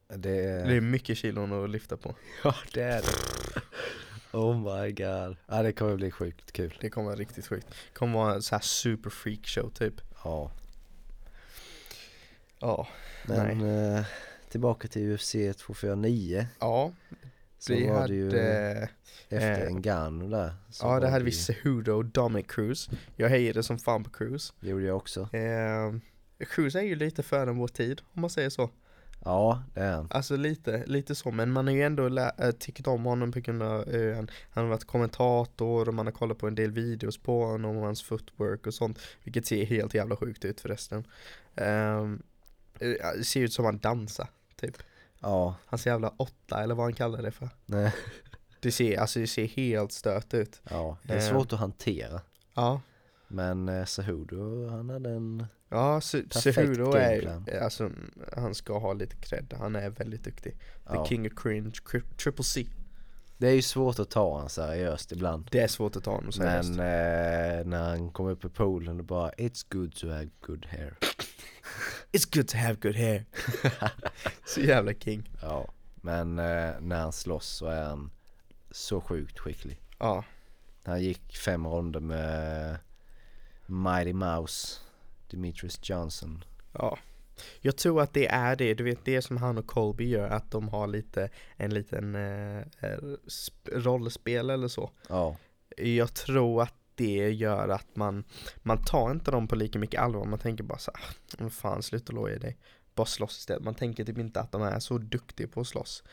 Det 0.08 0.46
är... 0.46 0.68
Det 0.68 0.76
är 0.76 0.82
mycket 0.82 1.18
kilon 1.18 1.64
att 1.64 1.70
lyfta 1.70 1.98
på 1.98 2.16
Ja, 2.44 2.56
det 2.74 2.82
är 2.84 3.02
det. 3.02 3.62
Oh 4.38 4.58
my 4.58 4.92
god. 4.92 5.38
Ja, 5.48 5.64
det 5.64 5.74
kommer 5.74 5.96
bli 5.96 6.12
sjukt 6.12 6.52
kul. 6.52 6.78
Det 6.82 6.90
kommer 6.90 7.06
vara 7.06 7.20
riktigt 7.20 7.48
sjukt 7.48 7.68
Det 7.70 7.94
kommer 7.94 8.14
vara 8.14 8.34
en 8.34 8.42
så 8.42 8.56
här 8.56 8.62
super 8.62 9.10
freak 9.10 9.48
show 9.48 9.70
typ 9.70 10.02
Ja. 10.24 10.52
Ja, 12.62 12.88
Men 13.28 13.62
eh, 13.96 14.06
tillbaka 14.50 14.88
till 14.88 15.12
UFC 15.12 15.32
249. 15.32 16.46
ja 16.60 16.92
Så 17.60 17.74
vi 17.74 17.88
var 17.88 17.96
hade 18.00 18.08
det 18.08 18.16
ju 18.16 18.28
efter 19.30 19.62
eh, 19.62 19.68
en 19.68 19.76
Ngannou 19.82 20.30
där. 20.30 20.54
Ja 20.82 21.00
det 21.00 21.10
hade 21.10 21.26
vi 21.26 21.32
Cejudo 21.32 21.92
och 21.94 22.06
Dominic 22.06 22.46
Cruz 22.48 22.90
Jag 23.16 23.30
hejade 23.30 23.64
som 23.64 23.80
fan 23.80 24.04
på 24.04 24.10
Cruz 24.10 24.54
gjorde 24.60 24.86
jag 24.86 24.98
också. 24.98 25.22
eh, 25.36 25.94
Cruz 26.50 26.76
är 26.76 26.82
ju 26.82 26.96
lite 26.96 27.24
före 27.24 27.52
vår 27.52 27.68
tid 27.68 28.02
om 28.14 28.22
man 28.22 28.30
säger 28.30 28.50
så 28.50 28.70
Ja, 29.26 29.64
det 29.74 29.82
är 29.82 29.92
han. 29.96 30.08
Alltså 30.12 30.36
lite, 30.36 30.84
lite 30.86 31.16
så 31.16 31.32
men 31.32 31.52
man 31.52 31.68
har 31.68 31.74
ju 31.74 31.84
ändå 31.84 32.10
lä- 32.10 32.32
äh, 32.38 32.52
tyckt 32.52 32.88
om 32.88 33.06
honom 33.06 33.32
på 33.32 33.40
grund 33.40 33.64
av 33.64 33.90
eh, 33.90 34.16
han, 34.16 34.30
han 34.52 34.64
har 34.64 34.70
varit 34.72 34.86
kommentator 34.86 35.88
och 35.88 35.94
man 35.94 36.06
har 36.08 36.12
kollat 36.14 36.38
på 36.38 36.48
en 36.48 36.56
del 36.56 36.72
videos 36.72 37.18
på 37.18 37.46
honom 37.46 37.78
och 37.78 37.86
hans 37.86 38.04
footwork 38.04 38.68
och 38.68 38.74
sånt 38.74 39.00
Vilket 39.24 39.46
ser 39.46 39.66
helt 39.66 39.94
jävla 39.94 40.16
sjukt 40.16 40.46
ut 40.46 40.62
förresten 40.62 41.04
eh, 41.56 42.12
Det 42.82 43.28
ser 43.28 43.42
ut 43.42 43.54
som 43.54 43.66
han 43.66 43.78
dansar 43.78 44.28
typ. 44.56 44.78
Ja, 45.20 45.56
Hans 45.66 45.86
jävla 45.88 46.10
åtta 46.18 46.64
eller 46.64 46.76
vad 46.76 46.86
han 46.86 46.94
kallar 46.94 47.22
det 47.22 47.32
för. 47.32 47.50
Nej. 47.66 47.94
Det 48.60 48.72
ser, 48.72 48.98
alltså 49.00 49.20
det 49.20 49.28
ser 49.28 49.46
helt 49.48 49.92
stört 49.92 50.34
ut. 50.34 50.62
Ja, 50.70 50.98
det 51.04 51.14
är 51.14 51.18
Eh. 51.18 51.30
svårt 51.32 51.54
att 51.54 51.60
hantera. 51.60 52.22
Ja. 52.54 52.82
Men 53.28 53.70
eh, 53.70 53.86
Cejudo, 53.86 54.68
han 54.70 54.90
hade 54.90 55.10
en... 55.10 55.46
Ja, 55.70 56.02
Cejudo 56.02 56.92
är 56.94 57.64
alltså 57.64 57.92
han 58.38 58.56
ska 58.56 58.80
ha 58.80 58.94
lite 58.94 59.16
cred, 59.16 59.54
han 59.60 59.76
är 59.76 59.90
väldigt 59.90 60.24
duktig. 60.24 60.52
The 60.54 60.60
Ja. 60.96 61.06
King 61.08 61.28
of 61.28 61.34
Cringe, 61.36 61.70
Cri- 61.86 62.16
Triple 62.24 62.44
C 62.44 62.68
Det 63.42 63.48
är 63.48 63.54
ju 63.54 63.62
svårt 63.62 64.00
att 64.00 64.10
ta 64.10 64.40
han 64.40 64.50
seriöst 64.50 65.12
ibland. 65.12 65.48
Det 65.52 65.60
är 65.60 65.68
svårt 65.68 65.96
att 65.96 66.04
ta 66.04 66.12
honom 66.12 66.32
seriöst 66.32 66.70
Men 66.70 66.80
eh, 66.80 67.66
när 67.66 67.90
han 67.90 68.10
kom 68.10 68.28
upp 68.28 68.46
i 68.46 68.50
poolen 68.50 69.00
och 69.00 69.06
bara 69.06 69.32
It's 69.32 69.66
good 69.70 69.96
to 69.96 70.10
have 70.10 70.30
good 70.42 70.66
hair. 70.66 70.98
It's 72.12 72.36
good 72.36 72.48
to 72.48 72.58
have 72.58 72.76
good 72.76 72.96
hair 72.96 73.26
Så 74.46 74.62
jävla 74.62 74.94
king 74.94 75.30
Ja, 75.42 75.72
men 75.96 76.40
eh, 76.40 76.74
när 76.80 77.00
han 77.00 77.12
slåss 77.12 77.48
så 77.48 77.66
är 77.66 77.84
han 77.84 78.12
så 78.72 79.02
sjukt 79.02 79.40
skicklig. 79.40 79.82
Ja, 80.00 80.24
Han 80.84 81.02
gick 81.02 81.38
fem 81.38 81.68
ronder 81.68 82.00
med 82.00 82.78
Mighty 83.66 84.14
Mouse, 84.14 84.78
Demetrius 85.32 85.80
Johnson. 85.90 86.44
ja 86.74 86.98
Jag 87.62 87.78
tror 87.78 88.02
att 88.02 88.14
det 88.14 88.28
är 88.28 88.56
det, 88.56 88.74
du 88.74 88.84
vet 88.84 89.06
det 89.06 89.22
som 89.22 89.38
han 89.38 89.58
och 89.58 89.68
Colby 89.68 90.08
gör 90.08 90.30
Att 90.30 90.52
de 90.52 90.70
har 90.70 90.88
lite, 90.88 91.30
en 91.58 91.74
liten 91.74 92.16
eh, 92.16 92.58
eh, 92.58 92.98
sp- 93.28 93.72
rollspel 93.72 94.50
eller 94.50 94.68
så 94.68 94.92
Ja, 95.10 95.38
Jag 95.78 96.14
tror 96.14 96.62
att 96.62 96.74
det 96.96 97.30
gör 97.32 97.70
att 97.70 97.96
man 97.96 98.24
Man 98.58 98.84
tar 98.86 99.12
inte 99.12 99.32
dem 99.32 99.48
på 99.48 99.56
lika 99.56 99.80
mycket 99.80 100.02
allvar 100.02 100.26
Man 100.26 100.40
tänker 100.40 100.64
bara 100.64 100.78
så 100.78 100.92
här, 100.96 101.04
"Ah, 101.06 101.14
vad 101.44 101.54
fan 101.54 101.84
sluta 101.84 102.32
i 102.32 102.38
dig 102.38 102.58
Bara 102.96 103.06
slåss 103.08 103.38
istället 103.40 103.64
Man 103.64 103.76
tänker 103.76 104.06
typ 104.06 104.18
inte 104.18 104.40
att 104.40 104.52
de 104.52 104.62
är 104.62 104.80
så 104.80 104.98
duktiga 104.98 105.48
på 105.48 105.62
att 105.62 105.68
slåss 105.68 106.04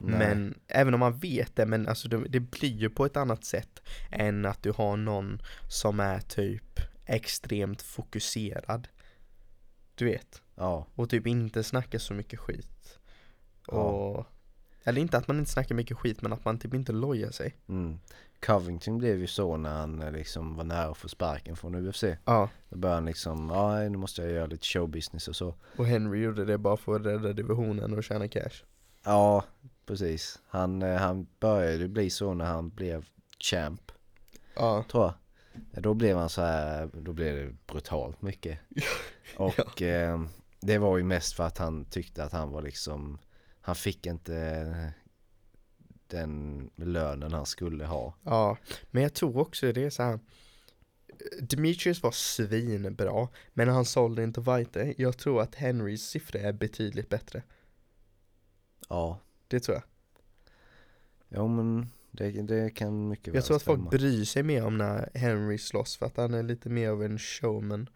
Nej. 0.00 0.18
Men 0.18 0.58
även 0.68 0.94
om 0.94 1.00
man 1.00 1.18
vet 1.18 1.56
det, 1.56 1.66
men 1.66 1.88
alltså 1.88 2.08
det, 2.08 2.28
det 2.28 2.40
blir 2.40 2.76
ju 2.76 2.90
på 2.90 3.06
ett 3.06 3.16
annat 3.16 3.44
sätt 3.44 3.82
än 4.10 4.46
att 4.46 4.62
du 4.62 4.70
har 4.72 4.96
någon 4.96 5.42
som 5.68 6.00
är 6.00 6.20
typ 6.20 6.80
extremt 7.04 7.82
fokuserad. 7.82 8.88
Du 9.94 10.04
vet. 10.04 10.42
Ja, 10.58 10.86
Och 10.94 11.10
typ 11.10 11.26
inte 11.26 11.64
snackar 11.64 11.98
så 11.98 12.14
mycket 12.14 12.38
skit. 12.40 12.98
Ja. 13.66 13.72
Och, 13.74 14.26
eller 14.84 15.00
inte 15.00 15.18
att 15.18 15.28
man 15.28 15.38
inte 15.38 15.50
snackar 15.50 15.74
mycket 15.74 15.96
skit, 15.96 16.22
men 16.22 16.32
att 16.32 16.44
man 16.44 16.58
typ 16.58 16.74
inte 16.74 16.92
lojar 16.92 17.30
sig. 17.30 17.56
mm. 17.68 17.98
Covington 18.40 18.98
blev 18.98 19.18
ju 19.18 19.26
så 19.26 19.56
när 19.56 19.70
han 19.74 20.02
eh, 20.02 20.12
liksom 20.12 20.56
var 20.56 20.64
nära 20.64 20.90
att 20.90 20.96
få 20.96 21.08
sparken 21.08 21.56
från 21.56 21.74
UFC. 21.88 22.04
Ja, 22.24 22.48
Då 22.68 22.76
började 22.78 22.96
han 22.96 23.04
liksom, 23.04 23.50
ja 23.50 23.78
nu 23.88 23.98
måste 23.98 24.22
jag 24.22 24.30
göra 24.32 24.46
lite 24.46 24.66
showbusiness 24.66 25.28
och 25.28 25.36
så. 25.36 25.54
och 25.76 25.86
Henry 25.86 26.22
gjorde 26.22 26.44
det 26.44 26.58
bara 26.58 26.76
för 26.76 26.96
att 26.96 27.06
rädda 27.06 27.32
divisionen 27.32 27.94
och 27.94 28.04
tjäna 28.04 28.28
cash. 28.28 28.64
Ja, 29.04 29.44
precis. 29.86 30.38
Han, 30.48 30.82
eh, 30.82 30.96
han 30.96 31.26
började 31.40 31.88
bli 31.88 32.10
så 32.10 32.34
när 32.34 32.44
han 32.44 32.68
blev 32.70 33.04
champ, 33.40 33.92
Ja, 34.54 34.84
tror 34.90 35.04
jag. 35.04 35.14
Då 35.82 35.94
blev 35.94 36.16
han 36.16 36.28
så 36.28 36.42
här, 36.42 36.88
då 36.92 37.12
blev 37.12 37.36
det 37.36 37.72
brutalt 37.72 38.22
mycket. 38.22 38.58
Och 39.36 39.82
eh, 39.82 40.20
det 40.60 40.78
var 40.78 40.98
ju 40.98 41.04
mest 41.04 41.34
för 41.34 41.44
att 41.44 41.58
han 41.58 41.84
tyckte 41.84 42.24
att 42.24 42.32
han 42.32 42.50
var 42.50 42.62
liksom, 42.62 43.18
han 43.60 43.74
fick 43.74 44.06
inte 44.06 44.92
den 46.06 46.70
lönen 46.76 47.32
han 47.32 47.46
skulle 47.46 47.84
ha. 47.84 48.14
ja. 48.24 48.56
Men 48.90 49.02
jag 49.02 49.14
tror 49.14 49.38
också 49.38 49.72
det 49.72 49.84
är 49.84 49.90
så 49.90 50.02
här. 50.02 50.18
Demetrius 51.40 52.02
var 52.02 52.10
svinbra, 52.10 53.28
men 53.54 53.68
han 53.68 53.84
sålde 53.84 54.22
inte 54.24 54.40
Vite. 54.40 54.94
Jag 54.98 55.18
tror 55.18 55.42
att 55.42 55.54
Henrys 55.54 56.08
siffror 56.08 56.40
är 56.40 56.52
betydligt 56.52 57.08
bättre. 57.08 57.42
Ja, 58.88 59.20
Det 59.48 59.60
tror 59.60 59.74
jag. 59.76 59.84
Jo 61.28 61.48
men 61.48 61.90
det, 62.10 62.30
det 62.30 62.70
kan 62.70 63.08
mycket 63.08 63.28
väl 63.28 63.34
Jag 63.34 63.44
tror 63.44 63.56
att 63.56 63.62
folk 63.62 63.78
stämma. 63.78 63.90
bryr 63.90 64.24
sig 64.24 64.42
mer 64.42 64.64
om 64.64 64.78
när 64.78 65.10
Henry 65.14 65.58
slåss 65.58 65.96
för 65.96 66.06
att 66.06 66.16
han 66.16 66.34
är 66.34 66.42
lite 66.42 66.68
mer 66.68 66.88
av 66.90 67.02
en 67.02 67.18
showman 67.18 67.88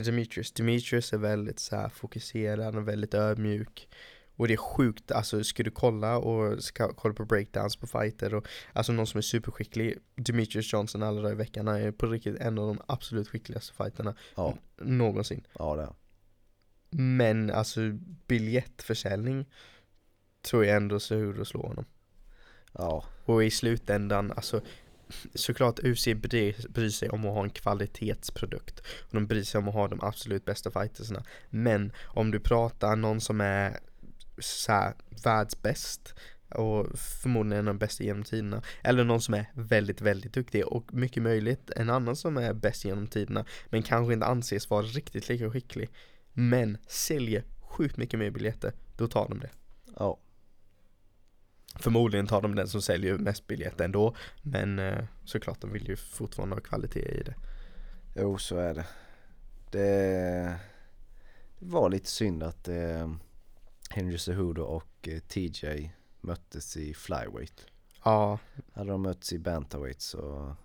Demetrius. 0.00 0.52
Demetrius 0.52 1.12
är 1.12 1.18
väldigt 1.18 1.58
så 1.60 1.76
här 1.76 1.88
fokuserad, 1.88 2.76
är 2.76 2.80
väldigt 2.80 3.14
ödmjuk. 3.14 3.88
Och 4.36 4.48
det 4.48 4.54
är 4.54 4.58
sjukt, 4.58 5.12
alltså 5.12 5.44
ska 5.44 5.62
du 5.62 5.70
kolla 5.70 6.16
och 6.18 6.64
ska 6.64 6.92
kolla 6.92 7.14
på 7.14 7.24
breakdowns 7.24 7.76
på 7.76 7.86
fighter 7.86 8.34
och 8.34 8.46
alltså 8.72 8.92
någon 8.92 9.06
som 9.06 9.18
är 9.18 9.22
superskicklig, 9.22 9.98
Demetrius 10.14 10.72
Johnson 10.72 11.02
alla 11.02 11.20
dagar 11.20 11.32
i 11.32 11.36
veckan, 11.36 11.66
han 11.66 11.76
är 11.76 11.92
på 11.92 12.06
riktigt 12.06 12.36
en 12.40 12.58
av 12.58 12.66
de 12.66 12.80
absolut 12.86 13.28
skickligaste 13.28 13.74
fighterna 13.74 14.14
Ja, 14.34 14.58
någonsin. 14.76 15.46
ja 15.58 15.76
det 15.76 15.82
är. 15.82 15.92
Men 16.90 17.50
alltså 17.50 17.80
biljettförsäljning 18.26 19.46
tror 20.42 20.64
jag 20.64 20.76
ändå 20.76 21.00
Cejudo 21.00 21.44
slår 21.44 21.62
honom. 21.68 21.84
Ja, 22.72 23.04
Och 23.24 23.44
i 23.44 23.50
slutändan, 23.50 24.32
alltså 24.36 24.60
såklart 25.34 25.78
UC 25.78 26.04
bryr, 26.04 26.68
bryr 26.68 26.88
sig 26.88 27.08
om 27.08 27.24
att 27.24 27.34
ha 27.34 27.42
en 27.42 27.50
kvalitetsprodukt. 27.50 28.80
Och 28.80 29.14
de 29.14 29.26
bryr 29.26 29.42
sig 29.42 29.58
om 29.58 29.68
att 29.68 29.74
ha 29.74 29.88
de 29.88 30.00
absolut 30.02 30.44
bästa 30.44 30.70
fightersna. 30.70 31.24
Men 31.50 31.92
om 32.04 32.30
du 32.30 32.40
pratar 32.40 32.96
någon 32.96 33.20
som 33.20 33.40
är 33.40 33.78
såhär 34.38 34.94
världsbäst 35.24 36.14
och 36.54 36.98
förmodligen 36.98 37.58
en 37.58 37.68
av 37.68 37.74
de 37.74 37.78
bästa 37.78 38.04
genom 38.04 38.24
tiderna. 38.24 38.62
Eller 38.82 39.04
någon 39.04 39.20
som 39.20 39.34
är 39.34 39.46
väldigt, 39.54 40.00
väldigt 40.00 40.32
duktig 40.32 40.66
och 40.66 40.94
mycket 40.94 41.22
möjligt 41.22 41.70
en 41.76 41.90
annan 41.90 42.16
som 42.16 42.36
är 42.36 42.52
bäst 42.52 42.84
genom 42.84 43.06
tiderna. 43.06 43.44
Men 43.66 43.82
kanske 43.82 44.12
inte 44.12 44.26
anses 44.26 44.70
vara 44.70 44.82
riktigt 44.82 45.28
lika 45.28 45.50
skicklig. 45.50 45.90
Men 46.32 46.78
säljer 46.86 47.44
sjukt 47.60 47.96
mycket 47.96 48.18
mer 48.18 48.30
biljetter. 48.30 48.72
Då 48.96 49.08
tar 49.08 49.28
de 49.28 49.40
det. 49.40 49.50
ja, 49.96 50.18
Förmodligen 51.80 52.26
tar 52.26 52.42
de 52.42 52.54
den 52.54 52.68
som 52.68 52.82
säljer 52.82 53.18
mest 53.18 53.46
biljetter 53.46 53.84
ändå 53.84 54.14
Men 54.42 54.78
eh, 54.78 55.04
såklart 55.24 55.60
de 55.60 55.72
vill 55.72 55.88
ju 55.88 55.96
fortfarande 55.96 56.56
ha 56.56 56.60
kvalitet 56.60 57.20
i 57.20 57.22
det 57.22 57.34
jo 58.14 58.38
så 58.38 58.56
är 58.56 58.74
det. 58.74 58.86
Det, 59.70 60.58
var 61.58 61.90
lite 61.90 62.10
synd 62.10 62.42
att 62.42 62.68
eh, 62.68 63.12
Henry 63.90 64.18
Cejudo 64.18 64.62
och 64.62 65.08
eh, 65.08 65.18
TJ 65.18 65.92
möttes 66.20 66.76
i 66.76 66.94
flyweight. 66.94 67.66
Ja, 68.04 68.38
Hade 68.72 68.90
de 68.90 69.02
mötts 69.02 69.32
i 69.32 69.38
bantamweight 69.38 70.00
så 70.00 70.56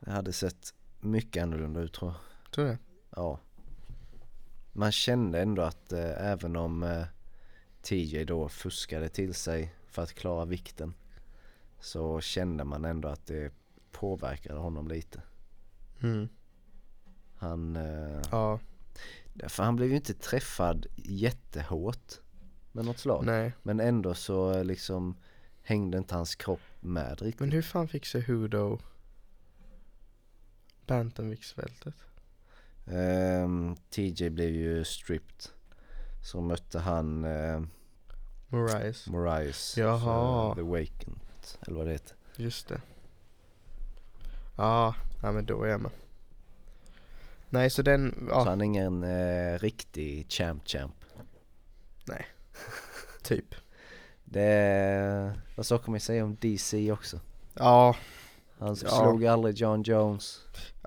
det 0.00 0.10
hade 0.10 0.32
sett 0.32 0.74
mycket 1.00 1.42
annorlunda 1.42 1.80
ut 1.80 1.92
tror 1.92 2.10
jag. 2.10 2.52
tror 2.52 2.66
det 2.66 2.78
Ja. 3.16 3.40
Man 4.72 4.92
kände 4.92 5.40
ändå 5.40 5.62
att 5.62 5.92
även 5.92 6.56
om 6.56 7.04
TJ 7.82 8.24
då 8.24 8.48
fuskade 8.48 9.08
till 9.08 9.34
sig 9.34 9.74
för 9.86 10.02
att 10.02 10.14
klara 10.14 10.44
vikten 10.44 10.94
så 11.80 12.20
kände 12.20 12.64
man 12.64 12.84
ändå 12.84 13.08
att 13.08 13.26
det 13.26 13.52
påverkade 13.92 14.58
honom 14.58 14.88
lite. 14.88 15.22
mm. 16.02 16.28
Han, 17.36 17.76
eh, 17.76 18.22
Ja, 18.30 18.60
för 19.48 19.62
han 19.62 19.76
blev 19.76 19.88
ju 19.88 19.96
inte 19.96 20.14
träffad 20.14 20.86
jättehårt 20.96 22.20
med 22.72 22.84
något 22.84 22.98
slag. 22.98 23.24
nej 23.26 23.52
Men 23.62 23.80
ändå 23.80 24.14
så 24.14 24.52
eh, 24.52 24.64
liksom 24.64 25.16
hängde 25.62 25.98
inte 25.98 26.14
hans 26.14 26.34
kropp 26.34 26.60
med 26.80 27.22
riktigt. 27.22 27.40
Men 27.40 27.52
hur 27.52 27.62
fan 27.62 27.88
fick 27.88 28.06
Cejudo 28.06 28.78
Bantamviktsbältet? 30.86 31.94
Ehm, 32.86 33.76
TJ 33.90 34.30
blev 34.30 34.50
ju 34.50 34.84
stripped. 34.84 35.46
Så 36.22 36.40
mötte 36.40 36.78
han 36.78 37.24
eh, 37.24 37.60
Moraes 38.48 39.06
Moraes 39.06 39.76
Jaha. 39.76 40.54
för 40.54 40.62
The 40.62 40.68
Wakened, 40.68 41.20
eller 41.66 41.76
vad 41.76 41.86
det 41.86 41.92
heter. 41.92 42.16
Just 42.36 42.68
det 42.68 42.80
Ja, 44.56 44.94
ja 45.22 45.32
men 45.32 45.46
då 45.46 45.62
är 45.62 45.68
jag 45.68 45.80
med 45.80 45.90
Nej 47.50 47.70
så 47.70 47.82
den, 47.82 48.14
Så 48.18 48.24
ja 48.28 48.44
han 48.44 48.60
är 48.60 48.64
ingen 48.64 49.02
eh, 49.02 49.58
riktig 49.58 50.26
champ-champ. 50.28 50.92
typ 53.22 53.54
Det 54.24 55.34
vad 55.56 55.66
så 55.66 55.78
kan 55.78 55.90
man 55.92 56.00
säga 56.00 56.24
om 56.24 56.36
DC 56.40 56.92
också? 56.92 57.20
Ja, 57.54 57.96
Han 58.58 58.76
Ja. 58.82 58.88
slog 58.90 59.26
aldrig 59.26 59.54
John 59.56 59.82
Jones 59.82 60.40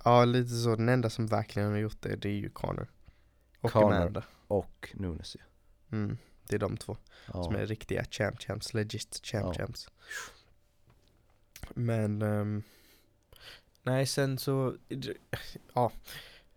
ja 0.05 0.25
lite 0.25 0.49
så, 0.55 0.75
den 0.75 0.89
enda 0.89 1.09
som 1.09 1.27
verkligen 1.27 1.71
har 1.71 1.77
gjort 1.77 2.01
det, 2.01 2.15
det 2.15 2.29
är 2.29 2.33
ju 2.33 2.49
Connor 2.49 2.87
Och 3.61 3.71
Conor. 3.71 3.93
Amanda 3.93 4.23
och 4.47 4.89
Nunes 4.93 5.37
mm, 5.91 6.17
Det 6.47 6.55
är 6.55 6.59
de 6.59 6.77
två. 6.77 6.97
Ja. 7.33 7.43
Som 7.43 7.55
är 7.55 7.65
riktiga 7.65 8.05
champ 8.11 8.41
champs, 8.41 8.73
legit 8.73 9.19
champ 9.23 9.55
Ja. 9.57 9.65
champs. 9.65 9.89
Men 11.73 12.21
ehm, 12.21 12.63
Nej 13.83 14.05
sen 14.05 14.37
så 14.37 14.77
Ja. 15.73 15.91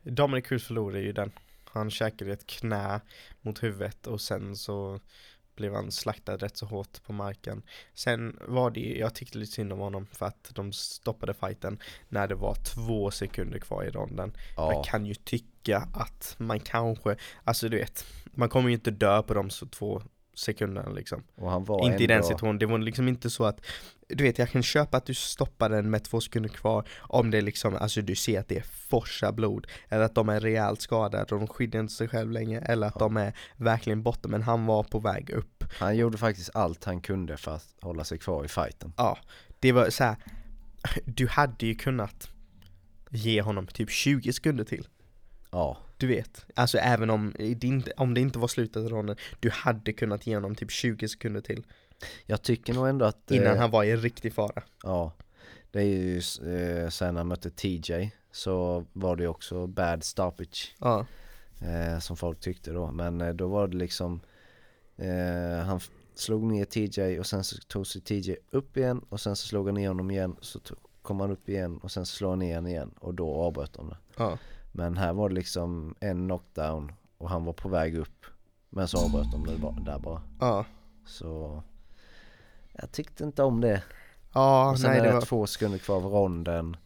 Dominic 0.03 0.47
Cruz 0.47 0.67
förlorade 0.67 1.01
ju 1.01 1.13
den. 1.13 1.33
Han 1.65 1.91
käkade 1.91 2.33
ett 2.33 2.47
knä 2.47 3.01
mot 3.41 3.63
huvudet 3.63 4.07
och 4.07 4.21
sen 4.21 4.57
så 4.57 5.01
blev 5.57 5.75
han 5.75 5.91
slaktad 5.93 6.37
rätt 6.37 6.57
så 6.57 6.67
hårt 6.67 7.03
på 7.07 7.13
marken 7.13 7.63
Sen 7.95 8.39
var 8.49 8.71
det 8.71 8.81
jag 8.99 9.15
tyckte 9.15 9.39
lite 9.39 9.53
synd 9.53 9.73
om 9.73 9.79
honom 9.79 10.07
för 10.13 10.27
att 10.27 10.51
de 10.55 10.73
stoppade 10.73 11.35
fighten 11.35 11.79
när 12.09 12.29
det 12.29 12.35
var 12.35 12.55
två 12.55 13.11
sekunder 13.11 13.59
kvar 13.59 13.85
i 13.85 13.91
ronden 13.91 14.33
Ja. 14.57 14.73
jag 14.73 14.85
kan 14.85 15.07
ju 15.07 15.15
tycka 15.15 15.89
att 15.93 16.35
man 16.39 16.61
kanske, 16.61 17.17
alltså 17.45 17.69
du 17.69 17.77
vet, 17.79 18.05
man 18.35 18.49
kommer 18.49 18.69
ju 18.69 18.75
inte 18.75 18.91
dö 18.91 19.23
på 19.23 19.35
de 19.35 19.51
så 19.51 19.67
två 19.67 20.03
sekunderna 20.39 20.91
liksom. 20.91 21.23
Inte 21.83 22.05
i 22.05 22.07
den 22.07 22.23
situationen, 22.23 22.59
det 22.59 22.67
var 22.67 22.79
liksom 22.79 23.09
inte 23.09 23.31
så 23.31 23.45
att, 23.45 23.67
du 24.09 24.25
vet 24.25 24.39
jag 24.39 24.51
kan 24.51 24.63
köpa 24.63 24.97
att 24.97 25.07
du 25.07 25.15
stoppar 25.15 25.71
den 25.71 25.91
med 25.91 26.05
två 26.05 26.21
sekunder 26.21 26.49
kvar 26.49 26.89
om 27.01 27.31
det 27.31 27.41
liksom, 27.41 27.77
alltså 27.77 28.03
du 28.03 28.15
ser 28.15 28.41
att 28.41 28.49
det 28.49 28.57
är 28.57 28.65
forsa 28.89 29.33
blod, 29.33 29.67
eller 29.89 30.05
att 30.05 30.15
de 30.15 30.29
är 30.29 30.41
rejält 30.41 30.81
skadade 30.81 31.23
och 31.23 31.41
de 31.41 31.47
skyddar 31.47 31.81
inte 31.81 31.93
sig 31.93 32.09
själv 32.09 32.31
längre, 32.31 32.61
eller 32.61 32.87
att 32.87 32.99
de 32.99 33.17
är 33.17 33.33
verkligen 33.57 34.03
borta, 34.03 34.29
men 34.29 34.43
han 34.43 34.67
var 34.67 34.83
på 34.83 34.99
väg 34.99 35.31
upp. 35.31 35.65
Han 35.79 35.97
gjorde 35.97 36.19
faktiskt 36.19 36.51
allt 36.55 36.85
han 36.85 37.01
kunde 37.01 37.37
för 37.37 37.55
att 37.55 37.75
hålla 37.81 38.05
sig 38.05 38.19
kvar 38.19 38.45
i 38.45 38.49
fighten. 38.49 38.93
Ja, 38.97 39.19
det 39.61 39.73
var 39.73 39.91
så 39.91 40.05
här. 40.05 40.17
du 41.05 41.29
hade 41.29 41.67
ju 41.67 41.75
kunnat 41.75 42.31
ge 43.11 43.43
honom 43.43 43.67
typ 43.67 43.91
20 43.91 44.33
sekunder 44.33 44.65
till. 44.65 44.89
Ja, 45.51 45.79
Du 45.97 46.07
vet, 46.07 46.47
alltså 46.55 46.79
även 46.79 47.11
om 47.11 47.35
inte, 47.39 47.93
om 47.97 48.15
det 48.15 48.21
inte 48.21 48.39
var 48.39 48.49
slutet 48.49 48.77
av 48.77 48.89
ronden, 48.89 49.17
du 49.41 49.51
hade 49.51 49.93
kunnat 49.93 50.27
ge 50.27 50.35
honom 50.35 50.55
typ 50.55 50.71
20 50.71 51.09
sekunder 51.09 51.41
till 51.41 51.65
jag 52.27 52.43
tycker 52.43 52.75
nog 52.75 52.89
ändå 52.89 53.05
att 53.05 53.31
innan 53.31 53.55
eh, 53.55 53.59
han 53.59 53.71
var 53.71 53.85
i 53.85 53.97
riktig 53.97 54.33
fara. 54.35 54.63
Ja, 54.83 55.13
det 55.71 55.79
är 55.81 55.85
ju 55.85 56.17
eh, 56.17 56.89
sen 56.89 57.15
när 57.15 57.21
han 57.21 57.29
mötte 57.29 57.51
TJ 57.51 58.11
så 58.33 58.85
var 58.93 59.17
det 59.17 59.23
ju 59.23 59.29
också 59.29 59.67
bad 59.67 60.05
stoppage 60.05 60.75
Ja, 60.79 61.07
eh, 61.61 61.99
som 61.99 62.17
folk 62.17 62.41
tyckte 62.41 62.73
då. 62.73 62.91
Men 62.91 63.21
eh, 63.21 63.33
då 63.33 63.49
var 63.49 63.69
det 63.69 63.77
liksom 63.77 64.21
eh, 64.97 65.65
han 65.65 65.81
slog 66.15 66.43
ner 66.43 66.65
TJ 66.65 67.21
och 67.21 67.27
sen 67.27 67.45
så 67.45 67.57
tog 67.57 67.87
sig 67.87 68.01
TJ 68.01 68.37
upp 68.51 68.77
igen 68.77 69.05
och 69.09 69.21
sen 69.21 69.37
så 69.37 69.47
slog 69.47 69.67
han 69.67 69.75
ner 69.75 69.89
honom 69.89 70.11
igen 70.11 70.37
så 70.41 70.61
kom 71.03 71.21
han 71.21 71.31
upp 71.31 71.49
igen 71.49 71.79
och 71.79 71.91
sen 71.91 72.07
så 72.07 72.17
slog 72.17 72.31
han 72.31 72.39
ner 72.39 72.55
honom 72.55 72.71
igen 72.71 72.95
och 72.99 73.15
då 73.15 73.35
avbröt 73.35 73.73
de 73.73 73.89
det. 73.89 73.97
ja, 74.17 74.39
Men 74.77 74.97
här 74.97 75.13
var 75.13 75.29
det 75.29 75.35
liksom 75.35 75.95
en 76.01 76.27
knockdown 76.29 76.93
och 77.19 77.31
han 77.31 77.45
var 77.45 77.53
på 77.53 77.69
väg 77.69 77.97
upp 77.97 78.27
men 78.71 78.89
så 78.89 79.05
avbröt 79.05 79.33
de 79.33 79.45
det 79.47 79.91
där 79.91 79.99
bara. 79.99 80.23
ja. 80.41 80.65
Så 81.07 81.63
jag 82.73 82.93
tyckte 82.93 83.25
inte 83.25 83.43
om 83.43 83.61
det. 83.61 83.83
Ja, 84.35 84.71
Och 84.71 84.79
sen 84.79 84.91
nej 84.91 85.01
är 85.01 85.05
det 85.05 85.13
var, 85.13 85.21
två 85.21 85.47
sekunder 85.47 85.79
kvar 85.79 85.97
av 85.97 86.05
ronden. 86.05 86.77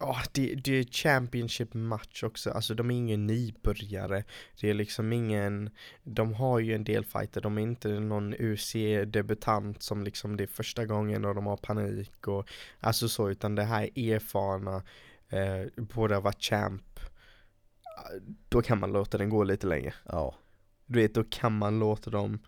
ja, 0.00 0.16
det, 0.32 0.54
det 0.54 0.72
är 0.78 0.84
Championship 0.84 1.74
match 1.74 2.22
också, 2.22 2.50
alltså 2.50 2.74
de 2.74 2.90
är 2.90 2.94
ingen 2.94 3.26
nybörjare 3.26 4.24
Det 4.60 4.70
är 4.70 4.74
liksom 4.74 5.12
ingen, 5.12 5.70
de 6.02 6.34
har 6.34 6.58
ju 6.58 6.74
en 6.74 6.84
del 6.84 7.04
fighter, 7.04 7.40
de 7.40 7.58
är 7.58 7.62
inte 7.62 7.88
någon 7.88 8.34
UC-debutant 8.34 9.82
som 9.82 10.04
liksom 10.04 10.36
det 10.36 10.42
är 10.42 10.46
första 10.46 10.86
gången 10.86 11.24
och 11.24 11.34
de 11.34 11.46
har 11.46 11.56
panik 11.56 12.28
och 12.28 12.48
Alltså 12.80 13.08
så, 13.08 13.30
utan 13.30 13.54
det 13.54 13.64
här 13.64 13.90
är 13.94 14.14
erfarna, 14.14 14.82
eh, 15.28 15.66
båda 15.76 16.20
varit 16.20 16.42
champ 16.42 17.00
Då 18.48 18.62
kan 18.62 18.80
man 18.80 18.92
låta 18.92 19.18
den 19.18 19.28
gå 19.30 19.44
lite 19.44 19.66
längre 19.66 19.94
Ja. 20.04 20.34
Du 20.86 20.98
vet, 21.00 21.14
då 21.14 21.24
kan 21.24 21.58
man 21.58 21.78
låta 21.78 22.10
dem 22.10 22.38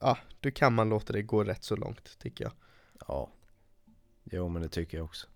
Ja, 0.00 0.18
då 0.40 0.50
kan 0.50 0.74
man 0.74 0.88
låta 0.88 1.12
det 1.12 1.22
gå 1.22 1.44
rätt 1.44 1.64
så 1.64 1.76
långt 1.76 2.18
tycker 2.18 2.44
jag 2.44 2.52
Ja. 3.08 3.30
Jo 4.24 4.48
men 4.48 4.62
det 4.62 4.68
tycker 4.68 4.96
jag 4.98 5.04
också. 5.04 5.26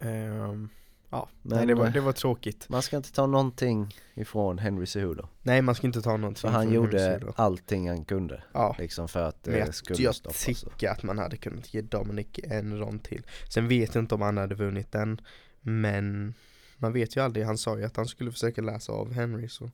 Ehm, 0.00 0.68
Ja, 1.10 1.28
Men, 1.42 1.58
nej 1.58 1.66
det 1.66 1.74
var, 1.74 1.86
eh, 1.86 1.92
det 1.92 2.00
var 2.00 2.12
tråkigt 2.12 2.68
Man 2.68 2.82
ska 2.82 2.96
inte 2.96 3.12
ta 3.12 3.26
någonting 3.26 3.94
ifrån 4.14 4.58
Henry 4.58 4.86
Cejudo. 4.86 5.28
Nej 5.42 5.62
man 5.62 5.74
ska 5.74 5.86
inte 5.86 6.02
ta 6.02 6.16
någonting 6.16 6.40
För 6.40 6.48
han 6.48 6.72
gjorde 6.72 7.32
allting 7.36 7.88
han 7.88 8.04
kunde. 8.04 8.42
Ja, 8.52 8.76
Liksom 8.78 9.08
för 9.08 9.22
att 9.28 9.46
men 9.46 9.54
det 9.54 9.58
jag, 9.60 9.74
skulle 9.74 10.02
jag 10.02 10.14
stoppas. 10.14 10.40
så. 10.58 10.70
tycker 10.70 10.90
att 10.90 11.02
man 11.02 11.18
hade 11.18 11.36
kunnat 11.36 11.74
ge 11.74 11.80
Dominic 11.80 12.26
en 12.44 12.78
rond 12.78 13.02
till 13.02 13.26
Sen 13.48 13.68
vet 13.68 13.94
jag 13.94 14.02
inte 14.02 14.14
om 14.14 14.20
han 14.22 14.36
hade 14.36 14.54
vunnit 14.54 14.92
den 14.92 15.20
Men 15.66 16.34
Man 16.76 16.92
vet 16.92 17.16
ju 17.16 17.20
aldrig, 17.20 17.46
han 17.46 17.58
sa 17.58 17.78
ju 17.78 17.84
att 17.84 17.96
han 17.96 18.06
skulle 18.06 18.32
försöka 18.32 18.62
läsa 18.62 18.92
av 18.92 19.12
Henry 19.12 19.48
så 19.48 19.64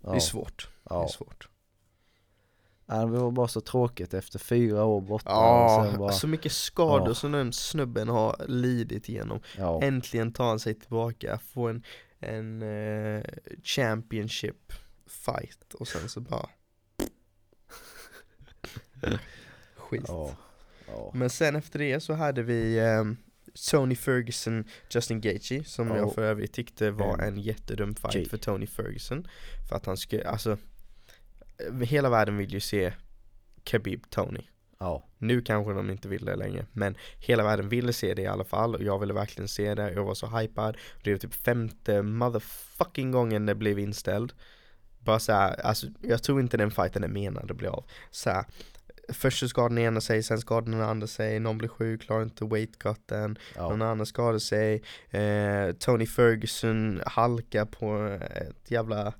Det 0.00 0.08
är 0.08 0.14
Ja, 0.14 0.20
svårt, 0.20 0.68
det 0.84 0.94
är 0.94 0.98
ja. 0.98 1.08
svårt. 1.08 1.48
Ja, 2.86 2.94
det 2.96 3.06
var 3.18 3.30
bara 3.30 3.48
så 3.48 3.60
tråkigt 3.60 4.14
efter 4.14 4.38
fyra 4.38 4.84
år 4.84 5.00
borta 5.00 5.30
Ja, 5.30 5.94
bara, 5.98 6.12
så 6.12 6.26
mycket 6.28 6.52
skador 6.52 7.08
Ja. 7.08 7.14
som 7.14 7.32
den 7.32 7.52
snubben 7.52 8.08
har 8.08 8.44
lidit 8.48 9.08
igenom. 9.08 9.40
Ja, 9.58 9.82
Äntligen 9.82 10.32
tar 10.32 10.48
han 10.48 10.60
sig 10.60 10.74
tillbaka, 10.74 11.38
får 11.38 11.70
en, 11.70 11.82
en 12.18 12.62
eh, 12.62 13.24
championship 13.62 14.72
fight 15.06 15.74
och 15.74 15.88
sen 15.88 16.08
så 16.08 16.20
bara 16.20 16.48
Skit. 19.76 20.04
Ja, 20.08 20.30
ja, 20.86 21.10
Men 21.14 21.30
sen 21.30 21.56
efter 21.56 21.78
det 21.78 22.00
så 22.00 22.12
hade 22.12 22.42
vi 22.42 22.78
ehm, 22.78 23.16
Tony 23.70 23.96
Ferguson, 23.96 24.64
Justin 24.90 25.20
Gaethje 25.20 25.64
som 25.64 25.88
Ja. 25.88 25.96
jag 25.96 26.14
för 26.14 26.22
övrigt 26.22 26.52
tyckte 26.52 26.90
var 26.90 27.14
Mm. 27.14 27.28
en 27.28 27.40
jättedum 27.40 27.94
fight 27.94 28.14
G. 28.14 28.24
för 28.24 28.36
Tony 28.38 28.66
Ferguson. 28.66 29.26
För 29.68 29.76
att 29.76 29.86
han 29.86 29.96
skulle, 29.96 30.28
alltså 30.28 30.56
Hela 31.82 32.10
världen 32.10 32.36
vill 32.36 32.52
ju 32.52 32.60
se 32.60 32.92
Khabib 33.64 34.10
Tony. 34.10 34.40
Ja, 34.80 35.04
Nu 35.18 35.42
kanske 35.42 35.72
de 35.72 35.90
inte 35.90 36.08
vill 36.08 36.24
det 36.24 36.36
längre 36.36 36.66
Men 36.72 36.96
hela 37.18 37.42
världen 37.44 37.68
ville 37.68 37.92
se 37.92 38.14
det 38.14 38.22
i 38.22 38.26
alla 38.26 38.44
fall 38.44 38.74
och 38.74 38.82
jag 38.82 38.98
ville 38.98 39.12
verkligen 39.14 39.48
se 39.48 39.74
det. 39.74 39.92
Jag 39.92 40.04
var 40.04 40.14
så 40.14 40.26
hypad. 40.26 40.76
Det 41.04 41.10
var 41.12 41.18
typ 41.18 41.34
femte 41.34 42.02
motherfucking 42.02 43.10
gången 43.10 43.46
det 43.46 43.54
blev 43.54 43.78
inställd. 43.78 44.32
Bara 44.98 45.18
såhär, 45.18 45.60
alltså 45.60 45.86
jag 46.02 46.22
tror 46.22 46.40
inte 46.40 46.56
den 46.56 46.70
fighten 46.70 47.04
är 47.04 47.08
menad 47.08 47.50
att 47.50 47.56
bli 47.56 47.68
av. 47.68 47.84
Såhär 48.10 48.44
Först 49.08 49.38
så 49.38 49.48
skadade 49.48 49.74
den 49.74 49.84
ena 49.84 50.00
sig, 50.00 50.22
sen 50.22 50.38
skadade 50.38 50.70
den 50.70 50.80
andra 50.80 51.06
sig, 51.06 51.40
någon 51.40 51.58
blev 51.58 51.68
sjuk, 51.68 52.02
klarar 52.02 52.22
inte 52.22 52.44
weightcutten, 52.44 53.38
någon 53.56 53.80
ja, 53.80 53.86
annan 53.86 54.06
skadade 54.06 54.40
sig. 54.40 54.82
Eh, 55.10 55.72
Tony 55.78 56.06
Ferguson 56.06 57.02
halkar 57.06 57.64
på 57.64 58.18
ett 58.30 58.70
jävla 58.70 59.14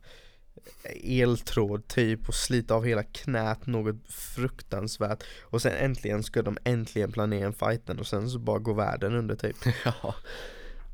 eltråd 1.04 1.88
typ 1.88 2.28
och 2.28 2.34
sliter 2.34 2.74
av 2.74 2.84
hela 2.84 3.02
knät 3.02 3.66
något 3.66 3.96
fruktansvärt. 4.08 5.24
Och 5.42 5.62
sen 5.62 5.72
äntligen 5.72 6.22
ska 6.22 6.42
de 6.42 6.58
äntligen 6.64 7.12
planera 7.12 7.46
en 7.46 7.52
fighten 7.52 7.98
och 7.98 8.06
sen 8.06 8.30
så 8.30 8.38
bara 8.38 8.58
går 8.58 8.74
världen 8.74 9.14
under 9.14 9.36
typ. 9.36 9.56
Ja. 9.84 10.14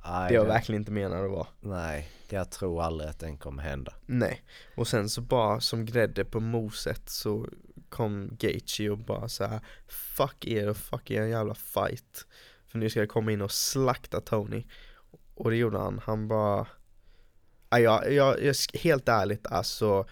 Nej, 0.06 0.32
Det 0.32 0.38
var 0.38 0.46
verkligen 0.46 0.80
inte 0.80 0.92
menat 0.92 1.24
att 1.24 1.30
vara. 1.30 1.46
Nej, 1.60 2.10
jag 2.28 2.50
tror 2.50 2.82
aldrig 2.82 3.10
att 3.10 3.18
den 3.18 3.36
kommer 3.36 3.62
hända. 3.62 3.92
Nej, 4.06 4.42
och 4.74 4.88
sen 4.88 5.08
så 5.08 5.20
bara 5.20 5.60
som 5.60 5.84
grädde 5.84 6.24
på 6.24 6.40
moset 6.40 7.08
så 7.08 7.46
kom 7.94 8.36
Gaethje 8.38 8.90
och 8.90 8.98
bara 8.98 9.28
så 9.28 9.44
här 9.44 9.60
Fuck 9.88 10.44
er 10.46 10.68
och 10.68 10.76
fuck 10.76 11.10
er 11.10 11.22
jävla 11.22 11.54
fight. 11.54 12.26
För 12.66 12.78
nu 12.78 12.90
ska 12.90 13.00
jag 13.00 13.08
komma 13.08 13.32
in 13.32 13.42
och 13.42 13.52
slakta 13.52 14.20
Tony. 14.20 14.64
Och 15.34 15.50
det 15.50 15.56
gjorde 15.56 15.78
han, 15.78 16.00
han 16.04 16.28
bara 16.28 16.66
ja, 17.70 17.78
jag, 17.78 18.12
jag, 18.12 18.42
jag, 18.44 18.54
helt 18.74 19.08
ärligt 19.08 19.46
alltså 19.46 20.06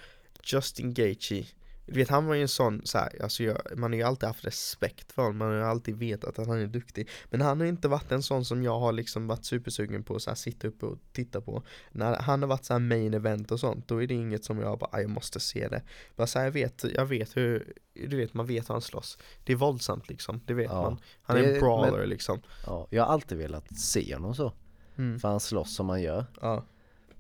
Justin 0.45 0.95
Gaethje 0.95 1.47
du 1.87 1.93
vet 1.93 2.09
han 2.09 2.27
var 2.27 2.35
ju 2.35 2.43
en 2.43 2.49
sån 2.49 2.81
så 2.85 2.99
här, 2.99 3.23
alltså 3.23 3.43
jag, 3.43 3.59
man 3.77 3.93
har 3.93 3.97
ju 3.97 4.03
alltid 4.03 4.27
haft 4.27 4.45
respekt 4.45 5.13
för 5.13 5.23
honom, 5.23 5.37
man 5.39 5.49
har 5.49 5.55
ju 5.57 5.63
alltid 5.65 5.97
vetat 5.97 6.39
att 6.39 6.47
han 6.47 6.59
är 6.59 6.67
duktig 6.67 7.09
Men 7.31 7.41
han 7.41 7.61
har 7.61 7.67
inte 7.67 7.89
varit 7.89 8.13
en 8.13 8.23
sån 8.23 8.45
som 8.45 8.63
jag 8.63 8.79
har 8.79 8.93
liksom 8.93 9.27
varit 9.27 9.45
supersugen 9.45 10.03
på 10.05 10.15
att 10.27 10.39
sitta 10.39 10.69
uppe 10.69 10.87
och 10.87 10.99
titta 11.13 11.41
på 11.41 11.63
När 11.93 12.17
han 12.17 12.43
har 12.43 12.49
varit 12.49 12.65
så 12.65 12.73
här 12.75 12.81
main 12.81 13.15
event 13.15 13.51
och 13.51 13.61
sånt, 13.61 13.89
då 13.89 14.03
är 14.03 14.07
det 14.07 14.15
inget 14.15 14.45
som 14.45 14.59
jag 14.59 14.79
bara, 14.79 14.91
"Aj, 14.93 15.03
jag 15.03 15.11
måste 15.11 15.41
se 15.41 15.69
det 15.69 15.83
Bara 16.17 16.27
så 16.27 16.39
här, 16.39 16.47
jag 16.47 16.53
vet, 16.53 16.85
jag 16.95 17.07
vet 17.07 17.37
hur, 17.37 17.73
du 17.95 18.17
vet 18.17 18.35
man 18.35 18.47
vet 18.47 18.69
hur 18.69 18.75
han 18.75 18.83
slåss 18.83 19.19
Det 19.45 19.53
är 19.53 19.57
våldsamt 19.57 20.09
liksom, 20.09 20.41
det 20.47 20.55
vet 20.55 20.71
Ja. 20.71 20.83
man 20.83 20.99
Han 21.23 21.37
är 21.37 21.43
Det- 21.43 21.55
en 21.55 21.61
brawler 21.61 21.99
men- 21.99 22.09
liksom 22.09 22.41
Ja, 22.67 22.87
jag 22.91 23.05
har 23.05 23.13
alltid 23.13 23.39
velat 23.39 23.77
se 23.79 24.15
honom 24.15 24.35
så. 24.35 24.53
mm. 24.97 25.19
För 25.21 25.29
han 25.29 25.41
slåss 25.41 25.75
som 25.75 25.89
han 25.89 26.03
gör. 26.03 26.25
Ja, 26.41 26.65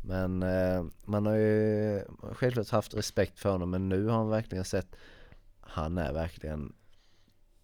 Men 0.03 0.43
eh, 0.43 0.85
man 1.05 1.27
har 1.27 1.35
ju 1.35 2.01
självklart 2.33 2.71
haft 2.71 2.95
respekt 2.95 3.39
för 3.39 3.51
honom 3.51 3.71
men 3.71 3.89
nu 3.89 4.07
har 4.07 4.17
han 4.17 4.29
verkligen 4.29 4.65
sett 4.65 4.97
Han 5.61 5.99
är 5.99 6.13
verkligen 6.13 6.73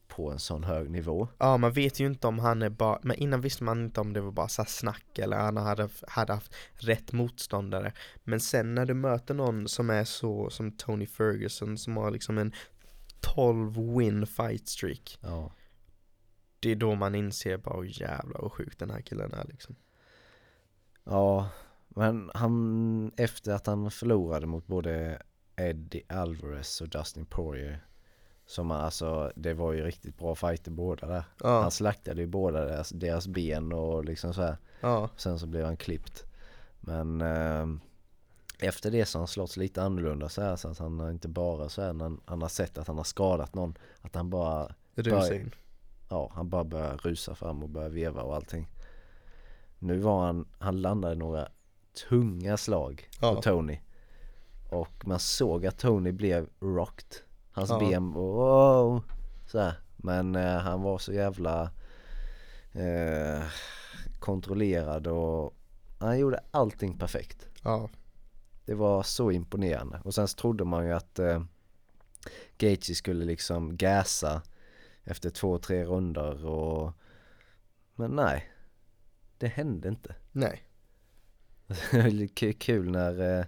på 0.08 0.30
en 0.30 0.38
sån 0.38 0.64
hög 0.64 0.90
nivå. 0.90 1.28
Ja 1.38 1.56
man 1.56 1.72
vet 1.72 2.00
ju 2.00 2.06
inte 2.06 2.26
om 2.26 2.38
han 2.38 2.62
är 2.62 2.68
bara, 2.68 2.98
men 3.02 3.16
innan 3.16 3.40
visste 3.40 3.64
man 3.64 3.84
inte 3.84 4.00
om 4.00 4.12
det 4.12 4.20
var 4.20 4.32
bara 4.32 4.48
så 4.48 4.64
snack 4.64 5.18
eller 5.18 5.36
han 5.36 5.56
hade, 5.56 5.88
hade 6.08 6.32
haft 6.32 6.54
rätt 6.72 7.12
motståndare. 7.12 7.92
Men 8.24 8.40
sen 8.40 8.74
när 8.74 8.86
du 8.86 8.94
möter 8.94 9.34
någon 9.34 9.68
som 9.68 9.90
är 9.90 10.04
så 10.04 10.50
som 10.50 10.72
Tony 10.72 11.06
Ferguson 11.06 11.78
som 11.78 11.96
har 11.96 12.10
liksom 12.10 12.38
en 12.38 12.52
12 13.20 13.96
win 13.98 14.26
fight 14.26 14.68
streak. 14.68 15.18
Ja, 15.20 15.52
Det 16.60 16.70
är 16.70 16.76
då 16.76 16.94
man 16.94 17.14
inser 17.14 17.56
bara 17.56 17.80
oh, 17.80 18.00
jävlar 18.00 18.40
vad 18.40 18.52
sjuk 18.52 18.78
den 18.78 18.90
här 18.90 19.00
killen 19.00 19.32
är 19.32 19.44
liksom. 19.44 19.76
Ja 21.04 21.50
men 21.98 22.30
han 22.34 23.12
efter 23.16 23.52
att 23.52 23.66
han 23.66 23.90
förlorade 23.90 24.46
mot 24.46 24.66
både 24.66 25.22
Eddie 25.56 26.02
Alvarez 26.08 26.80
och 26.80 26.88
Dustin 26.88 27.26
Poirier 27.26 27.84
som 28.46 28.70
alltså, 28.70 29.32
det 29.36 29.54
var 29.54 29.72
ju 29.72 29.84
riktigt 29.84 30.18
bra 30.18 30.34
fighter 30.34 30.70
båda 30.70 31.06
där. 31.06 31.24
Ja, 31.42 31.60
Han 31.62 31.70
slaktade 31.70 32.20
ju 32.20 32.26
båda 32.26 32.64
deras, 32.64 32.88
deras 32.90 33.26
ben 33.28 33.72
och 33.72 34.04
liksom 34.04 34.34
så 34.34 34.42
här. 34.42 34.56
ja, 34.80 35.08
Sen 35.16 35.38
så 35.38 35.46
blev 35.46 35.64
han 35.64 35.76
klippt. 35.76 36.24
Men 36.80 37.20
ehm, 37.20 37.80
efter 38.58 38.90
det 38.90 39.06
så 39.06 39.18
har 39.18 39.20
han 39.20 39.28
slått 39.28 39.56
lite 39.56 39.82
annorlunda 39.82 40.28
så 40.28 40.42
här 40.42 40.56
så 40.56 40.68
att 40.68 40.78
han 40.78 41.00
har 41.00 41.10
inte 41.10 41.28
bara 41.28 41.68
så 41.68 41.82
här 41.82 41.92
när 41.92 42.16
han, 42.24 42.42
har 42.42 42.48
sett 42.48 42.78
att 42.78 42.86
han 42.86 42.96
har 42.96 43.04
skadat 43.04 43.54
någon 43.54 43.74
att 44.00 44.14
han 44.14 44.30
bara 44.30 44.74
rusa 44.94 45.16
Börj- 45.16 45.40
in 45.40 45.50
Ja, 46.08 46.30
han 46.34 46.48
bara 46.48 46.64
börjar 46.64 46.96
rusa 46.96 47.34
fram 47.34 47.62
och 47.62 47.68
börjar 47.68 47.88
veva 47.90 48.22
och 48.22 48.34
allting. 48.36 48.68
Nu 49.78 49.98
var 49.98 50.26
han, 50.26 50.48
han 50.58 50.80
landade 50.80 51.14
några 51.14 51.48
tunga 52.08 52.56
slag 52.56 53.08
Ja. 53.20 53.34
på 53.34 53.42
Tony. 53.42 53.78
Och 54.70 55.06
man 55.06 55.18
såg 55.18 55.66
att 55.66 55.78
Tony 55.78 56.12
blev 56.12 56.48
rocked. 56.60 57.16
Hans 57.52 57.70
Ja. 57.70 57.78
ben 57.78 58.12
wow, 58.12 59.02
så 59.46 59.58
här. 59.60 59.74
Men 59.96 60.34
eh, 60.36 60.56
han 60.58 60.82
var 60.82 60.98
så 60.98 61.12
jävla 61.12 61.70
eh, 62.72 63.42
kontrollerad 64.18 65.06
och 65.06 65.54
han 65.98 66.18
gjorde 66.18 66.40
allting 66.50 66.98
perfekt. 66.98 67.46
Ja, 67.64 67.88
Det 68.64 68.74
var 68.74 69.02
så 69.02 69.30
imponerande. 69.30 70.00
Och 70.04 70.14
sen 70.14 70.28
så 70.28 70.36
trodde 70.36 70.64
man 70.64 70.86
ju 70.86 70.92
att 70.92 71.18
eh, 71.18 71.42
Gaethje 72.58 72.94
skulle 72.94 73.24
liksom 73.24 73.76
gasa 73.76 74.42
efter 75.04 75.30
två, 75.30 75.58
tre 75.58 75.84
runder 75.84 76.46
och 76.46 76.92
Men 77.94 78.10
nej. 78.10 78.50
Det 79.38 79.46
hände 79.48 79.88
inte. 79.88 80.14
nej 80.32 80.62
kul 82.58 82.90
när 82.90 83.38
eh, 83.38 83.44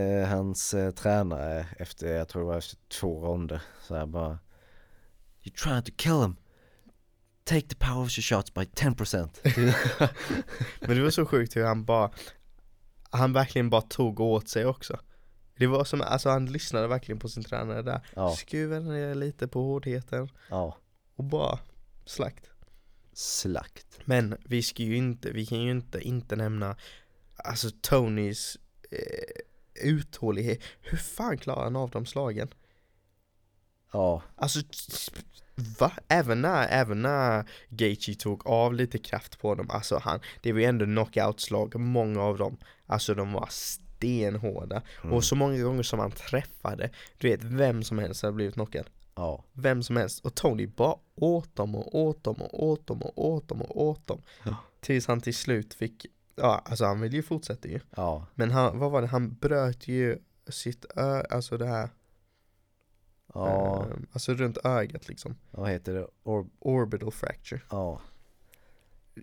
eh, 0.00 0.28
hans 0.28 0.74
eh, 0.74 0.90
tränare 0.90 1.66
efter, 1.78 2.14
jag 2.14 2.28
tror 2.28 2.42
det 2.42 2.48
var 2.48 2.58
efter 2.58 2.78
två 2.88 3.20
ronder 3.20 3.62
så 3.82 3.94
här 3.94 4.06
bara 4.06 4.38
You're 5.42 5.62
trying 5.62 5.82
to 5.82 5.92
kill 5.96 6.20
him. 6.22 6.36
Take 7.44 7.68
the 7.68 7.76
power 7.76 8.02
of 8.02 8.18
your 8.18 8.22
shots 8.22 8.54
by 8.54 8.60
10% 8.60 9.28
Men 10.86 10.96
det 10.96 11.02
var 11.02 11.10
så 11.10 11.26
sjukt 11.26 11.56
hur 11.56 11.64
han 11.64 11.84
bara 11.84 12.10
Han 13.10 13.32
verkligen 13.32 13.70
bara 13.70 13.82
tog 13.82 14.20
åt 14.20 14.48
sig 14.48 14.66
också. 14.66 15.00
Det 15.58 15.66
var 15.66 15.84
som, 15.84 16.00
alltså 16.00 16.28
han 16.28 16.46
lyssnade 16.46 16.88
verkligen 16.88 17.18
på 17.18 17.28
sin 17.28 17.44
tränare 17.44 17.82
där. 17.82 18.00
Ja. 18.14 18.36
Skruvade 18.36 18.80
ner 18.80 19.14
lite 19.14 19.48
på 19.48 19.62
hårdheten. 19.62 20.28
Ja, 20.50 20.76
och 21.16 21.24
bara 21.24 21.58
slakt 22.04 22.50
slakt. 23.16 24.00
Men 24.04 24.36
vi 24.44 24.62
ska 24.62 24.82
ju 24.82 24.96
inte, 24.96 25.30
vi 25.30 25.46
kan 25.46 25.60
ju 25.60 25.70
inte 25.70 26.00
inte 26.00 26.36
nämna 26.36 26.76
Alltså 27.36 27.70
Tonys 27.80 28.56
eh, 28.90 29.88
uthållighet 29.88 30.60
Hur 30.80 30.98
fan 30.98 31.38
klarar 31.38 31.64
han 31.64 31.76
av 31.76 31.90
de 31.90 32.06
slagen? 32.06 32.48
Ja, 33.92 34.22
Alltså 34.36 34.60
Va? 35.78 35.92
Även 36.08 36.42
när, 36.42 36.68
även 36.68 37.02
när 37.02 37.44
Gaethje 37.68 38.14
tog 38.14 38.46
av 38.46 38.74
lite 38.74 38.98
kraft 38.98 39.38
på 39.38 39.54
dem, 39.54 39.70
alltså 39.70 40.00
han, 40.02 40.20
det 40.42 40.52
var 40.52 40.60
ju 40.60 40.66
ändå 40.66 40.84
knockout-slag, 40.84 41.80
många 41.80 42.22
av 42.22 42.38
dem, 42.38 42.56
alltså 42.86 43.14
de 43.14 43.32
var 43.32 43.48
stenhårda. 43.50 44.82
Och 45.12 45.24
så 45.24 45.36
många 45.36 45.62
gånger 45.62 45.82
som 45.82 45.98
han 45.98 46.10
träffade, 46.10 46.90
du 47.18 47.28
vet 47.28 47.44
vem 47.44 47.82
som 47.82 47.98
helst 47.98 48.22
hade 48.22 48.34
blivit 48.34 48.54
knockad. 48.54 48.86
Ja, 49.16 49.44
Vem 49.52 49.82
som 49.82 49.96
helst. 49.96 50.24
Och 50.24 50.34
Tony 50.34 50.66
bara 50.66 50.96
åt 51.14 51.56
dem 51.56 51.74
och 51.74 51.94
åt 51.94 52.24
dem 52.24 52.36
och 52.42 52.62
åt 52.64 52.86
dem 52.86 53.02
och 53.02 53.24
åt 53.24 53.48
dem 53.48 53.62
och 53.62 53.82
åt 53.82 54.06
dem. 54.06 54.22
Ja. 54.44 54.56
Tills 54.80 55.06
han 55.06 55.20
till 55.20 55.34
slut 55.34 55.74
fick, 55.74 56.06
ja 56.34 56.62
alltså 56.64 56.84
han 56.84 57.00
ville 57.00 57.16
ju 57.16 57.22
fortsätta 57.22 57.68
ju. 57.68 57.80
ja, 57.96 58.26
Men 58.34 58.50
han, 58.50 58.78
vad 58.78 58.90
var 58.90 59.00
det, 59.02 59.06
han 59.08 59.34
bröt 59.34 59.88
ju 59.88 60.18
sitt 60.48 60.84
ö, 60.96 61.22
alltså 61.30 61.58
det 61.58 61.66
här, 61.66 61.88
ja, 63.34 63.80
eh, 63.90 63.96
alltså 64.12 64.34
runt 64.34 64.58
ögat 64.64 65.08
liksom. 65.08 65.36
vad 65.50 65.70
heter 65.70 65.94
det? 65.94 66.06
Or- 66.24 66.50
Orbital 66.58 67.12
fracture. 67.12 67.60
ja. 67.70 68.00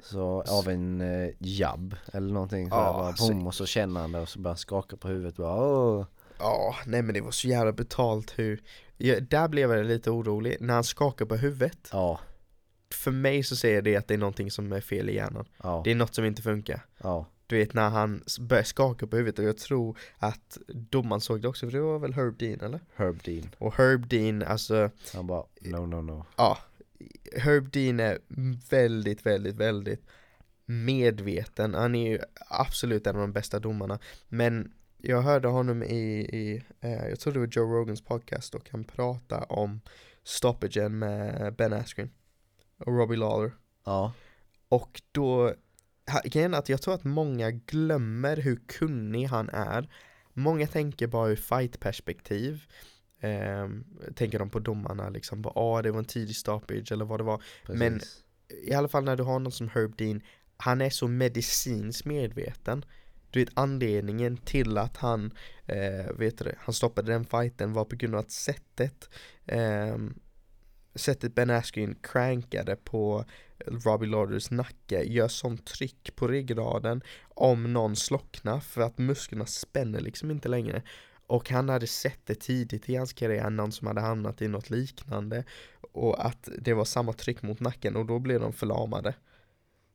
Så 0.04 0.44
av 0.50 0.70
en 0.70 1.02
eh, 1.02 1.30
jabb 1.40 1.96
eller 2.14 2.34
någonting 2.34 2.70
så 2.70 2.76
Ja, 2.76 2.94
bara 2.94 3.28
boom 3.28 3.48
och 3.48 3.56
så 3.56 3.66
känner 3.66 4.02
han 4.02 4.12
det 4.12 4.20
och 4.20 4.30
så 4.30 4.40
bara 4.40 4.56
skakar 4.56 4.98
på 4.98 5.08
huvudet 5.08 5.36
bara 5.36 5.62
åh. 5.66 6.06
Ja, 6.40 6.76
nej 6.86 7.02
men 7.02 7.14
det 7.14 7.22
var 7.22 7.32
så 7.32 7.48
jävla 7.48 7.72
betalt 7.72 8.40
hur, 8.40 8.64
ja, 8.98 9.20
där 9.20 9.48
blev 9.48 9.72
jag 9.74 9.86
lite 9.86 10.10
orolig, 10.12 10.58
när 10.60 10.74
han 10.74 10.84
skakar 10.84 11.26
på 11.26 11.36
huvudet. 11.36 11.90
Ja, 11.92 12.20
För 12.94 13.12
mig 13.12 13.44
så 13.44 13.56
säger 13.56 13.82
det 13.82 13.96
att 13.96 14.08
det 14.08 14.14
är 14.14 14.18
någonting 14.18 14.52
som 14.52 14.72
är 14.74 14.82
fel 14.82 15.10
i 15.10 15.16
hjärnan. 15.16 15.46
ja, 15.64 15.82
Det 15.86 15.92
är 15.92 15.96
något 15.96 16.16
som 16.16 16.26
inte 16.26 16.42
funkar. 16.42 16.86
ja, 17.04 17.26
Du 17.48 17.58
vet 17.58 17.74
när 17.74 17.90
han 17.90 18.24
började 18.40 18.68
skaka 18.68 19.08
på 19.08 19.16
huvudet 19.18 19.40
och 19.40 19.46
jag 19.46 19.58
tror 19.58 19.98
att 20.18 20.58
domaren 20.68 21.22
såg 21.22 21.42
det 21.42 21.48
också 21.48 21.66
för 21.66 21.72
det 21.78 21.82
var 21.84 22.00
väl 22.00 22.14
Herb 22.14 22.38
Dean 22.38 22.60
eller? 22.62 22.80
Herb 22.96 23.24
Dean. 23.24 23.50
Och 23.58 23.74
Herb 23.78 24.08
Dean, 24.08 24.44
alltså 24.44 24.90
Han 25.14 25.28
bara 25.28 25.44
no 25.62 25.86
no 25.86 26.02
no. 26.02 26.26
ja, 26.38 26.58
Herb 27.38 27.70
Dean 27.72 28.00
är 28.00 28.18
väldigt, 28.70 29.26
väldigt, 29.26 29.56
väldigt 29.56 30.02
medveten. 30.66 31.74
Han 31.74 31.96
är 31.96 32.12
ju 32.12 32.20
absolut 32.50 33.08
en 33.08 33.16
av 33.16 33.22
de 33.22 33.32
bästa 33.34 33.60
domarna. 33.60 34.00
Men 34.30 34.72
jag 35.06 35.22
hörde 35.22 35.48
honom 35.48 35.84
i, 35.84 36.20
i 36.20 36.64
eh, 36.80 37.08
jag 37.08 37.20
tror 37.20 37.34
det 37.34 37.40
var 37.40 37.48
Joe 37.48 37.74
Rogans 37.74 38.02
podcast 38.02 38.56
och 38.56 38.70
han 38.70 38.84
pratade 38.84 39.46
om 39.46 39.82
stoppagen 40.24 41.00
med 41.00 41.56
Ben 41.56 41.74
Askren 41.74 42.10
och 42.78 42.98
Robbie 42.98 43.16
Lawler. 43.16 43.52
Ja. 43.86 44.14
Och 44.70 45.02
då, 45.12 45.54
grejen 46.24 46.54
att 46.54 46.70
jag 46.70 46.82
tror 46.82 46.94
att 46.94 47.04
många 47.04 47.52
glömmer 47.52 48.38
hur 48.38 48.60
kunnig 48.68 49.26
han 49.26 49.50
är. 49.50 49.90
Många 50.34 50.68
tänker 50.68 51.08
bara 51.08 51.30
ur 51.30 51.36
fight-perspektiv. 51.36 52.64
Ehm, 53.20 53.86
tänker 54.16 54.40
de 54.40 54.50
på 54.50 54.60
domarna 54.60 55.10
liksom, 55.10 55.42
bara 55.42 55.54
ah 55.56 55.82
det 55.82 55.92
var 55.92 56.00
en 56.00 56.06
tidig 56.06 56.36
stoppage 56.36 56.92
eller 56.92 57.06
vad 57.06 57.20
det 57.20 57.24
var. 57.24 57.44
Precis. 57.66 57.80
Men- 57.80 58.02
I 58.68 58.74
alla 58.74 58.88
fall 58.88 59.04
när 59.04 59.16
du 59.16 59.24
har 59.24 59.40
någon 59.40 59.52
som 59.52 59.70
Herb 59.70 59.96
Dean, 59.98 60.22
han 60.58 60.82
är 60.82 60.90
så 60.90 61.08
medicinskt 61.08 62.06
medveten. 62.06 62.86
Du 63.34 63.40
vet 63.40 63.54
anledningen 63.54 64.38
till 64.38 64.78
att 64.78 64.98
han, 64.98 65.32
eh, 65.66 66.12
vet 66.18 66.38
du 66.38 66.44
det, 66.44 66.56
han 66.60 66.74
stoppade 66.74 67.12
den 67.12 67.26
fighten 67.26 67.74
var 67.74 67.86
på 67.86 67.96
grund 67.96 68.16
av 68.16 68.20
att 68.20 68.32
sättet 68.32 69.10
eh, 69.46 69.98
Sättet 70.96 71.36
Ben 71.36 71.50
Askren 71.50 71.96
crankade 71.96 72.76
på 72.76 73.26
Robbie 73.66 74.08
Lauders 74.08 74.52
nacke 74.52 75.04
gör 75.04 75.28
sånt 75.28 75.66
tryck 75.66 76.16
på 76.16 76.28
ryggraden 76.28 77.02
om 77.24 77.74
någon 77.74 77.96
slocknar 77.96 78.60
för 78.60 78.82
att 78.82 78.98
musklerna 78.98 79.46
spänner 79.46 80.00
liksom 80.00 80.32
inte 80.32 80.50
längre. 80.50 80.84
Och 81.28 81.50
han 81.50 81.70
hade 81.70 81.88
sett 81.88 82.20
det 82.26 82.36
tidigt 82.36 82.90
i 82.90 82.96
hans 82.96 83.14
karriär, 83.14 83.50
någon 83.50 83.72
som 83.72 83.88
hade 83.88 84.02
hamnat 84.02 84.42
i 84.42 84.48
något 84.48 84.70
liknande 84.70 85.44
och 85.92 86.26
att 86.26 86.50
det 86.60 86.74
var 86.74 86.86
samma 86.86 87.14
tryck 87.14 87.42
mot 87.42 87.60
nacken 87.60 87.96
och 87.96 88.06
då 88.06 88.20
blev 88.20 88.40
de 88.40 88.54
förlamade. 88.54 89.16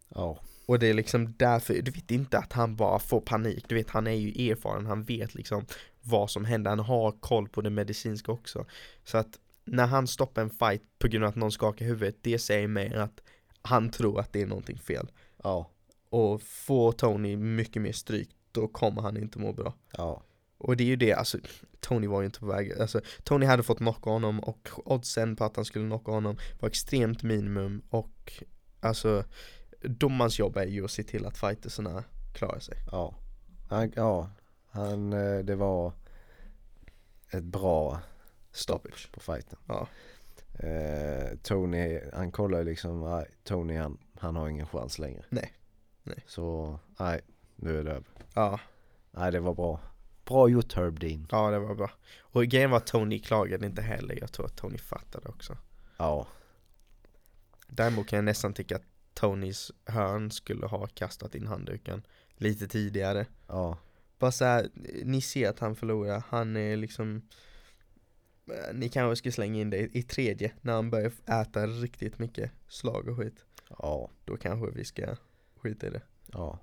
Ja. 0.08 0.40
Och 0.68 0.78
det 0.78 0.86
är 0.86 0.94
liksom 0.94 1.34
därför, 1.36 1.74
du 1.82 1.90
vet 1.90 2.10
inte 2.10 2.38
att 2.38 2.52
han 2.52 2.76
bara 2.76 2.98
får 2.98 3.20
panik, 3.20 3.64
du 3.68 3.74
vet 3.74 3.90
han 3.90 4.06
är 4.06 4.12
ju 4.12 4.50
erfaren, 4.50 4.86
han 4.86 5.04
vet 5.04 5.34
liksom 5.34 5.66
vad 6.02 6.30
som 6.30 6.44
händer, 6.44 6.70
han 6.70 6.78
har 6.78 7.12
koll 7.12 7.48
på 7.48 7.60
det 7.60 7.70
medicinska 7.70 8.32
också. 8.32 8.66
Så 9.04 9.18
att 9.18 9.38
när 9.64 9.86
han 9.86 10.06
stoppar 10.06 10.42
en 10.42 10.50
fight 10.50 10.82
på 10.98 11.08
grund 11.08 11.24
av 11.24 11.28
att 11.28 11.36
någon 11.36 11.52
skakar 11.52 11.86
huvudet, 11.86 12.16
det 12.20 12.38
säger 12.38 12.68
mig 12.68 12.94
att 12.94 13.20
han 13.62 13.90
tror 13.90 14.20
att 14.20 14.32
det 14.32 14.42
är 14.42 14.46
någonting 14.46 14.78
fel. 14.78 15.10
Ja. 15.42 15.70
Och 16.10 16.42
får 16.42 16.92
Tony 16.92 17.36
mycket 17.36 17.82
mer 17.82 17.92
stryk, 17.92 18.28
då 18.52 18.68
kommer 18.68 19.02
han 19.02 19.16
inte 19.16 19.38
må 19.38 19.52
bra. 19.52 19.74
Ja. 19.96 20.22
Och 20.58 20.76
det 20.76 20.84
är 20.84 20.88
ju 20.88 20.96
det, 20.96 21.12
alltså 21.12 21.38
Tony 21.80 22.06
var 22.06 22.20
ju 22.20 22.26
inte 22.26 22.40
på 22.40 22.46
väg, 22.46 22.72
alltså 22.80 23.00
Tony 23.22 23.46
hade 23.46 23.62
fått 23.62 23.78
knocka 23.78 24.10
honom 24.10 24.40
och 24.40 24.68
oddsen 24.84 25.36
på 25.36 25.44
att 25.44 25.56
han 25.56 25.64
skulle 25.64 25.86
knocka 25.86 26.10
honom 26.10 26.36
var 26.60 26.68
extremt 26.68 27.22
minimum 27.22 27.82
och 27.90 28.32
alltså 28.80 29.24
domarens 29.80 30.38
jobb 30.38 30.56
är 30.56 30.66
ju 30.66 30.84
att 30.84 30.90
se 30.90 31.02
till 31.02 31.26
att 31.26 31.38
fightersarna 31.38 32.04
klarar 32.34 32.58
sig. 32.60 32.76
Ja. 32.92 33.14
Han, 33.68 33.92
ja. 33.96 34.30
Han, 34.70 35.12
eh, 35.12 35.38
det 35.38 35.54
var 35.54 35.92
ett 37.30 37.44
bra 37.44 38.00
Stoppage. 38.50 39.12
på 39.12 39.20
fighten. 39.20 39.58
Ja. 39.66 39.88
Eh, 40.66 41.36
Tony, 41.42 42.00
han 42.12 42.32
kollar 42.32 42.64
liksom, 42.64 43.00
nej, 43.00 43.26
Tony 43.44 43.76
han, 43.76 43.98
han 44.18 44.36
har 44.36 44.48
ingen 44.48 44.66
chans 44.66 44.98
längre. 44.98 45.24
Nej. 45.28 45.52
Nej. 46.02 46.24
Så, 46.26 46.78
nej, 46.98 47.20
nu 47.56 47.78
är 47.78 47.84
det 47.84 47.90
över. 47.90 48.04
Ja, 48.34 48.60
Nej, 49.10 49.32
det 49.32 49.40
var 49.40 49.54
bra. 49.54 49.80
Bra 50.24 50.48
gjort 50.48 50.72
Herb 50.72 51.00
Dean. 51.00 51.26
ja 51.30 51.50
det 51.50 51.58
var 51.58 51.74
bra. 51.74 51.90
Och 52.20 52.44
grejen 52.44 52.70
var 52.70 52.76
att 52.78 52.86
Tony 52.86 53.18
klagade 53.18 53.66
inte 53.66 53.82
heller, 53.82 54.18
jag 54.20 54.32
tror 54.32 54.46
att 54.46 54.56
Tony 54.56 54.78
fattade 54.78 55.28
också. 55.28 55.56
Ja. 55.96 56.26
Däremot 57.66 58.06
kan 58.06 58.16
jag 58.16 58.24
nästan 58.24 58.54
tycka 58.54 58.76
att 58.76 58.82
Tonys 59.18 59.72
hörn 59.84 60.30
skulle 60.30 60.66
ha 60.66 60.86
kastat 60.86 61.34
in 61.34 61.46
handduken 61.46 62.02
lite 62.36 62.66
tidigare. 62.68 63.26
Ja. 63.46 63.78
Bara 64.18 64.32
så 64.32 64.44
här, 64.44 64.68
ni 65.04 65.20
ser 65.20 65.48
att 65.50 65.58
han 65.58 65.76
förlorar, 65.76 66.22
han 66.28 66.56
är 66.56 66.76
liksom 66.76 67.22
eh, 68.50 68.74
Ni 68.74 68.88
kanske 68.88 69.16
ska 69.16 69.32
slänga 69.32 69.60
in 69.60 69.70
det 69.70 69.76
i, 69.78 69.98
i 69.98 70.02
tredje 70.02 70.52
när 70.60 70.72
han 70.72 70.90
börjar 70.90 71.12
äta 71.26 71.66
riktigt 71.66 72.18
mycket 72.18 72.50
slag 72.68 73.08
och 73.08 73.16
skit 73.16 73.44
Ja. 73.78 74.10
Då 74.24 74.36
kanske 74.36 74.70
vi 74.70 74.84
ska 74.84 75.16
skita 75.56 75.86
i 75.86 75.90
det 75.90 76.02
Ja. 76.32 76.58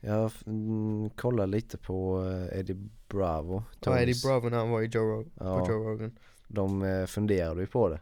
Jag 0.00 0.32
mm, 0.46 1.10
kollar 1.10 1.46
lite 1.46 1.78
på 1.78 2.24
eh, 2.26 2.58
Eddie 2.58 2.88
Bravo. 3.08 3.64
Ja 3.84 4.00
Eddie 4.00 4.12
Tonys- 4.12 4.26
Bravo 4.26 4.48
när 4.48 4.58
han 4.58 4.70
var 4.70 4.82
i 4.82 4.86
Joe, 4.86 5.02
Rog- 5.02 5.30
Ja. 5.40 5.68
Joe 5.68 5.84
Rogan 5.90 6.18
De 6.48 6.82
eh, 6.82 7.06
funderade 7.06 7.60
ju 7.60 7.66
på 7.66 7.88
det. 7.88 8.00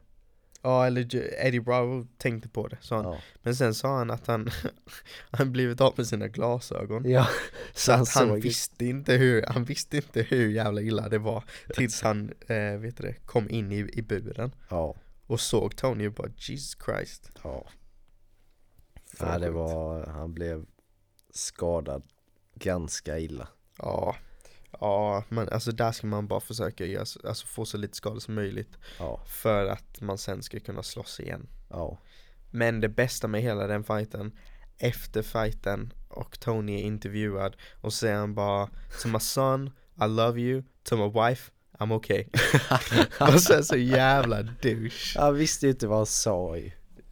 Ja 0.63 0.87
eller 0.87 1.17
Eddie 1.47 1.61
Bravo 1.61 2.07
tänkte 2.19 2.49
på 2.49 2.69
det 2.69 2.77
sa 2.81 2.97
han 2.97 3.05
Ja. 3.05 3.19
Men 3.43 3.57
sen 3.57 3.75
sa 3.75 3.99
han 3.99 4.11
att 4.11 4.27
han 4.27 4.51
Han 5.31 5.53
blivit 5.53 5.81
av 5.81 5.95
med 5.97 6.07
sina 6.07 6.29
glasögon 6.29 7.11
ja. 7.11 7.29
Så 7.75 7.93
att 7.93 7.99
han 7.99 8.07
såg- 8.29 8.43
visste 8.43 8.85
inte 8.85 9.13
hur, 9.15 9.45
han 9.47 9.65
visste 9.65 9.97
inte 9.97 10.23
hur 10.23 10.51
jävla 10.51 10.81
illa 10.81 11.09
det 11.09 11.19
var 11.19 11.45
Tills 11.75 12.03
han, 12.03 12.33
eh, 12.47 12.73
vet 12.79 12.97
det, 12.97 13.15
kom 13.27 13.51
in 13.51 13.73
i, 13.73 13.77
i 13.93 14.03
buren 14.03 14.51
Ja. 14.71 14.95
Och 15.27 15.41
såg 15.41 15.77
Tony 15.77 16.07
och 16.09 16.13
bara 16.13 16.29
Jesus 16.37 16.77
Christ 16.85 17.31
Ja. 17.45 17.67
Nej, 19.21 19.41
det 19.41 19.51
var, 19.51 20.07
han 20.07 20.35
blev 20.35 20.67
skadad 21.31 22.03
ganska 22.55 23.19
illa. 23.19 23.49
Ja, 23.79 24.17
ja 24.81 25.25
men 25.29 25.49
alltså 25.49 25.73
där 25.73 25.93
ska 25.93 26.07
man 26.07 26.27
bara 26.27 26.41
försöka 26.41 26.85
göra, 26.87 27.01
alltså 27.01 27.47
få 27.47 27.65
så 27.65 27.77
lite 27.77 27.97
skada 27.97 28.21
som 28.21 28.35
möjligt 28.35 28.79
Ja. 28.99 29.21
För 29.27 29.67
att 29.67 30.01
man 30.01 30.19
sen 30.19 30.43
ska 30.43 30.61
kunna 30.61 30.83
slåss 30.83 31.21
igen 31.21 31.47
Ja. 31.69 31.99
Men 32.51 32.81
det 32.81 32.89
bästa 32.89 33.29
med 33.29 33.43
hela 33.43 33.67
den 33.67 33.85
fighten 33.85 34.33
Efter 34.79 35.23
fighten 35.23 35.93
och 36.09 36.41
Tony 36.41 36.75
är 36.75 36.83
intervjuad 36.83 37.57
och 37.81 37.93
säger 37.93 38.17
han 38.17 38.35
bara 38.35 38.67
To 39.03 39.09
my 39.09 39.21
son, 39.21 39.71
I 40.03 40.07
love 40.09 40.41
you, 40.41 40.63
to 40.83 40.97
my 40.97 41.21
wife, 41.29 41.51
I'm 41.79 41.93
okay 41.95 42.25
Och 43.35 43.41
så 43.43 43.53
är 43.53 43.63
så 43.63 43.77
jävla 43.77 44.43
douche 44.43 45.19
Han 45.19 45.35
visste 45.35 45.67
ju 45.67 45.73
inte 45.73 45.87
vad 45.87 45.99
han 45.99 46.07
sa 46.07 46.57
ju. 46.57 46.71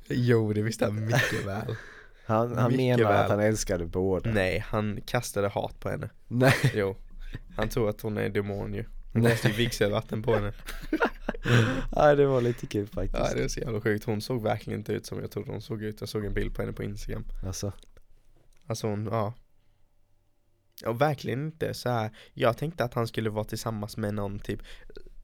Jo 0.09 0.53
det 0.53 0.63
visste 0.63 0.85
han 0.85 1.05
mycket 1.07 1.47
väl 1.47 1.77
Han, 2.27 2.59
han 2.59 2.77
menar 2.77 3.05
väl. 3.05 3.17
att 3.25 3.31
han 3.31 3.41
älskade 3.41 3.87
båda. 3.87 4.31
Nej, 4.31 4.59
han 4.69 5.01
kastade 5.07 5.49
hat 5.49 5.81
på 5.81 5.89
henne 5.89 6.11
Nej. 6.29 6.55
Jo, 6.75 6.97
han 7.57 7.69
tror 7.69 7.89
att 7.91 8.01
hon 8.01 8.19
är 8.19 8.29
demon 8.29 8.75
ju. 8.75 8.85
Han 9.13 9.23
kastade 9.23 9.55
ju 9.55 9.59
vigselvatten 9.65 10.23
på 10.23 10.35
henne. 10.35 10.53
Nej, 11.97 12.17
det 12.17 12.27
var 12.27 12.41
lite 12.41 12.67
kul 12.67 12.87
faktiskt. 12.87 13.19
Ja 13.19 13.35
det 13.35 13.45
är 13.45 13.49
så 13.49 13.61
jävla 13.61 13.81
sjukt, 13.81 14.05
hon 14.05 14.21
såg 14.21 14.43
verkligen 14.43 14.81
inte 14.81 14.93
ut 14.93 15.07
som 15.07 15.21
jag 15.21 15.31
trodde 15.31 15.51
hon 15.51 15.63
såg 15.63 15.83
ut. 15.83 16.01
Jag 16.01 16.09
såg 16.09 16.25
en 16.25 16.35
bild 16.35 16.55
på 16.55 16.63
henne 16.63 16.73
på 16.73 16.83
instagram. 16.83 17.25
Alltså, 17.47 17.73
Alltså 18.67 18.87
hon, 18.87 19.07
ja. 19.07 19.35
Och 20.87 21.01
verkligen 21.01 21.47
inte 21.47 21.75
så 21.75 21.89
här. 21.91 22.11
Jag 22.33 22.57
tänkte 22.57 22.85
att 22.85 22.95
han 22.95 23.07
skulle 23.07 23.31
vara 23.31 23.45
tillsammans 23.45 23.97
med 23.97 24.15
någon 24.15 24.39
typ 24.39 24.61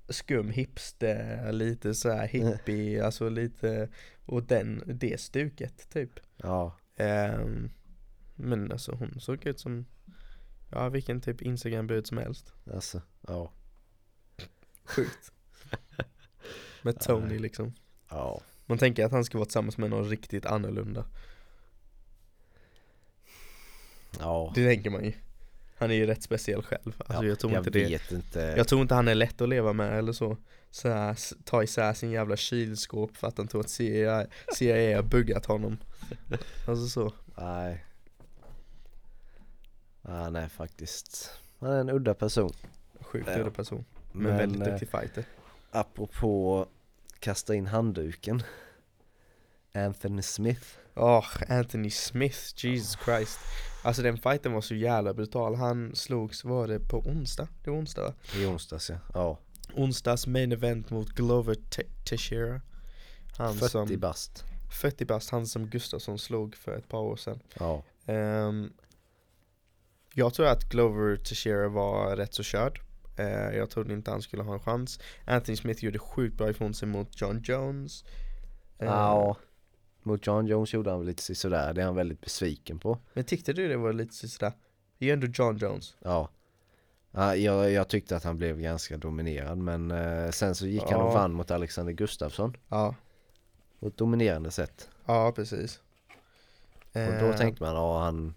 Skum 0.09 0.51
hipster, 0.51 1.53
lite 1.53 1.95
så 1.95 2.11
här 2.11 2.27
hippie, 2.27 3.01
alltså 3.05 3.29
lite 3.29 3.89
Och 4.27 4.43
den, 4.43 4.83
det 4.87 5.21
stuket 5.21 5.91
typ. 5.93 6.11
Ja. 6.37 6.77
Ehm, 6.97 7.71
Men 8.35 8.73
alltså 8.73 8.93
hon 8.93 9.21
såg 9.21 9.47
ut 9.47 9.61
som 9.61 9.87
Ja 10.73 10.89
vilken 10.89 11.21
typ 11.21 11.43
instagram-brud 11.43 12.07
som 12.07 12.19
helst. 12.19 12.53
Alltså, 12.75 13.03
ja. 13.29 13.53
Sjukt. 14.85 15.33
Med 16.83 17.01
Tony 17.01 17.39
liksom. 17.39 17.73
Ja. 18.09 18.41
Man 18.67 18.79
tänker 18.79 19.05
att 19.05 19.13
han 19.13 19.25
ska 19.25 19.39
vara 19.39 19.47
tillsammans 19.47 19.79
med 19.79 19.91
någon 19.91 20.09
riktigt 20.09 20.47
annorlunda. 20.47 21.05
Ja. 24.19 24.53
Det 24.55 24.67
tänker 24.67 24.91
man 24.91 25.05
ju. 25.05 25.13
Han 25.77 25.91
är 25.91 25.95
ju 25.95 26.07
rätt 26.07 26.23
speciell 26.23 26.63
själv. 26.63 26.95
Alltså 26.99 27.25
ja, 27.25 27.29
jag 27.29 27.39
tror 27.39 27.53
jag 27.53 27.61
inte 27.61 27.71
det. 27.71 27.85
vet 27.85 28.13
inte. 28.13 28.55
Jag 28.57 28.69
tror 28.69 28.83
inte 28.83 28.95
han 28.95 29.09
är 29.09 29.15
lätt 29.15 29.41
att 29.41 29.49
leva 29.49 29.73
med 29.73 29.99
eller 29.99 30.13
så. 30.13 30.37
Så 30.71 30.89
här, 30.89 31.17
Ta 31.45 31.63
isär 31.63 31.95
sin 31.95 32.11
jävla 32.11 32.37
kylskåp 32.37 33.17
för 33.17 33.29
att 33.29 33.39
han 33.39 33.49
tror 33.49 33.61
att 33.61 33.71
CIA, 33.71 34.27
CIA 34.55 34.97
har 34.97 35.03
buggat 35.03 35.47
honom. 35.47 35.79
Alltså 36.69 36.89
så. 36.89 37.13
Nej. 37.37 37.85
Ah, 40.03 40.31
nej 40.31 40.49
faktiskt. 40.49 41.31
Han 41.61 41.71
är 41.71 41.81
en 41.81 41.91
udda 41.91 42.15
person. 42.15 42.53
Sjukt 43.01 43.29
Ja. 43.29 43.41
udda 43.41 43.51
person 43.51 43.85
Men, 44.13 44.23
Men, 44.23 44.37
väldigt 44.37 44.61
eh, 44.67 44.73
duktig 44.73 44.89
fighter 44.89 45.25
Apropå 45.71 46.67
kasta 47.21 47.55
in 47.55 47.67
handduken. 47.67 48.43
Anthony 49.75 50.23
Smith. 50.23 50.67
Åh, 50.97 51.27
Anthony 51.49 51.91
Smith, 51.91 52.39
Jesus 52.57 52.97
Christ 53.05 53.39
Alltså 53.85 54.03
den 54.03 54.19
fighten 54.19 54.53
var 54.53 54.61
så 54.61 54.75
jävla 54.75 55.15
brutal 55.15 55.55
Han 55.55 55.95
slogs, 55.97 56.45
var 56.45 56.69
det 56.69 56.81
på 56.89 56.99
onsdag? 56.99 57.49
Det 57.65 57.71
var 57.71 57.79
onsdag 57.79 58.03
va? 58.03 58.15
I 58.37 58.47
onsdags 58.47 58.91
ja. 58.91 58.97
Ja. 59.15 59.39
Onsdags 59.75 60.27
main 60.27 60.53
event 60.53 60.91
mot 60.91 61.09
Glover 61.09 61.55
Te- 61.55 61.87
Teixeira 62.05 62.61
Han 63.39 63.55
40 63.57 63.69
som, 63.71 64.01
bast. 64.01 64.45
40 64.81 65.05
bast, 65.05 65.31
han 65.31 65.47
som 65.47 65.67
Gustafsson 65.67 66.19
slog 66.19 66.55
för 66.57 66.77
ett 66.77 66.89
par 66.89 66.99
år 67.01 67.17
sedan 67.17 67.41
Ja. 67.59 67.83
Ehm, 68.07 68.73
Jag 70.15 70.35
tror 70.35 70.47
att 70.47 70.65
Glover 70.65 71.17
Teixeira 71.17 71.69
var 71.69 72.17
rätt 72.17 72.35
så 72.35 72.43
körd. 72.43 72.81
Eh, 73.17 73.27
jag 73.57 73.71
trodde 73.71 73.93
inte 73.95 74.11
han 74.11 74.23
skulle 74.23 74.43
ha 74.43 74.55
en 74.55 74.61
chans. 74.61 75.01
Anthony 75.27 75.57
Smith 75.57 75.85
gjorde 75.85 75.99
sjukt 75.99 76.37
bra 76.39 76.51
ifrån 76.51 76.75
sig 76.75 76.89
mot 76.89 77.21
John 77.21 77.41
Jones. 77.45 78.05
Eh, 78.79 78.87
Ja, 78.87 79.37
mot 80.03 80.27
John 80.27 80.47
Jones 80.47 80.73
gjorde 80.75 80.91
han 80.91 80.99
väl 81.01 81.07
lite 81.09 81.35
sådär, 81.35 81.75
det 81.75 81.81
är 81.81 81.85
han 81.87 81.95
väldigt 81.95 82.21
besviken 82.21 82.79
på. 82.79 82.99
Men 83.13 83.25
tyckte 83.25 83.53
du 83.53 83.69
det 83.69 83.77
var 83.77 83.93
lite 83.93 84.15
sådär? 84.15 84.53
Det 84.99 85.05
är 85.05 85.07
ju 85.07 85.13
ändå 85.13 85.27
John 85.27 85.57
Jones. 85.57 85.97
Ja. 86.01 86.29
ja 87.11 87.37
jag, 87.37 87.71
jag 87.73 87.89
tyckte 87.89 88.17
att 88.17 88.25
han 88.25 88.37
blev 88.39 88.61
ganska 88.61 88.97
dominerad 88.97 89.59
men 89.59 89.91
eh, 89.91 90.31
sen 90.31 90.55
så 90.55 90.67
gick 90.67 90.83
han 90.83 91.01
och 91.01 91.09
Ja. 91.11 91.15
vann 91.15 91.33
mot 91.33 91.51
Alexander 91.51 91.93
Gustafsson 91.93 92.57
Ja, 92.69 92.95
på 93.81 93.87
ett 93.89 93.97
dominerande 93.97 94.51
sätt. 94.51 94.89
ja 95.07 95.33
precis. 95.37 95.81
Och 96.93 97.01
då 97.21 97.27
Eh, 97.27 97.37
tänkte 97.37 97.63
man, 97.63 97.75
ja 97.75 98.03
han, 98.03 98.35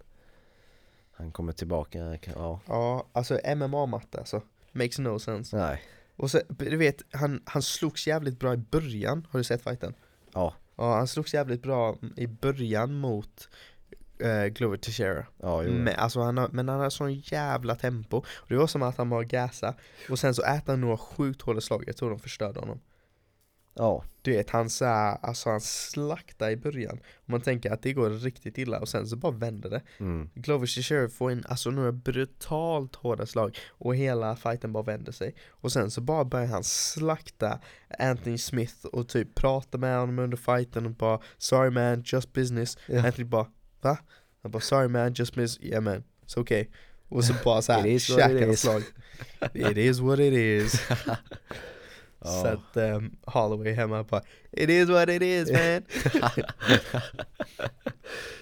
han 1.18 1.32
kommer 1.32 1.54
tillbaka, 1.54 2.18
ja. 2.36 2.60
Ja, 2.68 3.08
alltså 3.14 3.40
MMA-matte 3.56 4.18
alltså. 4.18 4.42
Makes 4.72 5.00
no 5.00 5.20
sense. 5.20 5.58
Nej, 5.58 5.82
Och 6.16 6.32
så, 6.32 6.42
du 6.50 6.78
vet, 6.78 7.02
han, 7.12 7.42
han 7.46 7.62
slogs 7.62 8.08
jävligt 8.08 8.40
bra 8.40 8.54
i 8.54 8.58
början. 8.58 9.28
Har 9.32 9.40
du 9.40 9.44
sett 9.44 9.64
fighten? 9.64 9.94
ja, 10.34 10.54
Ja, 10.78 10.96
han 10.96 11.08
slogs 11.08 11.34
jävligt 11.34 11.62
bra 11.62 11.98
i 12.16 12.28
början 12.28 12.94
mot 12.94 13.50
eh, 14.20 14.46
Glover 14.46 14.78
Teixeira. 14.78 15.26
ja 15.42 15.64
jo. 15.64 15.72
Men, 15.72 15.96
alltså 15.96 16.20
han 16.22 16.38
har, 16.38 16.50
men 16.52 16.70
han 16.70 16.80
har 16.80 16.90
sån 16.90 17.14
jävla 17.14 17.76
tempo. 17.76 18.18
Och 18.18 18.48
det 18.48 18.56
var 18.58 18.68
som 18.68 18.84
att 18.84 18.98
han 18.98 19.10
bara 19.10 19.24
gasa 19.24 19.76
Och 20.10 20.20
sen 20.20 20.36
så 20.36 20.44
äter 20.44 20.74
han 20.74 20.82
några 20.82 20.98
sjukt 20.98 21.42
hårda 21.42 21.62
slag. 21.62 21.84
Jag 21.88 21.98
tror 21.98 22.10
de 22.10 22.20
förstörde 22.20 22.60
honom. 22.60 22.80
Ja, 23.78 24.04
Du 24.22 24.32
vet, 24.32 24.50
han 24.50 24.70
så 24.70 24.86
här, 24.86 25.18
alltså 25.22 25.50
han 25.50 25.62
slaktar 25.62 26.50
i 26.50 26.58
början. 26.58 27.00
Man 27.26 27.42
tänker 27.42 27.72
att 27.72 27.82
det 27.82 27.94
går 27.94 28.10
riktigt 28.10 28.58
illa 28.58 28.80
och 28.80 28.88
sen 28.90 29.08
så 29.08 29.16
bara 29.16 29.32
vänder 29.32 29.70
det. 29.70 29.82
mm, 29.98 30.30
Glover 30.36 30.68
Teixeira 30.76 31.10
får 31.10 31.32
in 31.32 31.44
alltså 31.48 31.72
några 31.72 31.92
brutalt 31.92 32.96
hårda 32.96 33.26
slag 33.26 33.58
och 33.70 33.96
hela 33.96 34.36
fighten 34.36 34.74
bara 34.74 34.84
vänder 34.84 35.12
sig. 35.12 35.36
Och 35.50 35.72
sen 35.72 35.92
så 35.92 36.02
bara 36.02 36.26
börjar 36.26 36.48
han 36.48 36.64
slakta 36.64 37.60
Anthony 38.00 38.38
Smith 38.38 38.86
och 38.86 39.08
typ 39.08 39.36
prata 39.36 39.78
med 39.78 40.00
honom 40.00 40.20
under 40.20 40.38
fighten 40.38 40.86
och 40.86 40.92
bara 40.92 41.20
Sorry 41.38 41.70
man, 41.70 42.04
just 42.06 42.34
business. 42.34 42.78
Ja. 42.88 43.06
Anthony 43.06 43.26
bara 43.26 43.48
Va? 43.82 43.98
Han 44.42 44.52
bara 44.52 44.62
Sorry 44.62 44.88
man, 44.88 45.14
just 45.14 45.36
business. 45.36 45.60
Yeah 45.64 45.84
man, 45.84 46.04
it's 46.26 46.40
okay. 46.40 46.68
Och 47.10 47.26
så 47.26 47.34
bara 47.44 47.62
såhär 47.62 48.00
käkar 48.00 48.54
slag. 48.56 48.84
It 49.54 49.78
is 49.78 50.00
what 50.00 50.20
it 50.20 50.34
is. 50.34 50.82
Ja. 52.26 52.42
Så 52.42 52.48
att 52.48 52.78
um, 52.96 53.16
Holloway 53.26 53.74
hemma 53.74 54.04
bara 54.04 54.22
It 54.52 54.70
is 54.70 54.90
what 54.90 55.10
it 55.10 55.22
is 55.22 55.52
man. 55.52 55.82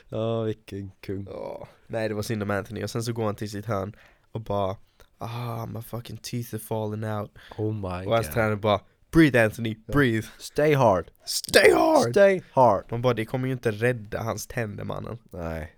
ja 0.10 0.42
vilken 0.44 0.92
kung. 1.02 1.28
Ja, 1.30 1.68
nej 1.88 2.10
det 2.10 2.16
var 2.16 2.22
synd 2.22 2.44
om 2.44 2.52
Anthony 2.52 2.84
och 2.84 2.90
sen 2.90 3.04
så 3.04 3.14
går 3.14 3.26
han 3.26 3.36
till 3.36 3.50
sitt 3.52 3.66
hörn 3.66 3.96
och 4.32 4.42
bara 4.42 4.76
Ah 5.18 5.66
my 5.66 5.82
fucking 5.82 6.18
teeth 6.18 6.54
are 6.56 6.60
falling 6.60 7.04
out 7.10 7.32
Oh 7.58 7.74
my 7.74 8.08
Och 8.08 8.14
hans 8.16 8.30
tränare 8.30 8.56
bara 8.56 8.82
Breathe 9.12 9.44
Anthony, 9.46 9.76
breathe 9.88 10.28
Stay 10.38 10.74
hard, 10.74 11.12
Stay 11.26 11.74
hard! 11.74 12.10
stay 12.12 12.42
hard. 12.52 12.84
Man 12.92 13.02
bara 13.02 13.14
det 13.14 13.26
kommer 13.26 13.48
ju 13.48 13.54
inte 13.54 13.72
rädda 13.72 14.24
hans 14.24 14.48
tänder 14.48 14.84
mannen 14.84 15.18
Nej, 15.32 15.76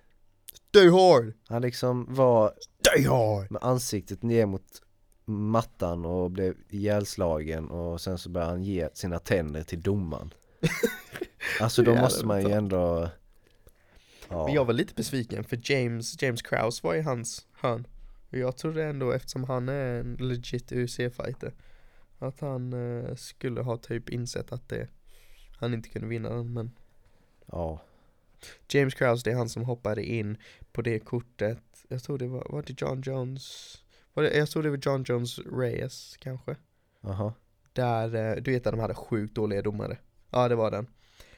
Stay 0.70 0.90
hard! 0.90 1.34
han 1.50 1.62
liksom 1.62 2.06
var 2.10 2.54
Stay 2.80 3.08
hard! 3.08 3.52
med 3.52 3.64
ansiktet 3.64 4.24
ner 4.24 4.46
mot 4.46 4.82
mattan 5.26 6.06
och 6.06 6.32
blev 6.32 6.56
ihjälslagen 6.70 7.70
och 7.70 8.02
sen 8.02 8.18
så 8.18 8.30
började 8.30 8.52
han 8.52 8.64
ge 8.64 8.90
sina 8.94 9.20
tänder 9.20 9.64
till 9.64 9.82
domaren. 9.82 10.34
Alltså 11.62 11.84
då 11.84 11.96
måste 11.96 12.26
man 12.26 12.42
ju 12.42 12.52
ändå 12.52 13.10
Ja, 14.30 14.46
Men 14.46 14.54
jag 14.54 14.66
var 14.66 14.74
lite 14.74 14.94
besviken 14.94 15.44
för 15.44 15.72
James, 15.72 16.22
James 16.22 16.42
Krause 16.42 16.88
var 16.88 16.96
i 16.96 17.02
hans 17.02 17.48
hörn. 17.54 17.88
Och 18.30 18.38
jag 18.38 18.58
trodde 18.58 18.84
ändå 18.84 19.12
eftersom 19.12 19.44
han 19.44 19.70
är 19.70 20.00
en 20.00 20.16
legit 20.20 20.72
UFC-fighter 20.72 21.54
Att 22.20 22.40
han 22.40 22.74
eh, 22.74 23.16
skulle 23.16 23.62
ha 23.62 23.78
typ 23.78 24.10
insett 24.10 24.52
att 24.52 24.70
det 24.70 24.88
Han 25.58 25.74
inte 25.74 25.90
kunde 25.90 26.08
vinna 26.08 26.30
den 26.30 26.54
men 26.54 26.72
ja, 27.46 27.82
James 28.70 28.94
Krause, 28.94 29.24
det 29.24 29.32
är 29.32 29.36
han 29.36 29.50
som 29.50 29.64
hoppade 29.64 30.04
in 30.04 30.38
på 30.72 30.82
det 30.82 31.00
kortet. 31.00 31.60
Jag 31.88 32.04
tror 32.04 32.18
det 32.18 32.28
var, 32.28 32.48
var 32.50 32.64
det 32.64 32.82
John 32.82 33.02
Jones? 33.06 33.78
Var 34.16 34.24
det, 34.24 34.38
jag 34.38 34.50
tror 34.50 34.64
det 34.64 34.70
var 34.70 34.80
John 34.82 35.04
Jones 35.08 35.40
Reyes 35.40 36.18
kanske. 36.20 36.56
Aha, 37.04 37.34
Där, 37.74 38.16
eh, 38.16 38.42
du 38.42 38.52
vet 38.52 38.68
att 38.68 38.74
de 38.74 38.80
hade 38.80 38.96
sjukt 38.96 39.36
dåliga 39.36 39.62
domare. 39.62 39.98
Ja 40.30 40.48
det 40.48 40.56
var 40.56 40.72
den. 40.72 40.88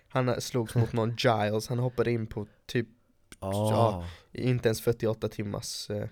Han 0.08 0.30
eh, 0.30 0.38
slogs 0.38 0.76
mot 0.76 0.94
någon 0.94 1.16
Giles, 1.18 1.68
han 1.68 1.80
hoppade 1.80 2.12
in 2.12 2.28
på 2.28 2.48
typ 2.66 2.88
ja, 3.40 4.06
inte 4.32 4.68
ens 4.70 4.82
48 4.82 5.28
timmars 5.30 5.90
eh, 5.90 6.08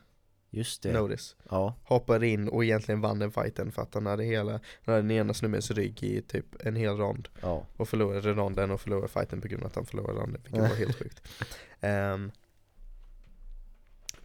just 0.50 0.84
det, 0.84 0.94
notice. 0.94 1.36
Ja, 1.50 1.76
Hoppade 1.84 2.28
in 2.28 2.50
och 2.50 2.64
egentligen 2.64 3.02
vann 3.02 3.20
den 3.20 3.32
fighten 3.32 3.72
för 3.72 3.82
att 3.82 3.94
han 3.94 4.06
hade 4.06 4.24
hela 4.24 4.52
Han 4.52 4.62
hade 4.86 5.02
den 5.02 5.12
ena 5.12 5.34
snubbens 5.34 5.72
rygg 5.72 6.04
i 6.04 6.22
typ 6.22 6.46
en 6.66 6.76
hel 6.76 6.98
rond. 6.98 7.28
Ja, 7.42 7.66
Och 7.78 7.90
förlorade 7.90 8.34
ronden 8.34 8.72
och 8.72 8.82
förlorade 8.82 9.08
fighten 9.08 9.42
på 9.42 9.48
grund 9.48 9.64
av 9.64 9.68
att 9.68 9.76
han 9.76 9.86
förlorade 9.86 10.20
ronden 10.20 10.42
Vilket 10.44 10.62
var 10.62 10.76
helt 10.76 10.98
sjukt. 11.00 11.22
Ehm, 11.82 12.32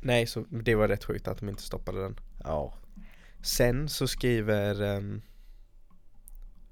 Nej 0.00 0.26
så 0.26 0.44
det 0.50 0.74
var 0.74 0.88
rätt 0.88 1.04
sjukt 1.04 1.28
att 1.28 1.38
de 1.38 1.48
inte 1.48 1.62
stoppade 1.62 2.02
den 2.02 2.20
ja, 2.44 2.74
Sen 3.42 3.88
så 3.88 4.06
skriver 4.06 4.82
um, 4.96 5.22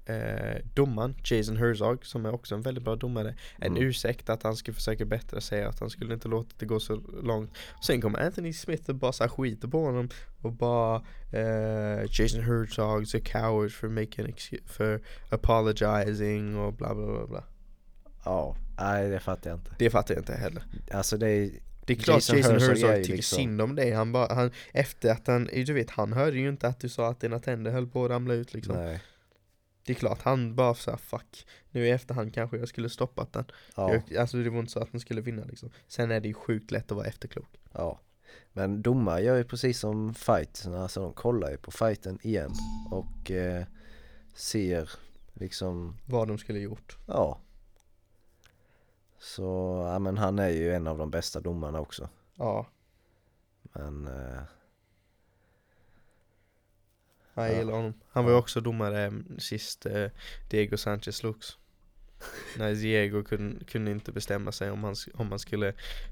eh, 0.05 0.57
domaren 0.73 1.15
Jason 1.23 1.57
Herzog 1.57 2.05
som 2.05 2.25
är 2.25 2.33
också 2.33 2.55
en 2.55 2.61
väldigt 2.61 2.83
bra 2.83 2.95
domare 2.95 3.35
En 3.57 3.71
Mm. 3.71 3.83
ursäkt 3.83 4.29
att 4.29 4.43
han 4.43 4.55
skulle 4.55 4.75
försöka 4.75 5.05
bättra 5.05 5.41
sig 5.41 5.63
Att 5.63 5.79
han 5.79 5.89
skulle 5.89 6.13
inte 6.13 6.27
låta 6.27 6.49
det 6.59 6.65
gå 6.65 6.79
så 6.79 6.95
långt. 7.23 7.51
Sen 7.85 8.01
kommer 8.01 8.19
Anthony 8.19 8.53
Smith 8.53 8.89
och 8.89 8.95
bara 8.95 9.11
så 9.11 9.29
skiter 9.29 9.67
på 9.67 9.85
honom 9.85 10.09
Och 10.41 10.53
bara 10.53 10.95
eh, 11.31 12.01
Jason 12.11 12.41
Herzog's 12.41 13.17
a 13.17 13.21
coward 13.25 13.71
for 13.71 13.87
making 13.89 14.25
excuse, 14.25 14.63
for 14.65 15.01
apologizing 15.29 16.57
och 16.57 16.73
bla 16.73 16.95
bla 16.95 17.05
bla 17.05 17.27
bla. 17.27 17.43
Ja, 18.25 18.55
nej 18.79 19.09
det 19.09 19.19
fattar 19.19 19.49
jag 19.49 19.59
inte. 19.59 19.71
Det 19.79 19.89
fattar 19.89 20.13
jag 20.15 20.21
inte 20.21 20.33
heller. 20.33 20.63
Alltså 20.91 21.17
det 21.17 21.29
är, 21.29 21.49
Det 21.89 21.93
är 21.93 22.03
klart 22.03 22.15
Jason 22.15 22.37
Jason, 22.37 22.59
Herzog 22.59 22.95
tycker 22.95 23.15
liksom- 23.15 23.35
synd 23.35 23.61
om 23.61 23.75
dig 23.75 23.91
Han 23.91 24.11
bara, 24.11 24.33
han, 24.33 24.51
efter 24.73 25.11
att 25.11 25.27
han, 25.27 25.49
du 25.65 25.73
vet 25.73 25.89
han 25.89 26.13
hörde 26.13 26.37
ju 26.37 26.49
inte 26.49 26.67
att 26.67 26.79
du 26.79 26.89
sa 26.89 27.09
att 27.09 27.19
dina 27.19 27.39
tänder 27.39 27.71
höll 27.71 27.87
på 27.87 28.05
att 28.05 28.11
ramla 28.11 28.33
ut 28.33 28.53
liksom. 28.53 28.75
Nej, 28.75 29.01
Det 29.85 29.93
är 29.93 29.95
klart, 29.95 30.21
han 30.21 30.55
bara 30.55 30.73
såhär 30.75 30.97
fuck. 30.97 31.47
Nu 31.71 31.87
i 31.87 31.89
efterhand 31.91 32.33
kanske 32.33 32.57
jag 32.57 32.67
skulle 32.67 32.89
stoppat 32.89 33.33
den. 33.33 33.45
Ja, 33.75 33.93
jag, 34.07 34.17
Alltså 34.17 34.37
det 34.37 34.49
var 34.49 34.59
inte 34.59 34.71
så 34.71 34.79
att 34.79 34.91
den 34.91 34.99
skulle 34.99 35.21
vinna 35.21 35.43
liksom. 35.43 35.69
Sen 35.87 36.11
är 36.11 36.19
det 36.19 36.27
ju 36.27 36.33
sjukt 36.33 36.71
lätt 36.71 36.91
att 36.91 36.97
vara 36.97 37.07
efterklok. 37.07 37.49
Ja. 37.73 37.99
Men 38.53 38.81
domare 38.81 39.21
gör 39.21 39.37
ju 39.37 39.43
precis 39.43 39.79
som 39.79 40.13
fighten, 40.13 40.73
alltså 40.73 41.01
de 41.01 41.13
kollar 41.13 41.51
ju 41.51 41.57
på 41.57 41.71
fighten 41.71 42.19
igen 42.21 42.51
och 42.91 43.31
eh, 43.31 43.63
ser 44.33 44.89
liksom 45.33 45.97
Vad 46.05 46.27
de 46.27 46.37
skulle 46.37 46.59
gjort. 46.59 46.97
Ja 47.07 47.39
Så, 49.19 49.43
ja 49.91 49.99
men 49.99 50.17
han 50.17 50.39
är 50.39 50.49
ju 50.49 50.73
en 50.73 50.87
av 50.87 50.97
de 50.97 51.11
bästa 51.11 51.39
domarna 51.39 51.79
också. 51.79 52.09
Ja, 52.35 52.67
Men, 53.73 54.07
eh, 54.07 54.41
jag 57.33 57.49
Ja. 57.53 57.57
gillar 57.57 57.73
honom. 57.73 57.93
Han 58.11 58.23
var 58.25 58.31
ju 58.31 58.37
också 58.37 58.61
domare 58.61 59.01
mm, 59.03 59.39
sist 59.39 59.85
eh, 59.85 60.07
Diego 60.49 60.77
Sanchez 60.77 61.15
slogs 61.15 61.57
När 62.57 62.73
Diego 62.73 63.23
kunde, 63.23 63.65
kunde 63.65 63.91
inte 63.91 64.11
bestämma 64.11 64.51
sig 64.51 64.71
om 64.71 64.83
han, 64.83 64.95
om 65.13 65.29
han 65.29 65.39
skulle, 65.39 65.67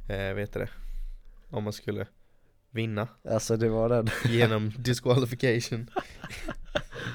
eh, 0.10 0.34
vet 0.34 0.54
det? 0.54 0.70
Om 1.50 1.64
han 1.64 1.74
skulle 1.74 2.08
vinna. 2.70 3.08
Alltså 3.24 3.58
det 3.58 3.70
var 3.70 3.90
den. 3.90 4.08
Genom 4.26 4.70
disqualification. 4.78 5.90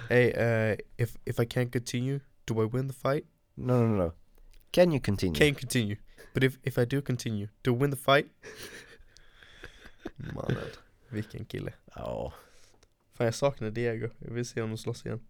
Hey, 0.09 0.33
uh, 0.33 0.77
if, 0.97 1.17
if 1.25 1.41
I 1.41 1.45
can't 1.47 1.71
continue, 1.73 2.21
do 2.45 2.65
I 2.65 2.69
win 2.77 2.89
the 2.89 2.95
fight? 2.95 3.25
No 3.55 3.73
no 3.73 3.97
no 4.05 4.13
Can 4.73 4.93
you 4.93 5.01
continue? 5.01 5.35
Can't 5.41 5.59
continue. 5.59 5.97
But 6.35 6.43
if, 6.45 6.59
if 6.63 6.79
I 6.79 6.85
do 6.85 7.03
continue, 7.03 7.49
do 7.63 7.75
I 7.75 7.79
win 7.79 7.91
the 7.91 7.97
fight? 7.97 8.27
Mannen, 10.17 10.57
vilken 11.09 11.45
kille. 11.45 11.73
Ja, 11.95 12.33
Fan 13.15 13.25
jag 13.25 13.35
saknar 13.35 13.71
Diego, 13.71 14.09
jag 14.19 14.31
vill 14.35 14.47
se 14.47 14.61
honom 14.61 14.79
slåss 14.79 15.07
igen. 15.07 15.21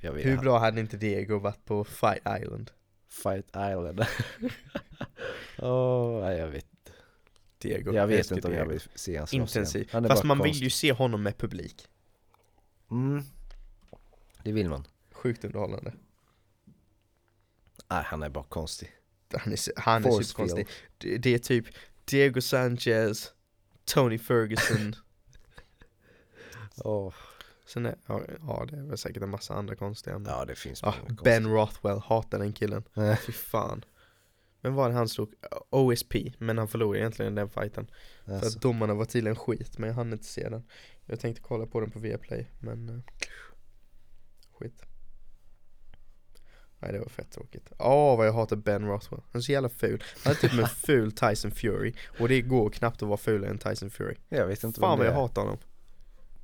jag 0.00 0.12
vet 0.12 0.26
Hur 0.26 0.36
bra 0.38 0.58
hade 0.58 0.80
inte 0.80 0.96
Diego 0.96 1.38
varit 1.38 1.64
på 1.64 1.84
Fight 1.84 2.22
Island? 2.42 2.70
Fight 3.08 3.46
Island 3.48 4.00
Åh, 5.58 6.20
nej 6.24 6.38
jag 6.38 6.48
vet 6.48 6.66
Diego, 7.58 7.92
Jag 7.94 8.06
vet 8.06 8.30
inte 8.30 8.48
om 8.48 8.54
jag 8.54 8.66
vill 8.66 8.80
se 8.94 9.16
han 9.18 9.26
slåss 9.26 9.32
igen. 9.34 9.42
Intensiv. 9.42 9.88
Han 9.92 10.08
Fast 10.08 10.24
man 10.24 10.38
vill 10.38 10.44
konstig. 10.44 10.64
ju 10.64 10.70
se 10.70 10.92
honom 10.92 11.22
med 11.22 11.38
publik. 11.38 11.88
mm. 12.90 13.22
Det 14.44 14.52
vill 14.52 14.68
man 14.68 14.84
Sjukt 15.12 15.44
underhållande. 15.44 15.92
Nej 17.92 18.02
han 18.06 18.22
är 18.22 18.28
bara 18.28 18.44
konstig 18.44 18.90
Han 19.32 19.52
är, 19.52 19.80
han 19.80 20.04
är 20.04 20.10
superkonstig. 20.10 20.68
Det, 20.98 21.18
det 21.18 21.34
är 21.34 21.38
typ 21.38 21.66
Diego 22.04 22.40
Sanchez, 22.40 23.32
Tony 23.84 24.18
Ferguson, 24.18 24.94
Åh, 26.84 27.14
sen 27.66 27.86
är, 27.86 27.96
ja, 28.06 28.20
ja 28.40 28.66
det 28.70 28.76
är 28.76 28.82
väl 28.82 28.98
säkert 28.98 29.22
en 29.22 29.30
massa 29.30 29.54
andra 29.54 29.76
konstiga 29.76 30.18
men 30.18 30.32
Ja 30.32 30.44
det 30.44 30.54
finns 30.54 30.82
Ah, 30.82 30.86
många 30.86 31.08
konstiga. 31.08 31.22
Ben 31.40 31.52
Rothwell, 31.52 31.98
hatar 31.98 32.38
den 32.38 32.52
killen. 32.52 32.84
Eh. 32.96 33.16
Fy 33.16 33.32
fan. 33.32 33.84
Vem 34.60 34.74
var 34.74 34.88
det 34.88 34.94
han 34.94 35.08
slog? 35.08 35.34
OSP, 35.70 36.14
men 36.38 36.58
han 36.58 36.68
förlorade 36.68 36.98
egentligen 36.98 37.34
den 37.34 37.48
fighten. 37.50 37.90
För 38.24 38.32
Alltså, 38.34 38.56
att 38.56 38.62
domarna 38.62 38.94
var 38.94 39.04
tydligen 39.04 39.36
skit, 39.36 39.78
men 39.78 39.88
jag 39.88 39.94
hann 39.94 40.12
inte 40.12 40.24
se 40.24 40.48
den. 40.48 40.64
Jag 41.06 41.20
tänkte 41.20 41.42
kolla 41.42 41.66
på 41.66 41.80
den 41.80 41.90
på 41.90 41.98
Viaplay, 41.98 42.46
men 42.60 42.88
eh, 42.88 43.00
skit. 44.58 44.82
Nej 46.82 46.92
det 46.92 46.98
var 46.98 47.08
fett 47.08 47.30
tråkigt. 47.30 47.72
Åh 47.78 48.16
vad 48.16 48.26
jag 48.26 48.32
hatar 48.32 48.56
Ben 48.56 48.86
Rothwell. 48.86 49.20
Han 49.32 49.38
är 49.38 49.42
så 49.42 49.52
jävla 49.52 49.68
ful. 49.68 50.04
Han 50.24 50.30
är 50.32 50.36
typ 50.36 50.52
en 50.52 50.66
ful 50.86 51.12
Tyson 51.12 51.50
Fury. 51.50 51.94
Och 52.20 52.28
det 52.28 52.40
går 52.42 52.70
knappt 52.70 53.02
att 53.02 53.08
vara 53.08 53.16
fulare 53.18 53.50
än 53.50 53.58
Tyson 53.58 53.90
Fury. 53.90 54.16
jag 54.28 54.46
vet 54.46 54.64
inte 54.64 54.80
Fan 54.80 54.98
vad 54.98 55.06
jag 55.06 55.12
hatar 55.12 55.42
honom. 55.42 55.58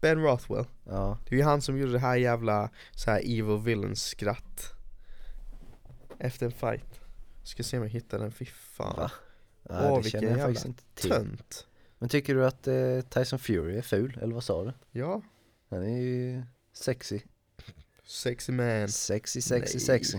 Ben 0.01 0.23
Rothwell. 0.23 0.65
Ja, 0.85 1.19
Det 1.29 1.35
är 1.35 1.39
ju 1.39 1.45
han 1.45 1.63
som 1.63 1.79
gjorde 1.79 1.93
det 1.93 1.99
här 1.99 2.17
jävla 2.17 2.71
så 2.91 3.11
här 3.11 3.21
evil 3.21 3.59
villain 3.65 3.97
skratt. 3.97 4.73
Efter 6.19 6.47
en 6.47 6.53
fight. 6.53 7.01
Ska 7.43 7.63
se 7.63 7.77
om 7.77 7.83
jag 7.83 7.91
hittar 7.91 8.19
den, 8.19 8.33
fy 8.33 8.45
fan. 8.45 8.97
Va? 8.97 9.11
nej, 9.71 9.91
Åh, 9.91 9.97
det 9.97 10.03
vilken 10.03 10.23
jävla. 10.39 10.61
Tönt. 10.95 11.67
Men 11.99 12.09
tycker 12.09 12.35
du 12.35 12.47
att 12.47 12.67
eh, 12.67 13.01
Tyson 13.01 13.39
Fury 13.39 13.77
är 13.79 13.83
ful, 13.83 14.19
eller 14.23 14.35
vad 14.35 14.45
sa 14.45 14.65
du? 14.65 14.73
Ja, 14.91 15.23
Han 15.71 15.83
är 15.83 15.99
ju 16.01 16.43
sexy. 16.73 17.21
Sexy 18.09 18.53
man. 18.53 18.89
Sexy, 18.89 19.41
sexy, 19.41 19.79
Nej. 19.79 19.85
sexy. 19.87 20.19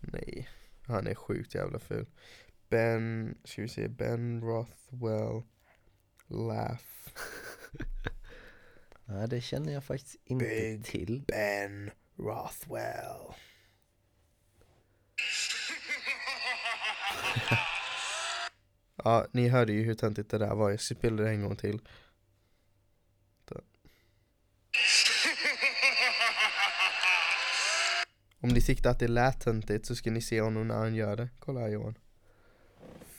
Nej, 0.00 0.48
han 0.86 1.06
är 1.06 1.14
sjukt 1.14 1.54
jävla 1.54 1.78
ful. 1.78 2.06
Ben, 2.68 3.34
ska 3.44 3.62
vi 3.62 3.68
se, 3.68 3.88
Ben 3.88 4.40
Rothwell 4.40 5.42
Laugh. 6.26 6.82
Nej, 9.04 9.28
det 9.28 9.40
känner 9.40 9.72
jag 9.72 9.84
faktiskt 9.84 10.16
inte 10.24 10.44
Big. 10.44 10.84
till. 10.84 11.22
Ben 11.26 11.90
Rothwell. 12.16 13.34
ja, 19.04 19.26
ni 19.32 19.48
hörde 19.48 19.72
ju 19.72 19.82
hur 19.82 19.94
töntigt 19.94 20.30
det 20.30 20.38
där 20.38 20.54
var. 20.54 20.70
Jag 20.70 20.80
spelade 20.80 21.22
det 21.22 21.30
en 21.30 21.42
gång 21.42 21.56
till. 21.56 21.80
Om 28.44 28.50
ni 28.50 28.60
tyckte 28.60 28.90
att 28.90 28.98
det 28.98 29.08
lät 29.08 29.40
töntigt 29.40 29.86
så 29.86 29.94
ska 29.94 30.10
ni 30.10 30.20
se 30.20 30.40
honom 30.40 30.68
när 30.68 30.74
han 30.74 30.94
gör 30.94 31.16
det. 31.16 31.28
Kolla 31.38 31.60
här 31.60 31.68
Johan. 31.68 31.94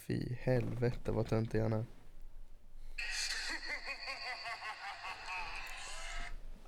Fy 0.07 0.35
helvete 0.39 1.11
vad 1.11 1.27
töntig 1.27 1.59
han 1.59 1.73
är. 1.73 1.85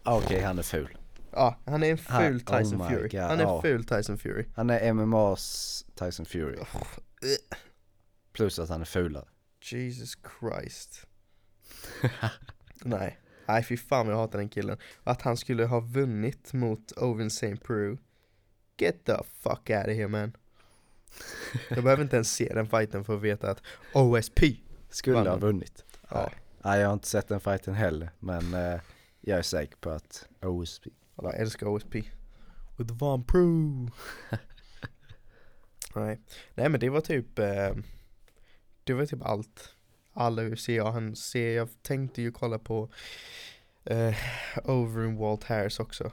Ah, 0.04 0.18
Okej, 0.18 0.42
han 0.42 0.60
är 0.60 0.64
ful. 0.64 0.98
Ja, 1.32 1.60
han 1.66 1.84
är 1.84 1.92
en 1.92 1.98
ful 1.98 2.36
oh 2.36 2.58
Tyson 2.58 2.78
my 2.78 2.88
Fury. 2.88 3.10
God, 3.10 3.20
Han 3.22 3.40
är 3.40 3.56
en 3.56 3.62
ful 3.62 3.86
Tyson 3.86 4.18
Fury. 4.18 4.46
Han 4.56 4.70
är 4.70 4.94
MMA's 4.94 5.86
Tyson 5.96 6.26
Fury. 6.26 6.58
Plus 8.34 8.60
att 8.60 8.70
han 8.70 8.82
är 8.82 8.86
fulare. 8.86 9.28
Jesus 9.72 10.18
Christ. 10.40 11.08
Nej. 12.84 13.20
Nej 13.46 13.64
fy 13.64 13.78
fan 13.78 14.08
jag 14.08 14.16
hatar 14.16 14.40
den 14.40 14.50
killen. 14.50 14.78
Att 15.04 15.22
han 15.22 15.38
skulle 15.38 15.66
ha 15.66 15.80
vunnit 15.80 16.54
mot 16.54 16.92
Owen 16.92 17.28
St. 17.28 17.56
Peru. 17.56 17.98
Get 18.78 19.06
the 19.06 19.18
fuck 19.40 19.70
out 19.70 19.88
of 19.88 19.94
here 19.94 20.08
man. 20.08 20.38
Jag 21.70 21.84
behöver 21.84 22.04
inte 22.04 22.16
ens 22.16 22.34
se 22.34 22.54
den 22.54 22.68
fighten 22.68 23.04
för 23.04 23.16
att 23.16 23.22
veta 23.22 23.52
att 23.52 23.62
OSP. 23.94 24.40
Skulle 24.90 25.18
ha 25.18 25.30
han? 25.30 25.40
vunnit. 25.40 25.86
Ja. 26.10 26.32
Nej, 26.62 26.80
jag 26.80 26.88
har 26.88 26.94
inte 26.94 27.08
sett 27.08 27.28
den 27.28 27.40
fighten 27.40 27.74
heller. 27.74 28.10
Men 28.20 28.54
eh, 28.54 28.80
jag 29.22 29.40
är 29.40 29.42
säker 29.42 29.78
på 29.78 29.90
att 29.90 30.28
OSP. 30.42 30.88
Alla 31.16 31.34
älskar 31.34 31.68
OSP. 31.68 31.96
With 32.78 32.94
Von 32.94 33.24
Pro. 33.24 33.42
Nej. 35.96 36.20
Nej 36.56 36.70
men 36.70 36.80
det 36.80 36.90
var 36.90 37.02
typ 37.02 37.40
eh, 37.40 37.76
Det 38.84 38.94
var 38.94 39.06
typ 39.06 39.22
allt 39.22 39.74
Alla 40.14 40.44
UFC 40.44 40.70
jag 40.70 40.92
hann 40.92 41.16
se 41.16 41.54
Jag 41.54 41.70
tänkte 41.82 42.22
ju 42.22 42.32
kolla 42.32 42.60
på 42.60 42.90
eh, 43.86 44.16
Overeem 44.64 45.18
Walt 45.18 45.44
Harris 45.44 45.80
också 45.80 46.12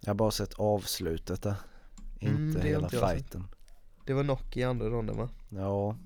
Jag 0.00 0.06
har 0.06 0.14
bara 0.14 0.30
sett 0.30 0.54
avslutet 0.54 1.42
där. 1.42 1.54
Mm, 2.20 2.46
Inte 2.46 2.60
har 2.60 2.66
hela 2.66 2.84
inte 2.86 2.98
fighten. 2.98 3.44
Det 4.06 4.12
var 4.12 4.22
knock 4.24 4.56
i 4.56 4.62
andra 4.62 4.86
ronden 4.88 5.16
va? 5.16 5.28
Ja, 5.48 5.96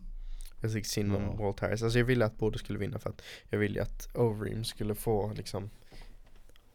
Jag 0.60 0.72
tyckte 0.72 0.90
synd 0.90 1.16
om 1.16 1.22
Ja. 1.22 1.32
Walt 1.32 1.60
Harris 1.60 1.82
Alltså 1.82 1.98
jag 1.98 2.06
ville 2.06 2.24
att 2.24 2.38
båda 2.38 2.58
skulle 2.58 2.78
vinna 2.78 2.98
för 2.98 3.10
att 3.10 3.22
Jag 3.50 3.58
ville 3.58 3.82
att 3.82 4.08
Overeem 4.14 4.64
skulle 4.64 4.94
få 4.94 5.32
liksom 5.32 5.70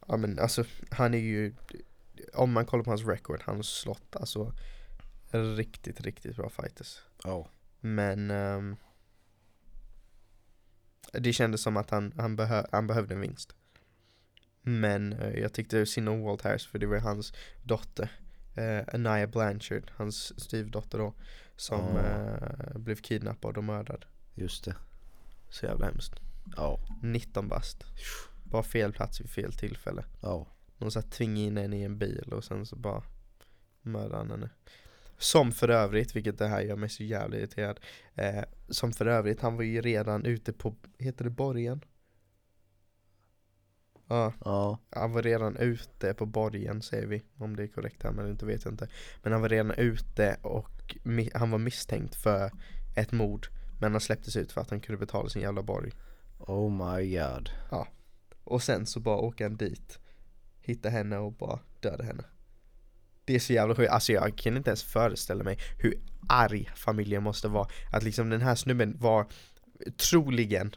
Ja 0.07 0.17
men 0.17 0.39
alltså 0.39 0.63
han 0.91 1.13
är 1.13 1.17
ju 1.17 1.53
Om 2.33 2.51
man 2.51 2.65
kollar 2.65 2.83
på 2.83 2.89
hans 2.91 3.05
record 3.05 3.41
Han 3.45 3.55
har 3.55 3.63
slått 3.63 4.15
alltså 4.15 4.53
Riktigt 5.31 6.01
riktigt 6.01 6.35
bra 6.35 6.49
fighters 6.49 6.99
ja. 7.23 7.47
Men 7.79 8.31
ehm, 8.31 8.75
Det 11.13 11.33
kändes 11.33 11.61
som 11.61 11.77
att 11.77 11.89
han, 11.89 12.13
han, 12.17 12.35
behö, 12.35 12.65
han 12.71 12.87
behövde 12.87 13.13
en 13.13 13.21
vinst 13.21 13.55
Men 14.61 15.13
eh, 15.13 15.39
jag 15.39 15.53
tyckte 15.53 15.85
synd 15.85 16.09
om 16.09 16.21
Walt 16.21 16.41
Harris 16.41 16.65
för 16.65 16.79
det 16.79 16.85
var 16.85 16.99
hans 16.99 17.33
dotter 17.63 18.11
eh, 18.55 18.81
Anaya 18.93 19.27
Blanchard, 19.27 19.91
hans 19.95 20.39
styvdotter 20.43 20.97
då 20.97 21.13
Som 21.55 21.95
Ja. 21.95 21.99
eh, 22.01 22.77
blev 22.77 22.95
kidnappad 22.95 23.57
och 23.57 23.63
mördad 23.63 24.05
Just 24.35 24.65
det. 24.65 24.75
Så 25.49 25.65
jävla 25.65 25.85
hemskt 25.85 26.13
Ja, 26.57 26.79
19 27.01 27.47
bast 27.47 27.83
Bara 28.43 28.63
fel 28.63 28.93
plats 28.93 29.21
vid 29.21 29.29
fel 29.29 29.53
tillfälle 29.53 30.03
ja. 30.21 30.47
De 30.77 30.91
satt 30.91 31.11
tvingade 31.11 31.39
in 31.41 31.57
henne 31.57 31.77
i 31.77 31.83
en 31.83 31.97
bil 31.97 32.33
och 32.33 32.43
sen 32.43 32.65
så 32.65 32.75
bara 32.75 33.03
mördade 33.81 34.17
han 34.17 34.31
henne 34.31 34.49
Som 35.17 35.51
för 35.51 35.69
övrigt, 35.69 36.15
vilket 36.15 36.37
det 36.37 36.47
här 36.47 36.61
gör 36.61 36.75
mig 36.75 36.89
så 36.89 37.03
jävla 37.03 37.37
irriterad 37.37 37.79
eh, 38.15 38.43
Som 38.69 38.93
för 38.93 39.05
övrigt, 39.05 39.41
han 39.41 39.55
var 39.55 39.63
ju 39.63 39.81
redan 39.81 40.25
ute 40.25 40.53
på, 40.53 40.75
heter 40.97 41.23
det 41.23 41.29
borgen? 41.29 41.81
Ja, 44.11 44.33
Ja, 44.45 44.79
han 44.89 45.11
var 45.11 45.21
redan 45.21 45.57
ute 45.57 46.13
på 46.13 46.25
borgen 46.25 46.81
säger 46.81 47.07
vi. 47.07 47.23
Om 47.37 47.55
det 47.55 47.63
är 47.63 47.67
korrekt 47.67 48.03
här 48.03 48.11
men 48.11 48.29
inte 48.29 48.45
vet 48.45 48.65
jag 48.65 48.73
inte. 48.73 48.87
Men 49.23 49.33
han 49.33 49.41
var 49.41 49.49
redan 49.49 49.71
ute 49.71 50.37
och 50.41 50.97
han 51.33 51.51
var 51.51 51.57
misstänkt 51.57 52.15
för 52.15 52.51
ett 52.95 53.11
mord. 53.11 53.47
Men 53.79 53.91
han 53.91 54.01
släpptes 54.01 54.35
ut 54.35 54.51
för 54.51 54.61
att 54.61 54.69
han 54.69 54.79
kunde 54.79 54.99
betala 54.99 55.29
sin 55.29 55.41
jävla 55.41 55.63
borg. 55.63 55.91
Oh 56.39 56.71
my 56.71 57.17
god. 57.17 57.49
Och 58.43 58.63
sen 58.63 58.85
så 58.85 58.99
bara 58.99 59.17
åka 59.17 59.45
han 59.45 59.57
dit 59.57 59.99
Hitta 60.61 60.89
henne 60.89 61.17
och 61.17 61.33
bara 61.33 61.59
döda 61.79 62.03
henne. 62.03 62.23
Det 63.25 63.35
är 63.35 63.39
så 63.39 63.53
jävla 63.53 63.75
sjukt, 63.75 63.91
alltså 63.91 64.13
jag 64.13 64.37
kan 64.37 64.57
inte 64.57 64.69
ens 64.69 64.83
föreställa 64.83 65.43
mig 65.43 65.57
hur 65.77 65.99
arg 66.29 66.69
familjen 66.75 67.23
måste 67.23 67.47
vara. 67.47 67.67
Att 67.91 68.03
liksom 68.03 68.29
den 68.29 68.41
här 68.41 68.55
snubben 68.55 68.97
var 68.99 69.27
troligen 69.97 70.75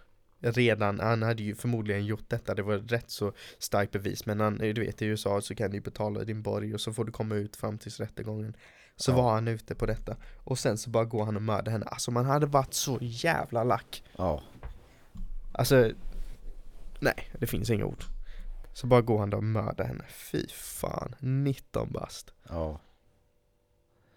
redan, 0.53 1.01
han 1.01 1.23
hade 1.23 1.43
ju 1.43 1.55
förmodligen 1.55 2.05
gjort 2.07 2.29
detta, 2.31 2.55
det 2.55 2.63
var 2.63 2.77
rätt 2.79 3.11
så 3.11 3.33
starkt 3.59 3.93
bevis 3.93 4.27
Men 4.27 4.41
han, 4.41 4.59
du 4.59 4.73
vet 4.81 5.03
i 5.03 5.07
USA 5.07 5.41
så 5.41 5.55
kan 5.55 5.71
du 5.71 5.81
betala 5.81 6.25
din 6.25 6.43
borg 6.43 6.75
och 6.75 6.81
så 6.81 6.93
får 6.93 7.05
du 7.05 7.13
komma 7.13 7.35
ut 7.35 7.57
fram 7.57 7.79
till 7.79 7.93
rättegången 7.93 8.57
Så 8.97 9.11
Ja. 9.11 9.17
var 9.17 9.33
han 9.35 9.49
ute 9.49 9.75
på 9.75 9.87
detta 9.87 10.17
Och 10.45 10.59
sen 10.59 10.79
så 10.79 10.91
bara 10.91 11.05
går 11.05 11.25
han 11.25 11.37
och 11.37 11.43
mördar 11.43 11.73
henne, 11.73 11.87
alltså 11.87 12.11
man 12.11 12.25
hade 12.25 12.47
varit 12.47 12.75
så 12.75 12.99
jävla 13.01 13.65
lack 13.65 14.03
Ja, 14.17 14.43
Alltså, 15.53 15.91
nej, 17.01 17.31
det 17.39 17.47
finns 17.47 17.71
inga 17.71 17.85
ord. 17.85 18.05
Så 18.73 18.87
bara 18.87 19.01
går 19.01 19.19
han 19.19 19.31
där 19.31 19.37
och 19.37 19.45
mördar 19.45 19.85
henne. 19.85 20.05
Fy 20.09 20.47
fan, 20.49 21.15
19 21.21 21.93
bast. 21.93 22.33
ja. 22.49 22.81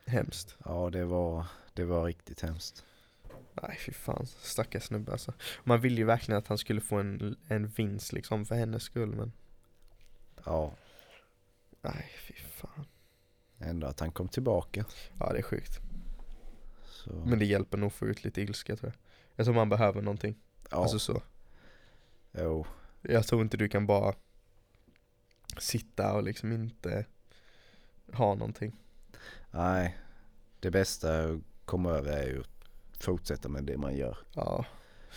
Hemskt. 0.05 0.55
Ja, 0.65 0.89
det 0.89 1.05
var, 1.05 1.45
det 1.73 1.83
var 1.85 2.05
riktigt 2.05 2.41
hemskt. 2.41 2.83
Nej, 3.61 3.77
fy 3.79 3.91
fan, 3.93 4.25
stackars 4.25 4.83
snubbe 4.83 5.11
alltså. 5.11 5.33
Man 5.63 5.81
ville 5.81 5.95
ju 5.95 6.03
verkligen 6.03 6.37
att 6.39 6.47
han 6.47 6.57
skulle 6.57 6.81
få 6.81 6.95
en, 6.95 7.37
en 7.47 7.67
vinst 7.67 8.13
liksom 8.13 8.45
för 8.45 8.55
hennes 8.55 8.83
skull, 8.83 9.15
men 9.15 9.31
Ja, 10.45 10.75
nej, 11.81 12.11
fy 12.19 12.33
fan. 12.33 12.85
ändå 13.59 13.87
att 13.87 13.99
han 13.99 14.11
kom 14.11 14.27
tillbaka. 14.27 14.85
Ja, 15.19 15.31
det 15.33 15.37
är 15.39 15.43
sjukt. 15.43 15.79
Så, 16.85 17.13
Men 17.25 17.39
det 17.39 17.45
hjälper 17.45 17.77
nog 17.77 17.87
att 17.87 17.93
få 17.93 18.05
ut 18.07 18.23
lite 18.23 18.41
ilska 18.41 18.75
tror 18.75 18.91
jag. 18.93 18.97
Jag 19.35 19.45
tror 19.45 19.55
man 19.55 19.69
behöver 19.69 20.01
någonting. 20.01 20.35
ja, 20.71 20.77
Alltså 20.77 20.99
så. 20.99 21.21
jo, 22.31 22.65
Jag 23.01 23.27
tror 23.27 23.41
inte 23.41 23.57
du 23.57 23.69
kan 23.69 23.87
bara 23.87 24.15
sitta 25.57 26.13
och 26.13 26.23
liksom 26.23 26.51
inte 26.51 27.05
ha 28.13 28.35
någonting. 28.35 28.75
nej. 29.51 29.97
Det 30.59 30.71
bästa 30.71 31.23
att 31.23 31.39
komma 31.65 31.91
över 31.91 32.11
är 32.11 32.27
ju 32.27 32.39
att 32.39 32.56
fortsätta 32.99 33.49
med 33.49 33.63
det 33.63 33.77
man 33.77 33.95
gör. 33.97 34.17
Ja. 34.33 34.65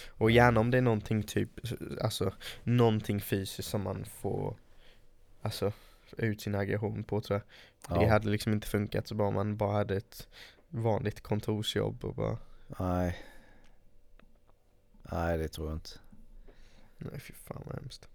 Och 0.09 0.31
gärna 0.31 0.61
om 0.61 0.71
det 0.71 0.79
är 0.79 0.83
någonting 0.83 1.23
typ, 1.23 1.51
alltså 2.01 2.33
någonting 2.63 3.21
fysiskt 3.21 3.69
som 3.69 3.83
man 3.83 4.05
får, 4.05 4.57
alltså 5.43 5.73
ut 6.17 6.41
sin 6.41 6.55
aggression 6.55 7.05
på 7.05 7.21
tror 7.21 7.41
jag. 7.89 7.99
Det 7.99 8.05
Ja. 8.05 8.11
hade 8.11 8.29
liksom 8.29 8.53
inte 8.53 8.67
funkat 8.69 9.09
så 9.09 9.15
bara 9.15 9.29
om 9.29 9.35
man 9.35 9.57
bara 9.57 9.73
hade 9.73 9.97
ett 9.97 10.29
vanligt 10.69 11.21
kontorsjobb 11.21 12.05
och 12.05 12.15
bara, 12.15 12.39
Nej. 12.79 13.25
Nej, 15.03 15.39
det 15.39 15.49
tror 15.49 15.69
jag 15.69 15.77
inte. 15.77 15.91
nej 16.99 17.21
fy 17.21 17.33
fan 17.33 17.63
vad 17.67 17.75
hemskt. 17.75 18.09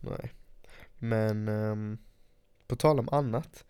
Nej. 0.00 0.32
Men, 0.98 1.48
ehm, 1.48 1.98
på 2.66 2.76
tal 2.76 2.98
om 3.00 3.08
annat. 3.12 3.64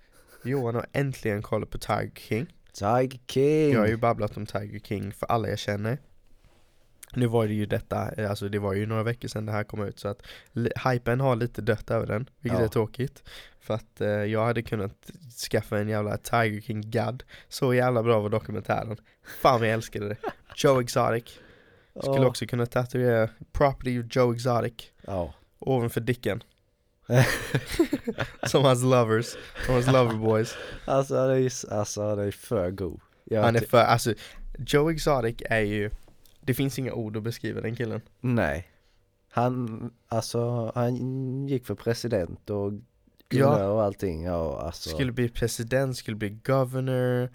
Johan 0.44 0.74
har 0.74 0.86
äntligen 0.92 1.42
kollat 1.42 1.70
på 1.70 1.78
Tiger 1.78 2.10
King. 2.14 2.54
Tiger 2.78 3.18
King! 3.26 3.72
Jag 3.72 3.80
har 3.80 3.86
ju 3.86 3.96
babblat 3.96 4.36
om 4.36 4.46
Tiger 4.46 4.78
King 4.80 5.12
för 5.12 5.26
alla 5.26 5.48
jag 5.48 5.58
känner. 5.58 5.98
Nu 7.14 7.26
var 7.26 7.46
det 7.46 7.54
ju 7.54 7.66
detta, 7.66 8.28
alltså 8.28 8.48
det 8.48 8.58
var 8.58 8.74
ju 8.74 8.86
några 8.86 9.02
veckor 9.02 9.28
sedan 9.28 9.46
det 9.46 9.52
här 9.52 9.64
kom 9.64 9.82
ut 9.84 9.98
så 9.98 10.08
att 10.08 10.22
hypen 10.84 11.20
har 11.20 11.36
lite 11.36 11.62
dött 11.62 11.90
över 11.90 12.06
den, 12.06 12.28
vilket 12.40 12.58
Ja. 12.60 12.64
är 12.64 12.68
tråkigt. 12.68 13.22
För 13.60 13.74
att 13.74 14.00
eh, 14.00 14.08
jag 14.08 14.44
hade 14.44 14.62
kunnat 14.62 15.10
skaffa 15.50 15.78
en 15.78 15.88
jävla 15.88 16.16
Tiger 16.16 16.60
King 16.60 16.90
gadd. 16.90 17.22
Så 17.48 17.74
jävla 17.74 18.02
bra 18.02 18.20
var 18.20 18.28
dokumentären. 18.28 18.96
Fan 19.40 19.62
jag 19.62 19.70
älskade 19.72 20.08
det. 20.08 20.16
Joe 20.56 20.80
Exotic. 20.80 21.24
Skulle 22.00 22.16
Ja. 22.16 22.26
också 22.26 22.46
kunna 22.46 22.66
tatuera 22.66 23.28
Property 23.52 24.00
of 24.00 24.06
Joe 24.10 24.32
Exotic 24.34 24.74
Ja. 25.06 25.34
ovanför 25.58 26.00
dicken. 26.00 26.42
som 28.46 28.64
hans 28.64 28.82
lovers, 28.82 29.36
som 29.66 29.74
hans 29.74 29.86
loverboys. 29.86 30.54
Alltså 30.84 31.16
han 31.16 31.30
är, 31.30 31.72
alltså, 31.72 32.08
han 32.08 32.18
är 32.18 32.30
för 32.30 32.70
god. 32.70 33.00
Jag 33.24 33.42
Han 33.42 33.56
är 33.56 33.60
för, 33.60 33.78
alltså 33.78 34.14
Joe 34.58 34.90
Exotic 34.90 35.36
är 35.50 35.60
ju, 35.60 35.90
det 36.40 36.54
finns 36.54 36.78
inga 36.78 36.92
ord 36.92 37.16
att 37.16 37.22
beskriva 37.22 37.60
den 37.60 37.76
killen. 37.76 38.00
Nej. 38.20 38.68
Han, 39.30 39.90
alltså 40.08 40.72
han 40.74 41.48
gick 41.48 41.66
för 41.66 41.74
president 41.74 42.50
och 42.50 42.72
ja. 43.28 43.66
och 43.68 43.82
allting. 43.82 44.22
Ja, 44.22 44.60
alltså. 44.60 44.90
Skulle 44.90 45.12
bli 45.12 45.28
president, 45.28 45.96
skulle 45.96 46.16
bli 46.16 46.30
governor. 46.30 47.30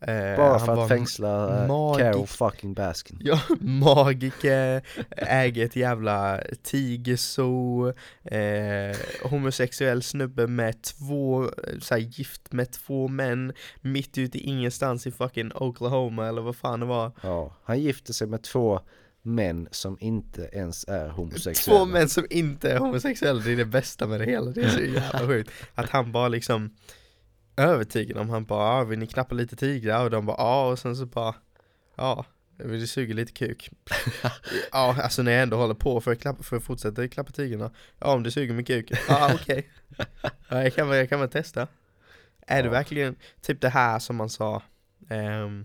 Eh, 0.00 0.36
Bara 0.36 0.58
för 0.58 0.82
att 0.82 0.88
fängsla 0.88 1.62
äh, 1.64 1.68
magi- 1.68 1.98
Carol 1.98 2.26
fucking 2.26 2.74
Baskin. 2.74 3.18
Ja, 3.20 3.40
magiker, 3.60 4.82
äger 5.16 5.64
ett 5.64 5.76
jävla 5.76 6.40
tigerzoo, 6.62 7.88
eh, 8.24 8.96
homosexuell 9.22 10.02
snubbe 10.02 10.46
med 10.46 10.82
två, 10.82 11.50
såhär 11.80 12.00
gift 12.02 12.52
med 12.52 12.70
två 12.70 13.08
män 13.08 13.52
mitt 13.80 14.18
ute 14.18 14.38
i 14.38 14.40
ingenstans 14.40 15.06
i 15.06 15.10
fucking 15.10 15.52
Oklahoma 15.54 16.28
eller 16.28 16.42
vad 16.42 16.56
fan 16.56 16.80
det 16.80 16.86
var. 16.86 17.12
Ja, 17.22 17.52
han 17.64 17.80
gifte 17.80 18.14
sig 18.14 18.26
med 18.26 18.42
två 18.42 18.80
män 19.22 19.68
som 19.70 19.96
inte 20.00 20.50
ens 20.52 20.84
är 20.88 21.08
homosexuella. 21.08 21.78
Två 21.78 21.86
män 21.86 22.08
som 22.08 22.26
inte 22.30 22.70
är 22.72 22.78
homosexuella, 22.78 23.40
det 23.40 23.52
är 23.52 23.56
det 23.56 23.64
bästa 23.64 24.06
med 24.06 24.20
det 24.20 24.26
hela, 24.26 24.50
det 24.50 24.60
är 24.62 24.68
så 24.68 24.80
jävla 24.80 25.18
sjukt. 25.26 25.50
Att 25.74 25.90
han 25.90 26.12
bara 26.12 26.28
liksom 26.28 26.70
övertygar 27.58 28.14
dem, 28.14 28.30
han 28.30 28.44
bara 28.44 28.80
ah, 28.80 28.84
vill 28.84 28.98
ni 28.98 29.06
knappa 29.06 29.34
lite 29.34 29.56
tigrar? 29.56 30.04
Och 30.04 30.10
de 30.10 30.26
bara 30.26 30.36
ja, 30.38 30.70
och 30.70 30.78
sen 30.78 30.96
så 30.96 31.06
bara 31.06 31.34
ja, 31.96 32.24
vill 32.56 32.80
du 32.80 32.86
suga 32.86 33.14
lite 33.14 33.32
kuk? 33.32 33.70
ja, 34.72 34.96
alltså 35.02 35.22
när 35.22 35.32
jag 35.32 35.42
ändå 35.42 35.56
håller 35.56 35.74
på 35.74 36.00
för 36.00 36.12
att, 36.12 36.20
klappa, 36.20 36.42
för 36.42 36.56
att 36.56 36.64
fortsätta 36.64 37.08
klappa 37.08 37.32
tigrarna. 37.32 37.70
Ja, 37.98 38.14
om 38.14 38.22
du 38.22 38.30
suger 38.30 38.54
min 38.54 38.64
kuk, 38.64 38.92
ja 39.08 39.30
okej. 39.40 39.70
Ja, 40.48 40.62
jag, 40.62 40.74
kan 40.74 40.88
jag 40.88 41.08
kan 41.08 41.20
väl 41.20 41.28
testa. 41.28 41.68
Är 42.46 42.62
det 42.62 42.68
verkligen 42.68 43.16
typ 43.40 43.60
det 43.60 43.68
här 43.68 43.98
som 43.98 44.16
man 44.16 44.30
sa 44.30 44.62
um, 45.10 45.64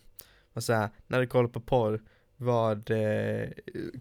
vad 0.53 0.63
säger, 0.63 0.89
när 1.07 1.19
du 1.19 1.27
kollar 1.27 1.49
på 1.49 1.59
porr 1.59 2.01
vad 2.37 2.91
eh, 2.91 3.49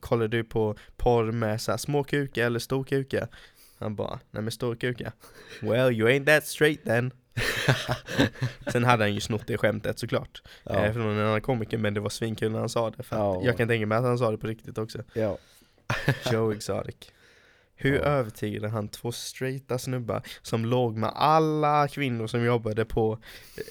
kollar 0.01 0.29
du 0.29 0.45
på 0.45 0.77
porr 0.97 1.33
med 1.33 1.61
så 1.61 1.71
här, 1.71 1.79
små 1.79 2.05
kukar 2.05 2.47
eller 2.47 2.59
stor 2.59 2.85
kukar? 2.85 3.29
Han 3.79 3.97
bara, 3.97 4.21
nej 4.31 4.43
med 4.43 4.53
stor 4.53 4.75
kukar. 4.75 5.13
Well 5.63 5.93
you 5.93 6.09
ain't 6.09 6.27
that 6.27 6.47
straight 6.47 6.85
then 6.85 7.13
Sen 8.73 8.85
hade 8.85 9.05
han 9.05 9.15
ju 9.15 9.21
snott 9.21 9.47
det 9.47 9.59
skämtet 9.59 9.99
såklart 9.99 10.43
Ja. 10.65 10.85
eh, 10.85 10.93
Från 10.93 11.07
en 11.19 11.27
annan 11.27 11.41
komiker 11.41 11.79
men 11.79 11.95
det 11.95 12.01
var 12.01 12.09
svinkul 12.11 12.53
när 12.53 12.59
han 12.59 12.69
sa 12.69 12.91
det 12.91 13.03
för 13.03 13.17
Ja. 13.17 13.41
Jag 13.45 13.57
kan 13.57 13.69
tänka 13.69 13.87
mig 13.87 13.99
att 13.99 14.05
han 14.05 14.19
sa 14.19 14.31
det 14.31 14.39
på 14.39 14.47
riktigt 14.47 14.79
också 14.79 15.03
Ja. 15.15 15.39
Joe 16.33 16.53
Exotic 16.53 16.97
Hur 17.75 17.95
Ja. 17.95 18.01
övertygade 18.03 18.69
han 18.69 18.89
två 18.89 19.13
straighta 19.13 19.79
snubbar 19.79 20.23
som 20.43 20.65
låg 20.65 20.97
med 20.97 21.11
alla 21.15 21.89
kvinnor 21.89 22.27
som 22.27 22.45
jobbade 22.45 22.85
på 22.85 23.19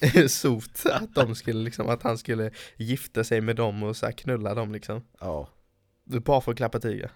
eh, 0.01 0.25
sot 0.27 0.83
att 0.85 1.15
de 1.15 1.35
skulle 1.35 1.63
liksom, 1.63 1.89
att 1.89 2.03
han 2.03 2.17
skulle 2.17 2.51
gifta 2.77 3.23
sig 3.23 3.41
med 3.41 3.55
dem 3.55 3.83
och 3.83 3.95
så 3.97 4.05
här 4.05 4.13
knulla 4.13 4.53
dem 4.53 4.71
liksom 4.73 5.03
ja. 5.19 5.49
Bara 6.03 6.41
för 6.41 6.51
att 6.51 6.57
klappa 6.57 6.79
tigrar 6.79 7.11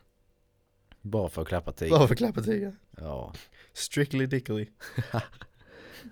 Bara 1.02 1.30
för 1.30 1.42
att 1.42 1.48
klappa 1.48 1.72
till. 1.72 1.90
Bara 1.90 2.08
för 2.08 2.14
att 2.14 2.18
klappa 2.18 2.42
tigrar 2.42 2.76
Ja. 2.98 3.34
Strictly 3.74 4.26
dickly 4.26 4.68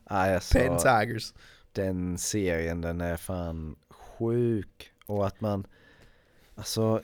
Nej, 0.09 0.35
alltså, 0.35 0.57
Penn 0.57 0.77
Tigers. 0.77 1.33
Den 1.71 2.17
serien 2.17 2.81
den 2.81 3.01
är 3.01 3.17
fan 3.17 3.75
sjuk. 3.89 4.89
Och 5.05 5.27
att 5.27 5.41
man, 5.41 5.67
alltså, 6.55 7.01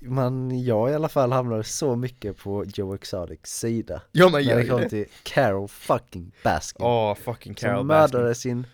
man, 0.00 0.64
jag 0.64 0.90
i 0.90 0.94
alla 0.94 1.08
fall 1.08 1.32
hamnade 1.32 1.64
så 1.64 1.96
mycket 1.96 2.38
på 2.38 2.64
Joe 2.64 2.94
Exotics 2.94 3.58
sida. 3.58 4.02
Ja 4.12 4.28
När 4.28 4.38
gör 4.38 4.56
det 4.56 4.66
kom 4.68 4.80
det. 4.80 4.88
till 4.88 5.06
Carol 5.22 5.68
fucking 5.68 6.32
Baskin. 6.44 6.86
Åh 6.86 7.14
fucking 7.14 7.54
Carol 7.54 7.78
som 7.78 7.88
Baskin. 7.88 8.18
mördade 8.18 8.34
sin 8.34 8.66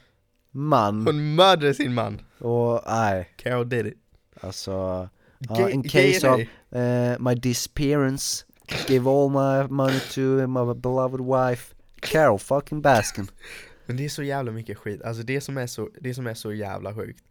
man. 0.50 1.06
Hon 1.06 1.34
mördade 1.34 1.74
sin 1.74 1.94
man. 1.94 2.20
Och 2.38 2.82
nej, 2.86 3.30
Carol 3.36 3.68
did 3.68 3.86
it. 3.86 3.98
Alltså 4.40 5.08
ja, 5.38 5.70
in 5.70 5.82
case 5.82 6.28
of 6.30 6.40
eh, 6.78 7.18
my 7.18 7.34
disappearance 7.34 8.44
give 8.88 9.10
all 9.10 9.30
my 9.30 9.68
money 9.74 10.00
to 10.14 10.20
my 10.20 10.74
beloved 10.74 11.20
wife 11.20 11.74
Carol 12.00 12.38
fucking 12.38 12.82
Baskin 12.82 13.30
Men 13.86 13.96
det 13.96 14.04
är 14.04 14.08
så 14.08 14.22
jävla 14.22 14.52
mycket 14.52 14.78
skit, 14.78 15.02
alltså 15.02 15.22
det 15.22 15.40
som 15.40 15.58
är 15.58 15.66
så, 15.66 15.90
det 16.00 16.14
som 16.14 16.26
är 16.26 16.34
så 16.34 16.52
jävla 16.52 16.94
sjukt 16.94 17.24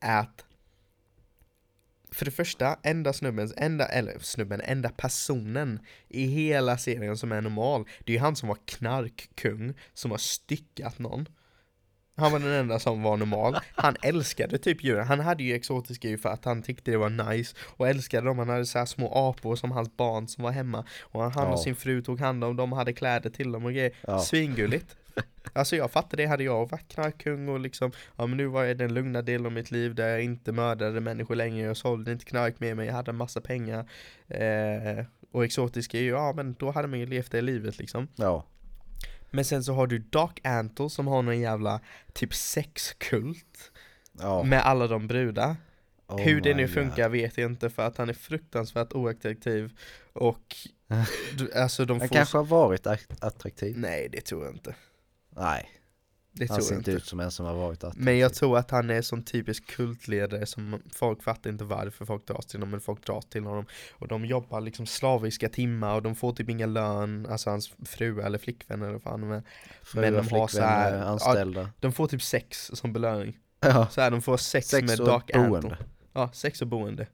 är 0.00 0.20
att 0.20 0.44
för 2.14 2.24
det 2.24 2.30
första, 2.30 2.78
enda 2.82 3.12
snubben, 3.12 3.52
enda, 3.56 3.88
eller 3.88 4.18
snubben, 4.18 4.60
enda 4.60 4.88
personen 4.88 5.80
i 6.08 6.26
hela 6.26 6.78
serien 6.78 7.16
som 7.16 7.32
är 7.32 7.40
normal 7.40 7.84
Det 8.04 8.12
är 8.12 8.14
ju 8.14 8.20
han 8.20 8.36
som 8.36 8.48
var 8.48 8.58
knarkkung, 8.64 9.74
som 9.94 10.10
har 10.10 10.18
styckat 10.18 10.98
någon. 10.98 11.28
Han 12.16 12.32
var 12.32 12.38
den 12.38 12.48
enda 12.52 12.78
som 12.78 13.02
var 13.02 13.16
normal. 13.16 13.56
Han 13.74 13.96
älskade 14.02 14.58
typ 14.58 14.84
djuren, 14.84 15.06
han 15.06 15.20
hade 15.20 15.42
ju 15.42 15.54
exotiska 15.54 16.08
djur 16.08 16.16
för 16.16 16.28
att 16.28 16.44
han 16.44 16.62
tyckte 16.62 16.90
det 16.90 16.96
var 16.96 17.10
nice 17.30 17.56
Och 17.76 17.88
älskade 17.88 18.26
dem, 18.26 18.38
han 18.38 18.48
hade 18.48 18.66
så 18.66 18.86
små 18.86 19.12
apor 19.30 19.56
som 19.56 19.70
hans 19.72 19.96
barn 19.96 20.28
som 20.28 20.44
var 20.44 20.50
hemma. 20.50 20.84
Och 21.02 21.22
han, 21.22 21.46
och 21.46 21.52
Ja. 21.52 21.56
sin 21.56 21.76
fru 21.76 22.02
tog 22.02 22.20
hand 22.20 22.44
om 22.44 22.56
dem, 22.56 22.72
hade 22.72 22.92
kläder 22.92 23.30
till 23.30 23.52
dem 23.52 23.64
och 23.64 23.72
grejer. 23.72 23.92
Ja. 24.06 24.18
Svingulligt. 24.20 24.96
Alltså 25.52 25.76
jag 25.76 25.90
fattar 25.90 26.16
det, 26.16 26.26
hade 26.26 26.44
jag 26.44 26.70
varit 26.70 26.88
knarkkung 26.88 27.48
och 27.48 27.60
liksom 27.60 27.92
Ja 28.16 28.26
men 28.26 28.36
nu 28.36 28.46
var 28.46 28.64
jag 28.64 28.78
den 28.78 28.94
lugna 28.94 29.22
delen 29.22 29.46
av 29.46 29.52
mitt 29.52 29.70
liv 29.70 29.94
där 29.94 30.08
jag 30.08 30.22
inte 30.22 30.52
mördade 30.52 31.00
människor 31.00 31.34
längre. 31.34 31.66
Jag 31.66 31.76
sålde 31.76 32.12
inte 32.12 32.24
knark 32.24 32.60
med 32.60 32.76
mig, 32.76 32.86
jag 32.86 32.94
hade 32.94 33.10
en 33.10 33.16
massa 33.16 33.40
pengar 33.40 33.88
eh, 34.28 35.04
Och 35.32 35.44
exotiska 35.44 35.98
djur, 35.98 36.14
ja 36.14 36.32
men 36.36 36.54
då 36.58 36.70
hade 36.70 36.88
man 36.88 36.98
ju 36.98 37.06
levt 37.06 37.32
det 37.32 37.40
livet 37.40 37.78
liksom. 37.78 38.08
Ja, 38.16 38.44
Men 39.34 39.44
sen 39.44 39.64
så 39.64 39.74
har 39.74 39.86
du 39.86 39.98
Doc 39.98 40.30
Antle 40.44 40.90
som 40.90 41.06
har 41.06 41.22
någon 41.22 41.40
jävla 41.40 41.80
typ 42.12 42.34
sexkult 42.34 43.72
ja. 44.20 44.42
Med 44.42 44.66
alla 44.66 44.86
de 44.86 45.06
brudar. 45.06 45.56
Oh 46.06 46.20
Hur 46.20 46.40
det 46.40 46.54
nu 46.54 46.62
God. 46.62 46.74
funkar 46.74 47.08
vet 47.08 47.38
jag 47.38 47.50
inte 47.50 47.70
för 47.70 47.86
att 47.86 47.96
han 47.96 48.08
är 48.08 48.12
fruktansvärt 48.12 48.92
oattraktiv 48.92 49.78
Och 50.12 50.56
du, 51.38 51.52
Alltså 51.52 51.84
de 51.84 52.00
Han 52.00 52.08
får 52.08 52.14
kanske 52.16 52.36
har 52.38 52.44
varit 52.44 52.86
att- 52.86 53.24
attraktiv. 53.24 53.78
Nej 53.78 54.08
det 54.12 54.20
tror 54.20 54.44
jag 54.44 54.54
inte. 54.54 54.74
Nej, 55.30 55.70
Det 56.36 56.50
han 56.50 56.62
ser 56.62 56.74
inte 56.76 56.90
ut 56.90 57.04
som 57.06 57.20
en 57.20 57.30
som 57.30 57.46
har 57.46 57.54
varit 57.54 57.78
attraktiv 57.78 58.04
Men 58.04 58.18
jag 58.18 58.34
tror 58.34 58.58
att 58.58 58.70
han 58.70 58.90
är 58.90 59.02
som 59.02 59.22
typisk 59.22 59.66
kultledare 59.66 60.46
som 60.46 60.82
folk 60.94 61.22
fattar 61.22 61.50
inte 61.50 61.64
varför 61.64 62.04
folk 62.04 62.26
dras 62.26 62.46
till 62.46 62.58
honom 62.60 62.70
men 62.70 62.80
folk 62.80 63.06
dras 63.06 63.26
till 63.26 63.44
honom. 63.44 63.66
Och 63.92 64.08
de 64.08 64.24
jobbar 64.24 64.60
liksom 64.60 64.86
slaviska 64.86 65.48
timmar 65.48 65.94
och 65.94 66.02
de 66.02 66.14
får 66.14 66.32
typ 66.32 66.48
ingen 66.50 66.72
lön, 66.72 67.26
alltså 67.30 67.50
hans 67.50 67.72
fru 67.84 68.20
eller 68.22 68.38
flickvän 68.38 68.82
eller 68.82 68.92
vad 68.92 69.02
fan 69.02 69.32
är. 69.32 69.42
Fruar, 69.82 70.10
men 70.10 70.24
de 70.24 70.30
har 70.40 70.48
så 70.48 70.60
här- 70.62 70.98
anställda. 71.02 71.70
De 71.80 71.92
får 71.92 72.06
typ 72.06 72.22
sex 72.22 72.70
som 72.74 72.92
belöning. 72.92 73.38
Ja, 73.60 73.86
Så 73.90 74.00
här, 74.00 74.10
de 74.10 74.22
får 74.22 74.36
sex, 74.36 74.68
sex 74.68 74.88
med 74.88 74.98
Doc 74.98 75.22
boende. 75.34 75.78
Ja, 76.12 76.30
sex 76.32 76.62
och 76.62 76.68
boende. 76.68 77.06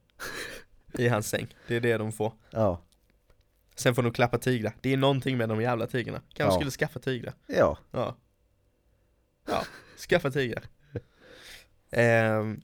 I 0.93 1.07
hans 1.07 1.29
säng, 1.29 1.55
det 1.67 1.75
är 1.75 1.79
det 1.81 1.97
de 1.97 2.11
får. 2.11 2.33
Ja, 2.49 2.81
Sen 3.75 3.95
får 3.95 4.03
de 4.03 4.13
klappa 4.13 4.37
tigrar, 4.37 4.73
det 4.81 4.93
är 4.93 4.97
någonting 4.97 5.37
med 5.37 5.49
de 5.49 5.61
jävla 5.61 5.87
tigrarna. 5.87 6.21
Kanske 6.33 6.53
Ja. 6.53 6.59
skulle 6.59 6.71
skaffa 6.71 6.99
tigrar. 6.99 7.33
Ja, 7.47 7.77
Ja. 7.91 8.15
Ja, 9.51 9.65
skaffa 10.09 10.31
tigrar. 10.31 10.63
Ehm, 11.91 12.61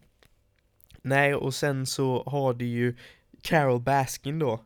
nej, 1.01 1.35
och 1.35 1.53
sen 1.53 1.85
så 1.85 2.23
har 2.23 2.53
du 2.53 2.65
ju 2.65 2.95
Carol 3.41 3.81
Baskin 3.81 4.39
då. 4.39 4.63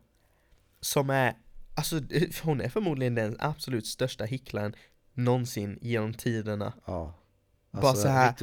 Som 0.80 1.10
är, 1.10 1.36
alltså 1.74 2.00
hon 2.42 2.60
är 2.60 2.68
förmodligen 2.68 3.14
den 3.14 3.36
absolut 3.38 3.86
största 3.86 4.24
hycklaren 4.24 4.74
någonsin 5.14 5.78
genom 5.80 6.14
tiderna. 6.14 6.72
ja 6.86 7.14
Bara 7.70 7.94
så 7.94 8.08
här, 8.08 8.34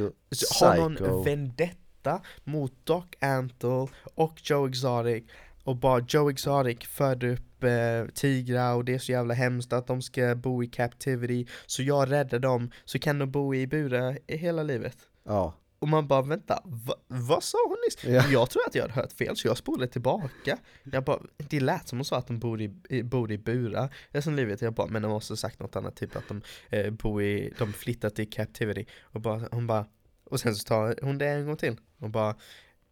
Har 0.59 0.89
någon 0.89 1.23
vendetta 1.23 2.21
mot 2.43 2.73
Doc 2.83 3.05
Antle 3.19 3.87
och 4.15 4.39
Joe 4.43 4.67
Exotic 4.67 5.23
och 5.63 5.75
bara 5.75 6.05
Joe 6.07 6.29
Exotic 6.29 6.79
födde 6.87 7.31
upp 7.33 7.63
eh, 7.63 8.05
tigrar 8.13 8.75
och 8.75 8.85
det 8.85 8.93
är 8.93 8.99
så 8.99 9.11
jävla 9.11 9.33
hemskt 9.33 9.73
att 9.73 9.87
de 9.87 10.01
ska 10.01 10.35
bo 10.35 10.63
i 10.63 10.67
captivity. 10.67 11.45
Så 11.65 11.83
jag 11.83 12.11
räddar 12.11 12.39
dem. 12.39 12.71
Så 12.85 12.99
kan 12.99 13.19
de 13.19 13.31
bo 13.31 13.55
i 13.55 13.67
burar 13.67 14.19
hela 14.27 14.63
livet. 14.63 14.97
Ja, 15.23 15.53
Och 15.79 15.87
man 15.87 16.07
bara 16.07 16.21
vänta, 16.21 16.61
va, 16.65 16.95
vad 17.07 17.43
sa 17.43 17.57
hon 17.67 17.77
nyss? 17.87 18.03
Ja. 18.15 18.31
Jag 18.31 18.49
tror 18.49 18.61
att 18.67 18.75
jag 18.75 18.81
hade 18.81 18.93
hört 18.93 19.11
fel 19.11 19.37
så 19.37 19.47
jag 19.47 19.57
spolade 19.57 19.91
tillbaka. 19.91 20.57
Jag 20.83 21.03
bara, 21.03 21.19
det 21.37 21.59
lät 21.59 21.87
som 21.87 21.97
hon 21.97 22.05
sa 22.05 22.17
att 22.17 22.27
de 22.27 22.39
bor 22.39 22.61
i, 22.61 22.73
i- 22.89 23.03
bor 23.03 23.31
i 23.31 23.37
burar 23.37 23.95
Resten 24.11 24.33
av 24.33 24.37
livet, 24.37 24.61
jag 24.61 24.73
bara, 24.73 24.87
men 24.87 25.01
de 25.01 25.07
måste 25.11 25.31
ha 25.31 25.37
sagt 25.37 25.59
något 25.59 25.75
annat 25.75 25.95
Typ 25.95 26.15
att 26.15 26.27
de 26.27 26.41
eh, 26.69 26.91
bor 26.91 27.23
i, 27.23 27.53
de 27.59 27.73
flyttar 27.73 28.09
till 28.09 28.29
captivity. 28.29 28.85
Och 29.01 29.21
bara, 29.21 29.41
hon 29.51 29.67
bara, 29.67 29.85
och 30.23 30.39
sen 30.39 30.55
så 30.55 30.63
tar 30.67 30.95
hon 31.01 31.17
det 31.17 31.27
en 31.29 31.45
gång 31.45 31.57
till. 31.57 31.77
Och 31.99 32.09
bara, 32.09 32.35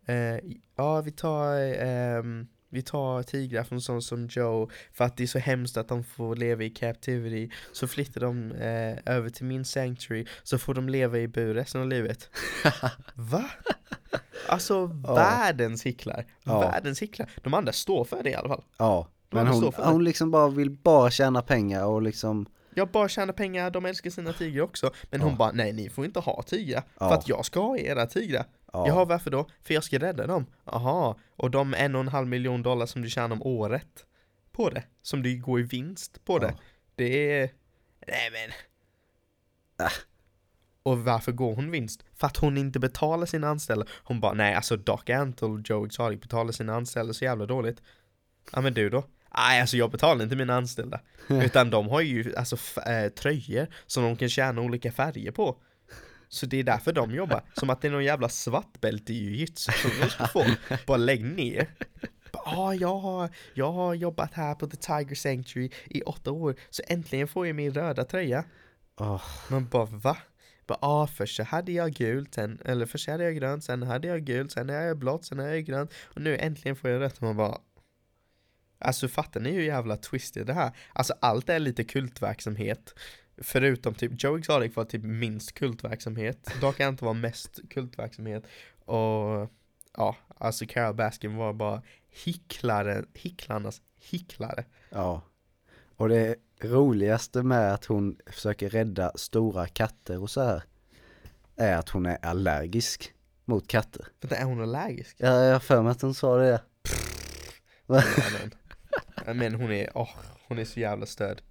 eh, 0.06 0.40
ja 0.76 1.02
vi 1.02 1.12
tar 1.12 1.60
ehm, 1.84 2.48
vi 2.70 2.82
tar 2.82 3.24
tigrar 3.24 3.64
från 3.64 3.82
sån 3.82 4.02
som 4.02 4.28
Joe 4.32 4.70
för 4.94 5.06
att 5.06 5.18
det 5.18 5.24
är 5.24 5.28
så 5.28 5.40
hemskt 5.40 5.78
att 5.78 5.88
de 5.88 6.04
får 6.04 6.36
leva 6.36 6.64
i 6.64 6.70
captivity 6.70 7.50
Så 7.74 7.88
flyttar 7.88 8.22
de 8.22 8.52
eh, 8.52 8.98
över 9.16 9.30
till 9.30 9.46
min 9.46 9.66
sanctuary 9.66 10.26
så 10.44 10.58
får 10.58 10.74
de 10.74 10.90
leva 10.90 11.18
i 11.18 11.28
bur 11.28 11.54
resten 11.54 11.82
av 11.82 11.88
livet 11.88 12.30
Va? 13.14 13.46
Alltså 14.50 14.92
Ja. 15.08 15.16
världens 15.16 15.86
hycklar, 15.86 16.26
Ja. 16.44 16.60
världens 16.60 17.02
hycklar 17.02 17.30
De 17.44 17.54
andra 17.54 17.72
står 17.74 18.04
för 18.06 18.24
det 18.24 18.30
i 18.30 18.36
alla 18.36 18.48
fall 18.50 18.64
Ja, 18.78 19.08
men 19.30 19.46
det 19.46 19.52
hon, 19.52 19.74
hon 19.78 20.04
liksom 20.04 20.32
bara 20.32 20.48
vill 20.50 20.70
bara 20.72 21.12
tjäna 21.12 21.42
pengar 21.42 21.86
och 21.86 22.02
liksom 22.02 22.46
Jag 22.76 22.88
bara 22.92 23.10
tjänar 23.10 23.34
pengar, 23.34 23.70
de 23.72 23.86
älskar 23.86 24.10
sina 24.10 24.34
tigrar 24.34 24.64
också 24.64 24.92
Men 25.10 25.20
Ja. 25.22 25.28
hon 25.28 25.38
bara, 25.38 25.52
nej 25.52 25.74
ni 25.74 25.90
får 25.90 26.06
inte 26.06 26.20
ha 26.20 26.42
tigrar. 26.44 26.84
För 26.98 27.14
att 27.14 27.28
jag 27.30 27.46
ska 27.46 27.60
ha 27.60 27.78
era 27.78 28.06
tigrar 28.06 28.46
Ja. 28.74 28.88
Jaha 28.88 29.06
varför 29.06 29.32
då? 29.32 29.50
För 29.64 29.74
jag 29.74 29.84
ska 29.84 30.00
rädda 30.00 30.28
dem 30.28 30.46
Aha, 30.66 31.18
och 31.36 31.52
de 31.52 31.74
en 31.74 31.96
och 31.96 32.02
en 32.02 32.08
halv 32.08 32.28
miljon 32.28 32.64
dollar 32.64 32.86
som 32.86 33.02
du 33.02 33.10
tjänar 33.10 33.36
om 33.36 33.44
året 33.44 34.06
På 34.52 34.70
det, 34.70 34.84
som 35.02 35.24
du 35.24 35.42
går 35.42 35.60
i 35.60 35.64
vinst 35.64 36.26
på 36.26 36.40
det 36.40 36.54
Ja. 36.58 36.64
Det 36.96 37.32
är... 37.32 37.50
Nej 38.08 38.30
men 38.32 38.52
Äh. 39.86 39.92
Och 40.84 41.00
varför 41.00 41.32
går 41.32 41.56
hon 41.56 41.72
vinst? 41.72 42.06
För 42.14 42.28
att 42.28 42.38
hon 42.38 42.58
inte 42.58 42.80
betalar 42.80 43.26
sina 43.26 43.48
anställda 43.48 43.86
Hon 44.04 44.20
bara, 44.20 44.34
nej 44.34 44.54
alltså 44.54 44.78
Doc 44.78 45.10
Antle 45.10 45.48
och 45.48 45.60
Joe 45.70 45.86
Exotic 45.86 46.22
betalar 46.22 46.52
sina 46.52 46.76
anställda 46.76 47.14
så 47.14 47.26
jävla 47.26 47.46
dåligt 47.46 47.82
Ja 48.52 48.62
men 48.62 48.74
du 48.74 48.90
då? 48.90 49.04
Nej 49.36 49.62
alltså 49.62 49.78
jag 49.78 49.92
betalar 49.92 50.24
inte 50.24 50.36
mina 50.36 50.56
anställda 50.56 51.00
Utan 51.30 51.70
de 51.70 51.88
har 51.90 52.02
ju 52.02 52.36
alltså 52.36 52.58
äh, 52.82 53.10
tröjor 53.10 53.68
som 53.86 54.04
de 54.04 54.16
kan 54.16 54.30
tjäna 54.30 54.62
olika 54.62 54.92
färger 54.92 55.32
på 55.32 55.58
Så 56.30 56.46
det 56.46 56.58
är 56.58 56.64
därför 56.64 56.94
de 56.94 57.12
jobbar. 57.12 57.42
Som 57.54 57.70
att 57.70 57.82
det 57.82 57.88
är 57.88 57.92
någon 57.92 58.04
jävla 58.04 58.30
svartbälte 58.30 59.14
i 59.14 59.16
jujutsu. 59.16 59.72
Som 59.72 59.92
de 60.02 60.10
ska 60.10 60.28
få 60.28 60.46
Bara 60.86 60.98
lägg 60.98 61.26
ner. 61.26 61.68
Ja, 62.34 62.42
ah, 62.46 62.74
jag, 62.74 62.96
har, 62.96 63.30
jag 63.54 63.72
har 63.72 63.94
jobbat 63.94 64.34
här 64.34 64.56
på 64.56 64.68
The 64.68 64.78
Tiger 64.78 65.16
Sanctuary 65.16 65.70
i 65.86 66.02
åtta 66.02 66.32
år. 66.32 66.56
Så 66.70 66.84
äntligen 66.88 67.28
får 67.28 67.48
jag 67.48 67.56
min 67.56 67.74
röda 67.74 68.04
tröja. 68.04 68.44
Åh, 69.00 69.24
Man 69.50 69.68
bara 69.68 69.86
va? 69.86 70.18
Bara, 70.68 70.78
ah, 70.82 71.08
först 71.08 71.36
så 71.36 71.44
hade 71.44 71.72
jag 71.72 71.94
gult, 71.94 72.34
sen, 72.34 72.62
eller 72.66 72.86
först 72.86 73.10
hade 73.10 73.24
jag 73.24 73.36
grönt, 73.36 73.64
sen 73.64 73.84
hade 73.84 74.08
jag 74.08 74.26
gult, 74.26 74.52
sen 74.52 74.70
hade 74.70 74.84
jag 74.84 74.98
blått, 74.98 75.26
sen 75.26 75.40
hade 75.40 75.56
jag 75.56 75.66
grönt. 75.66 75.92
Och 76.04 76.22
nu 76.22 76.38
äntligen 76.38 76.76
får 76.76 76.90
jag 76.90 77.02
rött. 77.02 77.22
Man 77.22 77.38
bara 77.38 77.58
Alltså 78.80 79.08
fattar 79.08 79.40
ni 79.40 79.52
hur 79.52 79.62
jävla 79.62 79.98
twisted 79.98 80.48
det 80.48 80.54
här? 80.54 80.72
Alltså 80.94 81.14
allt 81.20 81.50
är 81.50 81.60
lite 81.60 81.84
kultverksamhet 81.84 82.94
Förutom 83.38 83.94
typ 83.94 84.24
Joe 84.24 84.38
Exotic 84.38 84.76
var 84.76 84.86
typ 84.86 85.04
minst 85.04 85.54
kultverksamhet 85.54 86.52
Dock 86.62 86.80
inte 86.80 87.06
var 87.06 87.14
mest 87.14 87.60
kultverksamhet 87.70 88.44
Och 88.86 89.52
ja, 89.98 90.16
alltså 90.28 90.66
Carol 90.66 90.96
Baskin 90.96 91.36
var 91.36 91.54
bara 91.54 91.82
hycklare, 92.26 93.06
hycklarnas 93.14 93.82
hycklare 94.12 94.66
ja. 94.90 95.22
Och 95.96 96.10
det 96.10 96.36
roligaste 96.62 97.44
med 97.44 97.74
att 97.74 97.86
hon 97.86 98.18
försöker 98.26 98.70
rädda 98.70 99.12
stora 99.16 99.68
katter 99.68 100.22
och 100.22 100.30
så 100.30 100.42
här 100.42 100.64
är 101.56 101.78
att 101.78 101.90
hon 101.90 102.06
är 102.06 102.26
allergisk 102.26 103.14
mot 103.46 103.68
katter. 103.68 104.08
Vänta, 104.22 104.36
är 104.36 104.44
hon 104.44 104.62
allergisk? 104.62 105.16
Ja, 105.20 105.44
jag 105.44 105.54
har 105.54 105.60
för 105.60 105.82
mig 105.82 105.92
att 105.92 106.02
hon 106.02 106.14
sa 106.14 106.38
det. 106.38 106.62
Men, 109.26 109.56
hon 109.56 109.72
är, 109.72 109.98
åh, 109.98 110.10
hon 110.48 110.60
är 110.60 110.66
så 110.66 110.80
jävla 110.80 111.06
stöd 111.06 111.42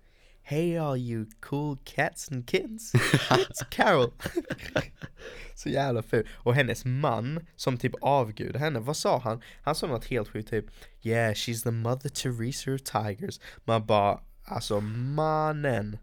Hey 0.49 0.79
all 0.79 0.97
you 0.97 1.27
cool 1.41 1.77
cats 1.85 2.29
and 2.29 2.47
kittens, 2.47 2.93
it's 3.31 3.65
Carol. 3.71 4.13
Så 5.55 5.69
jävla 5.69 6.03
ful, 6.03 6.29
och 6.33 6.55
hennes 6.55 6.85
man 6.85 7.47
som 7.57 7.77
typ 7.77 7.93
avgudar 8.01 8.61
henne, 8.61 8.81
vad 8.81 8.97
sa 8.97 9.19
han? 9.19 9.43
Han 9.63 9.75
sa 9.75 9.87
något 9.87 10.05
helt 10.05 10.29
sjukt 10.29 10.51
typ 10.51 10.65
Yeah 11.03 11.33
she's 11.33 11.63
the 11.63 11.71
mother 11.71 12.09
Teresa 12.09 12.75
of 12.75 12.83
tigers. 12.83 13.41
Man 13.65 13.87
bara, 13.87 14.21
alltså 14.45 14.81
mannen 14.81 15.99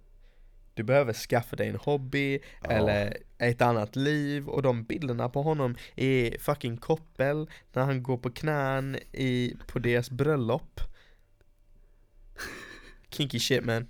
Du 0.73 0.83
behöver 0.83 1.13
skaffa 1.13 1.55
dig 1.55 1.69
en 1.69 1.75
hobby 1.75 2.39
eller 2.63 3.17
ett 3.37 3.61
annat 3.61 3.95
liv. 3.95 4.49
Och 4.49 4.61
de 4.61 4.83
bilderna 4.83 5.29
på 5.29 5.41
honom 5.41 5.75
i 5.95 6.37
fucking 6.39 6.77
koppel 6.77 7.49
när 7.73 7.83
han 7.83 8.03
går 8.03 8.17
på 8.17 8.31
knän 8.31 8.95
i, 9.11 9.55
på 9.67 9.79
deras 9.79 10.09
bröllop 10.09 10.81
Kinky 13.13 13.39
shit 13.39 13.65
man. 13.65 13.87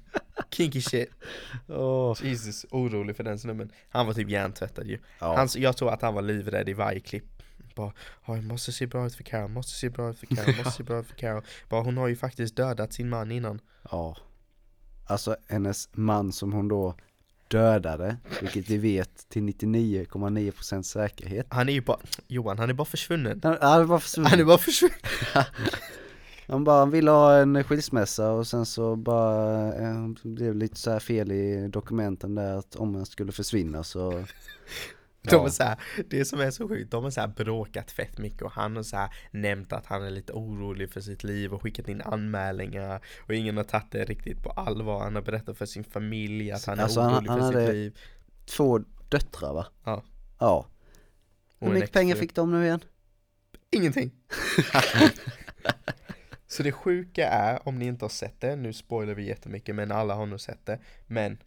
Kinky 0.51 0.81
shit. 0.81 1.09
Åh, 1.67 2.17
Jesus, 2.23 2.65
orolig 2.71 3.15
för 3.15 3.23
den 3.23 3.39
snubben. 3.39 3.71
Han 3.89 4.05
var 4.07 4.13
typ 4.13 4.29
hjärntvättad 4.29 4.87
ju. 4.87 4.99
Ja. 5.19 5.35
han, 5.37 5.47
Jag 5.55 5.77
tror 5.77 5.93
att 5.93 6.01
han 6.01 6.13
var 6.13 6.21
livrädd 6.21 6.69
i 6.69 6.73
varje 6.73 6.99
klipp. 6.99 7.25
Bara, 7.75 7.93
"Ja, 8.27 8.35
jag 8.35 8.43
måste 8.43 8.71
se 8.71 8.87
bra 8.87 9.05
ut 9.05 9.15
för 9.15 9.23
Carol, 9.23 9.49
måste 9.49 9.71
se 9.71 9.89
bra 9.89 10.09
ut 10.09 10.19
för 10.19 10.25
Carol, 10.35 10.55
måste 10.55 10.71
se 10.77 10.83
bra 10.83 10.99
ut 10.99 11.07
för 11.07 11.15
Carol. 11.15 11.43
Bara 11.69 11.81
hon 11.81 11.97
har 11.97 12.07
ju 12.07 12.15
faktiskt 12.15 12.55
dödat 12.55 12.93
sin 12.93 13.09
man 13.09 13.31
innan. 13.31 13.59
Ja. 13.91 14.17
Alltså 15.07 15.35
hennes 15.49 15.89
man 15.93 16.31
som 16.31 16.53
hon 16.53 16.67
då 16.67 16.95
dödade, 17.47 18.17
vilket 18.41 18.69
vi 18.69 18.77
vet 18.77 19.29
till 19.29 19.41
99,9% 19.41 20.81
säkerhet. 20.81 21.45
Han 21.49 21.69
är 21.69 21.73
ju 21.73 21.81
bara, 21.81 21.99
Johan 22.27 22.59
han 22.59 22.69
är 22.69 22.73
bara 22.73 22.85
försvunnen. 22.85 23.39
Han, 23.43 23.57
han 23.61 23.87
var 23.87 23.99
försvunnen. 23.99 24.29
Han 24.31 24.39
är 24.39 24.43
bara 24.45 24.57
försvunnen 24.57 24.97
Han 26.47 26.63
bara, 26.63 26.79
han 26.79 26.89
ville 26.91 27.11
ha 27.11 27.37
en 27.37 27.63
skilsmässa 27.63 28.31
och 28.31 28.47
sen 28.47 28.65
så 28.65 28.95
bara, 28.95 29.73
eh, 29.73 30.07
det 30.23 30.29
blev 30.29 30.55
lite 30.55 30.75
så 30.79 30.91
här 30.91 30.99
fel 30.99 31.31
i 31.31 31.67
dokumenten 31.67 32.35
där 32.35 32.55
att 32.57 32.75
om 32.75 32.95
han 32.95 33.05
skulle 33.05 33.31
försvinna 33.31 33.83
så 33.83 34.11
De 35.25 35.35
Ja. 35.35 35.45
är 35.45 35.49
så 35.49 35.63
här, 35.63 35.77
det 36.09 36.25
som 36.25 36.39
är 36.39 36.51
så 36.51 36.67
sjukt, 36.67 36.91
de 36.91 37.03
har 37.03 37.11
så 37.11 37.27
bråkat 37.37 37.91
fett 37.91 38.17
mycket 38.17 38.41
och 38.41 38.51
han 38.51 38.75
har 38.75 38.83
så 38.83 38.95
här 38.97 39.09
nämnt 39.31 39.73
att 39.73 39.85
han 39.85 40.03
är 40.03 40.09
lite 40.09 40.33
orolig 40.33 40.89
för 40.91 41.01
sitt 41.01 41.23
liv 41.23 41.53
och 41.53 41.61
skickat 41.61 41.87
in 41.87 42.01
anmälningar 42.01 43.01
och 43.27 43.33
ingen 43.33 43.57
har 43.57 43.63
tagit 43.63 43.91
det 43.91 44.03
riktigt 44.05 44.43
på 44.43 44.49
allvar. 44.49 44.99
Han 45.03 45.15
har 45.15 45.21
berättat 45.21 45.57
för 45.57 45.65
sin 45.65 45.83
familj 45.83 46.51
att 46.51 46.65
han 46.65 46.79
är 46.79 46.83
Alltså, 46.83 47.01
han- 47.01 47.13
orolig 47.13 47.29
han 47.29 47.39
för 47.39 47.45
hade- 47.45 47.65
sitt 47.65 47.73
liv. 47.75 47.99
två 48.45 48.79
döttrar 49.09 49.53
va? 49.53 49.65
Ja. 49.83 50.03
Ja. 50.39 50.65
Hur 51.59 51.69
mycket 51.73 51.91
pengar 51.91 52.15
fick 52.15 52.35
de 52.35 52.51
nu 52.51 52.63
igen? 52.65 52.83
Ingenting. 53.71 54.11
så 56.53 56.63
det 56.63 56.71
sjuka 56.71 57.29
är, 57.29 57.67
om 57.67 57.79
ni 57.79 57.85
inte 57.85 58.05
har 58.05 58.09
sett 58.09 58.41
det, 58.41 58.55
nu 58.55 58.73
spoilar 58.73 59.13
vi 59.13 59.27
jättemycket 59.27 59.75
men 59.75 59.91
alla 59.91 60.13
har 60.13 60.25
nog 60.25 60.41
sett 60.41 60.65
det, 60.65 60.79
men 61.07 61.37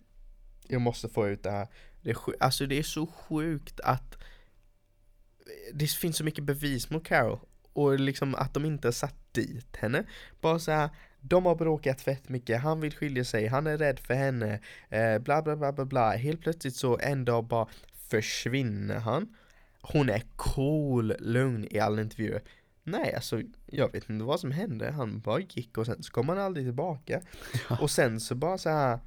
jag 0.69 0.81
måste 0.81 1.09
få 1.09 1.29
ut 1.29 1.43
det 1.43 1.51
här. 1.51 1.69
Det 2.03 2.11
är, 2.11 2.17
alltså 2.41 2.67
det 2.67 2.79
är 2.79 2.83
så 2.83 3.07
sjukt 3.07 3.81
att 3.81 4.15
eh, 4.15 5.75
det 5.75 5.91
finns 5.91 6.17
så 6.17 6.25
mycket 6.25 6.45
bevis 6.45 6.91
mot 6.91 7.05
Carol 7.05 7.39
och 7.73 8.01
liksom 8.01 8.35
att 8.35 8.55
de 8.55 8.65
inte 8.65 8.89
har 8.89 8.93
satt 8.93 9.15
dit 9.33 9.77
henne. 9.77 10.05
Bara 10.41 10.59
så 10.59 10.73
här, 10.73 10.91
de 11.21 11.47
har 11.47 11.55
bråkat 11.55 12.01
fett 12.01 12.29
mycket, 12.29 12.61
han 12.61 12.81
vill 12.81 12.95
skilja 12.95 13.25
sig, 13.25 13.47
han 13.47 13.67
är 13.67 13.79
rädd 13.79 13.99
för 13.99 14.15
henne, 14.15 14.61
eh, 14.89 15.19
bla 15.19 15.43
bla 15.43 15.57
bla 15.57 15.73
bla 15.73 15.85
bla. 15.85 16.17
Helt 16.17 16.41
plötsligt 16.41 16.77
så 16.77 16.99
en 16.99 17.25
dag 17.25 17.45
bara 17.45 17.69
försvinner 18.11 18.99
han. 18.99 19.37
Hon 19.81 20.09
är 20.09 20.23
cool, 20.37 21.15
lugn 21.19 21.67
i 21.71 21.79
alla 21.79 22.03
intervjuer. 22.03 22.43
Nej, 22.89 23.15
alltså 23.15 23.43
jag 23.67 23.93
vet 23.93 24.11
inte 24.11 24.25
vad 24.25 24.41
som 24.41 24.51
hände. 24.51 24.91
Han 24.91 25.21
bara 25.21 25.41
gick 25.41 25.79
och 25.79 25.87
sen 25.87 26.03
så 26.03 26.13
kom 26.13 26.29
han 26.29 26.39
aldrig 26.39 26.67
tillbaka. 26.67 27.21
Och 27.81 27.91
sen 27.91 28.21
så 28.21 28.35
bara 28.35 28.59
så 28.59 28.71
här 28.71 29.01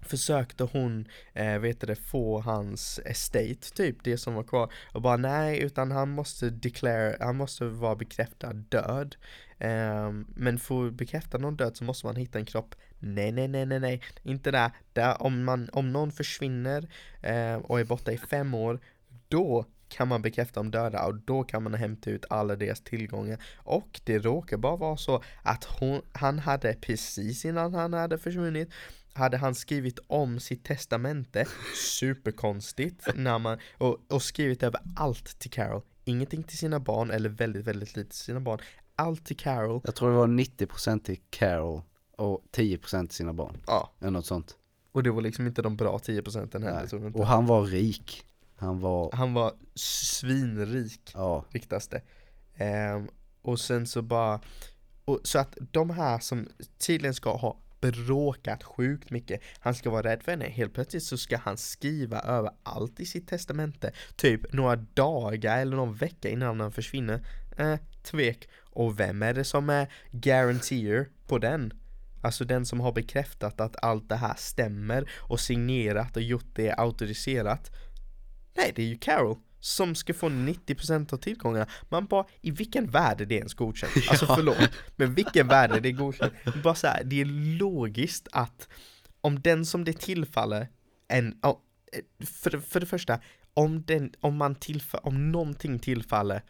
försökte 0.00 0.64
hon, 0.64 1.08
eh, 1.32 1.58
vet 1.58 1.80
du 1.80 1.86
det, 1.86 1.96
få 1.96 2.40
hans 2.40 3.00
estate 3.04 3.74
typ, 3.74 4.04
det 4.04 4.18
som 4.18 4.34
var 4.34 4.42
kvar. 4.42 4.72
Och 4.92 5.02
bara 5.02 5.16
nej, 5.16 5.62
utan 5.62 5.90
han 5.90 6.10
måste 6.10 6.50
declare, 6.50 7.16
han 7.20 7.36
måste 7.36 7.64
vara 7.64 7.96
bekräftad 7.96 8.52
död. 8.52 9.16
Ehm, 9.58 10.26
men 10.28 10.58
för 10.58 10.86
att 10.86 10.94
bekräfta 10.94 11.38
någon 11.38 11.56
död 11.56 11.76
så 11.76 11.84
måste 11.84 12.06
man 12.06 12.16
hitta 12.16 12.38
en 12.38 12.46
kropp. 12.46 12.74
Nej, 12.98 13.32
nej, 13.32 13.48
nej, 13.48 13.66
nej, 13.66 13.80
nej, 13.80 14.02
inte 14.22 14.50
där. 14.50 14.70
där 14.92 15.22
om, 15.22 15.44
man, 15.44 15.68
om 15.72 15.92
någon 15.92 16.12
försvinner 16.12 16.88
eh, 17.22 17.54
och 17.54 17.80
är 17.80 17.84
borta 17.84 18.12
i 18.12 18.18
fem 18.18 18.54
år, 18.54 18.80
då 19.28 19.66
kan 19.88 20.08
man 20.08 20.22
bekräfta 20.22 20.60
dem 20.60 20.70
döda 20.70 21.06
och 21.06 21.14
då 21.14 21.44
kan 21.44 21.62
man 21.62 21.74
hämta 21.74 22.10
ut 22.10 22.24
alla 22.30 22.56
deras 22.56 22.80
tillgångar. 22.80 23.42
Och 23.56 24.00
det 24.04 24.18
råkar 24.18 24.56
bara 24.56 24.76
vara 24.76 24.96
så 24.96 25.22
att 25.42 25.64
hon, 25.64 26.02
han 26.12 26.38
hade 26.38 26.74
precis 26.74 27.44
innan 27.44 27.74
han 27.74 27.92
hade 27.92 28.18
försvunnit 28.18 28.70
hade 29.14 29.36
han 29.36 29.54
skrivit 29.54 29.98
om 30.06 30.40
sitt 30.40 30.64
testamente 30.64 31.46
superkonstigt 32.00 33.08
när 33.14 33.38
man, 33.38 33.58
och, 33.78 33.98
och 34.12 34.22
skrivit 34.22 34.62
över 34.62 34.80
allt 34.96 35.38
till 35.38 35.50
Carol. 35.50 35.82
Ingenting 36.04 36.42
till 36.42 36.58
sina 36.58 36.80
barn 36.80 37.10
eller 37.10 37.28
väldigt, 37.28 37.64
väldigt 37.64 37.96
lite 37.96 38.10
till 38.10 38.18
sina 38.18 38.40
barn. 38.40 38.58
Allt 38.96 39.26
till 39.26 39.36
Carol. 39.36 39.80
Jag 39.84 39.94
tror 39.94 40.10
det 40.10 40.16
var 40.16 40.26
90% 40.26 41.02
till 41.02 41.20
Carol 41.30 41.82
och 42.16 42.44
10% 42.52 43.06
till 43.06 43.16
sina 43.16 43.32
barn. 43.32 43.56
Ja, 43.66 43.92
Eller 44.00 44.10
något 44.10 44.26
sånt. 44.26 44.56
och 44.92 45.02
det 45.02 45.10
var 45.10 45.22
liksom 45.22 45.46
inte 45.46 45.62
de 45.62 45.76
bra 45.76 45.98
10 45.98 46.22
procenten 46.22 46.62
heller. 46.62 47.16
Och 47.16 47.26
han 47.26 47.46
var 47.46 47.66
rik. 47.66 48.26
Han 48.64 48.80
var, 48.80 49.10
Han 49.12 49.34
var 49.34 49.52
svinrik 49.74 51.10
ja, 51.14 51.44
riktas 51.50 51.88
det. 51.88 52.02
Ehm, 52.54 53.08
och 53.42 53.60
sen 53.60 53.86
så 53.86 54.02
bara, 54.02 54.40
och, 55.04 55.20
så 55.24 55.38
att 55.38 55.56
de 55.72 55.90
här 55.90 56.18
som 56.18 56.48
tydligen 56.78 57.14
ska 57.14 57.36
ha 57.36 57.60
bråkat 57.80 58.62
sjukt 58.62 59.10
mycket, 59.10 59.40
han 59.58 59.74
ska 59.74 59.90
vara 59.90 60.02
rädd 60.02 60.22
för 60.22 60.32
henne, 60.32 60.44
helt 60.44 60.74
plötsligt 60.74 61.02
så 61.02 61.18
ska 61.18 61.36
han 61.36 61.56
skriva 61.56 62.20
över 62.20 62.50
allt 62.62 63.00
i 63.00 63.06
sitt 63.06 63.28
testamente, 63.28 63.92
typ 64.16 64.52
några 64.52 64.76
dagar 64.76 65.58
eller 65.58 65.76
någon 65.76 65.94
vecka 65.94 66.28
innan 66.28 66.60
han 66.60 66.72
försvinner. 66.72 67.26
Eh, 67.58 67.76
tvek. 68.02 68.48
Och 68.60 69.00
vem 69.00 69.22
är 69.22 69.34
det 69.34 69.44
som 69.44 69.70
är 69.70 69.92
guaranteer 70.10 71.08
på 71.26 71.38
den? 71.38 71.72
Alltså 72.22 72.44
den 72.44 72.66
som 72.66 72.80
har 72.80 72.92
bekräftat 72.92 73.60
att 73.60 73.84
allt 73.84 74.08
det 74.08 74.16
här 74.16 74.34
stämmer 74.36 75.10
och 75.20 75.40
signerat 75.40 76.16
och 76.16 76.22
gjort 76.22 76.54
det 76.54 76.72
auktoriserat. 76.72 77.70
Nej, 78.56 78.72
det 78.76 78.82
är 78.82 78.86
ju 78.86 78.98
Carol 78.98 79.36
som 79.60 79.94
ska 79.94 80.14
få 80.14 80.28
90% 80.28 81.14
av 81.14 81.16
tillgångarna. 81.16 81.66
Man 81.88 82.06
bara, 82.06 82.26
i 82.40 82.50
vilken 82.50 82.90
värld 82.90 83.20
är 83.20 83.26
det 83.26 83.34
ens 83.34 83.54
godkänt? 83.54 83.92
Alltså 84.10 84.26
förlåt, 84.26 84.70
men 84.96 85.14
vilken 85.14 85.48
värld 85.48 85.72
är 85.72 85.80
det 85.80 85.92
godkänt? 85.92 86.32
Bara 86.62 86.74
så 86.74 86.86
här, 86.86 87.04
det 87.04 87.20
är 87.20 87.24
logiskt 87.58 88.28
att 88.32 88.68
om 89.20 89.40
den 89.40 89.66
som 89.66 89.84
det 89.84 89.92
tillfaller 89.92 90.68
en, 91.08 91.34
för, 92.26 92.58
för 92.58 92.80
det 92.80 92.86
första, 92.86 93.20
om, 93.54 93.84
den, 93.84 94.12
om 94.20 94.36
man 94.36 94.54
tillför, 94.54 95.06
om 95.06 95.32
någonting 95.32 95.78
tillfaller 95.78 96.42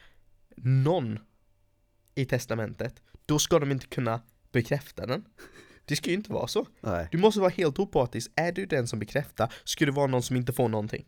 någon 0.56 1.18
i 2.14 2.24
testamentet, 2.24 3.02
då 3.26 3.38
ska 3.38 3.58
de 3.58 3.70
inte 3.70 3.86
kunna 3.86 4.20
bekräfta 4.52 5.06
den. 5.06 5.24
Det 5.84 5.96
ska 5.96 6.10
ju 6.10 6.16
inte 6.16 6.32
vara 6.32 6.46
så. 6.46 6.66
nej, 6.80 7.08
Du 7.10 7.18
måste 7.18 7.40
vara 7.40 7.50
helt 7.50 7.78
opartisk. 7.78 8.30
Är 8.36 8.52
du 8.52 8.66
den 8.66 8.86
som 8.86 8.98
bekräftar, 8.98 9.52
ska 9.64 9.86
det 9.86 9.92
vara 9.92 10.06
någon 10.06 10.22
som 10.22 10.36
inte 10.36 10.52
får 10.52 10.68
någonting. 10.68 11.04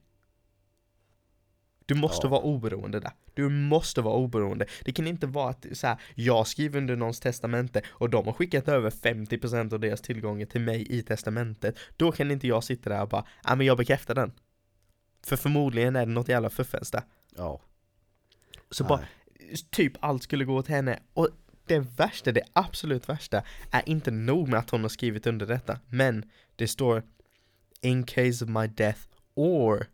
Du 1.87 1.95
måste 1.95 2.27
Ja. 2.27 2.31
vara 2.31 2.41
oberoende 2.41 3.01
där. 3.01 3.13
Du 3.35 3.49
måste 3.49 4.01
vara 4.03 4.15
oberoende. 4.15 4.67
Det 4.85 4.93
kan 4.93 5.07
inte 5.07 5.27
vara 5.27 5.51
att 5.51 5.67
så 5.73 5.87
här, 5.87 5.97
jag 6.15 6.47
skriver 6.47 6.79
under 6.79 6.97
någons 6.97 7.21
testamente 7.21 7.83
och 7.89 8.11
de 8.11 8.27
har 8.27 8.33
skickat 8.33 8.69
över 8.69 8.91
50% 8.91 9.73
av 9.73 9.81
deras 9.81 10.01
tillgångar 10.01 10.47
till 10.47 10.61
mig 10.61 10.87
i 10.99 11.03
testamentet. 11.03 11.79
Då 11.97 12.13
kan 12.13 12.31
inte 12.31 12.47
jag 12.47 12.65
sitta 12.65 12.91
där 12.91 13.03
och 13.03 13.09
bara, 13.09 13.25
ja 13.45 13.55
men 13.55 13.67
jag 13.67 13.77
bekräftar 13.79 14.15
den. 14.15 14.33
För 15.27 15.37
förmodligen 15.37 15.97
är 15.97 16.07
det 16.07 16.13
något 16.13 16.29
jävla 16.29 16.51
fuffens 16.51 16.91
där. 16.91 17.03
ja, 17.37 17.61
Så 18.71 18.85
Nej. 18.85 18.89
bara, 18.89 19.01
typ 19.71 19.93
allt 20.01 20.23
skulle 20.23 20.45
gå 20.45 20.63
till 20.63 20.75
henne. 20.75 20.99
Och 21.15 21.29
det 21.67 21.79
värsta, 21.79 22.33
det 22.33 22.43
absolut 22.53 23.09
värsta, 23.09 23.43
är 23.71 23.89
inte 23.89 24.11
nog 24.11 24.49
med 24.49 24.59
att 24.59 24.71
hon 24.71 24.83
har 24.83 24.89
skrivit 24.89 25.27
under 25.27 25.47
detta, 25.47 25.79
men 25.89 26.31
det 26.57 26.69
står 26.69 27.03
In 27.81 28.05
case 28.05 28.45
of 28.45 28.51
my 28.51 28.67
death 28.67 29.01
or 29.35 29.87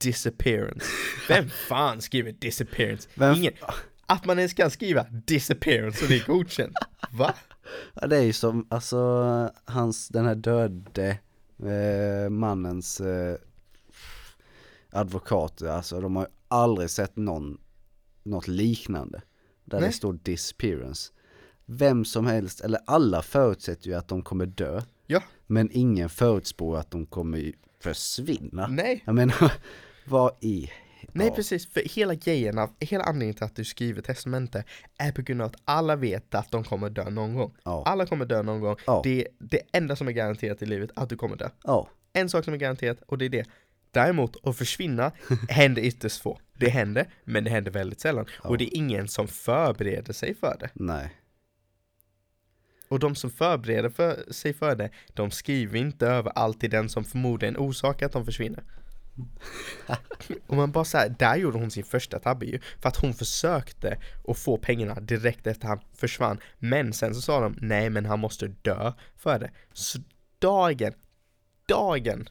disappearance. 0.00 0.86
Vem 1.28 1.48
fan 1.50 2.00
skriver 2.00 2.32
disappearance? 2.32 3.08
Vem- 3.14 3.34
Ingen. 3.36 3.52
Att 4.06 4.24
man 4.26 4.38
ens 4.38 4.52
kan 4.54 4.70
skriva 4.70 5.06
disappearance 5.26 6.04
och 6.04 6.08
det 6.10 6.16
är 6.16 6.26
godkänt. 6.26 6.76
Va? 7.10 7.34
Ja, 7.94 8.06
det 8.06 8.16
är 8.16 8.22
ju 8.22 8.32
som, 8.32 8.66
alltså 8.70 8.98
hans, 9.64 10.08
den 10.08 10.24
här 10.26 10.34
döde 10.34 11.18
eh, 11.58 12.30
mannens 12.30 13.00
eh, 13.00 13.36
advokat, 14.90 15.62
alltså 15.62 16.00
de 16.00 16.16
har 16.16 16.22
ju 16.22 16.28
aldrig 16.48 16.90
sett 16.90 17.16
någon, 17.16 17.60
något 18.22 18.48
liknande. 18.48 19.22
Där 19.64 19.80
Nej. 19.80 19.88
det 19.88 19.94
står 19.94 20.12
disappearance. 20.12 21.12
Vem 21.66 22.04
som 22.04 22.26
helst, 22.26 22.60
eller 22.60 22.80
alla 22.86 23.22
förutsätter 23.22 23.86
ju 23.88 23.94
att 23.94 24.08
de 24.08 24.22
kommer 24.22 24.46
dö. 24.46 24.82
Ja. 25.06 25.22
Men 25.46 25.68
ingen 25.72 26.08
förutspår 26.08 26.76
att 26.78 26.90
de 26.90 27.06
kommer 27.06 27.52
försvinna. 27.80 28.66
Nej. 28.66 29.02
Jag 29.06 29.14
menar, 29.14 29.52
vad 30.04 30.32
i? 30.40 30.70
Nej 31.12 31.26
ja, 31.26 31.34
precis, 31.34 31.72
för 31.72 31.80
hela 31.80 32.14
grejen 32.14 32.68
hela 32.80 33.04
anledningen 33.04 33.34
till 33.34 33.44
att 33.44 33.56
du 33.56 33.64
skriver 33.64 34.02
testamente 34.02 34.64
är 34.98 35.12
på 35.12 35.22
grund 35.22 35.42
av 35.42 35.46
att 35.46 35.56
alla 35.64 35.96
vet 35.96 36.34
att 36.34 36.50
de 36.50 36.64
kommer 36.64 36.90
dö 36.90 37.10
någon 37.10 37.34
gång. 37.34 37.54
Ja. 37.64 37.82
Alla 37.86 38.06
kommer 38.06 38.26
dö 38.26 38.42
någon 38.42 38.60
gång. 38.60 38.76
Ja. 38.86 39.00
Det 39.04 39.20
är 39.20 39.26
det 39.38 39.60
enda 39.72 39.96
som 39.96 40.08
är 40.08 40.12
garanterat 40.12 40.62
i 40.62 40.66
livet, 40.66 40.90
att 40.94 41.08
du 41.08 41.16
kommer 41.16 41.36
dö. 41.36 41.48
En 42.12 42.28
sak 42.28 42.44
som 42.44 42.54
är 42.54 42.58
garanterat 42.58 43.02
och 43.06 43.18
det 43.18 43.24
är 43.24 43.28
det. 43.28 43.44
Däremot 43.90 44.46
att 44.46 44.56
försvinna 44.56 45.12
händer 45.48 45.82
ytterst 45.82 46.22
få. 46.22 46.40
Det 46.58 46.68
händer, 46.68 47.06
men 47.24 47.44
det 47.44 47.50
händer 47.50 47.70
väldigt 47.70 48.00
sällan. 48.00 48.26
Och 48.38 48.58
det 48.58 48.64
är 48.64 48.76
ingen 48.76 49.08
som 49.08 49.28
förbereder 49.28 50.12
sig 50.12 50.34
för 50.34 50.56
det. 50.60 50.70
nej. 50.74 51.16
Och 52.88 52.98
de 52.98 53.14
som 53.14 53.30
förbereder 53.30 53.88
för 53.88 54.32
sig 54.32 54.54
för 54.54 54.76
det, 54.76 54.90
de 55.14 55.30
skriver 55.30 55.78
inte 55.78 56.06
över 56.06 56.32
allt 56.34 56.60
till 56.60 56.70
den 56.70 56.88
som 56.88 57.04
förmodligen 57.04 57.56
orsakar 57.56 58.06
att 58.06 58.12
de 58.12 58.24
försvinner. 58.24 58.64
Och 60.46 60.56
man 60.56 60.72
bara 60.72 60.84
såhär, 60.84 61.14
där 61.18 61.36
gjorde 61.36 61.58
hon 61.58 61.70
sin 61.70 61.84
första 61.84 62.18
tabbe 62.18 62.46
ju. 62.46 62.60
För 62.78 62.88
att 62.88 62.96
hon 62.96 63.14
försökte 63.14 63.98
att 64.28 64.38
få 64.38 64.56
pengarna 64.56 65.00
direkt 65.00 65.46
efter 65.46 65.68
han 65.68 65.80
försvann. 65.92 66.40
Men 66.58 66.92
sen 66.92 67.14
så 67.14 67.20
sa 67.20 67.40
de, 67.40 67.54
nej 67.60 67.90
men 67.90 68.06
han 68.06 68.20
måste 68.20 68.46
dö 68.46 68.92
för 69.16 69.38
det. 69.38 69.50
Så 69.72 69.98
dagen, 70.38 70.92
dagen, 71.66 72.28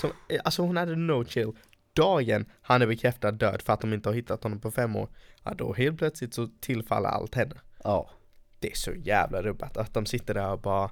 som, 0.00 0.10
alltså 0.44 0.62
hon 0.62 0.76
hade 0.76 0.96
no 0.96 1.24
chill. 1.24 1.52
Dagen 1.92 2.46
han 2.62 2.82
är 2.82 2.86
bekräftad 2.86 3.30
död 3.30 3.62
för 3.62 3.72
att 3.72 3.80
de 3.80 3.92
inte 3.92 4.08
har 4.08 4.14
hittat 4.14 4.42
honom 4.42 4.60
på 4.60 4.70
fem 4.70 4.96
år. 4.96 5.08
Ja 5.42 5.54
då 5.54 5.72
helt 5.72 5.98
plötsligt 5.98 6.34
så 6.34 6.48
tillfaller 6.60 7.08
allt 7.08 7.34
henne. 7.34 7.54
Ja, 7.84 8.10
Det 8.58 8.70
är 8.70 8.76
så 8.76 8.92
jävla 8.94 9.42
rubbat 9.42 9.76
att 9.76 9.94
de 9.94 10.06
sitter 10.06 10.34
där 10.34 10.50
och 10.52 10.60
bara 10.60 10.90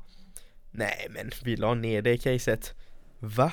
Nej 0.70 1.06
men 1.10 1.30
vi 1.44 1.56
la 1.56 1.74
ner 1.74 2.02
det 2.02 2.18
caset 2.18 2.74
Va? 3.18 3.52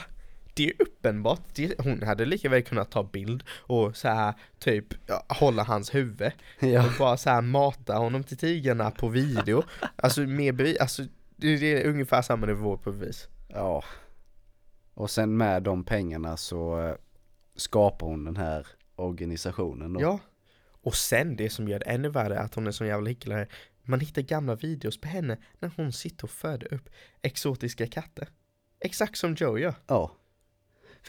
Det 0.60 0.70
är 0.70 0.74
uppenbart, 0.80 1.42
det, 1.56 1.76
hon 1.80 2.04
hade 2.04 2.26
lika 2.26 2.50
väl 2.50 2.64
kunnat 2.64 2.92
ta 2.92 3.04
bild 3.04 3.44
och 3.50 3.98
så 3.98 4.08
här 4.08 4.34
typ 4.60 4.86
hålla 5.28 5.64
hans 5.64 5.96
huvud 5.96 6.32
ja, 6.60 6.86
och 6.86 6.92
bara 7.00 7.18
så 7.18 7.30
här 7.30 7.42
mata 7.42 7.98
honom 7.98 8.24
till 8.24 8.38
tigrarna 8.38 8.92
på 8.92 9.08
video. 9.08 9.64
Alltså 9.96 10.22
mer 10.22 10.52
bevis, 10.52 10.78
alltså 10.78 11.04
det 11.36 11.48
är 11.48 11.90
ungefär 11.90 12.22
samma 12.22 12.46
nivå 12.46 12.78
på 12.78 12.92
bevis. 12.92 13.28
Ja. 13.48 13.84
Och 14.94 15.10
sen 15.10 15.38
med 15.38 15.64
de 15.64 15.84
pengarna 15.84 16.38
så 16.38 16.88
eh, 16.88 16.96
skapar 17.56 18.08
hon 18.08 18.26
den 18.26 18.38
här 18.38 18.68
organisationen 18.96 19.94
då. 19.94 20.02
Ja. 20.02 20.20
Och 20.82 20.96
sen 20.96 21.36
det 21.36 21.50
som 21.50 21.68
gör 21.68 21.80
det 21.80 21.86
ännu 21.86 22.10
värre 22.10 22.36
är 22.36 22.44
att 22.44 22.56
hon 22.56 22.68
är 22.68 22.72
så 22.72 22.86
jävla 22.86 23.10
hycklare. 23.10 23.48
Man 23.84 24.00
hittar 24.00 24.22
gamla 24.22 24.56
videos 24.56 25.02
på 25.02 25.08
henne 25.08 25.38
när 25.60 25.72
hon 25.78 25.92
sitter 25.92 26.24
och 26.24 26.32
föder 26.32 26.74
upp 26.74 26.90
exotiska 27.22 27.88
katter. 27.88 28.30
Exakt 28.80 29.18
som 29.18 29.34
Joe 29.34 29.58
gör. 29.58 29.74
Ja. 29.88 30.16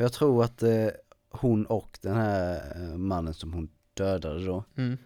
För 0.00 0.04
jag 0.04 0.12
tror 0.12 0.44
att 0.44 0.62
eh, 0.62 0.88
hon 1.30 1.66
och 1.66 1.98
den 2.02 2.16
här 2.16 2.72
eh, 2.76 2.96
mannen 2.96 3.34
som 3.34 3.52
hon 3.52 3.68
dödade 3.94 4.44
då 4.44 4.64
mm. 4.76 4.98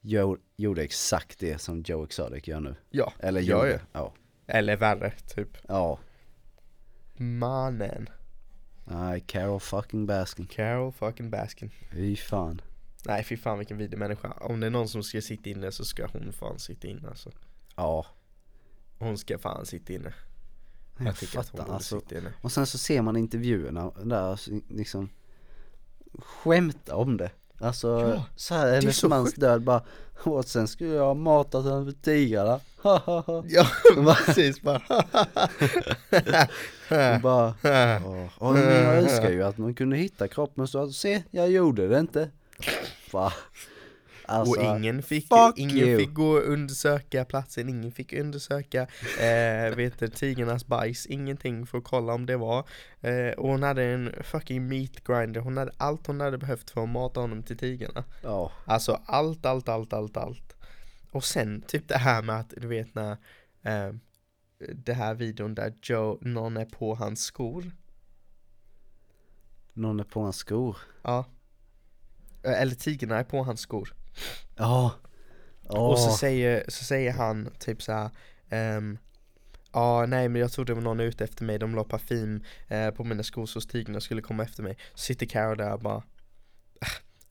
gör, 0.00 0.38
gjorde 0.56 0.82
exakt 0.82 1.38
det 1.38 1.58
som 1.58 1.82
Joe 1.82 2.04
Exotic 2.04 2.48
gör 2.48 2.60
nu. 2.60 2.74
Ja, 2.90 3.12
Eller 3.18 3.40
gjorde. 3.40 3.70
ja. 3.70 3.78
Ja. 3.92 4.14
Eller 4.46 4.76
värre, 4.76 5.10
typ. 5.10 5.48
Ja. 5.68 5.98
Mannen. 7.16 8.08
Nej, 8.84 9.20
Carol 9.20 9.60
fucking 9.60 10.06
Baskin. 10.06 10.46
Carol 10.46 10.92
fucking 10.92 11.30
Baskin. 11.30 11.70
Fy 11.92 12.16
fan. 12.16 12.60
Nej 13.04 13.24
fy 13.24 13.36
fan 13.36 13.58
vilken 13.58 13.78
vidrig 13.78 13.98
människa. 13.98 14.32
Om 14.32 14.60
det 14.60 14.66
är 14.66 14.70
någon 14.70 14.88
som 14.88 15.02
ska 15.02 15.20
sitta 15.20 15.50
inne 15.50 15.72
så 15.72 15.84
ska 15.84 16.06
hon 16.06 16.32
fan 16.32 16.58
sitta 16.58 16.88
inne 16.88 17.08
alltså. 17.08 17.30
Ja. 17.76 18.06
Hon 18.98 19.18
ska 19.18 19.38
fan 19.38 19.66
sitta 19.66 19.92
inne. 19.92 20.14
Jag, 20.96 21.06
Jag 21.06 21.16
tycker 21.16 21.38
att 21.40 21.48
hon 21.48 21.58
fattar 21.60 21.74
alltså. 21.74 22.00
sitta 22.00 22.18
inne. 22.18 22.32
Och 22.40 22.52
sen 22.52 22.66
så 22.66 22.78
ser 22.78 23.02
man 23.02 23.16
intervjuerna 23.16 23.90
där 24.04 24.38
liksom 24.74 25.08
skämta 26.18 26.96
om 26.96 27.16
det. 27.16 27.30
Alltså 27.58 27.88
Ja, 28.16 28.24
så 28.36 28.54
här 28.54 28.72
hennes 28.74 29.02
mans 29.04 29.28
sjukt. 29.28 29.40
död 29.40 29.62
bara 29.62 29.82
och 30.24 30.44
sen 30.44 30.68
skulle 30.68 30.94
jag 30.94 31.04
ha 31.04 31.14
matat 31.14 31.64
henne 31.64 31.84
för 31.84 31.92
tigrarna. 32.02 32.60
Ja 33.48 33.66
precis 34.26 34.62
bara. 34.62 34.82
Och 37.14 37.20
bara, 37.22 37.54
åh, 38.06 38.26
åh, 38.38 38.52
men 38.52 38.62
jag 38.84 38.96
önskar 38.96 39.30
ju 39.30 39.42
att 39.42 39.58
man 39.58 39.74
kunde 39.74 39.96
hitta 39.96 40.28
kroppen 40.28 40.68
så 40.68 40.82
att 40.82 40.92
se, 40.92 41.22
jag 41.30 41.50
gjorde 41.50 41.88
det 41.88 41.98
inte. 42.00 42.30
Va? 43.12 43.32
Alltså, 44.26 44.60
och 44.60 44.78
ingen 44.78 45.02
fick, 45.02 45.26
ingen 45.56 45.76
you. 45.76 45.98
fick 45.98 46.14
gå 46.14 46.30
och 46.30 46.48
undersöka 46.48 47.24
platsen, 47.24 47.68
ingen 47.68 47.92
fick 47.92 48.12
undersöka 48.12 48.82
eh, 49.20 49.76
vet 49.76 49.98
du, 49.98 50.08
tigrarnas 50.08 50.66
bajs, 50.66 51.06
ingenting 51.06 51.66
för 51.66 51.78
att 51.78 51.84
kolla 51.84 52.14
om 52.14 52.26
det 52.26 52.36
var. 52.36 52.68
Eh, 53.00 53.30
och 53.38 53.48
hon 53.48 53.62
hade 53.62 53.84
en 53.84 54.12
fucking 54.22 54.68
meat 54.68 55.04
grinder, 55.04 55.40
hon 55.40 55.56
hade 55.56 55.72
allt 55.76 56.06
hon 56.06 56.20
hade 56.20 56.38
behövt 56.38 56.70
för 56.70 56.82
att 56.82 56.88
mata 56.88 57.20
honom 57.20 57.42
till 57.42 57.58
tigrarna. 57.58 58.04
ja, 58.22 58.52
Alltså 58.64 59.00
allt, 59.06 59.46
allt, 59.46 59.68
allt, 59.68 59.92
allt, 59.92 60.16
allt. 60.16 60.56
Och 61.10 61.24
sen 61.24 61.62
typ 61.62 61.88
det 61.88 61.98
här 61.98 62.22
med 62.22 62.36
att 62.40 62.52
du 62.56 62.66
vet 62.66 62.94
när 62.94 63.12
eh, 63.62 63.94
det 64.74 64.92
här 64.92 65.14
videon 65.14 65.54
där 65.54 65.74
Joe, 65.82 66.18
någon 66.20 66.56
är 66.56 66.64
på 66.64 66.94
hans 66.94 67.20
skor. 67.24 67.70
någon 69.72 70.00
är 70.00 70.04
på 70.04 70.20
hans 70.22 70.36
skor. 70.36 70.76
Ja. 71.02 71.24
Eh, 72.42 72.60
Eller 72.62 72.74
tigrarna 72.74 73.18
är 73.18 73.24
på 73.24 73.42
hans 73.42 73.60
skor. 73.60 73.94
Ja. 74.56 74.92
Och 75.68 75.98
så 75.98 76.10
säger, 76.10 76.64
så 76.68 76.84
säger 76.84 77.12
han 77.12 77.48
typ 77.58 77.82
så 77.82 77.92
här. 77.92 78.10
ehm, 78.50 78.98
Ja, 79.72 80.06
nej 80.06 80.28
men 80.28 80.40
jag 80.40 80.52
trodde 80.52 80.70
det 80.70 80.74
var 80.74 80.82
någon 80.82 81.00
ute 81.00 81.24
efter 81.24 81.44
mig, 81.44 81.58
de 81.58 81.74
la 81.74 81.84
parfym 81.84 82.42
eh, 82.68 82.90
på 82.90 83.04
mina 83.04 83.22
skor 83.22 83.46
så 83.46 83.60
tigrarna 83.60 84.00
skulle 84.00 84.22
komma 84.22 84.42
efter 84.42 84.62
mig. 84.62 84.76
Så 84.94 84.98
sitter 84.98 85.26
Carol 85.26 85.56
där 85.56 85.72
och 85.72 85.80
bara 85.80 86.02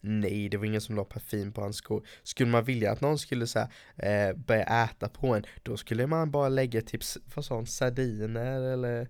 Nej, 0.03 0.49
det 0.49 0.58
var 0.58 0.66
ingen 0.66 0.82
som 0.82 0.95
la 0.95 1.03
parfym 1.03 1.52
på 1.52 1.62
hans 1.62 1.76
skor. 1.76 2.08
Skulle 2.24 2.52
man 2.52 2.64
vilja 2.64 2.91
att 2.91 3.02
någon 3.02 3.18
skulle 3.20 3.48
så 3.48 3.60
här, 3.60 4.30
eh, 4.30 4.36
börja 4.36 4.64
äta 4.84 5.10
på 5.10 5.36
en, 5.36 5.44
då 5.64 5.78
skulle 5.78 6.08
man 6.08 6.32
bara 6.32 6.49
lägga 6.49 6.82
typ, 6.82 7.02
vad 7.36 7.45
sa 7.45 7.56
hon, 7.56 7.68
sardiner 7.68 8.62
eller? 8.74 9.08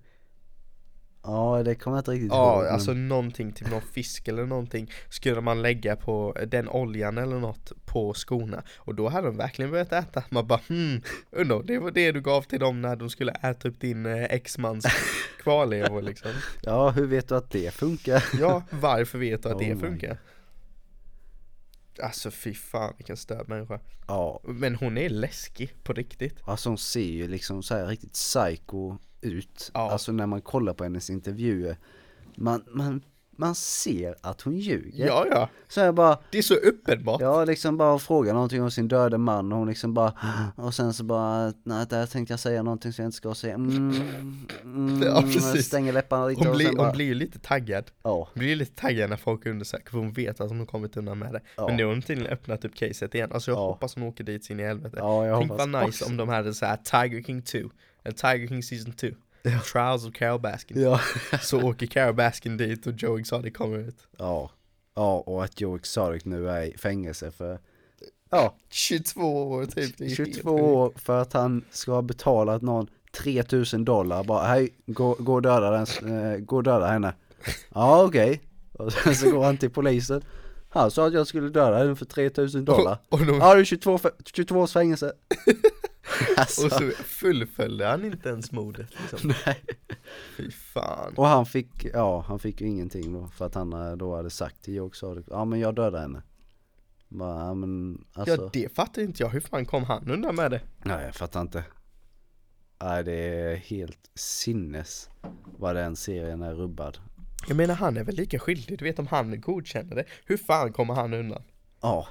Ja 1.24 1.62
det 1.66 1.76
kommer 1.76 1.98
jag 1.98 2.02
inte 2.02 2.12
riktigt 2.12 2.32
ihåg. 2.32 2.38
Ja, 2.40 2.62
men- 2.64 2.74
alltså 2.74 2.94
någonting, 2.94 3.52
typ 3.52 3.70
någon 3.72 3.82
fisk 3.82 4.28
eller 4.28 4.46
någonting 4.46 4.92
skulle 5.10 5.42
man 5.42 5.62
lägga 5.62 5.96
på 5.96 6.38
den 6.48 6.70
oljan 6.70 7.18
eller 7.18 7.40
något 7.40 7.72
på 7.86 8.14
skorna 8.14 8.64
och 8.78 8.96
då 8.96 9.10
hade 9.10 9.28
de 9.28 9.38
verkligen 9.38 9.72
börjat 9.72 9.92
äta. 9.94 10.24
Man 10.30 10.48
bara 10.48 10.60
hmm, 10.68 11.02
undrar 11.32 11.64
det 11.64 11.80
var 11.80 11.92
det 11.92 12.12
du 12.12 12.22
gav 12.22 12.42
till 12.42 12.60
dem 12.60 12.82
när 12.82 12.96
de 12.96 13.10
skulle 13.10 13.32
äta 13.32 13.68
upp 13.68 13.80
din 13.80 14.06
eh, 14.06 14.24
exmans 14.24 14.86
kvarlevor 15.44 16.02
liksom. 16.02 16.32
Ja, 16.62 16.90
hur 16.90 17.08
vet 17.08 17.28
du 17.30 17.36
att 17.36 17.52
det 17.52 17.74
funkar? 17.74 18.24
Ja, 18.40 18.64
varför 18.70 19.18
vet 19.20 19.44
du 19.44 19.50
att 19.50 19.56
Oh 19.62 19.68
det 19.68 19.78
funkar? 19.78 20.18
Alltså 22.04 22.32
fy 22.32 22.54
fan 22.54 22.94
vilken 22.98 23.18
störd 23.18 23.50
människa. 23.50 23.80
Ja, 24.08 24.40
Men 24.44 24.76
hon 24.76 24.98
är 24.98 25.10
läskig 25.10 25.84
på 25.84 25.94
riktigt. 25.94 26.36
alltså 26.46 26.70
hon 26.70 26.78
ser 26.78 27.02
ju 27.12 27.28
liksom 27.28 27.64
så 27.64 27.76
här 27.76 27.86
riktigt 27.86 28.14
psycho 28.14 28.98
ut. 29.22 29.72
Ja. 29.74 29.92
Alltså 29.92 30.12
när 30.12 30.26
man 30.28 30.42
kollar 30.42 30.74
på 30.74 30.84
hennes 30.84 31.10
intervjuer. 31.10 31.78
Man, 32.36 32.64
man, 32.68 33.02
man 33.38 33.56
ser 33.56 34.16
att 34.22 34.42
hon 34.42 34.58
ljuger. 34.58 35.08
Ja, 35.08 35.26
ja. 35.32 35.50
Så 35.68 35.80
jag 35.80 35.96
bara, 35.96 36.18
Det 36.32 36.38
är 36.38 36.42
så 36.42 36.54
uppenbart. 36.56 37.22
ja 37.22 37.46
liksom 37.46 37.78
bara 37.78 38.00
fråga 38.00 38.34
någonting 38.34 38.62
om 38.64 38.72
sin 38.72 38.88
döde 38.88 39.18
man 39.18 39.52
och 39.52 39.58
hon 39.58 39.68
liksom 39.68 39.94
bara, 39.94 40.14
och 40.56 40.74
sen 40.74 40.94
så 40.94 41.04
bara, 41.04 41.54
nej 41.64 41.86
där 41.90 42.06
tänkte 42.06 42.34
jag 42.34 42.40
säga 42.40 42.64
någonting 42.64 42.94
som 42.94 43.04
jag 43.04 43.08
inte 43.08 43.18
ska 43.18 43.34
säga. 43.36 43.54
Mm, 43.54 43.94
mm, 44.64 45.02
Ja, 45.06 45.22
precis. 45.22 45.66
Stänger 45.68 45.94
läpparna 45.94 46.28
lite 46.28 46.40
Hon 46.42 46.48
och 46.48 46.56
blir, 46.56 46.66
sen 46.66 46.76
bara, 46.76 46.88
hon 46.88 46.96
blir 46.96 47.06
ju 47.06 47.14
lite 47.14 47.40
taggad. 47.40 47.92
ja. 48.04 48.30
Hon 48.34 48.40
blir 48.40 48.56
lite 48.56 48.82
taggad 48.82 49.10
när 49.10 49.18
folk 49.18 49.46
undersöker 49.46 49.90
för 49.92 49.98
hon 49.98 50.12
vet 50.14 50.42
att 50.42 50.50
hon 50.50 50.60
har 50.60 50.66
kommit 50.66 50.98
undan 50.98 51.20
med 51.20 51.34
det. 51.34 51.42
Ja. 51.58 51.68
Men 51.68 51.78
nu 51.78 51.84
har 51.86 51.92
hon 51.92 52.02
tydligen 52.02 52.34
öppnat 52.34 52.66
upp 52.66 52.76
caset 52.76 53.16
igen. 53.16 53.32
Alltså 53.32 53.52
jag 53.52 53.58
Ja. 53.58 53.66
hoppas 53.68 53.96
hon 53.96 54.04
åker 54.04 54.24
dit 54.24 54.46
sin 54.46 54.60
i 54.60 54.64
helvete. 54.64 54.96
Ja, 55.00 55.26
jag 55.26 55.40
Tänk 55.40 55.52
vad 55.52 55.70
nice 55.70 55.86
också. 55.86 56.06
om 56.06 56.18
de 56.18 56.30
hade 56.30 56.54
så 56.54 56.66
här 56.66 56.78
Tiger 56.78 57.24
King 57.24 57.42
2, 57.42 57.58
eller 58.04 58.16
Tiger 58.18 58.48
King 58.48 58.64
Season 58.64 58.92
2. 58.94 59.08
Trials 59.72 60.06
of 60.06 60.14
Carol 60.14 60.40
Baskin. 60.40 60.82
Ja. 60.82 61.00
Så 61.42 61.62
åker 61.62 61.86
Carol 61.88 62.16
Baskin 62.16 62.58
dit 62.58 62.88
och 62.88 62.94
Joe 62.98 63.20
Exotic 63.20 63.54
kommer 63.54 63.78
ut. 63.78 64.08
ja. 64.18 64.52
Ja, 64.96 65.18
och 65.20 65.44
att 65.44 65.62
Joe 65.62 65.76
Exotic 65.76 66.26
nu 66.26 66.50
är 66.50 66.62
i 66.64 66.78
fängelse 66.78 67.32
för, 67.32 67.60
ja, 68.30 68.56
22 68.70 69.52
år 69.52 69.66
typ. 69.66 69.98
det 69.98 70.04
är 70.04 70.08
helt 70.08 70.18
22 70.18 70.34
sjukt. 70.34 70.64
år 70.64 70.94
för 70.96 71.22
att 71.22 71.34
han 71.34 71.64
ska 71.72 71.92
ha 71.92 72.02
betalat 72.02 72.62
någon 72.62 72.88
3000 73.12 73.86
dollar 73.86 74.24
bara 74.24 74.48
hej, 74.48 74.70
gå, 74.86 75.16
gå 75.20 75.34
och 75.34 75.42
döda 75.42 75.70
den, 75.72 75.88
eh, 76.34 76.38
gå 76.38 76.56
och 76.56 76.64
döda 76.64 76.88
henne. 76.88 77.14
Ja 77.74 78.04
okej. 78.04 78.42
Och 78.74 78.94
sen 78.94 79.16
så 79.16 79.32
går 79.32 79.44
han 79.44 79.58
till 79.58 79.70
polisen. 79.70 80.22
Han 80.70 80.92
sa 80.92 81.08
att 81.08 81.14
jag 81.14 81.28
skulle 81.28 81.50
döda 81.50 81.78
henne 81.78 81.96
för 81.96 82.06
3000 82.06 82.66
dollar. 82.66 82.98
Och, 83.10 83.20
och, 83.20 83.26
de, 83.26 83.38
Ja 83.38 83.54
det 83.56 83.60
är 83.62 83.66
22, 83.66 83.98
fä- 83.98 84.12
22 84.34 84.60
års 84.60 84.72
fängelse. 84.74 85.14
alltså, 86.38 86.66
och 86.66 86.72
så 86.72 86.92
fullföljde 86.92 87.86
han 87.86 88.06
inte 88.06 88.30
ens 88.30 88.52
mordet 88.52 88.90
liksom. 89.02 89.34
nej. 89.46 89.64
Fy 90.38 90.52
fan. 90.52 91.14
Och 91.16 91.28
han 91.28 91.46
fick, 91.46 91.86
ja 91.94 92.26
han 92.28 92.40
fick 92.40 92.62
ju 92.62 92.68
ingenting 92.68 93.14
då 93.14 93.28
för 93.28 93.46
att 93.46 93.56
han 93.56 93.74
eh, 93.74 93.92
då 93.92 94.16
hade 94.16 94.30
sagt 94.30 94.62
till 94.62 94.88
Exotic, 94.88 95.26
ja 95.30 95.46
men 95.46 95.60
jag 95.60 95.76
dödade 95.76 96.00
henne. 96.00 96.24
Bara, 97.10 97.46
ja 97.46 97.54
men 97.54 98.04
alltså. 98.14 98.36
Ja 98.36 98.50
det 98.54 98.76
fattar 98.76 99.02
inte 99.02 99.24
jag, 99.24 99.30
hur 99.30 99.40
fan 99.40 99.66
kom 99.66 99.84
han 99.84 100.12
undan 100.12 100.36
med 100.36 100.52
det? 100.52 100.62
Nej 100.84 101.06
jag 101.06 101.16
fattar 101.16 101.42
inte. 101.42 101.64
Nej 102.84 103.04
det 103.04 103.14
är 103.14 103.56
helt 103.56 104.10
sinnes 104.16 105.10
vad 105.44 105.76
den 105.76 105.96
serien 105.96 106.42
är 106.42 106.54
rubbad. 106.54 106.98
Jag 107.48 107.58
menar 107.58 107.76
han 107.76 107.98
är 107.98 108.04
väl 108.04 108.16
lika 108.16 108.40
skyldig, 108.40 108.80
du 108.80 108.86
vet 108.86 109.00
om 109.00 109.08
han 109.08 109.42
godkänner 109.42 109.96
det, 109.96 110.06
hur 110.26 110.38
fan 110.38 110.74
kommer 110.74 110.94
han 110.94 111.14
undan? 111.14 111.44
Ja. 111.82 112.08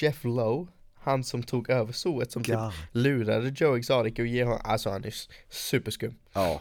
Jeff 0.00 0.24
Lowe, 0.24 0.66
han 1.02 1.24
som 1.24 1.42
tog 1.42 1.70
över 1.70 1.92
zooet 1.92 2.32
som 2.32 2.44
typ 2.44 2.52
Ja. 2.54 2.72
lurade 2.92 3.48
Joe 3.56 3.76
Exotic 3.76 4.18
och 4.18 4.26
ge 4.26 4.44
honom, 4.44 4.60
alltså 4.64 4.90
han 4.90 5.04
är 5.04 5.14
superskum. 5.48 6.14
Ja. 6.32 6.60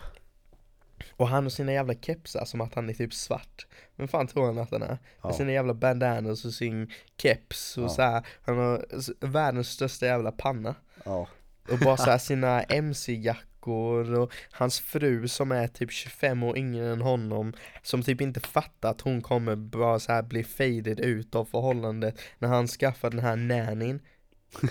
Och 1.12 1.28
han 1.28 1.46
och 1.46 1.52
sina 1.54 1.72
jävla 1.74 1.94
kepsar 1.94 2.46
som 2.46 2.62
att 2.62 2.74
han 2.76 2.90
är 2.90 2.94
typ 2.94 3.14
svart. 3.14 3.68
Men 3.96 4.08
fan 4.08 4.28
tror 4.28 4.46
han 4.46 4.58
att 4.58 4.72
han 4.72 4.82
är? 4.84 4.98
Ja. 5.22 5.28
Med 5.28 5.36
sina 5.36 5.52
jävla 5.52 5.74
bandanas 5.74 6.46
och 6.46 6.54
sin 6.54 6.92
keps 7.18 7.78
och 7.78 7.84
Ja. 7.84 7.90
så 7.90 8.02
här, 8.02 8.26
han 8.46 8.58
har 8.58 8.86
världens 9.28 9.70
största 9.70 10.06
jävla 10.06 10.32
panna. 10.32 10.76
Ja. 11.06 11.28
Och 11.72 11.80
bara 11.80 11.98
så 11.98 12.04
här 12.10 12.18
sina 12.18 12.64
mc-jackor 12.64 14.14
och 14.20 14.34
hans 14.52 14.80
fru 14.80 15.28
som 15.28 15.52
är 15.52 15.68
typ 15.68 15.92
25 15.92 16.44
år 16.44 16.58
yngre 16.58 16.90
än 16.92 17.02
honom 17.02 17.54
Som 17.84 18.04
typ 18.04 18.22
inte 18.22 18.40
fattar 18.40 18.90
att 18.92 19.02
hon 19.02 19.22
kommer 19.22 19.56
bara 19.56 20.00
så 20.00 20.12
här 20.12 20.22
bli 20.22 20.44
faded 20.44 21.00
ut 21.00 21.36
av 21.36 21.46
förhållandet 21.46 22.20
När 22.40 22.50
han 22.50 22.68
skaffar 22.68 23.10
den 23.10 23.20
här 23.20 23.36
nannyn 23.36 24.00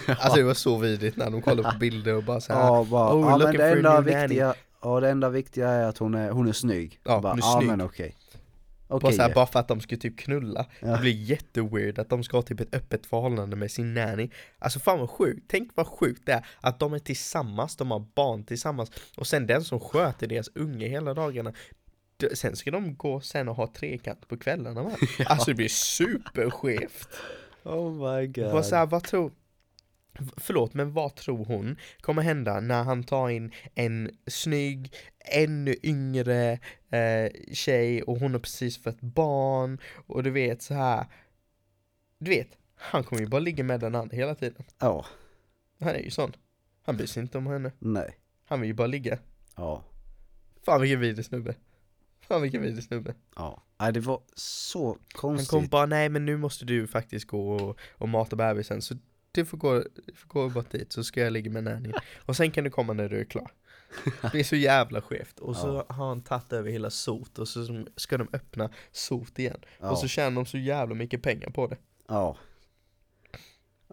Alltså 0.07 0.39
det 0.39 0.43
var 0.45 0.55
så 0.55 0.77
vidrigt 0.79 1.17
när 1.17 1.31
de 1.31 1.43
kollade 1.43 1.73
på 1.73 1.79
bilder 1.79 2.15
och 2.15 2.25
bara 2.25 2.41
så 2.41 2.53
här, 2.53 2.61
Ja, 2.61 2.87
bara, 2.91 3.15
oh, 3.15 3.21
ja 3.31 3.39
men 3.39 3.57
det 3.57 3.71
enda 3.71 4.01
new 4.01 4.13
nanny." 4.13 4.21
viktiga, 4.29 4.55
ja 4.83 5.01
det 5.01 5.11
enda 5.11 5.29
viktiga 5.29 5.69
är 5.69 5.85
att 5.89 5.99
hon 5.99 6.15
är, 6.15 6.31
hon 6.31 6.49
är 6.49 6.53
snygg. 6.53 7.01
Ja, 7.05 7.21
bara, 7.21 7.33
hon 7.33 7.39
är 7.39 7.43
ja 7.43 7.57
snygg. 7.59 7.69
men 7.71 7.81
okej. 7.81 8.17
bara, 8.89 8.97
Okej. 8.97 9.13
så 9.13 9.23
här, 9.23 9.29
Jeff. 9.29 9.35
bara 9.35 9.47
för 9.47 9.59
att 9.59 9.69
de 9.69 9.81
skulle 9.81 10.01
typ 10.01 10.19
knulla 10.19 10.67
Ja. 10.81 10.89
Det 10.89 10.99
blir 11.01 11.13
jätteweird 11.13 11.99
att 11.99 12.09
de 12.09 12.23
ska 12.25 12.37
ha 12.37 12.43
typ 12.43 12.61
ett 12.61 12.75
öppet 12.75 13.07
förhållande 13.07 13.57
med 13.57 13.71
sin 13.71 13.95
nanny 13.95 14.31
Alltså 14.59 14.79
fan 14.81 14.99
vad 14.99 15.11
sjukt, 15.11 15.45
tänk 15.49 15.71
vad 15.75 15.87
sjukt 15.87 16.23
det 16.27 16.33
är 16.33 16.47
att 16.61 16.79
de 16.81 16.93
är 16.95 16.99
tillsammans, 16.99 17.77
de 17.77 17.91
har 17.91 18.01
barn 18.15 18.45
tillsammans 18.45 18.91
Och 19.17 19.27
sen 19.27 19.47
den 19.47 19.65
som 19.65 19.81
sköter 19.81 20.27
deras 20.27 20.49
unge 20.55 20.89
hela 20.89 21.15
dagarna 21.15 21.53
Sen 22.35 22.57
ska 22.57 22.71
de 22.71 22.97
gå 22.97 23.21
sen 23.21 23.49
och 23.49 23.57
ha 23.57 23.67
trekant 23.67 24.29
på 24.29 24.37
kvällarna 24.37 24.83
med 24.83 24.95
Alltså 25.27 25.51
det 25.51 25.55
blir 25.55 25.69
superskevt 25.69 27.09
Oh 27.65 27.93
my 27.93 28.27
god. 28.27 28.53
Vad, 28.53 28.67
så 28.67 28.77
här, 28.77 28.87
vad 28.87 29.05
tror 29.05 29.31
Förlåt, 30.37 30.75
men 30.75 30.93
vad 30.93 31.15
tror 31.17 31.45
hon 31.45 31.77
kommer 32.01 32.23
hända 32.23 32.61
när 32.61 32.83
han 32.85 33.05
tar 33.05 33.29
in 33.29 33.53
en 33.75 34.11
snygg, 34.27 34.95
ännu 35.25 35.75
yngre 35.83 36.53
eh, 36.91 37.31
tjej 37.53 38.03
och 38.03 38.19
hon 38.19 38.33
har 38.33 38.41
precis 38.41 38.83
fött 38.83 39.01
barn 39.01 39.79
och 40.07 40.23
du 40.23 40.31
vet 40.31 40.63
så 40.63 40.75
här. 40.75 41.07
Du 42.19 42.31
vet, 42.31 42.49
han 42.75 43.05
kommer 43.05 43.23
ju 43.23 43.29
bara 43.29 43.39
ligga 43.41 43.65
med 43.65 43.81
den 43.81 43.95
andra 43.95 44.17
hela 44.17 44.35
tiden. 44.35 44.65
Ja, 44.79 45.07
Han 45.81 45.89
är 45.95 45.99
ju 45.99 46.11
sån. 46.11 46.33
Han 46.83 46.97
bryr 46.97 47.07
sig 47.07 47.23
inte 47.23 47.39
om 47.39 47.47
henne. 47.47 47.73
nej. 47.79 48.17
Han 48.47 48.61
vill 48.61 48.69
ju 48.69 48.75
bara 48.75 48.87
ligga. 48.87 49.19
Ja, 49.57 49.85
Fan 50.65 50.81
vilken 50.81 51.01
vidrig 51.01 51.25
snubbe. 51.27 51.55
Fan 52.29 52.43
vilken 52.43 52.63
vidrig 52.63 52.85
snubbe. 52.85 53.15
ja. 53.37 53.63
Nej 53.81 53.93
det 53.93 54.01
var 54.01 54.23
så 54.35 54.87
Han 54.89 54.99
konstigt. 55.13 55.49
kom 55.51 55.67
bara, 55.67 55.87
nej 55.87 56.09
men 56.09 56.25
nu 56.25 56.37
måste 56.37 56.65
du 56.65 56.87
faktiskt 56.87 57.27
gå 57.27 57.53
och, 57.53 57.79
och 57.91 58.09
mata 58.09 58.37
bebisen 58.37 58.83
så 58.83 58.95
du 59.33 59.45
får 59.45 59.59
gå, 59.59 59.85
får 60.15 60.29
gå 60.29 60.49
bort 60.49 60.71
dit 60.71 60.93
så 60.93 61.05
ska 61.05 61.21
jag 61.21 61.33
ligga 61.33 61.51
med 61.51 61.65
nanny 61.65 61.93
Och 62.27 62.37
sen 62.37 62.51
kan 62.51 62.65
du 62.65 62.71
komma 62.71 62.93
när 62.93 63.09
du 63.09 63.21
är 63.21 63.25
klar 63.25 63.53
Det 64.33 64.41
är 64.41 64.45
så 64.45 64.57
jävla 64.57 65.01
skevt 65.03 65.39
Och 65.39 65.57
så 65.57 65.85
har 65.89 66.07
han 66.09 66.21
tagit 66.21 66.53
över 66.53 66.71
hela 66.71 66.91
sot 66.91 67.39
och 67.39 67.49
så 67.49 67.85
ska 67.97 68.19
de 68.19 68.29
öppna 68.33 68.71
sot 68.93 69.39
igen 69.39 69.61
Ja. 69.81 69.91
Och 69.91 69.99
så 69.99 70.09
tjänar 70.09 70.31
de 70.37 70.47
så 70.47 70.59
jävla 70.59 70.95
mycket 70.95 71.23
pengar 71.23 71.51
på 71.51 71.67
det 71.67 71.77
Ja. 72.09 72.37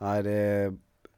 Nej 0.01 0.23
det 0.23 0.73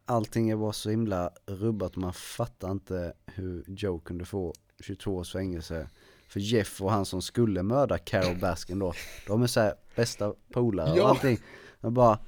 allting 0.05 0.49
är 0.49 0.55
bara 0.55 0.73
så 0.73 0.89
himla 0.89 1.31
rubbat 1.45 1.95
man 1.95 2.13
fattar 2.13 2.71
inte 2.71 3.13
hur 3.25 3.63
Joe 3.67 3.99
kunde 3.99 4.25
få 4.25 4.53
22 4.79 5.15
års 5.15 5.31
fängelse. 5.31 5.89
För 6.27 6.39
Jeff 6.39 6.81
och 6.81 6.91
han 6.91 7.05
som 7.05 7.21
skulle 7.21 7.63
mörda 7.63 7.97
Carol 7.97 8.37
Baskin 8.41 8.79
då, 8.79 8.93
de 9.27 9.43
är 9.43 9.47
såhär 9.47 9.73
bästa 9.95 10.33
polare 10.53 10.97
Ja. 10.97 11.03
och 11.03 11.09
allting. 11.09 11.39
Jag 11.79 11.91
bara, 11.91 12.19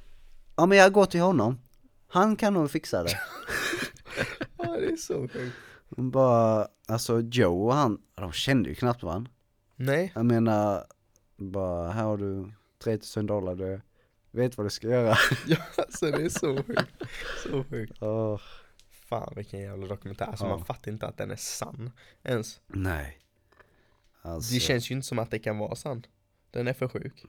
ja 0.55 0.65
men 0.65 0.77
jag 0.77 0.93
går 0.93 1.05
till 1.05 1.21
honom, 1.21 1.57
han 2.11 2.35
kan 2.35 2.53
nog 2.53 2.71
fixa 2.71 3.03
det. 3.03 3.19
Ja 4.57 4.77
det 4.77 4.85
är 4.91 4.95
så 4.95 5.27
sjukt. 5.27 5.55
Bara, 5.89 6.67
alltså 6.87 7.19
Joe 7.21 7.65
och 7.65 7.73
han, 7.73 8.01
de 8.15 8.31
kände 8.31 8.69
ju 8.69 8.75
knappt 8.75 9.03
varandra. 9.03 9.31
Nej, 9.75 10.11
Jag 10.15 10.25
menar, 10.25 10.85
bara 11.37 11.91
här 11.91 12.03
har 12.03 12.17
du 12.17 12.51
3000 12.83 13.25
dollar, 13.25 13.55
du 13.55 13.81
vet 14.31 14.57
vad 14.57 14.65
du 14.65 14.69
ska 14.69 14.87
göra. 14.87 15.15
ja, 15.47 15.57
alltså 15.77 16.05
det 16.11 16.23
är 16.25 16.29
så 16.29 16.63
sjukt. 16.63 16.93
Så 17.43 17.63
sjukt. 17.63 18.01
Åh, 18.01 18.39
Fan 18.89 19.33
vilken 19.35 19.59
jävla 19.59 19.87
dokumentär, 19.87 20.25
alltså 20.25 20.45
Ja. 20.45 20.49
man 20.57 20.65
fattar 20.65 20.91
inte 20.91 21.07
att 21.07 21.17
den 21.17 21.31
är 21.31 21.35
sann 21.35 21.91
ens. 22.23 22.61
Nej. 22.67 23.17
Alltså, 24.21 24.53
Det 24.53 24.59
känns 24.59 24.91
ju 24.91 24.95
inte 24.95 25.07
som 25.07 25.19
att 25.19 25.31
det 25.31 25.39
kan 25.39 25.57
vara 25.57 25.75
sann 25.75 26.05
Den 26.51 26.67
är 26.67 26.73
för 26.73 26.87
sjuk. 26.87 27.25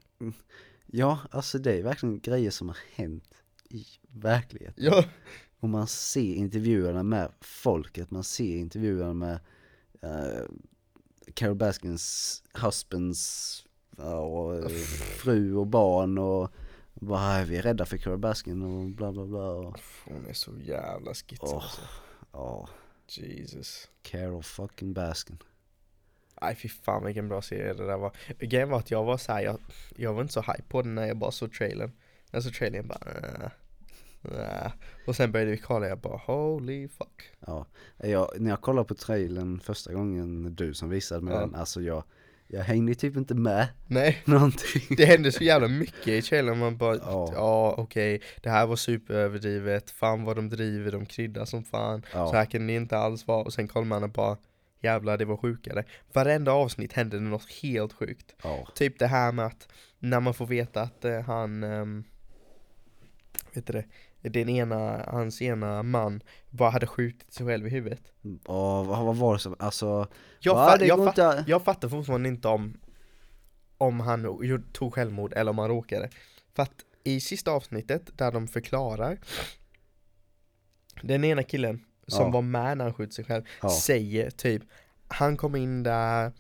Ja, 0.86 1.18
alltså 1.30 1.59
det 1.59 1.72
är 1.78 1.82
verkligen 1.82 2.20
grejer 2.20 2.50
som 2.50 2.68
har 2.68 2.78
hänt 2.94 3.41
i 3.72 3.86
verkligheten. 4.08 4.84
Ja, 4.84 5.04
Och 5.60 5.68
man 5.68 5.86
ser 5.86 6.34
intervjuerna 6.34 7.02
med 7.02 7.28
folket, 7.40 8.10
man 8.10 8.24
ser 8.24 8.56
intervjuerna 8.56 9.12
med 9.14 9.38
uh, 10.04 10.46
Carol 11.34 11.54
Baskins 11.54 12.42
husbands 12.62 13.64
ja, 13.96 14.14
och 14.20 14.70
fru 15.18 15.54
och 15.54 15.66
barn 15.66 16.18
och 16.18 16.50
bara 16.94 17.20
"Nej, 17.20 17.44
vi 17.46 17.56
är 17.56 17.62
rädda 17.62 17.86
för 17.86 17.96
Carol 17.96 18.18
Baskin 18.18 18.62
och 18.62 18.86
bla 18.90 19.12
bla 19.12 19.26
bla. 19.26 19.50
Och, 19.52 19.80
hon 20.04 20.26
är 20.26 20.32
så 20.32 20.50
jävla 20.58 21.14
skitsig 21.14 21.38
Åh. 21.42 21.54
alltså 21.54 21.80
ja, 22.32 22.68
Jesus 23.08 23.88
Carol 24.02 24.42
fucking 24.42 24.92
Baskin. 24.92 25.38
Nej 26.42 26.54
fy 26.56 26.68
fan 26.68 27.04
vilken 27.04 27.28
bra 27.28 27.42
serie 27.42 27.72
det 27.72 27.86
där 27.86 27.96
var. 27.98 28.12
Grejen 28.38 28.68
var 28.68 28.78
att 28.78 28.90
jag 28.90 29.04
var 29.04 29.16
såhär, 29.16 29.40
jag, 29.42 29.58
jag 29.96 30.12
var 30.14 30.22
inte 30.22 30.32
så 30.34 30.40
hype 30.40 30.62
på 30.68 30.82
den 30.82 30.94
när 30.94 31.06
jag 31.06 31.16
bara 31.16 31.30
såg 31.30 31.52
trailern. 31.52 31.92
När 32.30 32.36
jag 32.36 32.42
såg 32.44 32.54
trailern 32.54 32.88
bara 32.88 33.10
äh, 33.10 33.50
äh. 34.24 34.72
Och 35.06 35.16
sen 35.16 35.32
började 35.32 35.50
vi 35.50 35.58
kolla 35.58 35.86
jag 35.88 35.98
bara 35.98 36.16
holy 36.16 36.88
fuck. 36.88 37.22
Ja, 37.46 37.66
jag, 37.96 38.28
när 38.40 38.50
jag 38.50 38.60
kollade 38.60 38.88
på 38.88 38.94
trailern 38.94 39.60
första 39.60 39.92
gången, 39.92 40.54
du 40.54 40.74
som 40.74 40.88
visade 40.88 41.20
mig 41.20 41.34
Ja. 41.34 41.40
den, 41.40 41.54
alltså 41.54 41.82
jag, 41.82 42.04
jag 42.46 42.62
hängde 42.62 42.94
typ 42.94 43.16
inte 43.16 43.34
med 43.34 43.68
Nej, 43.86 44.22
någonting. 44.24 44.96
det 44.96 45.04
hände 45.04 45.32
så 45.32 45.44
jävla 45.44 45.68
mycket 45.68 46.08
i 46.08 46.22
trailern 46.22 46.58
man 46.58 46.76
bara 46.76 46.96
Ja. 46.96 47.30
Ja, 47.34 47.74
okej, 47.78 48.22
det 48.42 48.50
här 48.50 48.66
var 48.66 48.76
superöverdrivet, 48.76 49.90
fan 49.90 50.24
vad 50.24 50.36
de 50.36 50.48
driver, 50.48 50.92
de 50.92 51.06
kryddar 51.06 51.44
som 51.44 51.64
fan 51.64 52.02
Ja. 52.12 52.28
Så 52.30 52.36
här 52.36 52.44
kan 52.44 52.66
det 52.66 52.72
inte 52.74 52.98
alls 52.98 53.26
vara 53.26 53.42
och 53.44 53.52
sen 53.52 53.68
kollar 53.68 53.86
man 53.86 54.02
och 54.04 54.10
bara 54.10 54.36
Jävlar 54.84 55.18
det 55.18 55.24
var 55.24 55.36
sjukare 55.36 55.84
Varenda 56.12 56.52
avsnitt 56.52 56.92
hände 56.92 57.16
det 57.16 57.22
något 57.24 57.50
helt 57.50 57.92
sjukt 57.92 58.34
Ja, 58.42 58.68
Typ 58.74 58.98
det 58.98 59.06
här 59.06 59.32
med 59.32 59.46
att 59.46 59.68
när 59.98 60.20
man 60.20 60.34
får 60.34 60.46
veta 60.46 60.82
att 60.82 61.04
eh, 61.04 61.20
han 61.20 61.64
um, 61.64 62.04
Vet 63.54 63.66
du 63.66 63.72
det? 63.72 63.84
Den 64.22 64.48
ena, 64.48 65.04
hans 65.08 65.42
ena 65.42 65.82
man 65.82 66.22
bara 66.50 66.70
hade 66.70 66.86
skjutit 66.86 67.32
sig 67.32 67.46
själv 67.46 67.66
i 67.66 67.70
huvudet 67.70 68.00
och 68.44 68.86
vad, 68.86 69.04
vad 69.04 69.16
var 69.16 69.32
det 69.32 69.38
som, 69.38 69.56
alltså, 69.58 70.08
Jag, 70.40 70.54
va, 70.54 70.76
fa- 70.76 70.84
jag, 70.84 70.98
fa- 70.98 71.08
inte, 71.08 71.44
jag 71.50 71.62
fattar 71.64 71.88
fortfarande 71.88 72.28
inte 72.28 72.48
om 72.48 72.80
Om 73.78 74.00
han 74.00 74.62
tog 74.72 74.94
självmord 74.94 75.32
eller 75.32 75.50
om 75.50 75.58
han 75.58 75.68
råkade 75.68 76.10
För 76.54 76.62
att 76.62 76.72
i 77.04 77.20
sista 77.20 77.50
avsnittet 77.50 78.18
där 78.18 78.32
de 78.32 78.48
förklarar 78.48 79.18
Den 81.02 81.24
ena 81.24 81.42
killen 81.42 81.84
som 82.06 82.24
Ja. 82.26 82.30
var 82.30 82.42
med 82.42 82.78
när 82.78 82.84
han 82.84 82.94
skjuter 82.94 83.12
sig 83.14 83.24
själv 83.24 83.44
Ja. 83.62 83.68
Säger 83.70 84.30
typ 84.30 84.62
Han 85.08 85.36
kom 85.36 85.56
in 85.56 85.82
där 85.82 86.32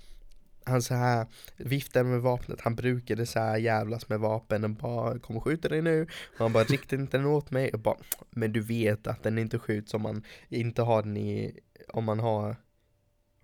Han 0.64 0.82
så 0.82 0.94
här 0.94 1.26
viftade 1.56 2.08
med 2.08 2.20
vapnet, 2.20 2.60
han 2.60 2.74
brukade 2.74 3.26
så 3.26 3.38
här 3.38 3.56
jävlas 3.56 4.08
med 4.08 4.20
vapen 4.20 4.64
och 4.64 4.70
bara 4.70 5.18
Kommer 5.18 5.40
skjuta 5.40 5.68
dig 5.68 5.82
nu. 5.82 6.02
Och 6.02 6.38
han 6.38 6.52
bara 6.52 6.64
riktigt 6.64 7.00
inte 7.00 7.16
den 7.16 7.26
åt 7.26 7.50
mig. 7.50 7.70
Och 7.70 7.78
bara 7.78 7.96
Men 8.30 8.52
du 8.52 8.60
vet 8.60 9.06
att 9.06 9.22
den 9.22 9.38
inte 9.38 9.58
skjuts 9.58 9.94
om 9.94 10.02
man 10.02 10.22
inte 10.48 10.82
har 10.82 11.02
den 11.02 11.16
i 11.16 11.60
Om 11.88 12.04
man 12.04 12.18
har 12.18 12.56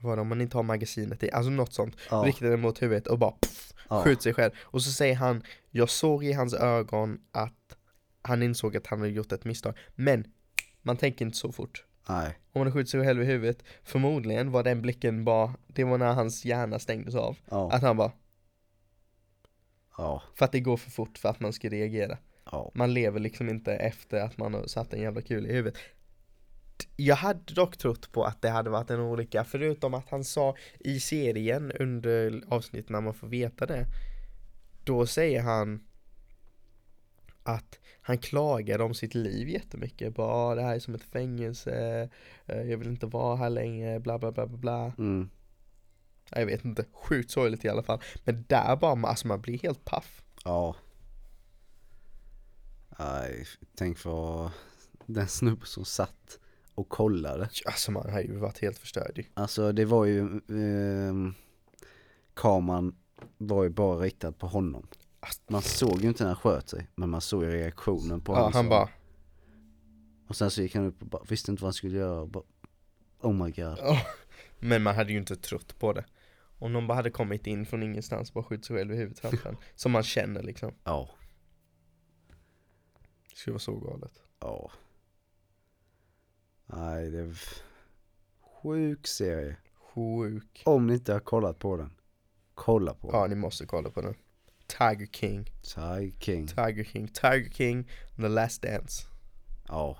vad 0.00 0.18
om 0.18 0.28
man 0.28 0.40
inte 0.40 0.56
har 0.56 0.62
magasinet 0.62 1.22
i, 1.22 1.30
alltså 1.30 1.50
något 1.50 1.72
sånt. 1.72 1.96
Ja, 2.10 2.22
Riktade 2.26 2.50
den 2.50 2.60
mot 2.60 2.82
huvudet 2.82 3.06
och 3.06 3.18
bara 3.18 3.30
pff, 3.30 3.72
ja, 3.88 4.02
skjuter 4.02 4.22
sig 4.22 4.34
själv. 4.34 4.52
Och 4.60 4.82
så 4.82 4.90
säger 4.90 5.14
han, 5.14 5.42
jag 5.70 5.90
såg 5.90 6.24
i 6.24 6.32
hans 6.32 6.54
ögon 6.54 7.20
att 7.32 7.76
han 8.22 8.42
insåg 8.42 8.76
att 8.76 8.86
han 8.86 8.98
hade 8.98 9.12
gjort 9.12 9.32
ett 9.32 9.44
misstag. 9.44 9.74
Men 9.94 10.24
man 10.82 10.96
tänker 10.96 11.24
inte 11.24 11.38
så 11.38 11.52
fort 11.52 11.84
nej, 12.08 12.38
Om 12.52 12.62
man 12.62 12.72
skjuter 12.72 12.90
sig 12.90 13.04
själv 13.04 13.22
i 13.22 13.26
huvudet 13.26 13.64
Förmodligen 13.82 14.50
var 14.50 14.62
den 14.62 14.82
blicken 14.82 15.24
bara, 15.24 15.54
det 15.66 15.84
var 15.84 15.98
när 15.98 16.12
hans 16.12 16.44
hjärna 16.44 16.78
stängdes 16.78 17.14
av 17.14 17.36
ja, 17.50 17.70
Att 17.72 17.82
han 17.82 17.96
bara, 17.96 18.12
ja, 19.96 20.22
för 20.34 20.44
att 20.44 20.52
det 20.52 20.60
går 20.60 20.76
för 20.76 20.90
fort 20.90 21.18
för 21.18 21.28
att 21.28 21.40
man 21.40 21.52
ska 21.52 21.68
reagera. 21.68 22.18
Ja, 22.52 22.70
Man 22.74 22.94
lever 22.94 23.20
liksom 23.20 23.48
inte 23.48 23.74
efter 23.74 24.20
att 24.20 24.38
man 24.38 24.54
har 24.54 24.66
satt 24.66 24.92
en 24.92 25.00
jävla 25.00 25.22
kul 25.22 25.46
i 25.46 25.52
huvudet. 25.52 25.78
Jag 26.96 27.16
hade 27.16 27.54
dock 27.54 27.76
trott 27.76 28.12
på 28.12 28.24
att 28.24 28.42
det 28.42 28.48
hade 28.48 28.70
varit 28.70 28.90
en 28.90 29.00
olycka 29.00 29.44
Förutom 29.44 29.94
att 29.94 30.08
han 30.08 30.24
sa 30.24 30.56
i 30.80 31.00
serien 31.00 31.72
under 31.72 32.42
avsnittet 32.48 32.90
när 32.90 33.00
man 33.00 33.14
får 33.14 33.28
veta 33.28 33.66
det 33.66 33.86
Då 34.84 35.06
säger 35.06 35.42
han 35.42 35.87
att 37.48 37.78
han 38.00 38.18
klagade 38.18 38.84
om 38.84 38.94
sitt 38.94 39.14
liv 39.14 39.48
jättemycket 39.48 40.14
Bara 40.14 40.32
"Ah, 40.34 40.54
det 40.54 40.62
här 40.62 40.74
är 40.74 40.78
som 40.78 40.94
ett 40.94 41.02
fängelse 41.02 42.08
eh, 42.46 42.62
Jag 42.62 42.78
vill 42.78 42.88
inte 42.88 43.06
vara 43.06 43.36
här 43.36 43.50
längre 43.50 44.00
bla 44.00 44.18
bla 44.18 44.32
bla 44.32 44.46
bla 44.46 44.58
bla 44.58 44.92
mm, 44.98 45.30
Jag 46.30 46.46
vet 46.46 46.64
inte, 46.64 46.84
sjukt 46.92 47.30
sorgligt 47.30 47.64
i 47.64 47.68
alla 47.68 47.82
fall 47.82 48.00
Men 48.24 48.44
där 48.48 48.76
bara, 48.76 49.08
alltså 49.08 49.26
man 49.28 49.40
blir 49.40 49.58
helt 49.58 49.84
paff 49.84 50.22
ja. 50.44 50.76
Nej, 52.98 53.46
tänk 53.74 53.98
för 53.98 54.50
den 55.06 55.28
snubben 55.28 55.66
som 55.66 55.84
satt 55.84 56.38
och 56.74 56.88
kollade. 56.88 57.48
Alltså 57.66 57.92
man 57.92 58.10
har 58.10 58.20
ju 58.20 58.36
varit 58.36 58.58
helt 58.58 58.78
förstörd. 58.78 59.24
Alltså 59.34 59.72
det 59.72 59.84
var 59.84 60.04
ju, 60.04 60.40
ehm, 60.48 61.34
kameran 62.34 62.96
var 63.38 63.62
ju 63.64 63.70
bara 63.70 63.98
riktad 63.98 64.32
på 64.32 64.46
honom. 64.46 64.86
Man 65.48 65.62
såg 65.62 66.00
ju 66.02 66.08
inte 66.08 66.22
när 66.24 66.28
han 66.30 66.36
sköt 66.40 66.68
sig, 66.68 66.86
men 66.94 67.10
man 67.10 67.20
såg 67.20 67.44
ju 67.44 67.50
reaktionen 67.50 68.20
på 68.20 68.32
Ja, 68.32 68.36
honom. 68.36 68.52
han 68.54 68.68
bara 68.68 68.88
Och 70.28 70.36
sen 70.36 70.50
så 70.50 70.62
gick 70.62 70.74
han 70.74 70.84
upp 70.86 71.02
och 71.02 71.08
bara, 71.08 71.22
visste 71.28 71.50
inte 71.50 71.62
vad 71.62 71.66
han 71.68 71.72
skulle 71.74 71.98
göra 71.98 72.20
och 72.20 72.28
bara, 72.28 72.44
Oh 73.20 73.32
my 73.32 73.50
god. 73.50 73.78
Ja, 73.78 74.00
Men 74.58 74.82
man 74.82 74.94
hade 74.96 75.12
ju 75.12 75.18
inte 75.18 75.36
trott 75.36 75.78
på 75.78 75.92
det 75.92 76.04
Om 76.58 76.72
någon 76.72 76.86
bara 76.86 76.94
hade 76.94 77.10
kommit 77.10 77.46
in 77.46 77.66
från 77.66 77.82
ingenstans 77.82 78.30
och 78.30 78.34
bara 78.34 78.44
skjutit 78.44 78.64
sig 78.66 78.76
själv 78.76 78.92
i 78.92 78.96
huvudet 78.96 79.18
framför 79.18 79.56
Som 79.74 79.92
man 79.92 80.02
känner 80.02 80.42
liksom 80.42 80.74
Ja, 80.84 81.08
Det 83.30 83.36
skulle 83.36 83.52
vara 83.52 83.60
så 83.60 83.78
galet 83.78 84.12
ja. 84.40 84.70
Nej, 86.66 87.10
det 87.10 87.18
är 87.18 87.36
sjuk 88.62 89.06
serie. 89.06 89.56
Sjuk 89.94 90.62
Om 90.66 90.86
ni 90.86 90.92
inte 90.94 91.12
har 91.12 91.20
kollat 91.20 91.58
på 91.58 91.76
den, 91.76 91.90
kolla 92.54 92.94
på 92.94 93.10
Ja 93.12 93.26
ni 93.26 93.34
måste 93.34 93.66
kolla 93.66 93.90
på 93.90 94.00
den 94.00 94.14
Tiger 94.68 95.06
King. 95.12 95.44
Ty 95.62 96.12
King. 96.20 96.46
Tiger 96.46 96.84
King, 96.84 97.08
Tiger 97.08 97.50
King, 97.50 97.88
The 98.16 98.28
Last 98.28 98.62
Dance 98.62 99.06
Ja. 99.68 99.96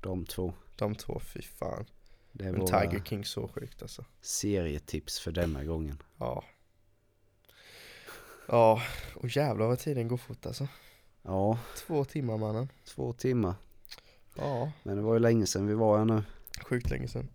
De 0.00 0.26
två. 0.26 0.54
De 0.76 0.94
två, 0.94 1.20
fy 1.20 1.42
fan 1.42 1.84
Det 2.32 2.44
är 2.44 2.52
Men 2.52 2.66
Tiger 2.66 3.02
King 3.04 3.24
så 3.24 3.48
sjukt 3.48 3.82
alltså 3.82 4.04
serietips 4.20 5.20
för 5.20 5.32
denna 5.32 5.64
gången. 5.64 6.02
Ja 6.18 6.44
Ja, 8.48 8.82
och 9.14 9.28
jävlar 9.36 9.66
vad 9.66 9.78
tiden 9.78 10.08
går 10.08 10.16
fort 10.16 10.46
alltså 10.46 10.68
Ja, 11.22 11.58
Två 11.86 12.04
timmar 12.04 12.36
mannen 12.38 12.68
två 12.84 13.12
timmar. 13.12 13.54
Ja, 14.36 14.72
Men 14.82 14.96
det 14.96 15.02
var 15.02 15.12
ju 15.14 15.18
länge 15.20 15.46
sedan 15.46 15.66
vi 15.66 15.74
var 15.74 15.98
här 15.98 16.04
nu. 16.04 16.22
sjukt 16.64 16.90
länge 16.90 17.08
sedan 17.08 17.28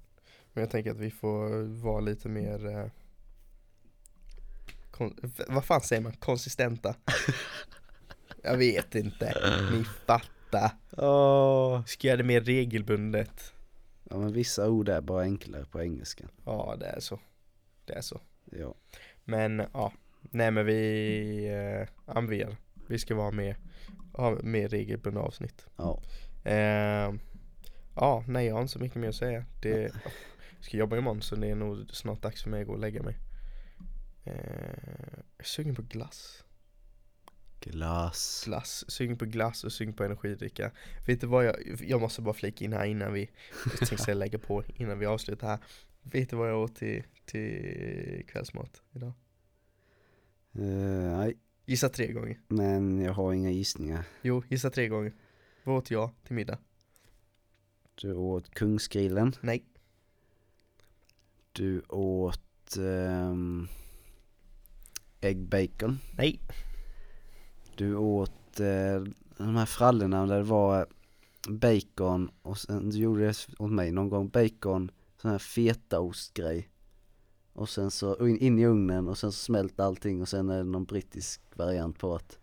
Men 0.54 0.62
jag 0.62 0.72
tänker 0.72 0.92
att 0.92 0.98
vi 1.00 1.12
får 1.12 1.64
vara 1.82 2.00
lite 2.00 2.30
mer 2.30 2.68
eh, 2.68 2.86
kon- 4.98 5.32
Vad 5.48 5.66
fan 5.66 5.82
säger 5.82 6.02
man? 6.02 6.14
Konsistenta? 6.14 6.96
jag 8.44 8.58
vet 8.58 8.96
inte, 8.96 9.34
ni 9.72 9.84
fattar 9.84 10.72
Åh. 10.98 11.86
Ska 11.86 12.08
göra 12.08 12.18
det 12.18 12.24
mer 12.24 12.42
regelbundet 12.42 13.54
Ja 14.10 14.18
men 14.18 14.34
vissa 14.34 14.70
ord 14.70 14.90
är 14.90 15.02
bara 15.02 15.22
enklare 15.22 15.66
på 15.66 15.82
engelska. 15.82 16.24
Ja 16.46 16.76
det 16.80 16.86
är 16.86 17.00
så 17.00 17.20
Det 17.86 17.94
är 17.94 18.02
så 18.02 18.22
Ja. 18.52 18.76
Men 19.24 19.64
ja, 19.74 19.94
nej 20.22 20.52
men 20.52 20.66
vi, 20.66 21.46
eh, 21.48 22.14
men 22.14 22.56
vi 22.88 23.00
ska 23.00 23.16
vara 23.16 23.32
med, 23.32 23.56
ha 24.14 24.38
mer 24.44 24.68
regelbundna 24.68 25.22
avsnitt 25.22 25.66
Ja. 25.78 26.02
eh, 26.44 27.14
Ja, 27.96 28.24
nej 28.28 28.46
jag 28.48 28.54
har 28.54 28.62
inte 28.62 28.74
så 28.74 28.80
mycket 28.80 29.02
mer 29.02 29.10
att 29.10 29.16
säga 29.16 29.46
det, 29.62 29.80
Jag 29.82 29.92
ska 30.66 30.78
jobba 30.78 30.98
imorgon 30.98 31.22
så 31.22 31.36
det 31.36 31.48
är 31.48 31.56
nog 31.56 31.86
snart 31.92 32.22
dags 32.22 32.44
för 32.44 32.50
mig 32.50 32.62
att 32.62 32.68
gå 32.68 32.74
och 32.74 32.80
lägga 32.80 33.04
mig 33.04 33.18
Jag 34.26 34.36
är 34.36 35.44
sugen 35.44 35.76
på 35.76 35.82
glass 35.82 36.44
Glass. 37.60 38.44
Glass, 38.46 38.92
sugen 38.92 39.18
på 39.18 39.26
glass 39.26 39.64
och 39.64 39.72
sugen 39.72 39.94
på 39.94 40.04
energidricka 40.04 40.72
Vet 41.08 41.22
du 41.22 41.28
vad 41.28 41.46
jag, 41.46 41.56
jag 41.80 42.02
måste 42.02 42.22
bara 42.22 42.34
flika 42.34 42.66
in 42.66 42.74
här 42.74 42.86
innan 42.86 43.14
vi, 43.14 43.30
jag 43.80 43.90
tänkte 43.90 44.14
lägga 44.14 44.40
på 44.40 44.64
innan 44.76 45.00
vi 45.00 45.06
avslutar 45.06 45.48
här 45.48 45.60
Vet 46.02 46.30
du 46.30 46.36
vad 46.36 46.50
jag 46.50 46.60
åt 46.60 46.76
till, 46.76 47.04
till 47.26 48.26
kvällsmat 48.28 48.82
idag? 48.94 49.14
Eh, 50.54 51.18
nej, 51.18 51.38
Gissa 51.68 51.90
tre 51.90 52.12
gånger 52.12 52.40
men 52.48 53.02
jag 53.02 53.14
har 53.14 53.34
inga 53.34 53.52
gissningar. 53.52 54.04
Jo, 54.22 54.44
gissa 54.50 54.70
tre 54.70 54.88
gånger. 54.88 55.14
Vad 55.64 55.78
åt 55.78 55.92
jag 55.92 56.10
till 56.24 56.36
middag? 56.36 56.58
Du 57.96 58.14
åt 58.14 58.50
Kungsgrillen. 58.50 59.36
Nej. 59.42 59.66
Du 61.52 61.82
åt 61.90 62.78
um, 62.78 63.68
äggbacon. 65.22 66.00
Nej. 66.18 66.40
Du 67.76 67.96
åt 67.96 68.60
eh, 68.60 69.04
de 69.38 69.56
här 69.56 69.66
frallorna 69.66 70.26
där 70.26 70.38
det 70.38 70.44
var 70.44 70.88
bacon 71.50 72.32
och 72.42 72.58
sen 72.58 72.90
du 72.90 72.98
gjorde 72.98 73.28
det 73.28 73.48
åt 73.60 73.72
mig 73.72 73.92
någon 73.92 74.10
gång 74.10 74.30
bacon, 74.30 74.92
sån 75.22 75.32
här 75.32 75.38
fetaostgrej. 75.38 76.70
Och 77.54 77.70
sen 77.70 77.92
så 77.92 78.28
in, 78.28 78.38
in 78.38 78.60
i 78.60 78.66
ugnen 78.66 79.08
och 79.08 79.18
sen 79.18 79.32
så 79.32 79.38
smält 79.38 79.80
allting 79.80 80.22
och 80.22 80.30
sen 80.30 80.50
är 80.50 80.58
det 80.58 80.64
någon 80.64 80.86
brittisk 80.86 81.42
variant 81.56 82.00
på 82.00 82.18
det. 82.18 82.38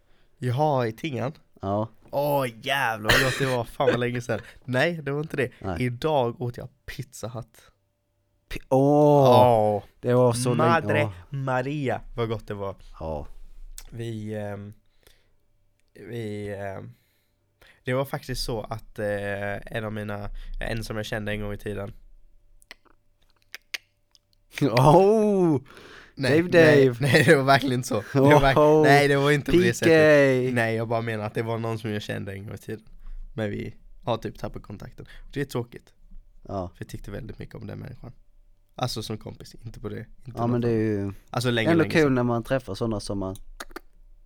Jaha, 0.47 0.87
i 0.87 0.93
tingan? 0.93 1.33
Ja, 1.61 1.89
Åh 2.15 2.47
jävlar 2.63 3.11
vad 3.11 3.23
gott 3.23 3.39
det 3.39 3.57
var, 3.57 3.65
fan 3.65 3.87
vad 3.87 4.01
länge 4.01 4.21
sedan. 4.21 4.41
Nej, 4.65 5.01
det 5.03 5.11
var 5.11 5.21
inte 5.21 5.37
det. 5.37 5.51
Nej. 5.61 5.83
Idag 5.85 6.43
åt 6.43 6.57
jag 6.57 6.69
Pizza 6.87 7.29
Hut. 7.29 7.72
Åh! 8.69 9.47
Åh, 9.47 9.83
det 10.01 10.15
var 10.15 10.33
så 10.33 10.55
Madre 10.55 10.93
länge. 10.93 11.13
Maria, 11.31 12.01
vad 12.17 12.29
gott 12.29 12.47
det 12.47 12.55
var. 12.55 12.77
Ja, 13.01 13.27
Vi, 13.91 14.35
ehm, 14.35 14.75
vi, 15.95 16.55
ehm, 16.55 16.93
det 17.85 17.95
var 17.95 18.05
faktiskt 18.05 18.45
så 18.45 18.61
att 18.61 18.99
eh, 18.99 19.77
en 19.77 19.85
av 19.85 19.93
mina, 19.93 20.31
en 20.61 20.85
som 20.85 20.97
jag 20.97 21.07
kände 21.07 21.33
en 21.33 21.41
gång 21.41 21.53
i 21.53 21.59
tiden 21.59 21.93
Oh! 24.61 25.61
Nej, 26.15 26.43
Dave, 26.43 26.49
Dave. 26.49 26.97
Nej, 27.01 27.13
nej, 27.13 27.25
det 27.25 27.37
var 27.37 27.45
verkligen 27.45 27.75
inte 27.75 27.89
så. 27.89 28.05
Det 28.13 28.21
var 28.21 28.55
Oh, 28.55 28.83
nej, 28.83 29.09
det 29.09 29.17
var 29.17 29.31
inte 29.31 29.51
på 29.51 29.57
det 29.57 29.75
sättet. 29.75 30.55
Nej, 30.55 30.77
jag 30.77 30.89
bara 30.89 31.01
menar 31.01 31.25
att 31.25 31.35
det 31.35 31.43
var 31.43 31.59
någon 31.59 31.79
som 31.79 31.91
jag 31.91 32.03
kände 32.03 32.33
en 32.33 32.47
gång 32.47 32.55
i 32.55 32.59
tiden. 32.59 32.85
Men 33.35 33.51
vi 33.51 33.75
har 34.03 34.17
typ 34.17 34.39
tappat 34.39 34.63
kontakten. 34.63 35.07
Det 35.33 35.41
är 35.41 35.45
tråkigt, 35.45 35.93
Ja, 36.49 36.69
för 36.69 36.85
jag 36.85 36.89
tyckte 36.89 37.11
väldigt 37.11 37.39
mycket 37.39 37.55
om 37.55 37.67
den 37.67 37.79
människan. 37.79 38.13
Alltså 38.75 39.03
som 39.03 39.19
kompis, 39.19 39.55
inte 39.55 39.81
på 39.81 39.89
det. 39.89 39.99
Inte 40.25 40.33
ja 40.41 40.47
men 40.47 40.61
det 40.61 40.69
är 40.71 40.73
ju 40.73 41.13
Alltså 41.31 41.51
länge, 41.51 41.71
ändå 41.71 41.83
länge 41.83 41.93
kul 41.95 42.03
sedan. 42.03 42.15
när 42.15 42.23
man 42.23 42.43
träffar 42.45 42.75
sådana 42.75 43.01
som 43.01 43.19
man 43.19 43.37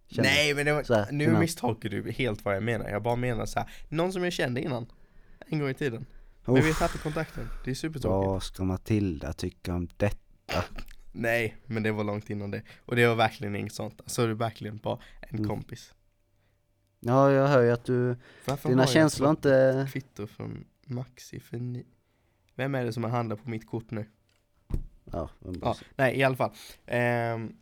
känner. 0.09 0.29
Nej 0.29 0.55
men 0.55 0.67
det 0.67 0.73
var, 0.73 0.95
här, 0.97 1.13
nu 1.13 1.25
innan. 1.25 1.41
misstolkar 1.41 1.89
du 1.89 2.11
helt 2.13 2.45
vad 2.45 2.57
jag 2.57 2.63
menar. 2.63 2.89
Jag 2.89 3.03
bara 3.03 3.17
menar 3.17 3.47
så 3.47 3.59
här, 3.59 3.71
någon 3.89 4.13
som 4.13 4.25
jag 4.25 4.33
kände 4.33 4.61
innan. 4.63 4.87
En 5.47 5.59
gång 5.59 5.69
i 5.71 5.75
tiden. 5.75 6.07
Men 6.45 6.57
Uff. 6.57 6.65
vi 6.65 6.75
tappat 6.75 7.03
kontakten. 7.03 7.49
Det 7.65 7.71
är 7.71 7.75
supertråkigt. 7.75 8.27
Vad 8.29 8.43
ska 8.43 8.65
Matilda 8.65 9.33
tycka 9.33 9.75
om 9.75 9.89
det? 9.97 10.19
Nej, 11.13 11.57
men 11.67 11.83
det 11.83 11.93
var 11.93 12.05
långt 12.05 12.31
innan 12.31 12.51
det. 12.51 12.63
Och 12.79 12.97
det 12.97 13.07
var 13.07 13.15
verkligen 13.15 13.57
inget 13.57 13.73
sånt. 13.75 14.01
Alltså 14.01 14.25
det 14.27 14.31
är 14.33 14.35
verkligen 14.35 14.77
bara 14.77 14.99
en 15.21 15.39
Mm. 15.39 15.49
kompis. 15.49 15.93
Ja, 17.01 17.33
jag 17.33 17.49
hör 17.49 17.63
ju 17.63 17.71
att 17.71 17.85
du, 17.85 18.17
Varför 18.45 18.69
dina 18.69 18.87
känslor 18.87 19.31
inte... 19.31 19.89
kvitto 19.93 20.27
från 20.27 20.65
Maxi 20.87 21.41
för 21.41 21.57
ni... 21.59 21.87
Vem 22.55 22.75
är 22.75 22.85
det 22.85 22.93
som 22.93 23.05
har 23.05 23.11
handlat 23.11 23.43
på 23.43 23.51
mitt 23.51 23.67
kort 23.67 23.91
nu? 23.91 24.07
Ja, 25.13 25.29
Ja, 25.63 25.77
nej 25.97 26.17
i 26.17 26.23
alla 26.23 26.37
fall. 26.37 26.53
Ehm, 26.87 27.57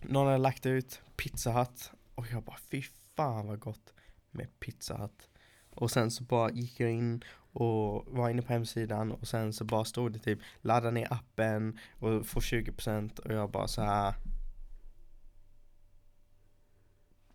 någon 0.00 0.26
hade 0.26 0.38
lagt 0.38 0.66
ut 0.66 1.02
Pizza 1.16 1.52
Hut 1.52 1.90
och 2.14 2.26
jag 2.32 2.42
bara 2.42 2.58
fy 2.70 2.82
fan 3.16 3.46
vad 3.46 3.60
gott 3.60 3.94
med 4.30 4.60
Pizza 4.60 4.96
Hut. 4.96 5.28
Och 5.70 5.90
sen 5.90 6.10
så 6.10 6.24
bara 6.24 6.50
gick 6.50 6.80
jag 6.80 6.90
in 6.90 7.24
och 7.52 8.06
var 8.06 8.30
inne 8.30 8.42
på 8.42 8.52
hemsidan 8.52 9.12
och 9.12 9.28
sen 9.28 9.52
så 9.52 9.64
bara 9.64 9.84
stod 9.84 10.12
det 10.12 10.18
typ 10.18 10.38
ladda 10.60 10.90
ner 10.90 11.12
appen 11.12 11.78
och 11.98 12.26
få 12.26 12.40
20% 12.40 13.18
och 13.18 13.32
jag 13.32 13.50
bara 13.50 13.68
så 13.68 13.82
här. 13.82 14.14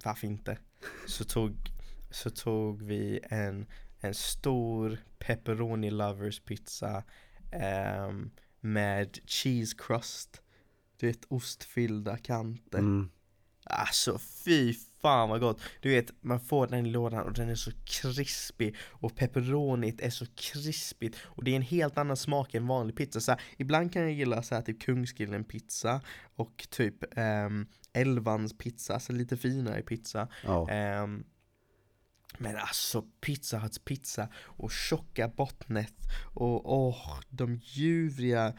Varför 0.03 0.27
inte? 0.27 0.57
Så 1.07 1.23
tog, 1.23 1.56
så 2.10 2.30
tog 2.30 2.81
vi 2.81 3.19
en, 3.23 3.65
en 3.99 4.14
stor 4.14 4.98
pepperoni 5.19 5.90
lovers 5.90 6.40
pizza 6.40 7.03
ehm, 7.52 8.31
med 8.61 9.19
cheese 9.26 9.76
crust. 9.77 10.41
Du 10.98 11.07
vet 11.07 11.26
ostfyllda 11.27 12.18
kanter. 12.18 12.80
Mm. 12.80 13.10
Alltså 13.64 14.19
fy 14.45 14.73
fan 15.02 15.30
vad 15.30 15.40
gott! 15.40 15.61
Du 15.81 15.90
vet, 15.90 16.23
man 16.23 16.40
får 16.40 16.68
den 16.68 16.86
i 16.86 16.90
lådan 16.90 17.26
och 17.26 17.34
den 17.34 17.49
är 17.49 17.56
så 17.56 17.72
krispig 17.86 18.76
och 18.81 19.15
pepperonit 19.15 20.02
är 20.02 20.10
så 20.10 20.26
krispigt 20.36 21.18
och 21.23 21.44
det 21.44 21.52
är 21.52 21.56
en 21.56 21.61
helt 21.61 21.98
annan 21.98 22.18
smak 22.18 22.53
än 22.53 22.68
vanlig 22.68 22.95
pizza. 22.95 23.19
Så 23.19 23.31
här, 23.31 23.41
ibland 23.57 23.94
kan 23.94 24.02
jag 24.02 24.11
gilla 24.11 24.44
så 24.44 24.56
här, 24.56 24.61
typ 24.61 24.81
Kungskillen 24.81 25.44
pizza 25.44 26.02
och 26.36 26.68
typ 26.69 27.18
um, 27.18 27.68
Elvans 27.94 28.57
pizza, 28.57 28.99
så 28.99 29.14
lite 29.14 29.38
finare 29.38 29.81
pizza. 29.81 30.27
Ja, 30.44 30.69
Ehm, 30.69 31.23
men 32.38 32.57
alltså 32.57 33.01
Pizza 33.22 33.60
Huts 33.60 33.80
pizza 33.80 34.27
och 34.38 34.72
tjocka 34.72 35.27
bottnet 35.27 35.93
och 36.34 36.73
åh, 36.73 37.19
de 37.30 37.56
ljuvliga 37.64 38.53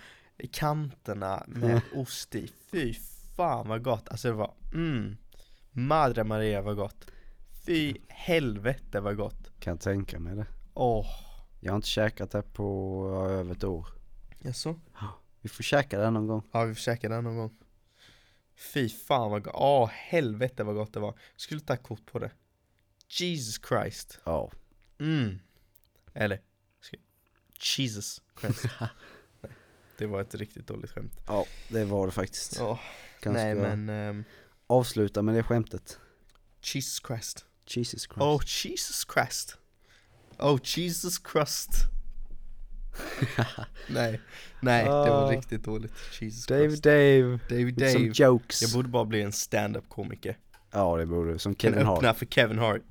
kanterna 0.53 1.45
med 1.47 1.81
ost 1.95 2.35
i. 2.35 2.51
Fy 2.71 2.95
fan 3.37 3.69
vad 3.69 3.83
gott, 3.85 4.09
alltså 4.09 4.29
det 4.29 4.35
var 4.35 4.55
mm, 4.73 5.17
Madre 5.73 6.25
Maria 6.25 6.63
vad 6.63 6.77
gott. 6.77 7.07
Fy 7.67 7.95
helvete 8.09 9.01
vad 9.01 9.17
gott. 9.17 9.51
kan 9.61 9.79
tänka 9.79 10.19
mig 10.19 10.37
det. 10.37 10.47
Åh, 10.75 11.07
Jag 11.61 11.73
har 11.73 11.77
inte 11.77 11.89
käkat 11.89 12.31
det 12.31 12.43
på 12.43 13.07
över 13.31 13.53
ett 13.53 13.65
år. 13.65 13.87
jaså? 14.43 14.81
Vi 15.41 15.49
får 15.49 15.63
käka 15.63 15.99
det 15.99 16.11
någon 16.11 16.27
gång. 16.27 16.43
Ja 16.53 16.65
vi 16.65 16.75
får 16.75 16.81
käka 16.81 17.09
den 17.09 17.25
någon 17.25 17.37
gång. 17.37 17.57
Fy 18.75 18.89
fan 18.89 19.31
vad 19.31 19.43
gott, 19.45 19.55
åh 19.57 19.89
helvete 19.89 20.65
vad 20.65 20.75
gott 20.75 20.93
det 20.93 21.01
var. 21.01 21.15
Skulle 21.37 21.61
ta 21.61 21.77
kort 21.77 22.07
på 22.13 22.19
det. 22.19 22.31
Jesus 23.11 23.61
Christ. 23.69 24.19
Ja. 24.25 24.51
Mm. 24.99 25.39
Eller, 26.15 26.39
Jesus 27.79 28.23
Christ. 28.41 28.65
Nej, 28.81 29.53
det 29.99 30.07
var 30.07 30.21
ett 30.21 30.35
riktigt 30.35 30.67
dåligt 30.67 30.91
skämt. 30.91 31.13
Ja, 31.27 31.45
det 31.69 31.85
var 31.85 32.07
det 32.07 32.13
faktiskt. 32.13 32.57
Ja, 32.59 32.81
Kanske 33.21 33.43
nej 33.43 33.55
men, 33.55 33.89
ehm, 33.89 34.25
avsluta 34.67 35.23
med 35.23 35.35
det 35.35 35.43
skämtet. 35.43 35.99
Jesus 36.75 37.03
Christ. 37.07 37.45
Jesus 37.67 38.03
Christ. 38.03 38.21
Oh 38.21 38.41
Jesus 38.65 39.07
Christ. 39.15 39.57
Oh 40.39 40.59
Jesus 40.65 41.21
Christ. 41.33 41.71
nej, 43.89 44.21
nej 44.61 44.85
det 44.85 44.91
var 44.91 45.25
Ah. 45.27 45.31
riktigt 45.31 45.65
dåligt. 45.65 45.93
Jesus 46.21 46.47
Dave 46.47 46.69
Christ. 46.69 46.83
Dave. 46.83 47.39
Some 47.49 47.71
Dave. 47.73 48.11
jokes. 48.15 48.63
Jag 48.63 48.71
borde 48.73 48.89
bara 48.89 49.05
bli 49.05 49.23
en 49.23 49.33
stand-up 49.33 49.89
komiker. 49.89 50.39
Ja 50.71 50.97
det 50.97 51.07
borde 51.07 51.33
du, 51.33 51.39
som 51.39 51.57
Kevin 51.57 51.79
öppna 51.79 52.09
Hart. 52.09 52.17
för 52.19 52.27
Kevin 52.27 52.59
Hart. 52.59 52.83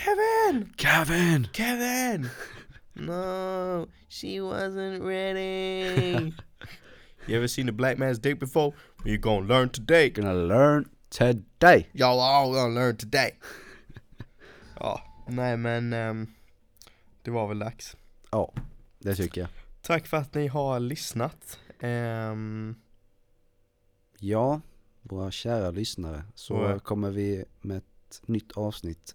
Kevin! 0.00 0.70
Kevin! 0.76 1.48
Kevin! 1.52 2.30
No, 2.94 3.86
she 4.08 4.40
wasn't 4.40 5.02
ready. 5.02 6.34
you 7.26 7.36
ever 7.36 7.48
seen 7.48 7.68
a 7.68 7.72
black 7.72 7.98
man's 7.98 8.18
dick 8.18 8.38
before? 8.38 8.72
You're 9.04 9.16
gonna 9.18 9.46
learn 9.46 9.68
today. 9.70 10.10
Gonna 10.10 10.34
learn 10.34 10.84
today. 11.10 11.86
Y'all 11.94 12.20
all 12.20 12.52
gonna 12.52 12.74
learn 12.74 12.96
today. 12.96 13.30
ja, 14.80 15.00
nej 15.28 15.56
men 15.56 15.92
ehm, 15.92 16.26
det 17.22 17.30
var 17.30 17.48
väl 17.48 17.58
dags. 17.58 17.96
Ja, 18.30 18.52
det 18.98 19.14
tycker 19.16 19.40
jag. 19.40 19.50
Tack 19.82 20.06
för 20.06 20.16
att 20.16 20.34
ni 20.34 20.46
har 20.48 20.80
lyssnat. 20.80 21.58
Ehm, 21.80 22.74
Ja, 24.18 24.60
våra 25.02 25.30
kära 25.30 25.70
lyssnare, 25.70 26.24
så 26.34 26.54
Våra- 26.54 26.78
kommer 26.78 27.10
vi 27.10 27.44
med 27.60 27.76
ett 27.76 28.22
nytt 28.26 28.52
avsnitt 28.52 29.14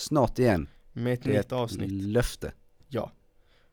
snart 0.00 0.38
igen. 0.38 0.68
med 0.92 1.12
ett 1.14 1.22
Det 1.22 1.32
nytt 1.36 1.52
avsnitt. 1.52 1.90
löfte. 1.90 2.52
Ja. 2.88 3.12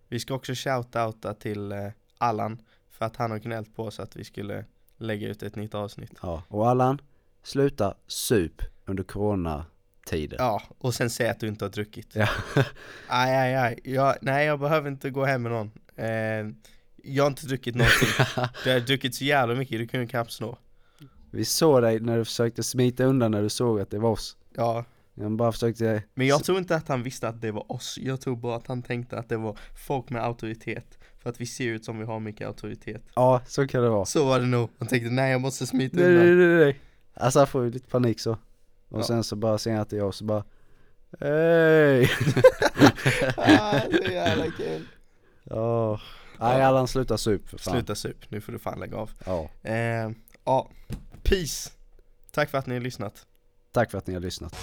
Vi 0.07 0.19
ska 0.19 0.33
också 0.33 0.53
shoutouta 0.55 1.33
till 1.33 1.71
eh, 1.71 1.87
Allan 2.17 2.61
för 2.89 3.05
att 3.05 3.15
han 3.15 3.31
har 3.31 3.37
gnällt 3.37 3.75
på 3.75 3.83
oss 3.83 3.99
att 3.99 4.15
vi 4.15 4.23
skulle 4.23 4.65
lägga 4.97 5.27
ut 5.27 5.43
ett 5.43 5.55
nytt 5.55 5.75
avsnitt. 5.75 6.11
Ja, 6.21 6.43
och 6.47 6.69
Allan, 6.69 7.01
sluta 7.43 7.93
sup 8.07 8.61
under 8.85 9.03
coronatider. 9.03 10.37
Ja, 10.39 10.61
och 10.77 10.93
sen 10.93 11.09
säg 11.09 11.29
att 11.29 11.39
du 11.39 11.47
inte 11.47 11.65
har 11.65 11.69
druckit. 11.69 12.15
Ja. 12.15 12.29
Aj, 13.07 13.35
aj, 13.35 13.55
aj. 13.55 13.79
Jag, 13.83 14.15
nej, 14.21 14.45
jag 14.45 14.59
behöver 14.59 14.89
inte 14.89 15.09
gå 15.09 15.25
hem 15.25 15.41
med 15.43 15.51
någon. 15.51 15.71
Eh, 15.95 16.53
jag 17.03 17.23
har 17.23 17.27
inte 17.27 17.47
druckit 17.47 17.75
någonting. 17.75 18.09
Du 18.63 18.71
har 18.73 18.79
druckit 18.79 19.15
så 19.15 19.23
jävla 19.23 19.55
mycket, 19.55 19.79
du 19.79 19.87
kunde 19.87 20.07
knappt 20.07 20.31
snå. 20.31 20.57
Vi 21.31 21.45
såg 21.45 21.81
dig 21.81 21.99
när 21.99 22.17
du 22.17 22.25
försökte 22.25 22.63
smita 22.63 23.03
undan 23.03 23.31
när 23.31 23.41
du 23.41 23.49
såg 23.49 23.79
att 23.79 23.89
det 23.91 23.99
var 23.99 24.09
oss. 24.09 24.37
Ja, 24.55 24.85
Jag 25.19 25.31
bara 25.31 25.52
försökte, 25.52 26.03
men 26.14 26.27
jag 26.27 26.44
tror 26.44 26.57
inte 26.57 26.76
att 26.76 26.88
han 26.88 27.03
visste 27.03 27.27
att 27.27 27.41
det 27.41 27.52
var 27.52 27.72
oss. 27.72 27.98
Jag 28.02 28.22
tror 28.22 28.35
bara 28.35 28.56
att 28.56 28.68
han 28.68 28.81
tänkte 28.84 29.19
att 29.19 29.30
det 29.30 29.38
var 29.38 29.57
folk 29.88 30.10
med 30.10 30.23
auktoritet. 30.23 30.98
För 31.19 31.30
att 31.30 31.41
vi 31.41 31.45
ser 31.45 31.65
ut 31.68 31.85
som 31.85 31.99
vi 31.99 32.06
har 32.06 32.19
mycket 32.19 32.48
auktoritet. 32.48 33.02
ja 33.15 33.41
så 33.48 33.68
kan 33.68 33.84
det 33.84 33.89
vara. 33.89 34.06
Så 34.06 34.26
var 34.26 34.39
det 34.39 34.45
nog. 34.45 34.69
Han 34.80 34.88
tänkte 34.88 35.10
nej, 35.10 35.31
jag 35.31 35.41
måste 35.41 35.68
smita 35.68 35.98
Nej, 35.98 36.06
nej, 36.10 36.31
undan. 36.31 36.48
nej, 36.48 36.57
nej. 36.65 36.80
Alltså 37.14 37.39
han 37.39 37.48
får 37.48 37.64
ju 37.64 37.72
lite 37.72 37.88
panik 37.89 38.19
så. 38.19 38.31
Och 38.89 38.99
Ja. 38.99 39.03
sen 39.03 39.23
så 39.23 39.35
bara 39.35 39.57
ser 39.57 39.72
han 39.72 39.81
att 39.81 39.89
det 39.89 39.95
är 39.95 39.99
jag 39.99 40.14
så 40.14 40.23
bara 40.26 40.44
Hej! 41.19 42.03
ah, 43.38 43.80
så 44.06 44.11
jävla 44.11 44.45
kul. 44.52 44.88
Ja. 45.44 45.99
Nej 46.39 46.61
Allan 46.64 46.88
sluta 46.88 47.18
sup 47.18 47.49
för 47.49 47.57
fan. 47.57 47.73
Sluta 47.73 47.95
sup, 47.95 48.31
nu 48.31 48.41
får 48.41 48.52
du 48.52 48.60
fan 48.60 48.80
lägga 48.80 48.98
av. 48.98 49.11
Ja. 49.26 49.49
Eh, 49.64 50.10
ja, 50.44 50.69
peace. 51.23 51.69
Tack 52.31 52.49
för 52.49 52.57
att 52.57 52.65
ni 52.68 52.73
har 52.73 52.81
lyssnat. 52.81 53.26
Tack 53.72 53.91
för 53.91 53.98
att 53.98 54.07
ni 54.07 54.14
har 54.14 54.22
lyssnat. 54.22 54.56